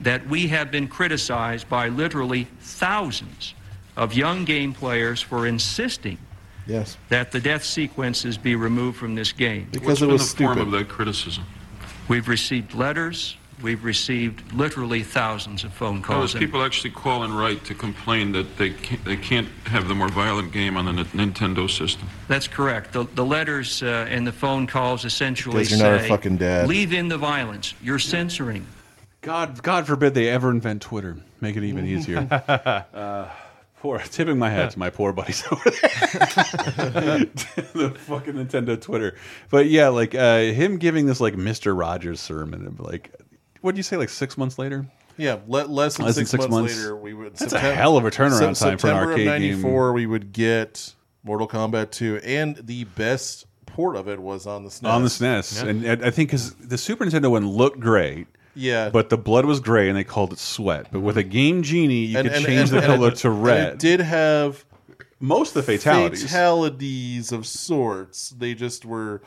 that 0.00 0.26
we 0.28 0.48
have 0.48 0.70
been 0.70 0.88
criticized 0.88 1.68
by 1.68 1.88
literally 1.88 2.46
thousands 2.60 3.54
of 3.96 4.14
young 4.14 4.44
game 4.44 4.72
players 4.72 5.20
for 5.20 5.46
insisting 5.46 6.18
Yes. 6.66 6.96
that 7.10 7.30
the 7.30 7.40
death 7.40 7.62
sequences 7.64 8.38
be 8.38 8.56
removed 8.56 8.96
from 8.98 9.14
this 9.14 9.32
game. 9.32 9.68
Because 9.70 9.86
What's 9.86 10.00
it 10.02 10.04
been 10.06 10.12
was 10.12 10.32
the 10.34 10.44
form 10.44 10.58
stupid. 10.58 10.66
of 10.74 10.78
that 10.78 10.88
criticism? 10.88 11.44
We've 12.08 12.28
received 12.28 12.74
letters. 12.74 13.36
We've 13.64 13.82
received 13.82 14.52
literally 14.52 15.02
thousands 15.02 15.64
of 15.64 15.72
phone 15.72 16.02
calls. 16.02 16.34
as 16.34 16.38
people 16.38 16.62
actually 16.62 16.90
call 16.90 17.22
and 17.22 17.36
write 17.36 17.64
to 17.64 17.74
complain 17.74 18.32
that 18.32 18.58
they 18.58 18.70
can't, 18.70 19.02
they 19.06 19.16
can't 19.16 19.48
have 19.64 19.88
the 19.88 19.94
more 19.94 20.10
violent 20.10 20.52
game 20.52 20.76
on 20.76 20.84
the 20.84 21.02
N- 21.02 21.32
Nintendo 21.32 21.68
system. 21.70 22.06
That's 22.28 22.46
correct. 22.46 22.92
The, 22.92 23.04
the 23.04 23.24
letters 23.24 23.82
uh, 23.82 24.06
and 24.10 24.26
the 24.26 24.32
phone 24.32 24.66
calls 24.66 25.06
essentially 25.06 25.64
you're 25.64 25.78
not 25.78 25.94
a 25.94 26.00
say, 26.00 26.08
fucking 26.08 26.36
dad. 26.36 26.68
leave 26.68 26.92
in 26.92 27.08
the 27.08 27.16
violence. 27.16 27.72
You're 27.82 27.98
censoring. 27.98 28.66
God, 29.22 29.62
God 29.62 29.86
forbid 29.86 30.12
they 30.12 30.28
ever 30.28 30.50
invent 30.50 30.82
Twitter. 30.82 31.16
Make 31.40 31.56
it 31.56 31.64
even 31.64 31.86
easier. 31.86 32.18
uh, 32.92 33.30
poor, 33.80 33.98
tipping 33.98 34.38
my 34.38 34.50
hat 34.50 34.72
to 34.72 34.78
my 34.78 34.90
poor 34.90 35.14
buddies 35.14 35.42
over 35.50 35.70
there. 35.70 35.80
the 37.72 37.94
fucking 37.96 38.34
Nintendo 38.34 38.78
Twitter. 38.78 39.16
But 39.48 39.66
yeah, 39.66 39.88
like 39.88 40.14
uh, 40.14 40.40
him 40.40 40.76
giving 40.76 41.06
this 41.06 41.18
like 41.18 41.34
Mister 41.34 41.74
Rogers 41.74 42.20
sermon, 42.20 42.66
of 42.66 42.78
like, 43.64 43.66
what'd 43.66 43.76
you 43.76 43.82
say? 43.82 43.96
Like 43.96 44.08
six 44.10 44.36
months 44.38 44.58
later. 44.58 44.86
Yeah, 45.16 45.38
le- 45.46 45.64
less 45.66 45.96
than, 45.96 46.06
Less 46.06 46.16
than 46.16 46.26
six, 46.26 46.30
six 46.30 46.40
months, 46.50 46.52
months. 46.72 46.76
later, 46.76 46.96
we 46.96 47.14
would. 47.14 47.36
That's 47.36 47.52
a 47.52 47.58
hell 47.60 47.96
of 47.96 48.04
a 48.04 48.10
turnaround 48.10 48.58
time 48.58 48.78
for 48.78 48.88
an 48.88 48.94
arcade 48.96 49.28
of 49.28 49.38
game. 49.40 49.60
'94, 49.62 49.92
we 49.92 50.06
would 50.06 50.32
get 50.32 50.94
Mortal 51.22 51.46
Kombat 51.48 51.90
2, 51.92 52.20
and 52.24 52.56
the 52.56 52.84
best 52.84 53.46
port 53.66 53.94
of 53.96 54.08
it 54.08 54.18
was 54.20 54.46
on 54.46 54.64
the 54.64 54.70
SNES. 54.70 54.88
on 54.88 55.02
the 55.02 55.08
SNES, 55.08 55.62
and, 55.62 55.84
and 55.84 56.04
I 56.04 56.10
think 56.10 56.30
because 56.30 56.54
the 56.54 56.76
Super 56.78 57.04
Nintendo 57.06 57.30
one 57.30 57.48
looked 57.48 57.78
great. 57.80 58.26
Yeah. 58.56 58.88
but 58.90 59.08
the 59.10 59.16
blood 59.18 59.46
was 59.46 59.58
gray, 59.60 59.88
and 59.88 59.96
they 59.98 60.04
called 60.04 60.32
it 60.32 60.38
sweat. 60.38 60.86
But 60.92 61.00
with 61.00 61.16
a 61.16 61.24
Game 61.24 61.62
Genie, 61.64 62.04
you 62.06 62.18
And- 62.18 62.28
could 62.28 62.36
and- 62.36 62.46
change 62.46 62.70
and- 62.72 62.82
the 62.82 62.86
color 62.86 63.08
it- 63.08 63.16
to 63.16 63.28
and 63.30 63.42
red. 63.44 63.72
It 63.74 63.78
did 63.80 63.98
have 64.00 64.64
most 65.20 65.56
of 65.56 65.66
the 65.66 65.72
fatalities. 65.72 66.22
fatalities 66.22 67.32
of 67.32 67.46
sorts. 67.46 68.30
They 68.30 68.54
just 68.54 68.84
were 68.84 69.22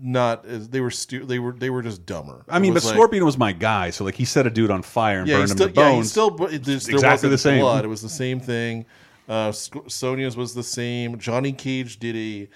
not 0.00 0.46
as 0.46 0.68
they 0.70 0.80
were 0.80 0.90
stu- 0.90 1.24
they 1.26 1.38
were 1.38 1.52
they 1.52 1.70
were 1.70 1.82
just 1.82 2.06
dumber. 2.06 2.44
I 2.48 2.58
mean, 2.58 2.74
but 2.74 2.84
like- 2.84 2.94
Scorpion 2.94 3.24
was 3.24 3.36
my 3.36 3.52
guy, 3.52 3.90
so 3.90 4.04
like 4.04 4.14
he 4.14 4.24
set 4.24 4.46
a 4.46 4.50
dude 4.50 4.70
on 4.70 4.82
fire 4.82 5.20
and 5.20 5.28
yeah, 5.28 5.36
burned 5.36 5.50
him 5.50 5.56
still, 5.56 5.68
to 5.68 5.74
yeah, 5.74 5.88
he 5.90 5.96
bones. 5.96 6.10
still, 6.10 6.30
but 6.30 6.52
it, 6.52 6.64
there 6.64 6.76
exactly 6.76 7.28
the 7.28 7.38
same. 7.38 7.60
Blood. 7.60 7.84
It 7.84 7.88
was 7.88 8.02
the 8.02 8.08
same 8.08 8.40
thing. 8.40 8.86
Uh, 9.28 9.52
Sonya's 9.52 10.36
was 10.36 10.54
the 10.54 10.62
same. 10.62 11.18
Johnny 11.18 11.52
Cage 11.52 11.98
did 11.98 12.16
a 12.16 12.48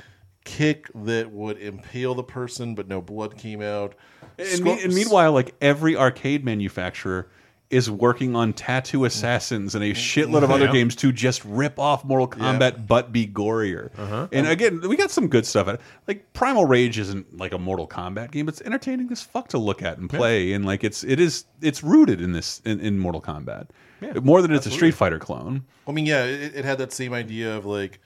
kick 0.45 0.89
that 0.95 1.31
would 1.31 1.59
impale 1.59 2.15
the 2.15 2.23
person, 2.23 2.75
but 2.75 2.89
no 2.89 3.01
blood 3.01 3.37
came 3.37 3.61
out. 3.61 3.95
And, 4.39 4.67
and 4.67 4.95
meanwhile, 4.95 5.33
like 5.33 5.55
every 5.61 5.97
arcade 5.97 6.45
manufacturer 6.45 7.29
is 7.71 7.89
working 7.89 8.35
on 8.35 8.53
Tattoo 8.53 9.05
Assassins 9.05 9.77
and 9.77 9.85
a 9.85 9.93
shitload 9.95 10.43
of 10.43 10.51
other 10.51 10.65
Yeah. 10.67 10.73
games 10.73 10.97
to 10.97 11.13
just 11.13 11.45
rip 11.45 11.79
off 11.79 12.05
Mortal 12.05 12.29
Yeah. 12.37 12.53
Kombat 12.59 12.87
but 12.89 13.13
be 13.13 13.27
gorier. 13.29 13.91
Uh-huh. 13.97 14.27
And 14.33 14.49
again, 14.49 14.81
we 14.89 14.97
got 14.97 15.13
some 15.13 15.29
good 15.29 15.47
stuff. 15.47 15.79
Like 16.09 16.33
Primal 16.33 16.65
Rage 16.65 16.99
isn't 16.99 17.39
like 17.39 17.53
a 17.53 17.59
Mortal 17.59 17.87
Kombat 17.87 18.33
game. 18.33 18.49
It's 18.49 18.61
entertaining 18.63 19.11
as 19.13 19.23
fuck 19.23 19.49
to 19.51 19.59
look 19.59 19.83
at 19.83 19.99
and 19.99 20.11
play, 20.11 20.53
and 20.53 20.65
like 20.65 20.83
it's 20.83 21.05
it 21.05 21.21
is 21.21 21.45
it's 21.63 21.85
rooted 21.85 22.21
in 22.21 22.33
this 22.33 22.61
in, 22.65 22.81
in 22.81 22.99
Mortal 22.99 23.21
Kombat 23.23 23.69
Yeah, 24.01 24.15
more 24.23 24.43
than 24.43 24.53
it's 24.53 24.67
a. 24.67 24.71
Street 24.71 24.95
Fighter 24.95 25.19
clone. 25.21 25.63
I 25.87 25.93
mean, 25.93 26.07
yeah, 26.07 26.25
it, 26.25 26.57
it 26.57 26.65
had 26.65 26.79
that 26.79 26.93
same 26.93 27.13
idea 27.13 27.57
of 27.57 27.67
like 27.67 28.01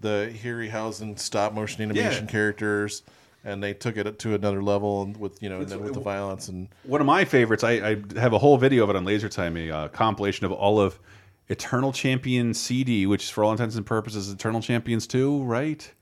the 0.00 0.32
Harryhausen 0.42 1.18
stop 1.18 1.52
motion 1.52 1.82
animation 1.82 2.24
Yeah. 2.24 2.30
characters, 2.30 3.02
and 3.44 3.62
they 3.62 3.74
took 3.74 3.96
it 3.96 4.18
to 4.18 4.34
another 4.34 4.62
level 4.62 5.02
and 5.02 5.16
with 5.16 5.42
you 5.42 5.48
know 5.48 5.60
and 5.60 5.68
then 5.68 5.82
with 5.82 5.94
the 5.94 6.00
violence 6.00 6.48
and 6.48 6.68
One 6.84 7.00
of 7.00 7.06
my 7.06 7.24
favorites, 7.24 7.64
I, 7.64 7.72
I 7.72 8.02
have 8.20 8.32
a 8.32 8.38
whole 8.38 8.56
video 8.58 8.84
of 8.84 8.90
it 8.90 8.96
on 8.96 9.04
Laser 9.04 9.28
Time, 9.28 9.56
a 9.56 9.70
uh, 9.70 9.88
compilation 9.88 10.46
of 10.46 10.52
all 10.52 10.80
of 10.80 10.98
Eternal 11.48 11.92
Champion 11.92 12.54
CD, 12.54 13.06
which 13.06 13.32
for 13.32 13.44
all 13.44 13.52
intents 13.52 13.76
and 13.76 13.84
purposes 13.84 14.30
Eternal 14.30 14.60
Champions 14.60 15.06
2, 15.06 15.42
right? 15.42 15.92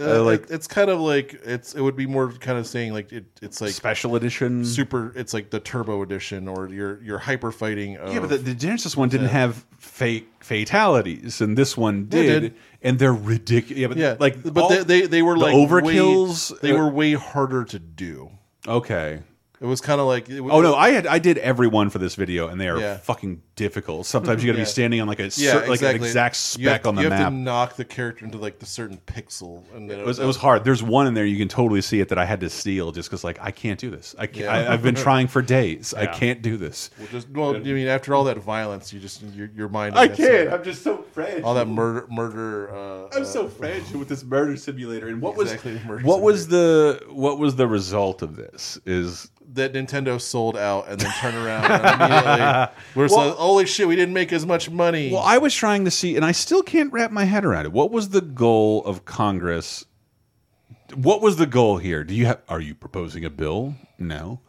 Uh, 0.00 0.20
Uh, 0.20 0.22
like 0.22 0.42
it- 0.44 0.50
it's 0.50 0.66
kind 0.66 0.90
of 0.90 1.00
like 1.00 1.34
it's 1.44 1.74
it 1.74 1.80
would 1.80 1.96
be 1.96 2.06
more 2.06 2.30
kind 2.32 2.58
of 2.58 2.66
saying 2.66 2.92
like 2.92 3.12
it, 3.12 3.24
it's 3.42 3.60
like 3.60 3.72
special 3.72 4.16
edition, 4.16 4.64
super. 4.64 5.12
It's 5.16 5.34
like 5.34 5.50
the 5.50 5.60
turbo 5.60 6.02
edition 6.02 6.48
or 6.48 6.68
your 6.68 7.02
your 7.02 7.18
hyper 7.18 7.50
fighting. 7.52 7.96
Of, 7.96 8.12
yeah, 8.12 8.20
but 8.20 8.30
the, 8.30 8.38
the 8.38 8.54
Genesis 8.54 8.96
one 8.96 9.08
didn't 9.08 9.26
Yeah. 9.26 9.32
have 9.32 9.64
fake 9.78 10.28
fatalities, 10.40 11.40
and 11.40 11.56
this 11.56 11.76
one 11.76 12.06
did, 12.06 12.40
did. 12.40 12.54
and 12.82 12.98
they're 12.98 13.12
ridiculous. 13.12 13.78
Yeah, 13.80 13.86
but 13.88 13.96
yeah, 13.96 14.16
like, 14.18 14.42
but 14.42 14.56
all- 14.62 14.68
they, 14.68 14.82
they 14.82 15.06
they 15.06 15.22
were 15.22 15.34
the 15.34 15.40
like 15.40 15.54
overkills. 15.54 16.52
Way, 16.52 16.58
they 16.62 16.72
uh, 16.72 16.78
were 16.78 16.88
way 16.90 17.12
harder 17.14 17.64
to 17.64 17.78
do. 17.78 18.30
okay. 18.66 19.22
It 19.60 19.66
was 19.66 19.80
kind 19.80 20.00
of 20.00 20.06
like 20.06 20.28
it, 20.30 20.40
Oh 20.40 20.60
no, 20.60 20.74
I 20.76 20.90
had 20.90 21.06
I 21.06 21.18
did 21.18 21.36
every 21.38 21.66
one 21.66 21.90
for 21.90 21.98
this 21.98 22.14
video, 22.14 22.46
and 22.46 22.60
they 22.60 22.68
are 22.68 22.78
Yeah. 22.78 22.96
fucking 22.98 23.42
difficult. 23.56 24.06
Sometimes 24.06 24.42
you 24.44 24.46
got 24.48 24.52
to 24.52 24.58
Yeah. 24.60 24.64
be 24.64 24.70
standing 24.70 25.00
on 25.00 25.08
like 25.08 25.18
a 25.18 25.24
yeah, 25.24 25.28
cer- 25.30 25.54
like 25.60 25.66
an 25.66 25.72
exactly. 25.72 26.06
exact 26.08 26.56
You 26.58 26.68
have- 26.68 26.76
speck 26.76 26.86
on 26.86 26.94
the 26.94 27.02
you 27.02 27.08
map. 27.08 27.18
have 27.18 27.32
to 27.32 27.36
knock 27.36 27.74
the 27.76 27.84
character 27.84 28.24
into 28.24 28.38
like 28.38 28.60
the 28.60 28.66
certain 28.66 29.00
pixel, 29.06 29.62
and 29.74 29.90
then 29.90 29.98
It 29.98 30.06
was, 30.06 30.20
it 30.20 30.24
was 30.26 30.36
hard. 30.36 30.62
There's 30.62 30.80
one 30.82 31.08
in 31.08 31.14
there 31.14 31.24
you 31.26 31.36
can 31.36 31.48
totally 31.48 31.80
see 31.82 31.98
it 31.98 32.08
that 32.10 32.18
I 32.18 32.24
had 32.24 32.38
to 32.40 32.50
steal 32.50 32.92
just 32.92 33.08
because 33.10 33.24
like 33.24 33.38
I 33.42 33.50
can't 33.50 33.80
do 33.80 33.90
this. 33.90 34.14
I 34.16 34.26
can't, 34.26 34.44
Yeah. 34.44 34.52
I, 34.70 34.72
I've 34.72 34.82
been 34.82 34.94
trying 34.94 35.26
for 35.26 35.42
days. 35.42 35.92
I 35.92 36.02
Yeah. 36.02 36.12
can't 36.12 36.40
do 36.40 36.56
this. 36.56 36.90
Well, 36.96 37.08
just 37.10 37.28
well, 37.30 37.56
I 37.56 37.58
mean, 37.58 37.88
after 37.88 38.14
all 38.14 38.22
that 38.24 38.38
violence, 38.38 38.92
you 38.92 39.00
just 39.00 39.22
your, 39.34 39.50
your 39.56 39.68
mind. 39.68 39.98
I 39.98 40.06
gets, 40.06 40.18
can't. 40.20 40.48
uh, 40.50 40.54
I'm 40.54 40.62
just 40.62 40.82
so 40.84 41.04
fragile. 41.12 41.44
All 41.44 41.54
that 41.54 41.66
murder, 41.66 42.06
murder. 42.10 42.72
Uh, 42.72 43.08
I'm 43.16 43.22
uh, 43.22 43.24
so 43.24 43.48
fragile 43.48 43.98
with 43.98 44.08
this 44.08 44.22
murder 44.22 44.56
simulator. 44.56 45.08
And 45.08 45.20
what 45.20 45.36
Exactly, 45.40 45.72
was 45.72 45.84
murder 45.84 46.04
what 46.04 46.20
was 46.22 46.46
the 46.46 47.02
what 47.10 47.40
was 47.40 47.56
the 47.56 47.66
result 47.66 48.22
of 48.22 48.36
this? 48.36 48.78
Is 48.86 49.30
that 49.54 49.72
Nintendo 49.72 50.20
sold 50.20 50.56
out 50.56 50.88
and 50.88 51.00
then 51.00 51.10
turn 51.20 51.34
around 51.34 51.64
and 51.70 51.84
immediately 52.02 52.74
we're 52.94 53.08
Well- 53.08 53.28
like, 53.28 53.36
holy 53.36 53.66
shit, 53.66 53.88
we 53.88 53.96
didn't 53.96 54.14
make 54.14 54.32
as 54.32 54.44
much 54.44 54.70
money. 54.70 55.10
well, 55.12 55.22
I 55.22 55.38
was 55.38 55.54
trying 55.54 55.84
to 55.86 55.90
see, 55.90 56.16
and 56.16 56.24
I 56.24 56.32
still 56.32 56.62
can't 56.62 56.92
wrap 56.92 57.10
my 57.10 57.24
head 57.24 57.44
around 57.44 57.66
it. 57.66 57.72
What 57.72 57.90
was 57.90 58.10
the 58.10 58.20
goal 58.20 58.84
of 58.84 59.04
Congress? 59.04 59.84
What 60.94 61.20
was 61.22 61.36
the 61.36 61.46
goal 61.46 61.78
here? 61.78 62.04
Do 62.04 62.14
you 62.14 62.26
have? 62.26 62.40
Are 62.48 62.60
you 62.60 62.74
proposing 62.74 63.24
a 63.24 63.30
bill? 63.30 63.74
No. 63.98 64.40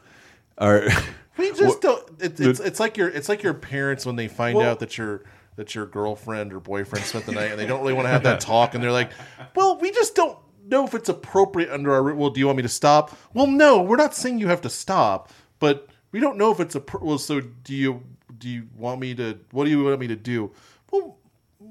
Are 0.57 0.83
we 1.37 1.51
just 1.53 1.81
don't. 1.81 2.03
It, 2.21 2.39
it's 2.39 2.59
it's 2.59 2.79
like 2.79 2.95
your 2.97 3.09
it's 3.09 3.27
like 3.29 3.43
your 3.43 3.53
parents 3.53 4.05
when 4.05 4.15
they 4.15 4.27
find 4.27 4.57
Well- 4.57 4.69
out 4.71 4.79
that 4.79 4.97
your 4.97 5.23
that 5.57 5.75
your 5.75 5.85
girlfriend 5.85 6.53
or 6.53 6.59
boyfriend 6.61 7.03
spent 7.05 7.25
the 7.25 7.33
night 7.33 7.51
and 7.51 7.59
they 7.59 7.65
don't 7.65 7.81
really 7.81 7.91
want 7.93 8.05
to 8.05 8.09
have 8.09 8.23
that 8.23 8.39
talk 8.39 8.73
and 8.75 8.81
they're 8.83 8.93
like, 8.93 9.11
well, 9.55 9.77
we 9.77 9.91
just 9.91 10.15
don't 10.15 10.37
know 10.69 10.85
if 10.85 10.93
it's 10.93 11.09
appropriate 11.09 11.69
under 11.71 11.93
our. 11.93 12.13
Well, 12.13 12.29
do 12.29 12.39
you 12.39 12.45
want 12.45 12.57
me 12.57 12.63
to 12.63 12.69
stop? 12.69 13.15
Well, 13.33 13.47
no, 13.47 13.81
we're 13.81 13.97
not 13.97 14.15
saying 14.15 14.39
you 14.39 14.47
have 14.47 14.61
to 14.61 14.69
stop, 14.69 15.31
but 15.59 15.87
we 16.11 16.19
don't 16.19 16.37
know 16.37 16.51
if 16.51 16.59
it's 16.59 16.75
a. 16.75 16.83
Well, 17.01 17.17
so 17.17 17.41
do 17.41 17.73
you 17.73 18.03
do 18.37 18.49
you 18.49 18.67
want 18.75 18.99
me 18.99 19.15
to? 19.15 19.39
What 19.51 19.65
do 19.65 19.69
you 19.69 19.83
want 19.83 19.99
me 19.99 20.07
to 20.07 20.15
do? 20.15 20.51
Well, 20.91 21.17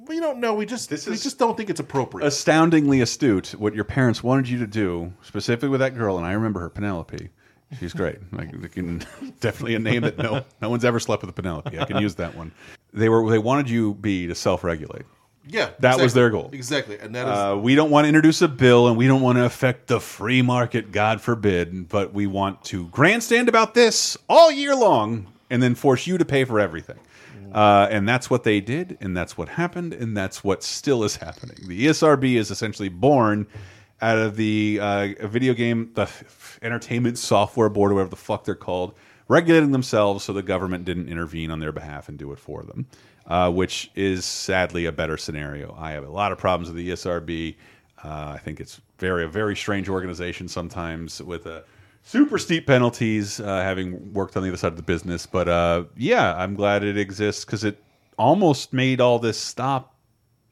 we 0.07 0.21
don't 0.21 0.39
know. 0.39 0.55
We 0.55 0.67
just 0.67 0.91
this 0.91 1.07
we 1.07 1.17
just 1.17 1.39
don't 1.39 1.57
think 1.57 1.71
it's 1.71 1.81
appropriate. 1.81 2.27
astoundingly 2.27 3.01
astute 3.01 3.55
what 3.55 3.75
your 3.75 3.85
parents 3.85 4.23
wanted 4.23 4.49
you 4.49 4.59
to 4.59 4.67
do, 4.67 5.13
specifically 5.23 5.69
with 5.69 5.81
that 5.81 5.95
girl, 5.95 6.19
and 6.19 6.27
I 6.27 6.33
remember 6.33 6.61
her, 6.61 6.71
Penelope. 6.71 7.31
She's 7.79 7.93
great. 7.93 8.19
Like, 8.33 8.51
they 8.53 8.83
definitely 9.41 9.75
a 9.75 9.79
name 9.79 10.03
that 10.03 10.19
no 10.19 10.45
no 10.63 10.71
one's 10.71 10.85
ever 10.85 11.01
slept 11.01 11.23
with 11.23 11.31
a 11.31 11.35
Penelope. 11.35 11.79
I 11.79 11.85
can 11.85 11.99
use 11.99 12.15
that 12.17 12.35
one. 12.35 12.53
They 12.93 13.09
were 13.09 13.29
they 13.31 13.39
wanted 13.39 13.69
you 13.69 13.95
be 13.95 14.27
to 14.27 14.35
self 14.35 14.65
regulate. 14.65 15.05
Yeah, 15.49 15.71
that 15.81 15.99
was 15.99 16.15
their 16.15 16.31
goal. 16.31 16.51
Exactly, 16.53 16.99
and 16.99 17.15
that 17.15 17.27
is 17.27 17.33
Uh, 17.33 17.57
we 17.59 17.75
don't 17.75 17.91
want 17.91 18.05
to 18.05 18.09
introduce 18.09 18.43
a 18.43 18.49
bill, 18.49 18.87
and 18.89 18.97
we 18.97 19.07
don't 19.07 19.23
want 19.23 19.39
to 19.39 19.45
affect 19.45 19.87
the 19.87 20.01
free 20.01 20.43
market, 20.43 20.93
God 20.93 21.21
forbid. 21.21 21.89
But 21.89 22.13
we 22.13 22.27
want 22.27 22.63
to 22.65 22.87
grandstand 22.89 23.49
about 23.49 23.75
this 23.75 24.17
all 24.29 24.51
year 24.53 24.75
long, 24.75 25.27
and 25.51 25.63
then 25.63 25.75
force 25.75 26.07
you 26.07 26.19
to 26.19 26.25
pay 26.25 26.45
for 26.45 26.61
everything. 26.61 26.99
Uh, 27.53 27.89
and 27.91 28.07
that's 28.07 28.29
what 28.29 28.45
they 28.45 28.61
did, 28.61 28.99
and 29.01 29.17
that's 29.17 29.39
what 29.39 29.49
happened, 29.49 29.95
and 29.95 30.15
that's 30.15 30.45
what 30.45 30.63
still 30.63 31.03
is 31.03 31.17
happening. 31.17 31.57
The 31.67 31.87
ESRB 31.87 32.35
is 32.37 32.51
essentially 32.51 32.91
born 32.91 33.47
out 34.03 34.19
of 34.19 34.37
the 34.37 34.79
uh, 34.81 35.27
video 35.27 35.55
game, 35.55 35.91
the 35.95 36.09
Entertainment 36.61 37.17
Software 37.17 37.71
Board, 37.71 37.91
or 37.91 37.95
whatever 37.95 38.11
the 38.11 38.17
fuck 38.17 38.45
they're 38.45 38.55
called, 38.55 38.93
regulating 39.29 39.73
themselves 39.73 40.25
so 40.25 40.33
the 40.35 40.43
government 40.43 40.85
didn't 40.85 41.09
intervene 41.09 41.51
on 41.51 41.59
their 41.59 41.73
behalf 41.73 42.09
and 42.11 42.19
do 42.19 42.33
it 42.33 42.39
for 42.39 42.63
them, 42.65 42.87
uh, 43.29 43.51
which 43.51 43.91
is 43.95 44.25
sadly 44.25 44.87
a 44.87 44.93
better 44.93 45.17
scenario. 45.17 45.75
I 45.79 45.93
have 45.93 46.05
a 46.05 46.11
lot 46.11 46.33
of 46.33 46.39
problems 46.39 46.69
with 46.73 46.77
the 46.77 46.91
ESRB. 46.91 47.55
Uh, 48.03 48.33
I 48.35 48.39
think 48.39 48.61
it's 48.61 48.81
very 48.99 49.25
a 49.25 49.29
very 49.29 49.55
strange 49.55 49.89
organization 49.89 50.49
sometimes 50.49 51.23
with 51.23 51.47
a 51.47 51.65
super 52.03 52.39
steep 52.39 52.67
penalties, 52.67 53.39
uh, 53.39 53.63
having 53.63 54.13
worked 54.13 54.37
on 54.37 54.43
the 54.43 54.49
other 54.49 54.57
side 54.57 54.73
of 54.73 54.77
the 54.77 54.83
business. 54.83 55.27
But 55.27 55.49
uh, 55.49 55.85
yeah, 55.97 56.35
I'm 56.37 56.55
glad 56.55 56.83
it 56.83 56.97
exists 56.97 57.45
because 57.45 57.65
it 57.65 57.83
almost 58.19 58.73
made 58.73 59.01
all 59.01 59.19
this 59.19 59.39
stop 59.39 59.95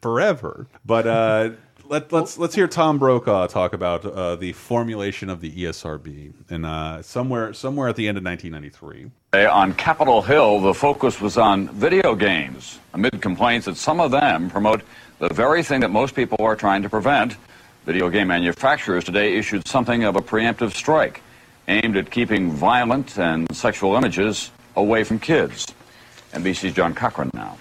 forever. 0.02 0.66
But 0.84 1.06
uh, 1.06 1.50
let, 1.88 2.12
let's 2.12 2.36
let's 2.36 2.54
hear 2.54 2.68
Tom 2.68 2.98
Brokaw 2.98 3.46
talk 3.46 3.72
about 3.72 4.04
uh, 4.04 4.36
the 4.36 4.52
formulation 4.52 5.30
of 5.30 5.40
the 5.40 5.50
ESRB, 5.50 6.34
and 6.50 6.66
uh, 6.66 7.02
somewhere 7.02 7.52
somewhere 7.52 7.88
at 7.88 7.96
the 7.96 8.06
end 8.08 8.18
of 8.18 8.24
1993. 8.24 9.10
On 9.44 9.74
Capitol 9.74 10.22
Hill, 10.22 10.60
the 10.60 10.72
focus 10.72 11.20
was 11.20 11.36
on 11.36 11.68
video 11.68 12.14
games, 12.14 12.78
amid 12.94 13.20
complaints 13.20 13.66
that 13.66 13.76
some 13.76 14.00
of 14.00 14.10
them 14.10 14.48
promote 14.48 14.80
the 15.18 15.28
very 15.28 15.62
thing 15.62 15.80
that 15.80 15.90
most 15.90 16.14
people 16.14 16.38
are 16.40 16.56
trying 16.56 16.80
to 16.82 16.88
prevent. 16.88 17.36
Video 17.84 18.08
game 18.08 18.28
manufacturers 18.28 19.04
today 19.04 19.36
issued 19.36 19.68
something 19.68 20.04
of 20.04 20.16
a 20.16 20.20
preemptive 20.20 20.72
strike. 20.72 21.22
aimed 21.68 21.96
at 21.96 22.10
keeping 22.10 22.50
violent 22.50 23.18
and 23.18 23.54
sexual 23.54 23.94
images 23.96 24.50
away 24.74 25.04
from 25.04 25.18
kids. 25.18 25.66
NBC's 26.32 26.72
John 26.72 26.94
Cochran 26.94 27.30
now. 27.34 27.58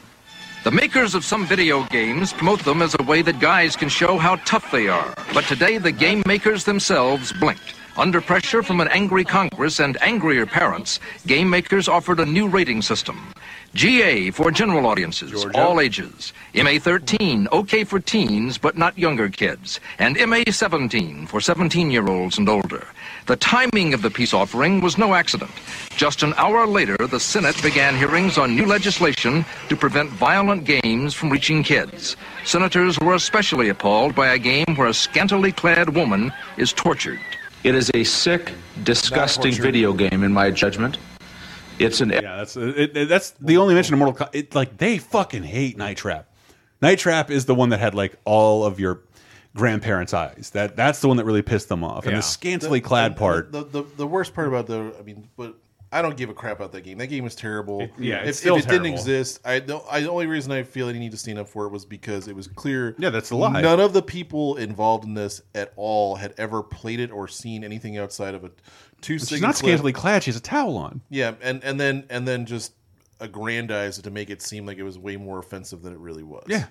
The 0.64 0.72
makers 0.72 1.14
of 1.14 1.26
some 1.26 1.46
video 1.46 1.84
games 1.86 2.32
promote 2.32 2.64
them 2.64 2.82
as 2.82 2.96
a 2.98 3.04
way 3.04 3.22
that 3.24 3.40
guys 3.40 3.76
can 3.76 3.90
show 3.90 4.18
how 4.18 4.38
tough 4.46 4.72
they 4.72 4.88
are. 4.88 5.14
But 5.34 5.44
today, 5.46 5.78
the 5.78 5.92
game 5.92 6.24
makers 6.26 6.64
themselves 6.64 7.34
blinked. 7.34 7.76
Under 7.98 8.20
pressure 8.20 8.62
from 8.62 8.82
an 8.82 8.90
angry 8.90 9.24
Congress 9.24 9.80
and 9.80 9.98
angrier 10.02 10.46
parents, 10.46 11.00
game 11.28 11.50
makers 11.50 11.88
offered 11.88 12.20
a 12.20 12.26
new 12.26 12.46
rating 12.46 12.82
system. 12.82 13.34
GA 13.74 14.32
for 14.32 14.52
general 14.52 14.86
audiences, 14.86 15.46
all 15.56 15.80
ages. 15.80 16.34
MA 16.54 16.78
13, 16.78 17.48
okay 17.54 17.86
for 17.86 18.02
teens, 18.02 18.58
but 18.58 18.78
not 18.78 18.98
younger 18.98 19.30
kids. 19.30 19.80
And 19.98 20.18
MA 20.30 20.44
17 20.50 21.26
for 21.28 21.40
17 21.40 21.90
year 21.90 22.06
olds 22.06 22.38
and 22.38 22.50
older. 22.50 22.86
The 23.28 23.38
timing 23.38 23.94
of 23.94 24.02
the 24.02 24.12
peace 24.12 24.34
offering 24.34 24.82
was 24.82 24.98
no 24.98 25.14
accident. 25.14 25.52
Just 25.96 26.22
an 26.22 26.34
hour 26.36 26.68
later, 26.68 26.98
the 26.98 27.20
Senate 27.20 27.62
began 27.64 27.96
hearings 27.96 28.38
on 28.38 28.58
new 28.58 28.66
legislation 28.66 29.46
to 29.70 29.76
prevent 29.78 30.10
violent 30.10 30.66
games 30.66 31.14
from 31.14 31.30
reaching 31.30 31.64
kids. 31.64 32.18
Senators 32.44 33.00
were 33.00 33.16
especially 33.16 33.70
appalled 33.70 34.16
by 34.16 34.34
a 34.34 34.38
game 34.38 34.76
where 34.76 34.88
a 34.88 34.94
scantily 34.94 35.54
clad 35.54 35.96
woman 35.96 36.34
is 36.58 36.74
tortured. 36.74 37.22
It 37.66 37.74
is 37.74 37.90
a 37.96 38.04
sick, 38.04 38.52
disgusting 38.84 39.52
video 39.54 39.92
game, 39.92 40.24
in 40.24 40.32
my 40.32 40.52
judgment. 40.52 41.00
It's 41.80 42.00
an 42.00 42.10
yeah. 42.12 42.22
That's 42.38 42.56
it, 42.56 42.96
it- 42.96 43.10
that's 43.10 43.32
the 43.32 43.58
only 43.58 43.74
mention 43.74 43.96
of 43.96 44.00
Mortal 44.00 44.28
Kombat. 44.28 44.36
It, 44.36 44.54
like 44.54 44.78
they 44.78 45.00
fucking 45.00 45.42
hate 45.42 45.76
Night 45.76 45.98
Trap. 45.98 46.30
Night 46.80 47.00
Trap 47.00 47.32
is 47.32 47.46
the 47.46 47.56
one 47.56 47.70
that 47.70 47.80
had 47.80 47.96
like 47.96 48.18
all 48.24 48.64
of 48.64 48.80
your 48.80 49.02
grandparents' 49.56 50.14
eyes. 50.14 50.52
That 50.54 50.76
that's 50.76 51.02
the 51.02 51.08
one 51.08 51.18
that 51.18 51.26
really 51.26 51.42
pissed 51.42 51.68
them 51.68 51.84
off. 51.84 52.04
And 52.04 52.12
Yeah. 52.12 52.18
the 52.20 52.24
scantily 52.24 52.80
The- 52.82 52.88
clad 52.88 53.16
the- 53.16 53.20
part. 53.20 53.52
The, 53.52 53.64
the 53.66 53.84
the 53.98 54.06
worst 54.08 54.36
part 54.36 54.48
about 54.48 54.68
the, 54.68 54.94
I 55.00 55.02
mean, 55.02 55.28
but 55.36 55.56
I 55.91 56.02
don't 56.02 56.18
give 56.18 56.30
a 56.30 56.34
crap 56.34 56.57
about 56.57 56.72
that 56.74 56.82
game. 56.82 56.98
That 56.98 57.07
game 57.07 57.26
is 57.26 57.36
terrible. 57.36 57.88
yeah, 57.98 58.22
if, 58.22 58.30
it's 58.30 58.40
still 58.40 58.57
if 58.57 58.66
it 58.66 58.70
didn't 58.70 58.88
exist, 58.88 59.40
I 59.45 59.60
don't. 59.60 59.84
I, 59.90 60.02
the 60.02 60.10
only 60.10 60.26
reason 60.26 60.52
I 60.52 60.64
feel 60.64 60.90
I 60.90 60.94
need 60.94 61.12
to 61.12 61.18
stand 61.18 61.40
up 61.40 61.48
for 61.48 61.66
it 61.66 61.70
was 61.70 61.86
because 61.86 62.28
it 62.28 62.36
was 62.36 62.48
clear. 62.48 62.95
Yeah, 62.98 63.10
that's 63.10 63.32
a 63.32 63.36
lie. 63.36 63.62
None 63.62 63.80
of 63.80 63.94
the 63.94 64.02
people 64.02 64.57
involved 64.57 65.06
in 65.06 65.14
this 65.14 65.41
at 65.53 65.74
all 65.76 66.16
had 66.16 66.34
ever 66.38 66.64
played 66.64 66.99
it 66.99 67.12
or 67.12 67.28
seen 67.28 67.64
anything 67.64 67.98
outside 67.98 68.36
of 68.36 68.44
a 68.44 68.52
two. 69.02 69.20
She's 69.20 69.30
second 69.30 69.44
not 69.44 69.56
clip. 69.56 69.70
scantily 69.70 69.94
clad. 69.94 70.24
She 70.24 70.32
has 70.32 70.38
a 70.38 70.41
towel 70.41 70.78
on. 70.78 71.02
Yeah, 71.10 71.36
and 71.41 71.64
and 71.64 71.80
then 71.80 72.06
and 72.10 72.28
then 72.28 72.45
just 72.45 72.74
aggrandize 73.20 73.98
it 73.98 74.02
to 74.02 74.12
make 74.12 74.30
it 74.30 74.41
seem 74.41 74.66
like 74.66 74.78
it 74.78 74.84
was 74.84 74.99
way 74.99 75.16
more 75.16 75.40
offensive 75.40 75.82
than 75.82 75.94
it 75.94 75.99
really 75.99 76.24
was. 76.24 76.44
Yeah. 76.48 76.66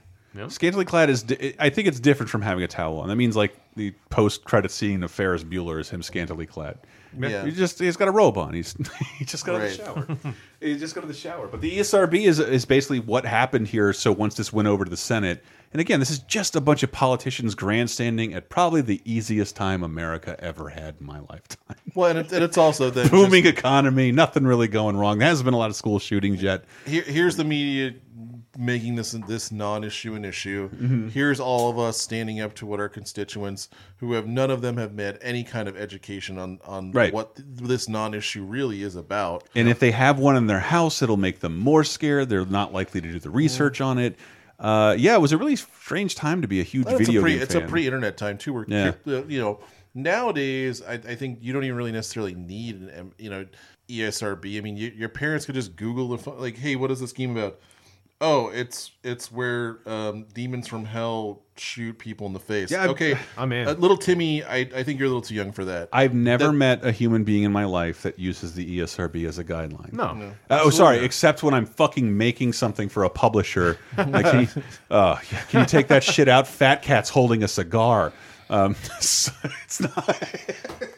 Scantily 0.49 0.85
clad 0.85 1.11
is. 1.11 1.25
I 1.61 1.71
think 1.71 1.87
it's 1.87 2.01
different 2.01 2.29
from 2.29 2.43
having 2.43 2.65
a 2.65 2.69
towel 2.69 2.99
on. 2.99 3.09
That 3.09 3.15
means 3.15 3.37
like 3.37 3.55
the 3.77 3.93
post-credit 4.11 4.73
scene 4.73 5.05
of 5.05 5.13
Ferris 5.13 5.45
Bueller 5.45 5.79
is 5.79 5.91
him 5.91 6.03
scantily 6.03 6.45
clad. 6.45 6.77
Yeah. 7.19 7.45
He 7.45 7.53
just 7.53 7.79
he's 7.79 7.97
got 7.97 8.09
a 8.09 8.13
robe 8.13 8.39
on. 8.39 8.55
He's 8.55 8.75
he 9.19 9.25
just 9.25 9.45
got 9.45 9.57
out 9.57 9.63
of 9.63 9.71
the 9.71 9.77
shower. 9.77 10.35
he 10.61 10.77
just 10.79 10.95
got 10.95 11.03
to 11.03 11.07
the 11.07 11.15
shower. 11.15 11.47
But 11.47 11.61
the 11.61 11.79
ESRB 11.79 12.27
is 12.27 12.39
is 12.39 12.65
basically 12.65 13.01
what 13.01 13.25
happened 13.25 13.69
here. 13.69 13.93
So 13.93 14.13
once 14.13 14.35
this 14.35 14.53
went 14.53 14.69
over 14.69 14.85
to 14.85 14.91
the 14.91 14.97
Senate, 14.97 15.45
and 15.75 15.81
again, 15.81 15.99
this 15.99 16.11
is 16.11 16.21
just 16.21 16.55
a 16.55 16.61
bunch 16.61 16.85
of 16.85 16.93
politicians 16.93 17.57
grandstanding 17.57 18.33
at 18.33 18.49
probably 18.49 18.81
the 18.81 19.03
easiest 19.05 19.57
time 19.57 19.83
America 19.83 20.37
ever 20.39 20.69
had 20.69 20.95
in 21.01 21.07
my 21.07 21.19
lifetime. 21.19 21.77
Well, 21.97 22.11
and, 22.11 22.19
it, 22.21 22.33
and 22.33 22.45
it's 22.45 22.57
also 22.57 22.91
the 22.91 23.09
Booming 23.09 23.45
economy, 23.45 24.13
nothing 24.13 24.45
really 24.45 24.69
going 24.69 24.97
wrong. 24.97 25.19
There 25.19 25.29
hasn't 25.29 25.45
been 25.45 25.55
a 25.55 25.59
lot 25.59 25.71
of 25.71 25.77
school 25.77 25.99
shootings 25.99 26.41
yet. 26.41 26.65
Here, 26.87 27.03
here's 27.03 27.35
the 27.35 27.43
media 27.43 27.95
making 28.57 28.95
this 28.97 29.13
this 29.27 29.51
non-issue 29.53 30.15
an 30.15 30.25
issue. 30.25 30.69
Mhm. 30.71 31.11
Here's 31.11 31.41
all 31.41 31.71
of 31.71 31.79
us 31.79 32.01
standing 32.01 32.41
up 32.41 32.55
to 32.57 32.67
what 32.67 32.81
our 32.81 32.89
constituents, 32.89 33.69
who 33.99 34.13
have 34.13 34.27
none 34.27 34.51
of 34.51 34.61
them 34.63 34.77
have 34.77 34.97
had 34.99 35.19
any 35.23 35.43
kind 35.45 35.69
of 35.69 35.77
education 35.77 36.39
on 36.39 36.59
on 36.65 36.93
Right. 36.93 37.13
what 37.13 37.37
th- 37.37 37.47
this 37.69 37.89
non-issue 37.89 38.45
really 38.45 38.83
is 38.83 38.97
about. 38.97 39.45
And 39.55 39.69
if 39.69 39.79
they 39.79 39.91
have 39.91 40.19
one 40.19 40.37
in 40.37 40.47
their 40.47 40.61
house, 40.61 41.03
it'll 41.03 41.17
make 41.17 41.41
them 41.41 41.59
more 41.59 41.85
scared. 41.85 42.29
They're 42.29 42.47
not 42.47 42.73
likely 42.73 43.01
to 43.01 43.13
do 43.13 43.19
the 43.19 43.31
research 43.31 43.81
on 43.81 43.99
it. 43.99 44.17
Uh, 44.61 44.95
yeah, 44.97 45.15
it 45.15 45.21
was 45.21 45.33
a 45.33 45.37
really 45.37 45.57
strange 45.57 46.15
time 46.15 46.41
to 46.41 46.47
be 46.49 46.61
a 46.61 46.63
huge 46.63 46.87
Well, 46.87 46.99
video 46.99 47.21
a 47.21 47.23
pre, 47.25 47.33
game 47.35 47.43
it's 47.43 47.55
fan. 47.55 47.65
a 47.65 47.69
pre-internet 47.69 48.17
time 48.17 48.39
too. 48.39 48.53
Where 48.53 48.65
Yeah. 48.69 48.93
uh, 49.07 49.25
you 49.27 49.41
know 49.41 49.61
nowadays, 49.95 50.83
I, 50.87 50.95
I 50.95 51.15
think 51.17 51.39
you 51.43 51.53
don't 51.53 51.65
even 51.65 51.77
really 51.77 51.93
necessarily 51.93 52.35
need 52.35 52.77
an 52.83 53.13
you 53.19 53.31
know 53.31 53.47
ESRB. 53.89 54.57
I 54.59 54.61
mean, 54.63 54.77
you, 54.77 54.93
your 54.97 55.09
parents 55.09 55.45
could 55.45 55.55
just 55.57 55.77
Google 55.77 56.17
the 56.17 56.31
like, 56.31 56.57
hey, 56.57 56.77
what 56.77 56.91
is 56.91 57.01
this 57.01 57.13
game 57.13 57.37
about? 57.37 57.59
Oh, 58.21 58.49
it's 58.49 58.93
it's 59.03 59.31
where 59.31 59.81
um, 59.87 60.27
demons 60.33 60.69
from 60.69 60.85
hell 60.85 61.43
shoot 61.57 61.99
people 61.99 62.27
in 62.27 62.33
the 62.33 62.41
face. 62.41 62.71
Yeah, 62.71 62.83
I'm- 62.83 62.91
okay, 62.91 63.19
I'm 63.37 63.53
in. 63.53 63.69
Uh, 63.69 63.73
little 63.75 63.97
Timmy, 63.97 64.43
I, 64.43 64.59
I 64.59 64.83
think 64.83 64.99
you're 64.99 65.07
a 65.07 65.09
little 65.09 65.21
too 65.21 65.35
young 65.35 65.53
for 65.53 65.65
that. 65.67 65.89
I've 65.93 66.15
never 66.15 66.47
That- 66.47 66.53
met 66.53 66.85
a 66.85 66.93
human 66.93 67.25
being 67.25 67.43
in 67.43 67.53
my 67.53 67.65
life 67.65 68.03
that 68.03 68.19
uses 68.19 68.55
the 68.55 68.75
E 68.75 68.79
ESRB 68.79 69.27
as 69.29 69.39
a 69.39 69.45
guideline. 69.45 69.93
No. 69.93 70.15
No. 70.15 70.29
Uh, 70.49 70.61
oh, 70.63 70.71
sorry. 70.71 70.99
Except 71.05 71.43
when 71.43 71.55
I'm 71.55 71.67
fucking 71.67 72.17
making 72.17 72.53
something 72.55 72.89
for 72.89 73.05
a 73.05 73.11
publisher. 73.11 73.79
Like, 73.99 74.25
can, 74.27 74.41
you, 74.43 74.63
uh, 74.91 75.17
can 75.51 75.61
you 75.61 75.67
take 75.67 75.89
that 75.89 76.03
shit 76.05 76.29
out? 76.29 76.47
Fat 76.47 76.83
Cat's 76.83 77.11
holding 77.11 77.43
a 77.43 77.49
cigar. 77.49 78.13
Um, 78.51 78.75
so 79.01 79.33
it's 79.65 79.81
not. 79.81 80.23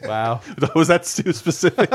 Wow. 0.03 0.41
Was 0.75 0.87
that 0.89 1.03
too 1.03 1.33
specific? 1.33 1.89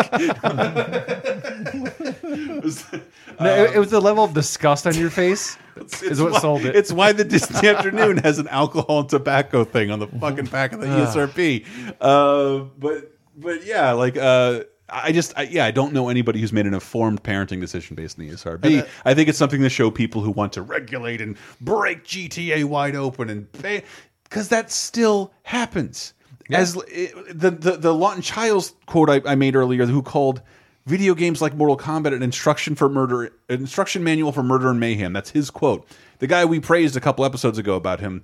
No, 3.41 3.55
it, 3.55 3.77
it 3.77 3.79
was 3.79 3.91
the 3.91 4.01
level 4.01 4.25
of 4.25 4.35
disgust 4.35 4.87
on 4.87 4.95
your 4.95 5.11
face 5.11 5.57
is 6.03 6.21
what 6.21 6.33
why, 6.33 6.39
sold 6.39 6.65
it. 6.65 6.77
It's 6.77 6.93
why 6.93 7.13
the 7.13 7.25
Disney 7.25 7.69
Afternoon 7.69 8.19
has 8.19 8.39
an 8.39 8.49
alcohol 8.49 9.01
and 9.01 9.09
tobacco 9.09 9.65
thing 9.65 9.91
on 9.91 9.99
the 9.99 10.07
fucking 10.07 10.47
back 10.47 10.73
of 10.73 10.81
the 10.81 10.89
Ugh. 10.89 11.09
ESRB. 11.09 11.65
Uh, 12.01 12.65
but 12.79 13.13
but 13.37 13.65
yeah, 13.65 13.93
like 13.93 14.17
uh, 14.17 14.65
I 14.89 15.13
just 15.13 15.33
I, 15.37 15.43
yeah 15.43 15.65
I 15.65 15.71
don't 15.71 15.93
know 15.93 16.09
anybody 16.09 16.41
who's 16.41 16.53
made 16.53 16.67
an 16.67 16.75
informed 16.75 17.23
parenting 17.23 17.61
decision 17.61 17.97
based 17.97 18.19
on 18.19 18.27
the 18.27 18.33
ESRB. 18.33 18.83
Uh, 18.83 18.87
I 19.05 19.15
think 19.15 19.29
it's 19.29 19.39
something 19.39 19.63
to 19.63 19.71
show 19.71 19.91
people 19.91 20.23
who 20.23 20.31
want 20.31 20.53
to 20.55 20.63
regulate 20.63 21.21
and 21.21 21.37
break 21.61 22.05
GTA 22.05 22.65
wide 22.65 22.95
open 22.95 23.31
and 23.31 23.51
because 24.33 24.49
that 24.49 24.71
still 24.71 25.31
happens. 25.43 26.15
As 26.51 26.75
it, 26.89 27.39
the, 27.39 27.51
the 27.51 27.77
the 27.77 27.95
Lawton 27.95 28.23
Chiles 28.23 28.75
quote 28.87 29.11
I, 29.11 29.21
I 29.27 29.35
made 29.35 29.55
earlier, 29.55 29.85
who 29.85 30.03
called 30.03 30.41
video 30.87 31.15
games 31.15 31.43
like 31.43 31.55
Mortal 31.55 31.77
Kombat 31.77 32.15
an 32.15 32.23
instruction 32.23 32.75
for 32.75 32.89
murder, 32.89 33.25
an 33.25 33.61
instruction 33.61 34.03
manual 34.03 34.33
for 34.33 34.43
murder 34.43 34.71
and 34.71 34.81
mayhem. 34.81 35.13
That's 35.13 35.31
his 35.31 35.51
quote. 35.51 35.87
The 36.19 36.27
guy 36.27 36.47
we 36.47 36.61
praised 36.61 36.97
a 36.97 37.01
couple 37.01 37.27
episodes 37.27 37.59
ago 37.59 37.75
about 37.75 38.01
him 38.01 38.23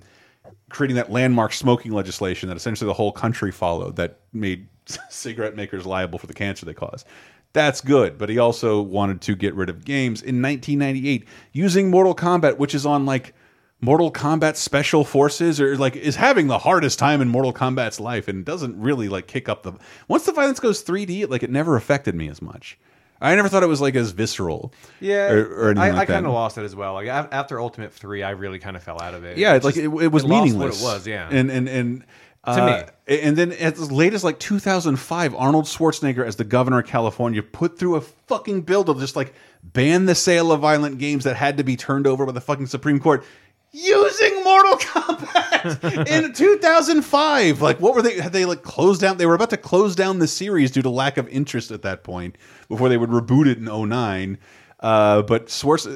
creating 0.69 0.95
that 0.95 1.11
landmark 1.11 1.53
smoking 1.53 1.91
legislation 1.91 2.49
that 2.49 2.57
essentially 2.57 2.87
the 2.87 2.93
whole 2.93 3.11
country 3.11 3.51
followed 3.51 3.95
that 3.95 4.19
made 4.33 4.67
cigarette 5.09 5.55
makers 5.55 5.85
liable 5.85 6.17
for 6.17 6.27
the 6.27 6.33
cancer 6.33 6.65
they 6.65 6.73
cause. 6.73 7.05
That's 7.53 7.81
good, 7.81 8.17
but 8.17 8.29
he 8.29 8.37
also 8.37 8.81
wanted 8.81 9.21
to 9.21 9.35
get 9.35 9.55
rid 9.55 9.69
of 9.69 9.85
games 9.85 10.21
in 10.21 10.41
1998 10.41 11.27
using 11.51 11.89
Mortal 11.89 12.15
Kombat, 12.15 12.57
which 12.57 12.75
is 12.75 12.85
on 12.85 13.05
like 13.05 13.33
Mortal 13.81 14.11
Kombat 14.11 14.55
Special 14.57 15.05
Forces, 15.05 15.61
or 15.61 15.77
like 15.77 15.95
is 15.95 16.15
having 16.17 16.47
the 16.47 16.59
hardest 16.59 16.99
time 16.99 17.21
in 17.21 17.29
Mortal 17.29 17.53
Kombat's 17.53 17.99
life, 17.99 18.27
and 18.27 18.43
doesn't 18.43 18.79
really 18.79 19.07
like 19.09 19.27
kick 19.27 19.47
up 19.47 19.63
the. 19.63 19.73
Once 20.07 20.25
the 20.25 20.33
violence 20.33 20.59
goes 20.59 20.83
3D, 20.83 21.29
like 21.29 21.43
it 21.43 21.49
never 21.49 21.75
affected 21.77 22.13
me 22.15 22.27
as 22.29 22.41
much. 22.41 22.77
I 23.21 23.35
never 23.35 23.49
thought 23.49 23.63
it 23.63 23.67
was 23.67 23.81
like 23.81 23.95
as 23.95 24.11
visceral. 24.11 24.73
Yeah, 25.01 25.31
or, 25.31 25.45
or 25.45 25.69
anything 25.71 25.91
I, 25.91 25.91
like 25.91 26.09
I 26.09 26.13
kind 26.13 26.25
of 26.25 26.31
lost 26.33 26.57
it 26.57 26.63
as 26.63 26.75
well. 26.75 26.93
Like 26.93 27.07
after 27.07 27.59
Ultimate 27.59 27.93
Three, 27.93 28.23
I 28.23 28.31
really 28.31 28.59
kind 28.59 28.75
of 28.75 28.83
fell 28.83 29.01
out 29.01 29.13
of 29.13 29.23
it. 29.23 29.37
Yeah, 29.37 29.53
It 29.53 29.57
it's 29.57 29.65
like 29.65 29.75
just- 29.75 29.85
it, 29.85 30.03
it 30.03 30.11
was 30.11 30.23
lost 30.25 30.43
meaningless. 30.45 30.81
What 30.81 30.89
it 30.91 30.93
was, 30.95 31.07
yeah. 31.07 31.27
and 31.31 31.49
and 31.51 31.67
and 31.69 31.99
To 32.45 32.51
uh, 32.51 32.85
me. 33.07 33.19
and 33.21 33.37
then 33.37 33.51
as 33.53 33.91
late 33.91 34.13
as 34.13 34.23
like 34.23 34.39
2005, 34.39 35.35
Arnold 35.35 35.65
Schwarzenegger 35.65 36.25
as 36.25 36.37
the 36.37 36.45
governor 36.45 36.79
of 36.79 36.85
California 36.85 37.43
put 37.43 37.77
through 37.77 37.95
a 37.95 38.01
fucking 38.01 38.61
bill 38.61 38.83
to 38.85 38.93
just 38.95 39.15
like 39.17 39.33
ban 39.63 40.05
the 40.05 40.15
sale 40.15 40.51
of 40.53 40.61
violent 40.61 40.97
games 40.97 41.25
that 41.25 41.35
had 41.35 41.57
to 41.57 41.63
be 41.65 41.75
turned 41.75 42.07
over 42.07 42.25
by 42.25 42.31
the 42.31 42.39
fucking 42.41 42.67
Supreme 42.67 42.99
Court 43.01 43.25
using 43.71 44.43
Mortal 44.43 44.77
Kombat 44.77 46.07
in 46.07 46.33
2005. 46.33 47.61
Like, 47.61 47.79
what 47.79 47.95
were 47.95 48.01
they? 48.01 48.19
Had 48.19 48.33
they 48.33 48.45
like 48.45 48.63
closed 48.63 49.01
down? 49.01 49.17
They 49.17 49.25
were 49.25 49.35
about 49.35 49.49
to 49.51 49.57
close 49.57 49.95
down 49.95 50.19
the 50.19 50.27
series 50.27 50.71
due 50.71 50.81
to 50.81 50.89
lack 50.89 51.17
of 51.17 51.27
interest 51.29 51.71
at 51.71 51.81
that 51.83 52.03
point 52.03 52.37
before 52.67 52.89
they 52.89 52.97
would 52.97 53.09
reboot 53.09 53.47
it 53.47 53.57
in 53.57 53.65
09. 53.65 54.37
Uh, 54.79 55.21
but 55.23 55.49
Schwarz, 55.49 55.87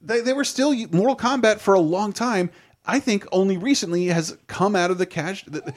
they, 0.00 0.20
they 0.20 0.32
were 0.32 0.44
still 0.44 0.74
Mortal 0.88 1.16
Kombat 1.16 1.58
for 1.58 1.74
a 1.74 1.80
long 1.80 2.12
time. 2.12 2.50
I 2.84 3.00
think 3.00 3.26
only 3.32 3.56
recently 3.56 4.06
has 4.06 4.36
come 4.46 4.76
out 4.76 4.90
of 4.90 4.98
the 4.98 5.06
cache 5.06 5.44
the, 5.44 5.74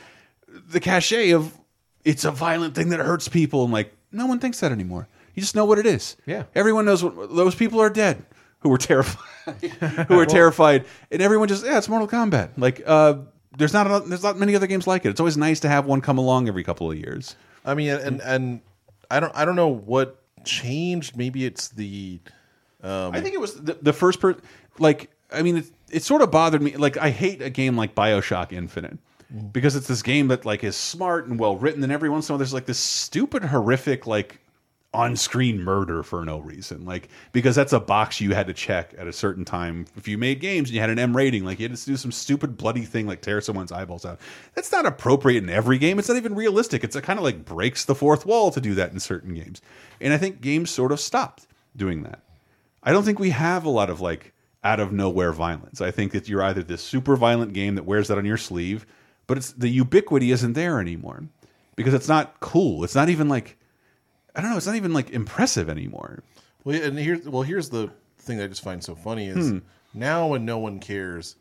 the 0.48 0.80
cachet 0.80 1.32
of 1.32 1.58
it's 2.06 2.24
a 2.24 2.32
violent 2.32 2.76
thing 2.76 2.90
that 2.90 3.00
hurts 3.00 3.28
people 3.28 3.64
and 3.64 3.74
like 3.74 3.96
no 4.12 4.26
one 4.26 4.40
thinks 4.40 4.60
that 4.60 4.72
anymore. 4.72 5.08
You 5.34 5.42
just 5.42 5.56
know 5.56 5.66
what 5.66 5.80
it 5.80 5.86
is. 5.86 6.18
Yeah. 6.26 6.44
Everyone 6.54 6.86
knows 6.86 7.04
what 7.04 7.36
those 7.36 7.56
people 7.56 7.80
are 7.80 7.90
dead 7.90 8.26
who 8.60 8.70
were 8.70 8.78
terrified, 8.78 9.24
who 10.08 10.16
were 10.16 10.26
terrified, 10.26 10.86
and 11.12 11.22
everyone 11.22 11.48
just 11.48 11.66
yeah, 11.66 11.78
it's 11.78 11.90
Mortal 11.90 12.08
Kombat. 12.08 12.52
Like 12.58 12.82
uh, 12.86 13.16
there's 13.58 13.74
not 13.74 13.88
a, 13.88 14.08
there's 14.08 14.24
not 14.24 14.38
many 14.38 14.56
other 14.56 14.68
games 14.68 14.88
like 14.88 15.06
it. 15.06 15.10
It's 15.10 15.20
always 15.20 15.38
nice 15.38 15.60
to 15.62 15.70
have 15.70 15.86
one 15.86 16.02
come 16.02 16.18
along 16.18 16.48
every 16.48 16.64
couple 16.64 16.90
of 16.90 16.98
years. 16.98 17.36
I 17.66 17.74
mean, 17.74 17.90
and 17.90 18.22
and 18.22 18.62
I 19.10 19.20
don't 19.20 19.36
I 19.36 19.46
don't 19.46 19.56
know 19.56 19.68
what 19.68 20.22
changed. 20.44 21.18
Maybe 21.18 21.46
it's 21.46 21.70
the. 21.70 22.20
Um, 22.82 23.14
I 23.14 23.22
think 23.22 23.36
it 23.36 23.42
was 23.42 23.56
the, 23.56 23.78
the 23.82 23.94
first 23.94 24.20
person. 24.20 24.42
Like, 24.78 25.12
I 25.32 25.42
mean, 25.42 25.58
it, 25.58 25.72
it 25.92 26.04
sort 26.04 26.22
of 26.22 26.32
bothered 26.32 26.62
me. 26.62 26.78
Like, 26.78 26.98
I 26.98 27.10
hate 27.10 27.42
a 27.42 27.50
game 27.50 27.76
like 27.76 27.94
Bioshock 27.94 28.54
Infinite 28.54 28.98
because 29.52 29.76
it's 29.76 29.88
this 29.88 30.02
game 30.02 30.30
that 30.30 30.46
like 30.46 30.64
is 30.64 30.76
smart 30.76 31.28
and 31.28 31.40
well 31.40 31.58
written, 31.58 31.84
and 31.84 31.92
every 31.92 32.10
once 32.10 32.30
in 32.30 32.34
a 32.34 32.34
while 32.34 32.38
there's 32.40 32.54
like 32.54 32.66
this 32.66 32.80
stupid, 32.80 33.44
horrific 33.44 34.08
like 34.08 34.40
on-screen 34.94 35.62
murder 35.62 36.02
for 36.02 36.26
no 36.26 36.40
reason. 36.40 36.86
Like 36.86 37.10
because 37.32 37.56
that's 37.56 37.74
a 37.74 37.80
box 37.80 38.20
you 38.20 38.34
had 38.34 38.48
to 38.48 38.54
check 38.54 38.94
at 38.98 39.08
a 39.08 39.14
certain 39.14 39.46
time. 39.46 39.86
If 39.96 40.08
you 40.08 40.18
made 40.18 40.40
games 40.40 40.70
and 40.70 40.76
you 40.76 40.82
had 40.82 40.90
an 40.90 41.00
m 41.00 41.16
rating 41.16 41.46
like 41.46 41.60
you 41.60 41.68
had 41.70 41.78
to 41.78 41.86
do 41.86 41.98
some 41.98 42.12
stupid 42.12 42.58
bloody 42.58 42.86
thing 42.86 43.08
like 43.08 43.22
tear 43.22 43.42
someone's 43.42 43.72
eyeballs 43.72 44.06
out. 44.06 44.20
That's 44.56 44.72
not 44.72 44.86
appropriate 44.86 45.44
in 45.44 45.50
every 45.50 45.78
game. 45.78 46.00
It's 46.00 46.10
not 46.10 46.18
even 46.18 46.36
realistic. 46.36 46.84
It's 46.84 46.96
a 46.96 47.02
kind 47.02 47.20
of 47.20 47.24
like 47.24 47.46
breaks 47.46 47.86
the 47.86 47.96
fourth 47.96 48.26
wall 48.26 48.52
to 48.52 48.62
do 48.62 48.76
that 48.76 48.92
in 48.92 49.00
certain 49.00 49.34
games. 49.34 49.62
And 50.02 50.14
i 50.14 50.18
think 50.18 50.42
games 50.42 50.70
sort 50.70 50.92
of 50.92 51.00
stopped 51.00 51.48
doing 51.76 52.04
that. 52.04 52.24
I 52.82 52.92
don't 52.92 53.04
think 53.04 53.20
we 53.20 53.32
have 53.32 53.66
a 53.66 53.70
lot 53.70 53.90
of 53.90 54.02
like 54.02 54.34
out 54.64 54.80
of 54.80 54.92
nowhere 54.92 55.32
violence. 55.32 55.82
I 55.82 55.92
think 55.92 56.12
that 56.14 56.28
you're 56.28 56.44
either 56.44 56.64
this 56.64 56.82
super 56.82 57.16
violent 57.16 57.54
game 57.54 57.76
that 57.76 57.86
wears 57.86 58.08
that 58.08 58.18
on 58.18 58.26
your 58.26 58.38
sleeve 58.38 58.86
but 59.30 59.38
it's 59.38 59.52
the 59.52 59.70
ubiquity 59.70 60.32
isn't 60.32 60.54
there 60.54 60.80
anymore 60.80 61.24
because 61.76 61.94
it's 61.94 62.08
not 62.08 62.40
cool. 62.40 62.84
It's 62.84 62.96
not 62.96 63.10
even 63.10 63.30
like 63.30 63.59
I 64.40 64.42
don't 64.42 64.52
know. 64.52 64.58
It's 64.58 64.66
not 64.66 64.76
even 64.78 64.94
like 64.94 65.10
impressive 65.10 65.70
anymore. 65.70 66.24
Well, 66.64 66.82
and 66.82 66.98
here's 66.98 67.28
well, 67.28 67.42
here's 67.42 67.70
the 67.70 67.90
thing 68.20 68.38
that 68.38 68.46
I 68.46 68.48
just 68.48 68.64
find 68.64 68.82
so 68.82 68.96
funny 68.96 69.28
is 69.28 69.50
Hmm. 69.50 69.58
now 69.94 70.28
when 70.28 70.46
no 70.46 70.60
one 70.60 70.80
cares, 70.80 71.36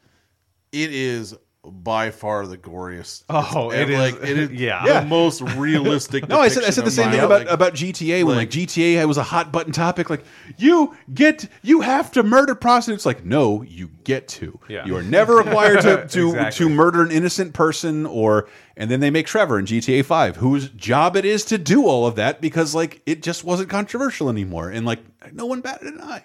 it 0.72 0.92
is 0.92 1.34
by 1.70 2.10
far 2.10 2.46
the 2.46 2.58
goriest. 2.58 3.24
Oh, 3.28 3.70
It's- 3.70 3.82
it 3.82 3.90
is- 3.90 3.98
like 3.98 4.22
it 4.22 4.38
is 4.38 4.50
yeah. 4.60 5.00
the 5.00 5.06
most 5.06 5.40
realistic. 5.42 6.28
No, 6.28 6.40
I 6.40 6.48
said 6.48 6.64
I 6.64 6.70
said 6.70 6.84
the 6.84 6.90
same 6.90 7.10
thing 7.10 7.20
about 7.20 7.48
about 7.50 7.74
GTA 7.74 8.24
when 8.24 8.36
like, 8.36 8.50
GTA 8.50 9.06
was 9.06 9.16
a 9.18 9.22
hot 9.22 9.50
button 9.52 9.72
topic. 9.72 10.10
Like 10.10 10.24
you 10.56 10.96
get 11.12 11.48
you 11.62 11.80
have 11.80 12.10
to 12.12 12.22
murder 12.22 12.54
prostitutes. 12.54 13.06
Like 13.06 13.24
no, 13.24 13.62
you 13.62 13.88
get 14.04 14.28
to. 14.28 14.58
Yeah. 14.68 14.84
You 14.86 14.96
are 14.96 15.02
never 15.02 15.36
required 15.36 15.80
to 15.82 16.06
to, 16.08 16.28
Exactly. 16.28 16.66
to 16.66 16.68
murder 16.74 17.02
an 17.02 17.10
innocent 17.10 17.52
person 17.54 18.06
or. 18.06 18.48
And 18.80 18.88
then 18.88 19.00
they 19.00 19.10
make 19.10 19.26
Trevor 19.26 19.58
in 19.58 19.66
GTA 19.66 20.04
Five, 20.04 20.36
whose 20.36 20.68
job 20.68 21.16
it 21.16 21.24
is 21.24 21.44
to 21.46 21.58
do 21.58 21.86
all 21.88 22.06
of 22.06 22.14
that 22.14 22.40
because 22.40 22.76
like 22.76 23.02
it 23.06 23.22
just 23.24 23.42
wasn't 23.42 23.68
controversial 23.70 24.28
anymore, 24.28 24.70
and 24.70 24.86
like 24.86 25.00
no 25.32 25.46
one 25.46 25.60
batted 25.60 25.94
an 25.94 26.00
eye. 26.00 26.22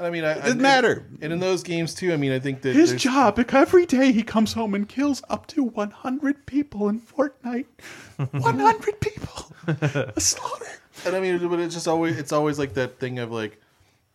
And 0.00 0.06
I 0.06 0.10
mean, 0.10 0.24
I, 0.24 0.32
It 0.32 0.42
doesn't 0.42 0.60
I- 0.60 0.62
matter. 0.62 1.04
And 1.20 1.30
in 1.30 1.40
those 1.40 1.62
games 1.62 1.94
too, 1.94 2.10
I 2.14 2.16
mean, 2.16 2.32
I 2.32 2.38
think 2.38 2.62
that 2.62 2.74
His 2.74 2.94
job, 2.94 3.38
every 3.50 3.84
day 3.84 4.12
he 4.12 4.22
comes 4.22 4.54
home 4.54 4.74
and 4.74 4.88
kills 4.88 5.22
up 5.28 5.46
to 5.48 5.62
100 5.62 6.46
people 6.46 6.88
in 6.88 7.00
Fortnite. 7.00 7.66
100 8.30 9.00
people. 9.00 9.52
A 9.66 10.18
slaughter. 10.18 10.64
And 11.04 11.14
I 11.14 11.20
mean, 11.20 11.46
but 11.48 11.58
it's 11.60 11.74
just 11.74 11.86
always 11.86 12.18
it's 12.18 12.32
always 12.32 12.58
like 12.58 12.72
that 12.74 12.98
thing 12.98 13.18
of 13.18 13.30
like, 13.30 13.60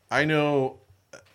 I 0.09 0.25
know 0.25 0.77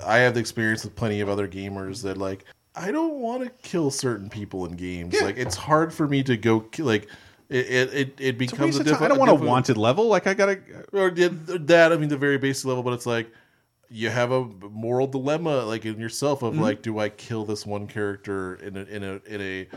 I 0.04 0.18
have 0.18 0.34
the 0.34 0.40
experience 0.40 0.82
with 0.82 0.96
plenty 0.96 1.20
of 1.20 1.28
other 1.28 1.46
gamers 1.46 2.02
that 2.02 2.18
like 2.18 2.44
I 2.74 2.90
don't 2.90 3.20
want 3.20 3.44
to 3.44 3.50
kill 3.68 3.92
certain 3.92 4.28
people 4.28 4.66
in 4.66 4.72
games. 4.72 5.20
Like 5.22 5.36
it's 5.36 5.54
hard 5.56 5.94
for 5.94 6.08
me 6.08 6.24
to 6.24 6.36
go 6.36 6.60
ki- 6.60 6.82
like 6.82 7.08
it 7.48 7.66
it 7.94 8.14
it, 8.20 8.38
becomes 8.38 8.78
a 8.78 8.82
of 8.82 9.00
I 9.02 9.08
don't 9.08 9.18
want 9.18 9.30
a 9.30 9.34
wanted 9.34 9.76
level. 9.76 10.06
Like 10.08 10.26
I 10.26 10.34
gotta. 10.34 10.60
or 10.92 11.10
did 11.10 11.66
that. 11.68 11.92
I 11.92 11.96
mean, 11.96 12.08
the 12.08 12.16
very 12.16 12.38
basic 12.38 12.64
level, 12.66 12.82
but 12.82 12.92
it's 12.92 13.06
like 13.06 13.30
you 13.90 14.08
have 14.08 14.30
a 14.30 14.44
moral 14.44 15.06
dilemma, 15.06 15.64
like 15.64 15.84
in 15.84 15.98
yourself, 15.98 16.42
of 16.42 16.54
Mhm. 16.54 16.60
like, 16.60 16.82
do 16.82 16.98
I 16.98 17.08
kill 17.08 17.44
this 17.44 17.66
one 17.66 17.86
character 17.88 18.54
in 18.56 18.76
a 18.76 18.82
in 18.84 19.02
a 19.02 19.20
in 19.26 19.40
a, 19.40 19.68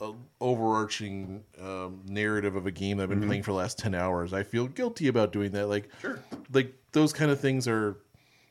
a 0.00 0.12
overarching 0.40 1.42
um, 1.60 2.00
narrative 2.06 2.56
of 2.56 2.66
a 2.66 2.70
game 2.70 2.96
that 2.96 3.04
I've 3.04 3.08
been 3.10 3.20
Mhm. 3.22 3.26
playing 3.26 3.42
for 3.42 3.52
the 3.52 3.58
last 3.58 3.78
ten 3.78 3.94
hours? 3.94 4.32
I 4.32 4.42
feel 4.42 4.66
guilty 4.68 5.08
about 5.08 5.32
doing 5.32 5.50
that. 5.52 5.66
Like, 5.68 5.88
sure, 6.00 6.20
like 6.52 6.74
those 6.92 7.12
kind 7.12 7.30
of 7.30 7.40
things 7.40 7.68
are. 7.68 7.96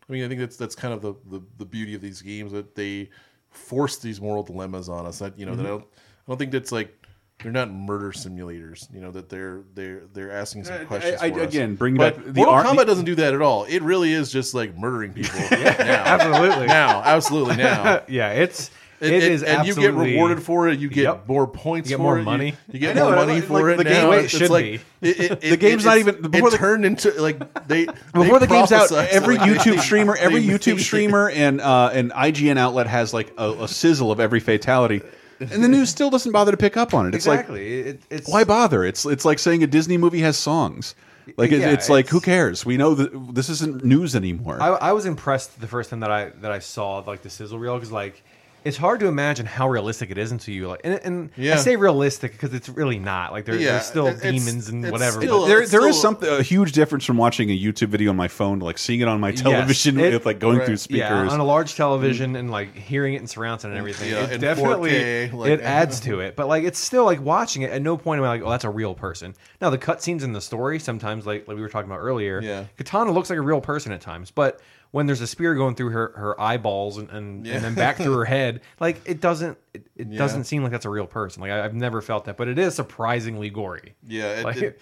I 0.08 0.12
mean, 0.12 0.24
I 0.26 0.28
think 0.28 0.40
that's 0.42 0.58
that's 0.58 0.76
kind 0.76 0.94
of 0.94 1.02
the, 1.02 1.14
the, 1.30 1.42
the 1.58 1.66
beauty 1.66 1.96
of 1.96 2.02
these 2.02 2.22
games 2.22 2.52
that 2.52 2.76
they 2.76 3.10
force 3.50 3.98
these 3.98 4.20
moral 4.20 4.44
dilemmas 4.44 4.90
on 4.90 5.06
us. 5.06 5.20
That 5.20 5.40
you 5.40 5.46
know, 5.46 5.56
that 5.56 5.66
I 5.66 5.70
don't 5.70 5.84
I 5.86 6.32
don't 6.32 6.38
think 6.38 6.52
that's 6.52 6.72
like 6.72 7.03
they're 7.42 7.52
not 7.52 7.72
murder 7.72 8.12
simulators. 8.12 8.94
You 8.94 9.02
know 9.02 9.12
that 9.12 9.30
they're 9.30 9.64
they're 9.76 10.04
they're 10.14 10.32
asking 10.32 10.64
some 10.66 10.86
questions. 10.86 11.22
I- 11.22 11.32
for 11.32 11.42
us. 11.42 11.48
again, 11.50 11.76
bring 11.76 11.96
But 11.96 12.16
back 12.16 12.26
the 12.26 12.34
Mortal 12.34 12.54
ar- 12.54 12.64
Kombat 12.64 12.78
the- 12.78 12.86
doesn't 12.86 13.06
do 13.06 13.16
that 13.16 13.34
at 13.34 13.42
all. 13.42 13.66
It 13.66 13.82
really 13.82 14.14
is 14.14 14.32
just 14.32 14.54
like 14.54 14.78
murdering 14.78 15.14
people. 15.14 15.40
now. 15.52 15.58
absolutely. 16.06 16.68
now, 16.68 17.02
absolutely 17.04 17.56
now. 17.58 18.02
yeah, 18.08 18.32
it's 18.32 18.72
And, 19.02 19.12
it 19.12 19.24
and- 19.24 19.44
and 19.44 19.68
you 19.68 19.76
get 19.76 19.94
rewarded 19.94 20.42
for 20.42 20.70
it. 20.70 20.80
You 20.80 20.88
get 20.88 21.04
Yep. 21.04 21.28
more 21.28 21.46
points. 21.48 21.90
You 21.90 21.98
get 21.98 22.00
for 22.00 22.04
more 22.04 22.20
it. 22.20 22.24
money. 22.24 22.48
You, 22.50 22.56
you 22.74 22.80
get 22.80 22.96
know, 22.96 23.08
more 23.10 23.16
like- 23.18 23.28
money 23.28 23.42
for 23.42 23.54
like 23.62 23.74
it. 23.74 23.78
the 23.80 23.84
game- 23.84 23.94
now. 24.04 24.10
Wait, 24.12 24.20
it 24.20 24.24
It's 24.26 24.38
should 24.38 24.50
like, 24.50 24.64
be. 24.64 24.80
It, 25.10 25.20
it, 25.20 25.42
The 25.50 25.58
game's 25.58 25.84
it- 25.84 25.88
not 25.90 25.98
even- 25.98 26.22
before 26.32 26.48
it 26.48 26.52
the- 26.52 26.58
turned 26.58 26.86
into 26.86 27.12
like 27.22 27.68
they 27.68 27.86
Before 28.14 28.40
they 28.40 28.46
the 28.46 28.54
game's 28.54 28.72
out, 28.72 28.90
every 28.94 29.38
like, 29.38 29.50
YouTube 29.50 29.80
streamer, 29.82 30.16
every 30.16 30.42
YouTube 30.42 30.80
streamer, 30.80 31.30
and 31.30 31.60
uh, 31.60 31.90
an 31.94 32.12
IGN 32.12 32.58
outlet 32.58 32.88
has 32.88 33.14
like 33.14 33.34
a, 33.38 33.52
a 33.64 33.68
sizzle 33.68 34.12
of 34.14 34.22
every 34.22 34.40
fatality, 34.40 35.02
and 35.40 35.64
the 35.64 35.68
news 35.68 35.90
still 35.90 36.10
doesn't 36.10 36.32
bother 36.32 36.52
to 36.52 36.58
pick 36.58 36.78
up 36.78 36.94
on 36.94 37.06
it. 37.08 37.16
It's 37.16 37.26
exactly. 37.26 37.78
like 37.86 37.96
It- 37.96 38.02
it's 38.10 38.30
why 38.30 38.44
bother? 38.44 38.84
It's 38.84 39.06
it's 39.06 39.26
like 39.26 39.40
saying 39.40 39.64
a 39.64 39.68
Disney 39.68 39.98
movie 39.98 40.22
has 40.22 40.38
songs. 40.38 40.96
Like 41.38 41.52
it, 41.54 41.60
Yeah, 41.60 41.70
it's 41.70 41.90
like 41.90 42.06
it's- 42.06 42.12
who 42.12 42.20
cares? 42.20 42.66
We 42.66 42.76
know 42.78 42.96
that 42.96 43.34
this 43.34 43.48
isn't 43.50 43.84
news 43.86 44.16
anymore. 44.16 44.62
I, 44.62 44.68
I 44.70 44.92
was 44.94 45.06
impressed 45.06 45.60
the 45.62 45.68
first 45.68 45.90
time 45.90 46.02
that 46.02 46.12
I 46.12 46.30
that 46.42 46.52
I 46.52 46.60
saw 46.60 46.98
like 47.00 47.22
the 47.22 47.30
sizzle 47.30 47.60
reel 47.60 47.76
because 47.76 47.92
like 47.92 48.24
it's 48.66 48.78
hard 48.78 49.00
to 49.02 49.08
imagine 49.08 49.46
how 49.46 49.70
realistic 49.70 50.10
it 50.12 50.18
is 50.18 50.32
until 50.32 50.54
you 50.54 50.68
like 50.68 50.82
and, 50.84 51.00
and 51.04 51.30
Yeah. 51.36 51.54
I 51.54 51.58
say 51.58 51.76
realistic 51.76 52.32
because 52.32 52.54
it's 52.54 52.70
really 52.70 52.98
not 53.00 53.32
like 53.32 53.46
there, 53.46 53.56
Yeah, 53.56 53.72
there's 53.74 53.86
still 53.86 54.08
it's- 54.08 54.22
demons 54.22 54.70
and 54.70 54.90
whatever. 54.92 55.20
still- 55.22 55.42
but 55.42 55.48
there, 55.48 55.62
it's 55.62 55.72
there 55.72 55.88
is 55.88 55.98
still- 55.98 56.02
something 56.12 56.30
a 56.30 56.42
huge 56.42 56.72
difference 56.72 57.06
from 57.06 57.18
watching 57.18 57.50
a 57.50 57.58
YouTube 57.58 57.90
video 57.90 58.10
on 58.12 58.16
my 58.16 58.28
phone 58.28 58.60
to 58.60 58.66
like 58.66 58.78
seeing 58.78 59.02
it 59.02 59.08
on 59.08 59.20
my 59.20 59.32
television 59.32 59.98
Yes, 60.00 60.06
it- 60.08 60.14
with 60.14 60.26
like 60.26 60.40
going 60.40 60.58
right. 60.60 60.66
through 60.66 60.78
speakers. 60.78 61.00
Yeah, 61.00 61.28
on 61.30 61.40
a 61.40 61.44
large 61.46 61.76
television 61.76 62.36
and 62.36 62.50
like 62.52 62.76
hearing 62.76 63.14
it 63.16 63.22
in 63.22 63.28
surround 63.28 63.62
sound 63.62 63.74
and 63.74 63.80
everything. 63.80 64.10
Yeah, 64.12 64.24
it 64.26 64.32
in 64.34 64.42
definitely 64.42 64.92
4K, 64.92 65.32
like- 65.34 65.50
it 65.52 65.62
adds 65.62 66.00
to 66.08 66.20
it. 66.22 66.36
But 66.36 66.48
like 66.48 66.64
it's 66.64 66.80
still 66.80 67.06
like 67.06 67.22
watching 67.22 67.64
it. 67.64 67.72
At 67.72 67.82
no 67.82 67.98
point 67.98 68.20
am 68.20 68.26
I 68.26 68.30
like, 68.30 68.42
oh, 68.44 68.50
that's 68.50 68.64
a 68.66 68.70
real 68.70 68.94
person. 68.96 69.36
Now 69.62 69.70
the 69.70 69.78
cutscenes 69.78 70.24
in 70.24 70.34
the 70.34 70.42
story 70.42 70.80
sometimes, 70.80 71.26
like 71.26 71.48
like 71.48 71.56
we 71.58 71.62
were 71.62 71.70
talking 71.70 71.90
about 71.90 72.00
earlier, 72.00 72.42
Yeah. 72.42 72.66
Katana 72.78 73.12
looks 73.12 73.30
like 73.30 73.40
a 73.40 73.42
real 73.42 73.62
person 73.62 73.92
at 73.92 74.02
times, 74.02 74.32
but 74.32 74.60
when 74.94 75.08
there's 75.08 75.22
a 75.22 75.28
spear 75.28 75.56
going 75.56 75.74
through 75.74 75.90
her, 75.90 76.14
her 76.16 76.40
eyeballs 76.40 76.98
and, 77.00 77.10
and, 77.10 77.46
Yeah. 77.48 77.56
and 77.56 77.64
then 77.66 77.74
back 77.74 77.98
through 77.98 78.14
her 78.16 78.26
head, 78.26 78.62
like 78.80 79.02
it 79.06 79.20
doesn't 79.20 79.58
it, 79.74 79.88
it 79.98 80.08
Yeah. 80.08 80.18
doesn't 80.20 80.44
seem 80.44 80.62
like 80.62 80.72
that's 80.72 80.86
a 80.86 80.90
real 80.90 81.08
person. 81.08 81.42
Like 81.42 81.52
I, 81.52 81.66
I've 81.66 81.74
never 81.74 82.00
felt 82.02 82.26
that, 82.26 82.38
but 82.38 82.48
it 82.48 82.58
is 82.60 82.76
surprisingly 82.76 83.50
gory. 83.50 83.96
Yeah, 84.08 84.40
it- 84.40 84.46
like, 84.46 84.58
it- 84.58 84.80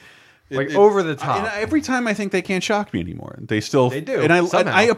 like 0.49 0.71
over 0.75 1.01
the 1.01 1.11
And 1.11 1.19
top. 1.19 1.51
every 1.55 1.79
time 1.81 2.07
I 2.07 2.13
think 2.13 2.33
they 2.33 2.41
can't 2.41 2.61
shock 2.63 2.93
me 2.93 2.99
anymore. 2.99 3.39
They 3.41 3.61
still 3.61 3.89
They 3.89 4.01
do, 4.01 4.19
and 4.21 4.33
I 4.33 4.43
somehow. 4.45 4.73
I 4.75 4.91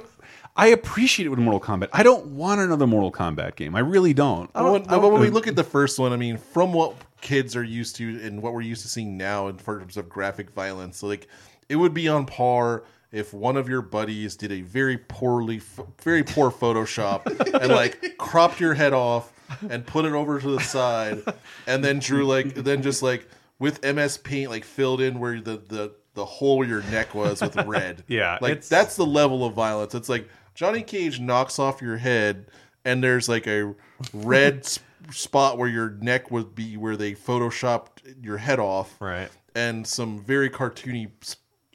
I 0.55 0.67
appreciate 0.67 1.25
it 1.27 1.29
with 1.29 1.37
Mortal 1.39 1.59
Kombat. 1.61 1.89
I 1.93 2.01
don't 2.03 2.25
want 2.27 2.59
another 2.61 2.85
Mortal 2.87 3.11
Kombat 3.11 3.55
game. 3.55 3.75
I 3.75 3.79
really 3.79 4.13
don't. 4.15 4.51
But 4.53 4.71
when, 4.71 4.83
but 4.83 5.11
when 5.11 5.19
we 5.21 5.29
look 5.29 5.47
at 5.47 5.55
the 5.55 5.63
first 5.63 5.97
one, 5.99 6.11
I 6.11 6.15
mean, 6.17 6.37
from 6.37 6.73
what 6.73 6.95
kids 7.21 7.55
are 7.55 7.63
used 7.63 7.95
to 7.97 8.19
and 8.23 8.41
what 8.41 8.53
we're 8.53 8.61
used 8.61 8.81
to 8.83 8.87
seeing 8.87 9.15
now 9.17 9.47
in 9.47 9.57
terms 9.57 9.95
of 9.97 10.09
graphic 10.09 10.49
violence, 10.51 11.01
like 11.03 11.27
it 11.69 11.75
would 11.75 11.93
be 11.93 12.07
on 12.07 12.25
par 12.25 12.83
if 13.13 13.33
one 13.33 13.55
of 13.55 13.69
your 13.69 13.81
buddies 13.81 14.35
did 14.35 14.51
a 14.51 14.59
very 14.61 14.97
poorly, 14.97 15.61
very 16.01 16.23
poor 16.23 16.51
Photoshop 16.51 17.25
and 17.61 17.71
like 17.71 18.15
cropped 18.17 18.59
your 18.59 18.73
head 18.73 18.91
off 18.91 19.31
and 19.69 19.85
put 19.85 20.03
it 20.03 20.11
over 20.13 20.41
to 20.41 20.47
the 20.49 20.59
side, 20.59 21.21
and 21.67 21.83
then 21.85 21.99
drew 21.99 22.25
like, 22.25 22.55
then 22.55 22.81
just 22.81 23.01
like 23.03 23.29
with 23.59 23.81
MS 23.85 24.17
Paint 24.17 24.49
like 24.49 24.65
filled 24.65 24.99
in 24.99 25.19
where 25.19 25.39
the 25.39 25.57
the 25.67 25.93
the 26.15 26.25
hole 26.25 26.57
where 26.57 26.67
your 26.67 26.81
neck 26.83 27.15
was 27.15 27.39
with 27.41 27.55
red. 27.65 28.03
Yeah, 28.07 28.37
like 28.41 28.51
it's- 28.53 28.67
that's 28.69 28.95
the 28.97 29.05
level 29.05 29.45
of 29.45 29.53
violence. 29.53 29.95
It's 29.95 30.09
like 30.09 30.27
Johnny 30.55 30.81
Cage 30.81 31.19
knocks 31.19 31.59
off 31.59 31.81
your 31.81 31.97
head, 31.97 32.47
and 32.83 33.03
there's 33.03 33.29
like 33.29 33.47
a 33.47 33.73
red 34.13 34.67
spot 35.11 35.57
where 35.57 35.69
your 35.69 35.91
neck 36.01 36.31
would 36.31 36.55
be, 36.55 36.77
where 36.77 36.97
they 36.97 37.13
photoshopped 37.13 38.15
your 38.21 38.37
head 38.37 38.59
off, 38.59 38.99
right? 38.99 39.29
And 39.55 39.85
some 39.85 40.19
very 40.19 40.49
cartoony, 40.49 41.11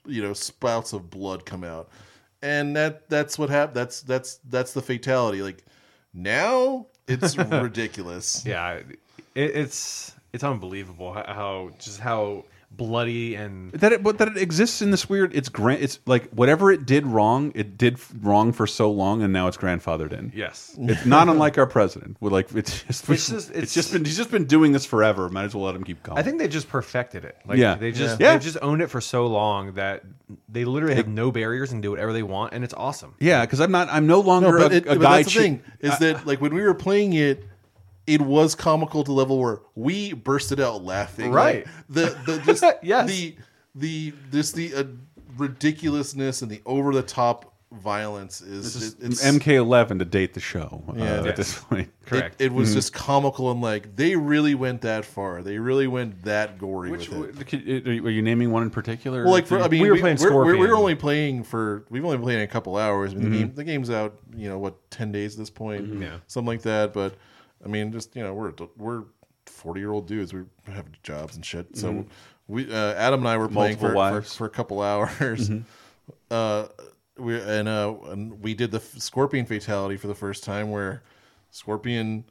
you 0.08 0.22
know, 0.22 0.32
spouts 0.32 0.92
of 0.92 1.10
blood 1.10 1.44
come 1.46 1.64
out, 1.64 1.88
and 2.42 2.74
that 2.76 3.08
that's 3.08 3.38
what 3.38 3.50
happened. 3.50 3.76
That's 3.76 4.02
that's 4.02 4.40
that's 4.48 4.72
the 4.72 4.82
fatality. 4.82 5.42
Like 5.42 5.64
now, 6.14 6.86
it's 7.06 7.36
ridiculous. 7.38 8.44
Yeah, 8.44 8.74
it, 8.74 8.98
it's 9.34 10.12
it's 10.32 10.44
unbelievable 10.44 11.12
how, 11.12 11.24
how 11.26 11.70
just 11.78 12.00
how 12.00 12.44
bloody 12.70 13.34
and 13.34 13.72
that 13.72 13.92
it 13.92 14.02
but 14.04 14.18
that 14.18 14.28
it 14.28 14.36
exists 14.36 14.82
in 14.82 14.90
this 14.92 15.08
weird 15.08 15.34
it's 15.34 15.48
grand 15.48 15.82
it's 15.82 15.98
like 16.06 16.28
whatever 16.30 16.70
it 16.70 16.86
did 16.86 17.04
wrong 17.06 17.50
it 17.56 17.76
did 17.76 17.98
wrong 18.22 18.52
for 18.52 18.66
so 18.68 18.88
long 18.90 19.20
and 19.22 19.32
now 19.32 19.48
it's 19.48 19.56
grandfathered 19.56 20.12
in 20.12 20.30
Yes. 20.34 20.76
it's 20.78 21.04
not 21.04 21.28
unlike 21.28 21.58
our 21.58 21.66
president 21.66 22.18
We're 22.20 22.30
like 22.30 22.52
it's 22.54 22.82
just 22.84 23.08
It's 23.08 23.28
just- 23.28 23.48
it's 23.50 23.56
it's- 23.56 23.74
just 23.74 23.92
been 23.92 24.04
he's 24.04 24.16
just 24.16 24.30
been 24.30 24.44
doing 24.44 24.70
this 24.72 24.84
forever 24.86 25.28
might 25.28 25.44
as 25.44 25.54
well 25.56 25.64
let 25.64 25.74
him 25.74 25.82
keep 25.82 26.02
going 26.04 26.18
I 26.18 26.22
think 26.22 26.38
they 26.38 26.46
just 26.46 26.68
perfected 26.68 27.24
it. 27.24 27.36
Like 27.46 27.58
Yeah. 27.58 27.74
they 27.74 27.90
just 27.90 28.20
Yeah. 28.20 28.34
they 28.36 28.44
just 28.44 28.58
owned 28.62 28.82
it 28.82 28.88
for 28.90 29.00
so 29.00 29.26
long 29.26 29.72
that 29.72 30.04
they 30.48 30.64
literally 30.64 30.94
have 30.96 31.08
no 31.08 31.32
barriers 31.32 31.72
and 31.72 31.82
do 31.82 31.90
whatever 31.90 32.12
they 32.12 32.22
want, 32.22 32.52
and 32.52 32.62
it's 32.62 32.74
awesome. 32.74 33.14
yeah 33.18 33.44
because 33.46 33.60
i'm 33.60 33.72
not 33.72 33.88
i'm 33.90 34.06
no 34.06 34.20
longer 34.20 34.52
No, 34.52 34.58
but, 34.68 34.72
a, 34.72 34.76
it, 34.76 34.86
a 34.86 34.88
but 34.90 35.00
guy 35.00 35.22
that's 35.22 35.34
the 35.34 35.40
thing 35.40 35.62
is 35.80 35.98
that 35.98 36.26
like 36.26 36.40
when 36.40 36.54
we 36.54 36.62
were 36.62 36.74
playing 36.74 37.14
it, 37.14 37.44
it 38.08 38.20
was 38.22 38.54
comical 38.54 39.04
to 39.04 39.08
the 39.08 39.12
level 39.12 39.38
where 39.38 39.60
we 39.76 40.12
bursted 40.14 40.58
out 40.60 40.82
laughing. 40.82 41.30
Right. 41.30 41.66
Like, 41.66 41.86
the 41.88 42.18
the 42.26 42.38
just 42.44 42.64
Yes. 42.82 43.08
the 43.08 43.36
the 43.74 44.12
just 44.32 44.54
the 44.56 44.74
uh, 44.74 44.84
ridiculousness 45.36 46.42
and 46.42 46.50
the 46.50 46.60
over 46.66 46.92
the 46.92 47.02
top 47.02 47.54
violence 47.70 48.40
is 48.40 48.72
This 48.74 48.82
is 48.82 48.94
it- 48.94 49.02
it's 49.06 49.22
MK11 49.22 49.98
to 49.98 50.04
date 50.06 50.32
the 50.32 50.40
show. 50.40 50.82
uh, 50.88 50.92
Yeah. 50.96 51.24
at 51.28 51.36
this 51.36 51.58
point. 51.58 51.90
It, 52.10 52.32
it 52.38 52.52
was 52.52 52.70
Mhm. 52.70 52.74
just 52.74 52.94
comical 52.94 53.50
and 53.50 53.60
like 53.60 53.94
they 53.94 54.16
really 54.16 54.54
went 54.54 54.80
that 54.80 55.04
far. 55.04 55.42
They 55.42 55.58
really 55.58 55.86
went 55.86 56.22
that 56.24 56.58
gory 56.58 56.90
Which 56.90 57.10
with 57.10 57.52
it. 57.52 57.86
are 57.86 58.10
you 58.10 58.22
naming 58.22 58.50
one 58.50 58.62
in 58.62 58.70
particular? 58.70 59.22
Well, 59.24 59.32
like 59.32 59.46
for, 59.46 59.60
I 59.60 59.68
mean, 59.68 59.82
We 59.82 59.90
were 59.90 59.98
playing 59.98 60.16
we're, 60.18 60.32
we're, 60.32 60.56
we're 60.58 60.74
only 60.76 60.94
playing 60.94 61.44
for 61.44 61.84
we've 61.90 62.04
only 62.06 62.16
played 62.18 62.36
in 62.36 62.42
a 62.42 62.46
couple 62.46 62.76
hours. 62.78 63.12
I 63.12 63.16
mean, 63.16 63.26
Mhm. 63.26 63.32
the 63.32 63.38
game 63.38 63.52
the 63.56 63.64
game's 63.64 63.90
out. 63.90 64.18
You 64.34 64.48
know 64.48 64.58
what, 64.58 64.90
ten 64.90 65.12
days 65.12 65.34
at 65.34 65.38
this 65.40 65.50
point, 65.50 65.84
Mm-hmm. 65.84 65.98
Mhm. 65.98 66.02
Yeah. 66.02 66.16
something 66.26 66.48
like 66.48 66.62
that. 66.62 66.94
But 66.94 67.16
I 67.64 67.68
mean, 67.68 67.92
just 67.92 68.14
you 68.16 68.22
know, 68.22 68.34
we're 68.34 68.52
we're 68.76 69.04
forty 69.46 69.80
year 69.80 69.92
old 69.92 70.06
dudes. 70.06 70.32
We 70.32 70.42
have 70.66 70.86
jobs 71.02 71.36
and 71.36 71.44
shit. 71.44 71.76
So 71.76 71.92
Mhm. 71.92 72.06
we 72.46 72.72
uh, 72.72 72.94
Adam 72.94 73.20
and 73.20 73.28
I 73.28 73.36
were 73.36 73.48
playing 73.48 73.76
for, 73.78 73.92
for 73.92 74.22
for 74.22 74.46
a 74.46 74.50
couple 74.50 74.80
hours. 74.82 75.48
Mhm. 75.50 75.64
Uh, 76.30 76.68
we 77.18 77.40
and 77.40 77.68
uh 77.68 77.94
and 78.10 78.40
we 78.42 78.54
did 78.54 78.70
the 78.70 78.80
Scorpion 78.80 79.44
fatality 79.46 79.96
for 79.96 80.06
the 80.06 80.14
first 80.14 80.44
time, 80.44 80.70
where 80.70 81.02
Scorpion 81.50 82.24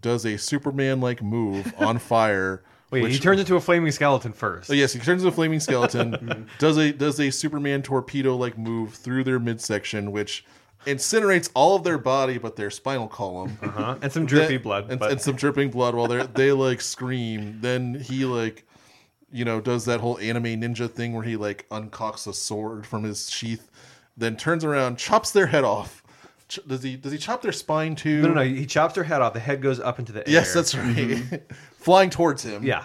does 0.00 0.24
a 0.24 0.36
Superman 0.36 1.00
like 1.00 1.22
move 1.22 1.72
on 1.78 1.98
fire. 1.98 2.62
Wait, 2.90 3.10
he 3.10 3.18
turns 3.18 3.40
into 3.40 3.56
a 3.56 3.60
flaming 3.60 3.90
skeleton 3.90 4.32
first. 4.34 4.70
Oh, 4.70 4.74
yes, 4.74 4.92
he 4.92 4.98
turns 5.00 5.22
into 5.22 5.32
a 5.32 5.34
flaming 5.34 5.60
skeleton. 5.60 6.46
does 6.58 6.76
a 6.76 6.92
does 6.92 7.18
a 7.20 7.30
Superman 7.30 7.82
torpedo 7.82 8.36
like 8.36 8.58
move 8.58 8.92
through 8.94 9.24
their 9.24 9.38
midsection, 9.38 10.12
which 10.12 10.44
incinerates 10.86 11.50
all 11.54 11.76
of 11.76 11.84
their 11.84 11.98
body 11.98 12.38
but 12.38 12.56
their 12.56 12.70
spinal 12.70 13.08
column. 13.08 13.56
Uh-huh. 13.62 13.96
And 14.02 14.12
some 14.12 14.26
drippy 14.26 14.54
Then- 14.56 14.62
blood, 14.62 14.90
And, 14.90 14.98
but- 15.00 15.10
and 15.12 15.20
some 15.20 15.36
dripping 15.36 15.70
blood 15.70 15.94
while 15.94 16.08
they 16.08 16.22
they 16.34 16.52
like 16.52 16.80
scream. 16.80 17.58
Then 17.60 17.94
he 17.94 18.24
like 18.24 18.64
you 19.30 19.44
know 19.44 19.60
does 19.60 19.84
that 19.86 20.00
whole 20.00 20.18
anime 20.18 20.44
ninja 20.60 20.90
thing 20.90 21.14
where 21.14 21.24
he 21.24 21.36
like 21.36 21.66
uncocks 21.70 22.26
a 22.26 22.32
sword 22.32 22.86
from 22.86 23.02
his 23.04 23.30
sheath, 23.30 23.70
then 24.16 24.36
turns 24.36 24.64
around, 24.64 24.98
chops 24.98 25.30
their 25.30 25.46
head 25.46 25.64
off. 25.64 26.02
Ch- 26.48 26.60
Does 26.66 26.82
he 26.82 26.96
does 26.96 27.12
he 27.12 27.18
chop 27.18 27.40
their 27.40 27.52
spine 27.52 27.94
too? 27.96 28.20
No, 28.22 28.28
no, 28.28 28.34
no. 28.34 28.42
He 28.44 28.66
chops 28.66 28.94
their 28.94 29.04
head 29.04 29.22
off. 29.22 29.32
The 29.32 29.40
head 29.40 29.62
goes 29.62 29.80
up 29.80 29.98
into 29.98 30.12
the 30.12 30.20
air. 30.28 30.34
Yes, 30.34 30.52
that's 30.52 30.74
right. 30.74 31.42
Flying 31.78 32.10
towards 32.10 32.42
him. 32.42 32.62
Yeah. 32.62 32.84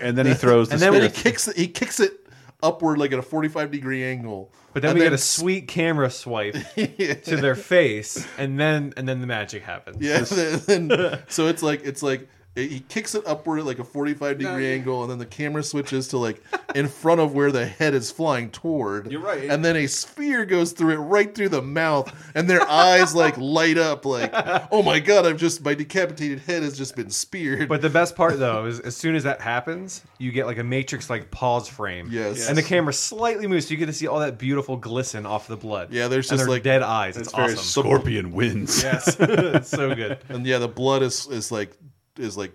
And 0.00 0.16
then 0.18 0.26
he 0.26 0.34
throws 0.34 0.68
the 0.70 0.74
and 0.74 0.82
then 0.82 0.92
when 0.92 1.02
he 1.02 1.08
kicks 1.08 1.46
it, 1.48 1.56
he 1.56 1.68
kicks 1.68 2.00
it 2.00 2.19
upward 2.62 2.98
like 2.98 3.12
at 3.12 3.18
a 3.18 3.22
forty-five 3.22 3.70
degree 3.70 4.04
angle. 4.04 4.50
But 4.72 4.82
then 4.82 4.90
And 4.92 4.98
we 4.98 5.04
get 5.04 5.12
a 5.12 5.18
sweet 5.18 5.66
camera 5.68 6.10
swipe 6.10 6.54
to 6.74 7.36
their 7.36 7.54
face, 7.56 8.26
and 8.38 8.58
then 8.58 8.92
and 8.96 9.08
then 9.08 9.20
the 9.20 9.26
magic 9.26 9.62
happens. 9.62 9.96
Yeah. 10.00 10.20
then- 10.66 10.88
then- 10.88 11.18
so 11.28 11.48
it's 11.48 11.62
like 11.62 11.82
it's 11.84 12.02
like 12.02 12.28
he 12.56 12.80
kicks 12.80 13.14
it 13.14 13.22
upward 13.26 13.60
at 13.60 13.64
like 13.66 13.78
a 13.78 13.84
forty-five 13.84 14.38
degree 14.38 14.72
angle, 14.72 15.02
and 15.02 15.10
then 15.10 15.18
the 15.18 15.26
camera 15.26 15.62
switches 15.62 16.08
to 16.08 16.18
like 16.18 16.42
in 16.74 16.88
front 16.88 17.20
of 17.20 17.32
where 17.32 17.52
the 17.52 17.64
head 17.64 17.94
is 17.94 18.10
flying 18.10 18.50
toward. 18.50 19.10
You're 19.10 19.20
right. 19.20 19.48
And 19.48 19.64
then 19.64 19.76
a 19.76 19.86
sphere 19.86 20.44
goes 20.44 20.72
through 20.72 20.94
it 20.94 20.96
right 20.98 21.32
through 21.34 21.50
the 21.50 21.62
mouth, 21.62 22.12
and 22.34 22.50
their 22.50 22.62
eyes 22.68 23.14
like 23.14 23.36
light 23.38 23.78
up 23.78 24.04
like, 24.04 24.30
oh 24.72 24.82
my 24.82 24.98
god! 24.98 25.26
I've 25.26 25.36
just 25.36 25.64
my 25.64 25.74
decapitated 25.74 26.40
head 26.40 26.62
has 26.64 26.76
just 26.76 26.96
been 26.96 27.10
speared. 27.10 27.68
But 27.68 27.82
the 27.82 27.90
best 27.90 28.16
part 28.16 28.38
though 28.38 28.66
is 28.66 28.80
as 28.80 28.96
soon 28.96 29.14
as 29.14 29.22
that 29.24 29.40
happens, 29.40 30.02
you 30.18 30.32
get 30.32 30.46
like 30.46 30.58
a 30.58 30.64
matrix 30.64 31.08
like 31.08 31.30
pause 31.30 31.68
frame. 31.68 32.08
Yes. 32.10 32.48
And 32.48 32.58
the 32.58 32.62
camera 32.62 32.92
slightly 32.92 33.46
moves, 33.46 33.68
so 33.68 33.72
you 33.72 33.76
get 33.76 33.86
to 33.86 33.92
see 33.92 34.08
all 34.08 34.18
that 34.20 34.38
beautiful 34.38 34.76
glisten 34.76 35.24
off 35.24 35.46
the 35.46 35.56
blood. 35.56 35.92
Yeah, 35.92 36.08
there's 36.08 36.28
just 36.28 36.38
their 36.40 36.48
like 36.48 36.64
dead 36.64 36.82
eyes. 36.82 37.16
It's, 37.16 37.28
It's 37.28 37.36
very 37.36 37.52
awesome. 37.52 37.84
Scorpion 37.84 38.32
wins. 38.32 38.82
Yes, 38.82 39.16
it's 39.20 39.68
so 39.68 39.94
good. 39.94 40.18
and 40.28 40.44
yeah, 40.44 40.58
the 40.58 40.68
blood 40.68 41.02
is 41.02 41.28
is 41.28 41.52
like 41.52 41.76
is 42.20 42.36
like 42.36 42.54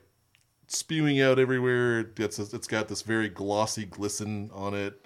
spewing 0.67 1.21
out 1.21 1.39
everywhere. 1.39 2.11
It's 2.17 2.39
it's 2.39 2.67
got 2.67 2.87
this 2.87 3.01
very 3.01 3.29
glossy 3.29 3.85
glisten 3.85 4.49
on 4.53 4.73
it. 4.73 5.01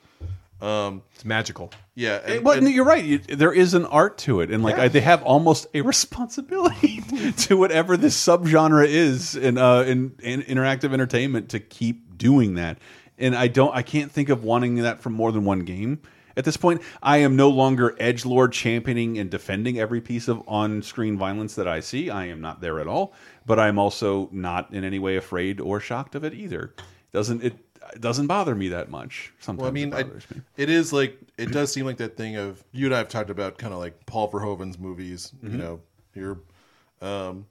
Um, 0.61 1.03
it's 1.15 1.23
magical. 1.23 1.71
Yeah, 1.95 2.19
and, 2.25 2.43
well, 2.43 2.57
and- 2.57 2.69
you're 2.69 2.83
right. 2.85 3.03
You- 3.03 3.19
There 3.19 3.53
is 3.53 3.73
an 3.73 3.85
art 3.85 4.17
to 4.19 4.41
it, 4.41 4.51
and 4.51 4.61
like 4.61 4.77
I, 4.77 4.89
they 4.89 4.99
have 4.99 5.23
almost 5.23 5.67
a 5.73 5.81
responsibility 5.93 7.01
to 7.37 7.55
whatever 7.55 7.95
this 7.95 8.21
subgenre 8.21 8.85
is 8.85 9.35
in, 9.37 9.57
uh, 9.57 9.81
in 9.81 10.15
in 10.21 10.41
interactive 10.43 10.91
entertainment 10.93 11.49
to 11.49 11.59
keep 11.61 12.17
doing 12.17 12.55
that. 12.55 12.77
And 13.17 13.35
I 13.35 13.47
don't, 13.47 13.73
I 13.75 13.83
can't 13.83 14.11
think 14.11 14.29
of 14.29 14.43
wanting 14.43 14.75
that 14.75 15.01
from 15.01 15.13
more 15.13 15.31
than 15.31 15.43
one 15.45 15.61
game. 15.61 15.99
At 16.37 16.45
this 16.45 16.55
point, 16.55 16.81
I 17.03 17.17
am 17.17 17.35
no 17.35 17.49
longer 17.49 17.95
edge 17.99 18.25
lord 18.25 18.53
championing 18.53 19.17
and 19.17 19.29
defending 19.29 19.77
every 19.77 19.99
piece 19.99 20.29
of 20.29 20.41
on-screen 20.47 21.17
violence 21.17 21.55
that 21.55 21.67
I 21.67 21.81
see. 21.81 22.09
I 22.09 22.27
am 22.27 22.39
not 22.39 22.61
there 22.61 22.79
at 22.79 22.87
all. 22.87 23.13
But 23.49 23.59
I'm 23.59 23.79
also 23.79 24.29
not 24.31 24.71
in 24.71 24.83
any 24.83 24.99
way 24.99 25.15
afraid 25.15 25.59
or 25.59 25.79
shocked 25.79 26.13
of 26.13 26.23
it 26.23 26.35
either. 26.35 26.75
Doesn't 27.11 27.43
it? 27.43 27.57
It 27.95 27.99
doesn't 27.99 28.27
bother 28.27 28.53
me 28.53 28.67
that 28.67 28.91
much. 28.91 29.33
Sometimes 29.39 29.61
well, 29.61 29.69
I 29.69 29.73
mean, 29.73 29.91
it 29.91 29.95
I, 29.95 30.03
me. 30.03 30.41
it 30.55 30.69
is 30.69 30.93
like 30.93 31.17
it 31.35 31.51
does 31.51 31.73
seem 31.73 31.87
like 31.87 31.97
that 31.97 32.15
thing 32.15 32.35
of 32.35 32.63
you 32.71 32.85
and 32.85 32.93
I 32.93 32.99
have 32.99 33.09
talked 33.09 33.31
about 33.31 33.57
kind 33.57 33.73
of 33.73 33.79
like 33.79 34.05
Paul 34.05 34.31
Verhoeven's 34.31 34.77
movies. 34.77 35.33
Mhm. 35.43 35.51
You 35.51 35.57
know, 35.57 35.79
your 36.13 36.37
um, 37.01 37.47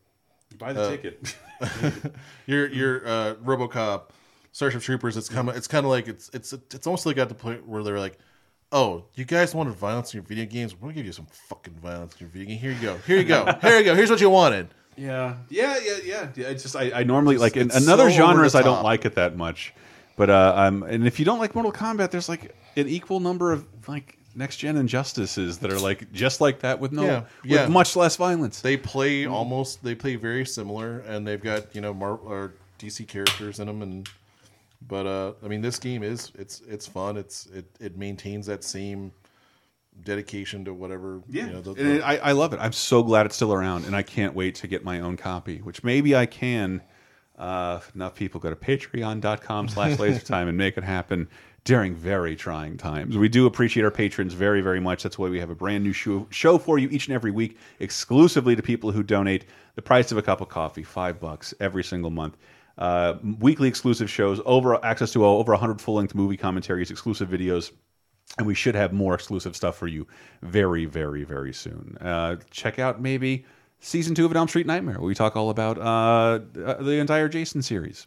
Buy 0.57 0.73
the 0.73 0.83
uh, 0.83 0.91
ticket. 0.91 1.35
your 2.47 2.69
your 2.69 3.05
uh, 3.05 3.35
RoboCop, 3.45 4.11
Starship 4.53 4.83
Troopers. 4.83 5.17
It's 5.17 5.29
kind 5.29 5.49
of 5.49 5.57
it's 5.57 5.67
kind 5.67 5.85
of 5.85 5.91
like 5.91 6.07
it's 6.07 6.31
it's 6.33 6.53
it's 6.53 6.87
almost 6.87 7.07
like 7.07 7.19
at 7.19 7.29
the 7.29 7.35
point 7.35 7.67
where 7.67 7.83
they're 7.83 7.99
like, 7.99 8.19
oh, 8.71 9.05
you 9.15 9.25
guys 9.25 9.53
wanted 9.53 9.75
violence 9.75 10.15
in 10.15 10.19
your 10.19 10.25
video 10.25 10.47
games. 10.47 10.81
We'll 10.81 10.93
give 10.93 11.07
you 11.07 11.13
some 11.13 11.27
fucking 11.27 11.75
violence 11.75 12.13
in 12.15 12.19
your 12.21 12.29
video 12.29 12.47
game. 12.47 12.59
Here 12.59 12.71
you 12.71 12.81
go. 12.81 12.99
Here 12.99 13.17
you 13.19 13.25
go. 13.25 13.53
Here 13.61 13.79
you 13.79 13.85
go. 13.85 13.97
Here's 13.97 14.11
what 14.11 14.21
you 14.21 14.31
wanted. 14.31 14.69
Yeah, 14.99 15.37
yeah, 15.49 15.79
yeah, 15.83 15.97
yeah. 16.05 16.29
yeah 16.35 16.49
it's 16.49 16.63
just 16.63 16.77
I, 16.77 16.91
I 16.93 17.03
normally 17.05 17.39
like 17.39 17.57
in 17.57 17.71
another 17.71 18.11
so 18.11 18.23
over 18.23 18.35
genres 18.35 18.55
I 18.55 18.63
don't 18.63 18.83
like 18.83 19.05
it 19.05 19.15
that 19.15 19.37
much, 19.37 19.73
but 20.17 20.29
uh, 20.29 20.55
I'm 20.57 20.83
and 20.83 21.07
if 21.07 21.19
you 21.19 21.25
don't 21.25 21.39
like 21.39 21.55
Mortal 21.55 21.73
Kombat, 21.73 22.11
there's 22.11 22.29
like 22.29 22.55
an 22.77 22.89
equal 22.89 23.21
number 23.21 23.53
of 23.53 23.67
like 23.89 24.19
next 24.35 24.59
gen 24.59 24.77
injustices 24.77 25.59
that 25.59 25.73
are 25.73 25.79
like 25.79 26.13
just 26.13 26.41
like 26.41 26.61
that 26.61 26.79
with 26.81 26.93
no 26.93 27.05
yeah, 27.05 27.21
with 27.43 27.51
yeah. 27.51 27.67
much 27.69 27.97
less 27.97 28.17
violence. 28.17 28.61
They 28.61 28.77
play 28.77 29.27
almost 29.27 29.83
they 29.83 29.95
play 29.95 30.17
very 30.17 30.47
similar, 30.47 31.01
and 31.01 31.27
they've 31.27 31.43
got 31.43 31.75
you 31.75 31.81
know 31.81 31.95
Mar- 31.95 32.19
or 32.19 32.55
DC 32.79 33.07
characters 33.09 33.61
in 33.61 33.67
them, 33.67 33.83
and 33.83 34.09
but 34.87 35.07
uh, 35.07 35.33
I 35.45 35.49
mean 35.49 35.61
this 35.61 35.79
game 35.79 36.03
is 36.03 36.33
it's 36.39 36.61
it's 36.69 36.87
fun. 36.87 37.17
It's 37.17 37.47
it 37.47 37.67
it 37.81 37.97
maintains 37.97 38.47
that 38.47 38.65
same 38.65 39.13
dedication 40.03 40.65
to 40.67 40.75
whatever. 40.75 41.23
Yeah, 41.29 41.47
you 41.47 41.53
know, 41.53 41.61
the, 41.61 41.71
and 41.73 41.89
it- 41.97 42.03
I, 42.03 42.17
I 42.19 42.33
love 42.33 42.53
it. 42.53 42.59
I'm 42.61 42.73
so 42.73 43.03
glad 43.03 43.27
it's 43.27 43.37
still 43.37 43.53
around, 43.53 43.85
and 43.85 43.95
I 43.97 44.03
can't 44.03 44.35
wait 44.35 44.57
to 44.57 44.67
get 44.69 44.85
my 44.85 45.01
own 45.01 45.17
copy. 45.17 45.59
Which 45.59 45.83
maybe 45.85 46.15
I 46.17 46.27
can. 46.27 46.83
Uh, 47.37 47.79
enough 47.95 48.17
people 48.17 48.41
go 48.41 48.51
to 48.51 48.57
Patreon.com/slash 48.57 49.97
LaserTime 49.99 50.49
and 50.49 50.59
make 50.59 50.77
it 50.77 50.83
happen 50.83 51.29
during 51.65 51.95
very 51.95 52.35
trying 52.35 52.77
times. 52.77 53.17
We 53.17 53.29
do 53.29 53.47
appreciate 53.47 53.85
our 53.85 53.91
patrons 53.91 54.33
very, 54.33 54.61
very 54.61 54.81
much. 54.81 55.03
That's 55.03 55.19
why 55.19 55.29
we 55.29 55.39
have 55.39 55.51
a 55.51 55.55
brand 55.55 55.85
new 55.85 55.93
show, 55.93 56.27
show 56.31 56.59
for 56.59 56.79
you 56.79 56.89
each 56.89 57.07
and 57.07 57.15
every 57.15 57.31
week, 57.31 57.57
exclusively 57.79 58.57
to 58.57 58.63
people 58.63 58.91
who 58.91 59.03
donate 59.03 59.45
the 59.77 59.83
price 59.83 60.11
of 60.11 60.19
a 60.19 60.23
cup 60.23 60.41
of 60.41 60.49
coffee, 60.49 60.83
five 60.83 61.21
bucks 61.21 61.55
every 61.61 61.85
single 61.85 62.11
month. 62.11 62.37
Uh, 62.77 63.15
weekly 63.41 63.69
exclusive 63.69 64.09
shows, 64.09 64.41
over 64.47 64.83
access 64.85 65.13
to 65.13 65.25
over 65.25 65.53
100 65.53 65.81
full-length 65.81 66.15
movie 66.15 66.37
commentaries, 66.37 66.91
exclusive 66.91 67.29
videos, 67.29 67.73
and 68.37 68.47
we 68.47 68.55
should 68.55 68.75
have 68.75 68.93
more 68.93 69.15
exclusive 69.15 69.57
stuff 69.57 69.77
for 69.77 69.87
you 69.87 70.07
very, 70.43 70.85
very, 70.85 71.25
very 71.25 71.53
soon. 71.53 71.97
Uh, 72.01 72.37
check 72.51 72.79
out 72.79 73.01
maybe 73.01 73.47
season 73.81 74.15
two 74.15 74.27
of 74.27 74.35
Elm 74.35 74.49
Street 74.49 74.67
Nightmare. 74.67 74.99
Where 74.99 75.09
we 75.09 75.15
talk 75.15 75.37
all 75.37 75.51
about 75.51 75.79
uh, 75.79 76.41
the 76.53 76.99
entire 77.01 77.29
Jason 77.29 77.63
series. 77.63 78.07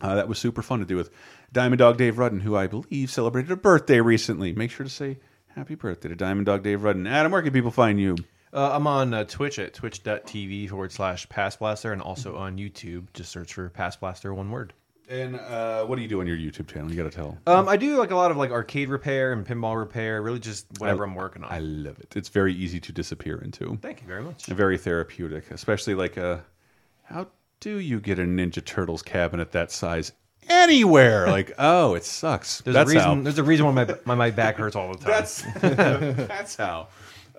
Uh, 0.00 0.14
that 0.14 0.28
was 0.28 0.38
super 0.38 0.62
fun 0.62 0.78
to 0.78 0.84
do 0.84 0.96
with 0.96 1.10
Diamond 1.52 1.78
Dog 1.78 1.96
Dave 1.98 2.18
Rudden, 2.18 2.40
who 2.40 2.56
I 2.56 2.68
believe 2.68 3.10
celebrated 3.10 3.50
a 3.50 3.56
birthday 3.56 4.00
recently. 4.00 4.52
Make 4.52 4.70
sure 4.70 4.84
to 4.84 4.90
say 4.90 5.18
happy 5.48 5.74
birthday 5.74 6.08
to 6.08 6.14
Diamond 6.14 6.46
Dog 6.46 6.62
Dave 6.62 6.84
Rudden. 6.84 7.06
Adam, 7.06 7.32
where 7.32 7.42
can 7.42 7.52
people 7.52 7.72
find 7.72 8.00
you? 8.00 8.16
Uh, 8.52 8.70
I'm 8.72 8.86
on 8.86 9.12
uh, 9.12 9.24
Twitch 9.24 9.58
at 9.58 9.74
twitch.tv 9.74 10.70
forward 10.70 10.92
slash 10.92 11.28
Pass 11.28 11.56
Blaster 11.56 11.92
and 11.92 12.00
also 12.00 12.36
on 12.36 12.56
YouTube. 12.56 13.06
Just 13.12 13.30
search 13.30 13.52
for 13.52 13.68
Pass 13.68 13.96
Blaster, 13.96 14.32
one 14.32 14.50
word. 14.50 14.72
And 15.10 15.36
uh, 15.36 15.84
what 15.86 15.96
do 15.96 16.02
you 16.02 16.08
do 16.08 16.20
on 16.20 16.26
your 16.26 16.36
YouTube 16.36 16.66
channel? 16.70 16.90
You 16.90 16.96
got 17.02 17.10
to 17.10 17.16
tell. 17.16 17.38
Um, 17.46 17.66
I 17.68 17.76
do 17.78 17.96
like 17.96 18.10
a 18.10 18.14
lot 18.16 18.30
of 18.30 18.36
like 18.36 18.50
arcade 18.50 18.90
repair 18.90 19.32
and 19.32 19.46
pinball 19.46 19.78
repair. 19.78 20.20
Really, 20.20 20.38
just 20.38 20.66
whatever 20.78 21.04
I- 21.04 21.08
I'm 21.08 21.14
working 21.14 21.44
on. 21.44 21.50
I 21.52 21.60
love 21.60 21.98
it. 21.98 22.14
It's 22.14 22.28
very 22.28 22.52
easy 22.54 22.78
to 22.80 22.92
disappear 22.92 23.38
into. 23.38 23.78
Thank 23.80 24.02
you 24.02 24.06
very 24.06 24.22
much. 24.22 24.48
And 24.48 24.56
very 24.56 24.76
therapeutic, 24.76 25.50
especially 25.50 25.94
like 25.94 26.18
uh 26.18 26.38
how 27.04 27.28
do 27.60 27.78
you 27.78 28.00
get 28.00 28.18
a 28.18 28.22
Ninja 28.22 28.62
Turtles 28.64 29.00
cabinet 29.02 29.52
that 29.52 29.70
size 29.72 30.12
anywhere? 30.48 31.26
Like, 31.38 31.52
oh, 31.58 31.94
it 31.94 32.04
sucks. 32.04 32.60
There's 32.60 32.74
That's 32.74 32.90
a 32.90 32.94
reason. 32.94 33.16
how. 33.16 33.22
There's 33.22 33.38
a 33.38 33.44
reason 33.44 33.64
why 33.66 33.72
my 33.72 33.94
my, 34.04 34.14
my 34.14 34.30
back 34.30 34.56
hurts 34.56 34.76
all 34.76 34.92
the 34.92 34.98
time. 34.98 35.06
That's 35.10 35.42
that's 36.28 36.56
how. 36.56 36.88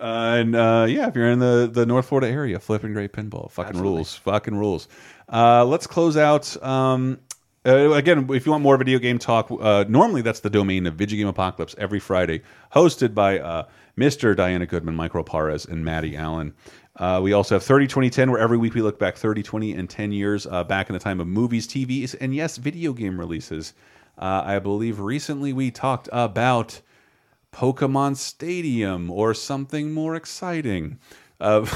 Uh, 0.00 0.36
and 0.40 0.56
uh, 0.56 0.86
yeah, 0.88 1.06
if 1.08 1.14
you're 1.14 1.30
in 1.30 1.38
the, 1.40 1.68
the 1.70 1.84
North 1.84 2.06
Florida 2.06 2.26
area, 2.26 2.58
flipping 2.58 2.94
great 2.94 3.12
pinball, 3.12 3.50
fucking 3.50 3.68
Absolutely. 3.70 3.92
rules, 3.96 4.14
fucking 4.16 4.56
rules. 4.56 4.88
Uh, 5.30 5.62
let's 5.66 5.86
close 5.86 6.16
out. 6.16 6.60
Um, 6.64 7.18
uh, 7.66 7.92
again, 7.92 8.26
if 8.30 8.46
you 8.46 8.52
want 8.52 8.62
more 8.62 8.76
video 8.78 8.98
game 8.98 9.18
talk, 9.18 9.50
uh, 9.60 9.84
normally 9.88 10.22
that's 10.22 10.40
the 10.40 10.50
domain 10.50 10.86
of 10.86 10.94
Video 10.94 11.18
Game 11.18 11.26
Apocalypse 11.26 11.74
every 11.76 12.00
Friday, 12.00 12.42
hosted 12.72 13.14
by 13.14 13.38
uh, 13.38 13.64
Mr. 13.98 14.34
Diana 14.34 14.64
Goodman, 14.64 14.94
Michael 14.94 15.24
Parez, 15.24 15.68
and 15.68 15.84
Maddie 15.84 16.16
Allen. 16.16 16.54
Uh, 16.96 17.20
we 17.22 17.32
also 17.32 17.56
have 17.56 17.62
30 17.62 17.86
2010, 17.86 18.30
where 18.30 18.40
every 18.40 18.56
week 18.56 18.74
we 18.74 18.80
look 18.80 18.98
back 18.98 19.16
30, 19.16 19.42
20, 19.42 19.72
and 19.74 19.90
10 19.90 20.12
years 20.12 20.46
uh, 20.46 20.64
back 20.64 20.88
in 20.88 20.94
the 20.94 20.98
time 20.98 21.20
of 21.20 21.26
movies, 21.26 21.68
TVs, 21.68 22.14
and 22.20 22.34
yes, 22.34 22.56
video 22.56 22.92
game 22.94 23.18
releases. 23.18 23.74
Uh, 24.18 24.42
I 24.44 24.58
believe 24.58 24.98
recently 24.98 25.52
we 25.52 25.70
talked 25.70 26.08
about 26.12 26.80
Pokemon 27.52 28.16
Stadium 28.16 29.10
or 29.10 29.34
something 29.34 29.92
more 29.92 30.14
exciting. 30.14 30.98
Uh, 31.40 31.66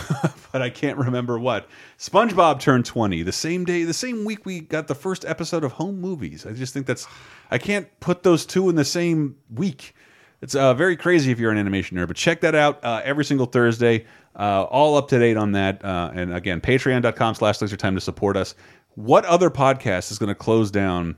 but 0.53 0.62
I 0.62 0.70
can't 0.70 0.99
remember 0.99 1.39
what. 1.39 1.69
SpongeBob 1.99 2.61
turned 2.61 2.85
20 2.85 3.23
the 3.23 3.32
same 3.32 3.65
day, 3.65 3.85
the 3.85 3.95
same 3.95 4.24
week 4.24 4.45
we 4.45 4.61
got 4.61 4.89
the 4.89 4.95
first 4.95 5.24
episode 5.24 5.65
of 5.65 5.73
Home 5.73 6.01
Movies. 6.01 6.47
I 6.47 6.53
just 6.53 6.74
think 6.74 6.86
that's, 6.86 7.07
I 7.51 7.59
can't 7.59 7.89
put 8.01 8.23
those 8.23 8.45
two 8.47 8.69
in 8.69 8.77
the 8.77 8.85
same 8.85 9.36
week. 9.53 9.95
It's 10.43 10.55
uh, 10.55 10.74
very 10.74 10.97
crazy 10.97 11.32
if 11.32 11.39
you're 11.39 11.51
an 11.51 11.57
animation 11.57 11.97
nerd, 11.97 12.09
but 12.09 12.16
check 12.16 12.43
that 12.43 12.55
out 12.55 12.85
uh, 12.85 13.01
every 13.03 13.24
single 13.24 13.47
Thursday. 13.47 14.05
Uh, 14.36 14.65
all 14.65 14.97
up 14.97 15.09
to 15.09 15.19
date 15.19 15.36
on 15.36 15.53
that. 15.53 15.82
Uh, 15.82 16.11
and 16.15 16.35
again, 16.35 16.61
patreon.com 16.61 17.35
slash 17.35 17.59
time 17.59 17.95
to 17.95 18.01
support 18.01 18.36
us. 18.36 18.55
What 18.97 19.24
other 19.24 19.49
podcast 19.49 20.11
is 20.11 20.19
going 20.19 20.28
to 20.28 20.35
close 20.35 20.70
down 20.70 21.16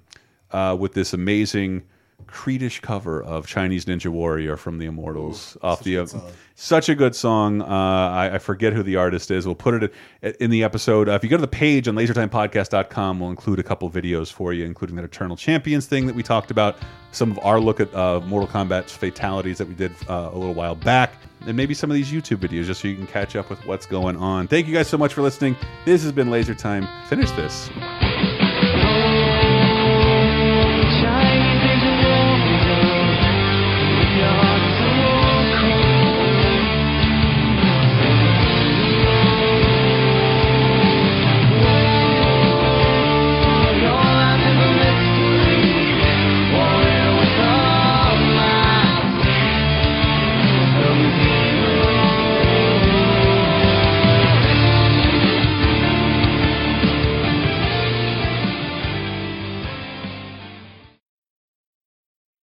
uh, 0.53 0.77
with 0.79 0.93
this 0.93 1.13
amazing 1.13 1.83
Creedish 2.27 2.81
cover 2.83 3.23
of 3.23 3.47
Chinese 3.47 3.85
Ninja 3.85 4.09
Warrior 4.09 4.57
from 4.57 4.79
the 4.79 4.87
Immortals 4.87 5.57
off 5.63 5.83
the 5.85 5.99
uh, 5.99 6.07
such 6.55 6.89
a 6.89 6.95
good 6.95 7.15
song. 7.15 7.63
Uh, 7.63 7.67
I, 7.67 8.35
I 8.35 8.39
forget 8.39 8.73
who 8.73 8.83
the 8.83 8.97
artist 8.97 9.31
is. 9.31 9.47
We'll 9.47 9.55
put 9.55 9.83
it 9.83 10.37
in 10.41 10.51
the 10.51 10.65
episode. 10.65 11.09
Uh, 11.09 11.13
if 11.13 11.23
you 11.23 11.31
go 11.31 11.37
to 11.37 11.41
the 11.41 11.47
page 11.47 11.87
on 11.87 11.95
lasertimepodcast.com, 11.95 13.21
we'll 13.21 13.31
include 13.31 13.59
a 13.59 13.63
couple 13.63 13.89
videos 13.91 14.33
for 14.33 14.53
you, 14.53 14.65
including 14.65 14.97
that 14.97 15.05
Eternal 15.05 15.37
Champions 15.37 15.87
thing 15.87 16.07
that 16.07 16.17
we 16.17 16.23
talked 16.23 16.51
about, 16.51 16.77
some 17.13 17.31
of 17.31 17.39
our 17.43 17.61
look 17.61 17.81
at 17.81 17.95
uh, 17.95 18.21
Mortal 18.21 18.49
Kombat's 18.49 18.95
fatalities 18.95 19.59
that 19.59 19.69
we 19.69 19.75
did 19.75 19.93
uh, 20.09 20.31
a 20.33 20.37
little 20.37 20.55
while 20.55 20.75
back, 20.75 21.13
and 21.47 21.57
maybe 21.57 21.75
some 21.75 21.91
of 21.91 21.95
these 21.95 22.11
YouTube 22.11 22.39
videos 22.39 22.65
just 22.65 22.81
so 22.81 22.89
you 22.89 22.97
can 22.97 23.07
catch 23.07 23.37
up 23.37 23.51
with 23.51 23.65
what's 23.67 23.87
going 23.87 24.17
on. 24.17 24.49
Thank 24.49 24.67
you 24.67 24.75
guys 24.75 24.89
so 24.89 24.99
much 24.99 25.15
for 25.15 25.23
listening. 25.23 25.57
This 25.85 26.03
has 26.03 26.13
been 26.13 26.31
Laser 26.31 26.55
Time. 26.55 26.89
Finish 27.09 27.31
this. 27.33 27.71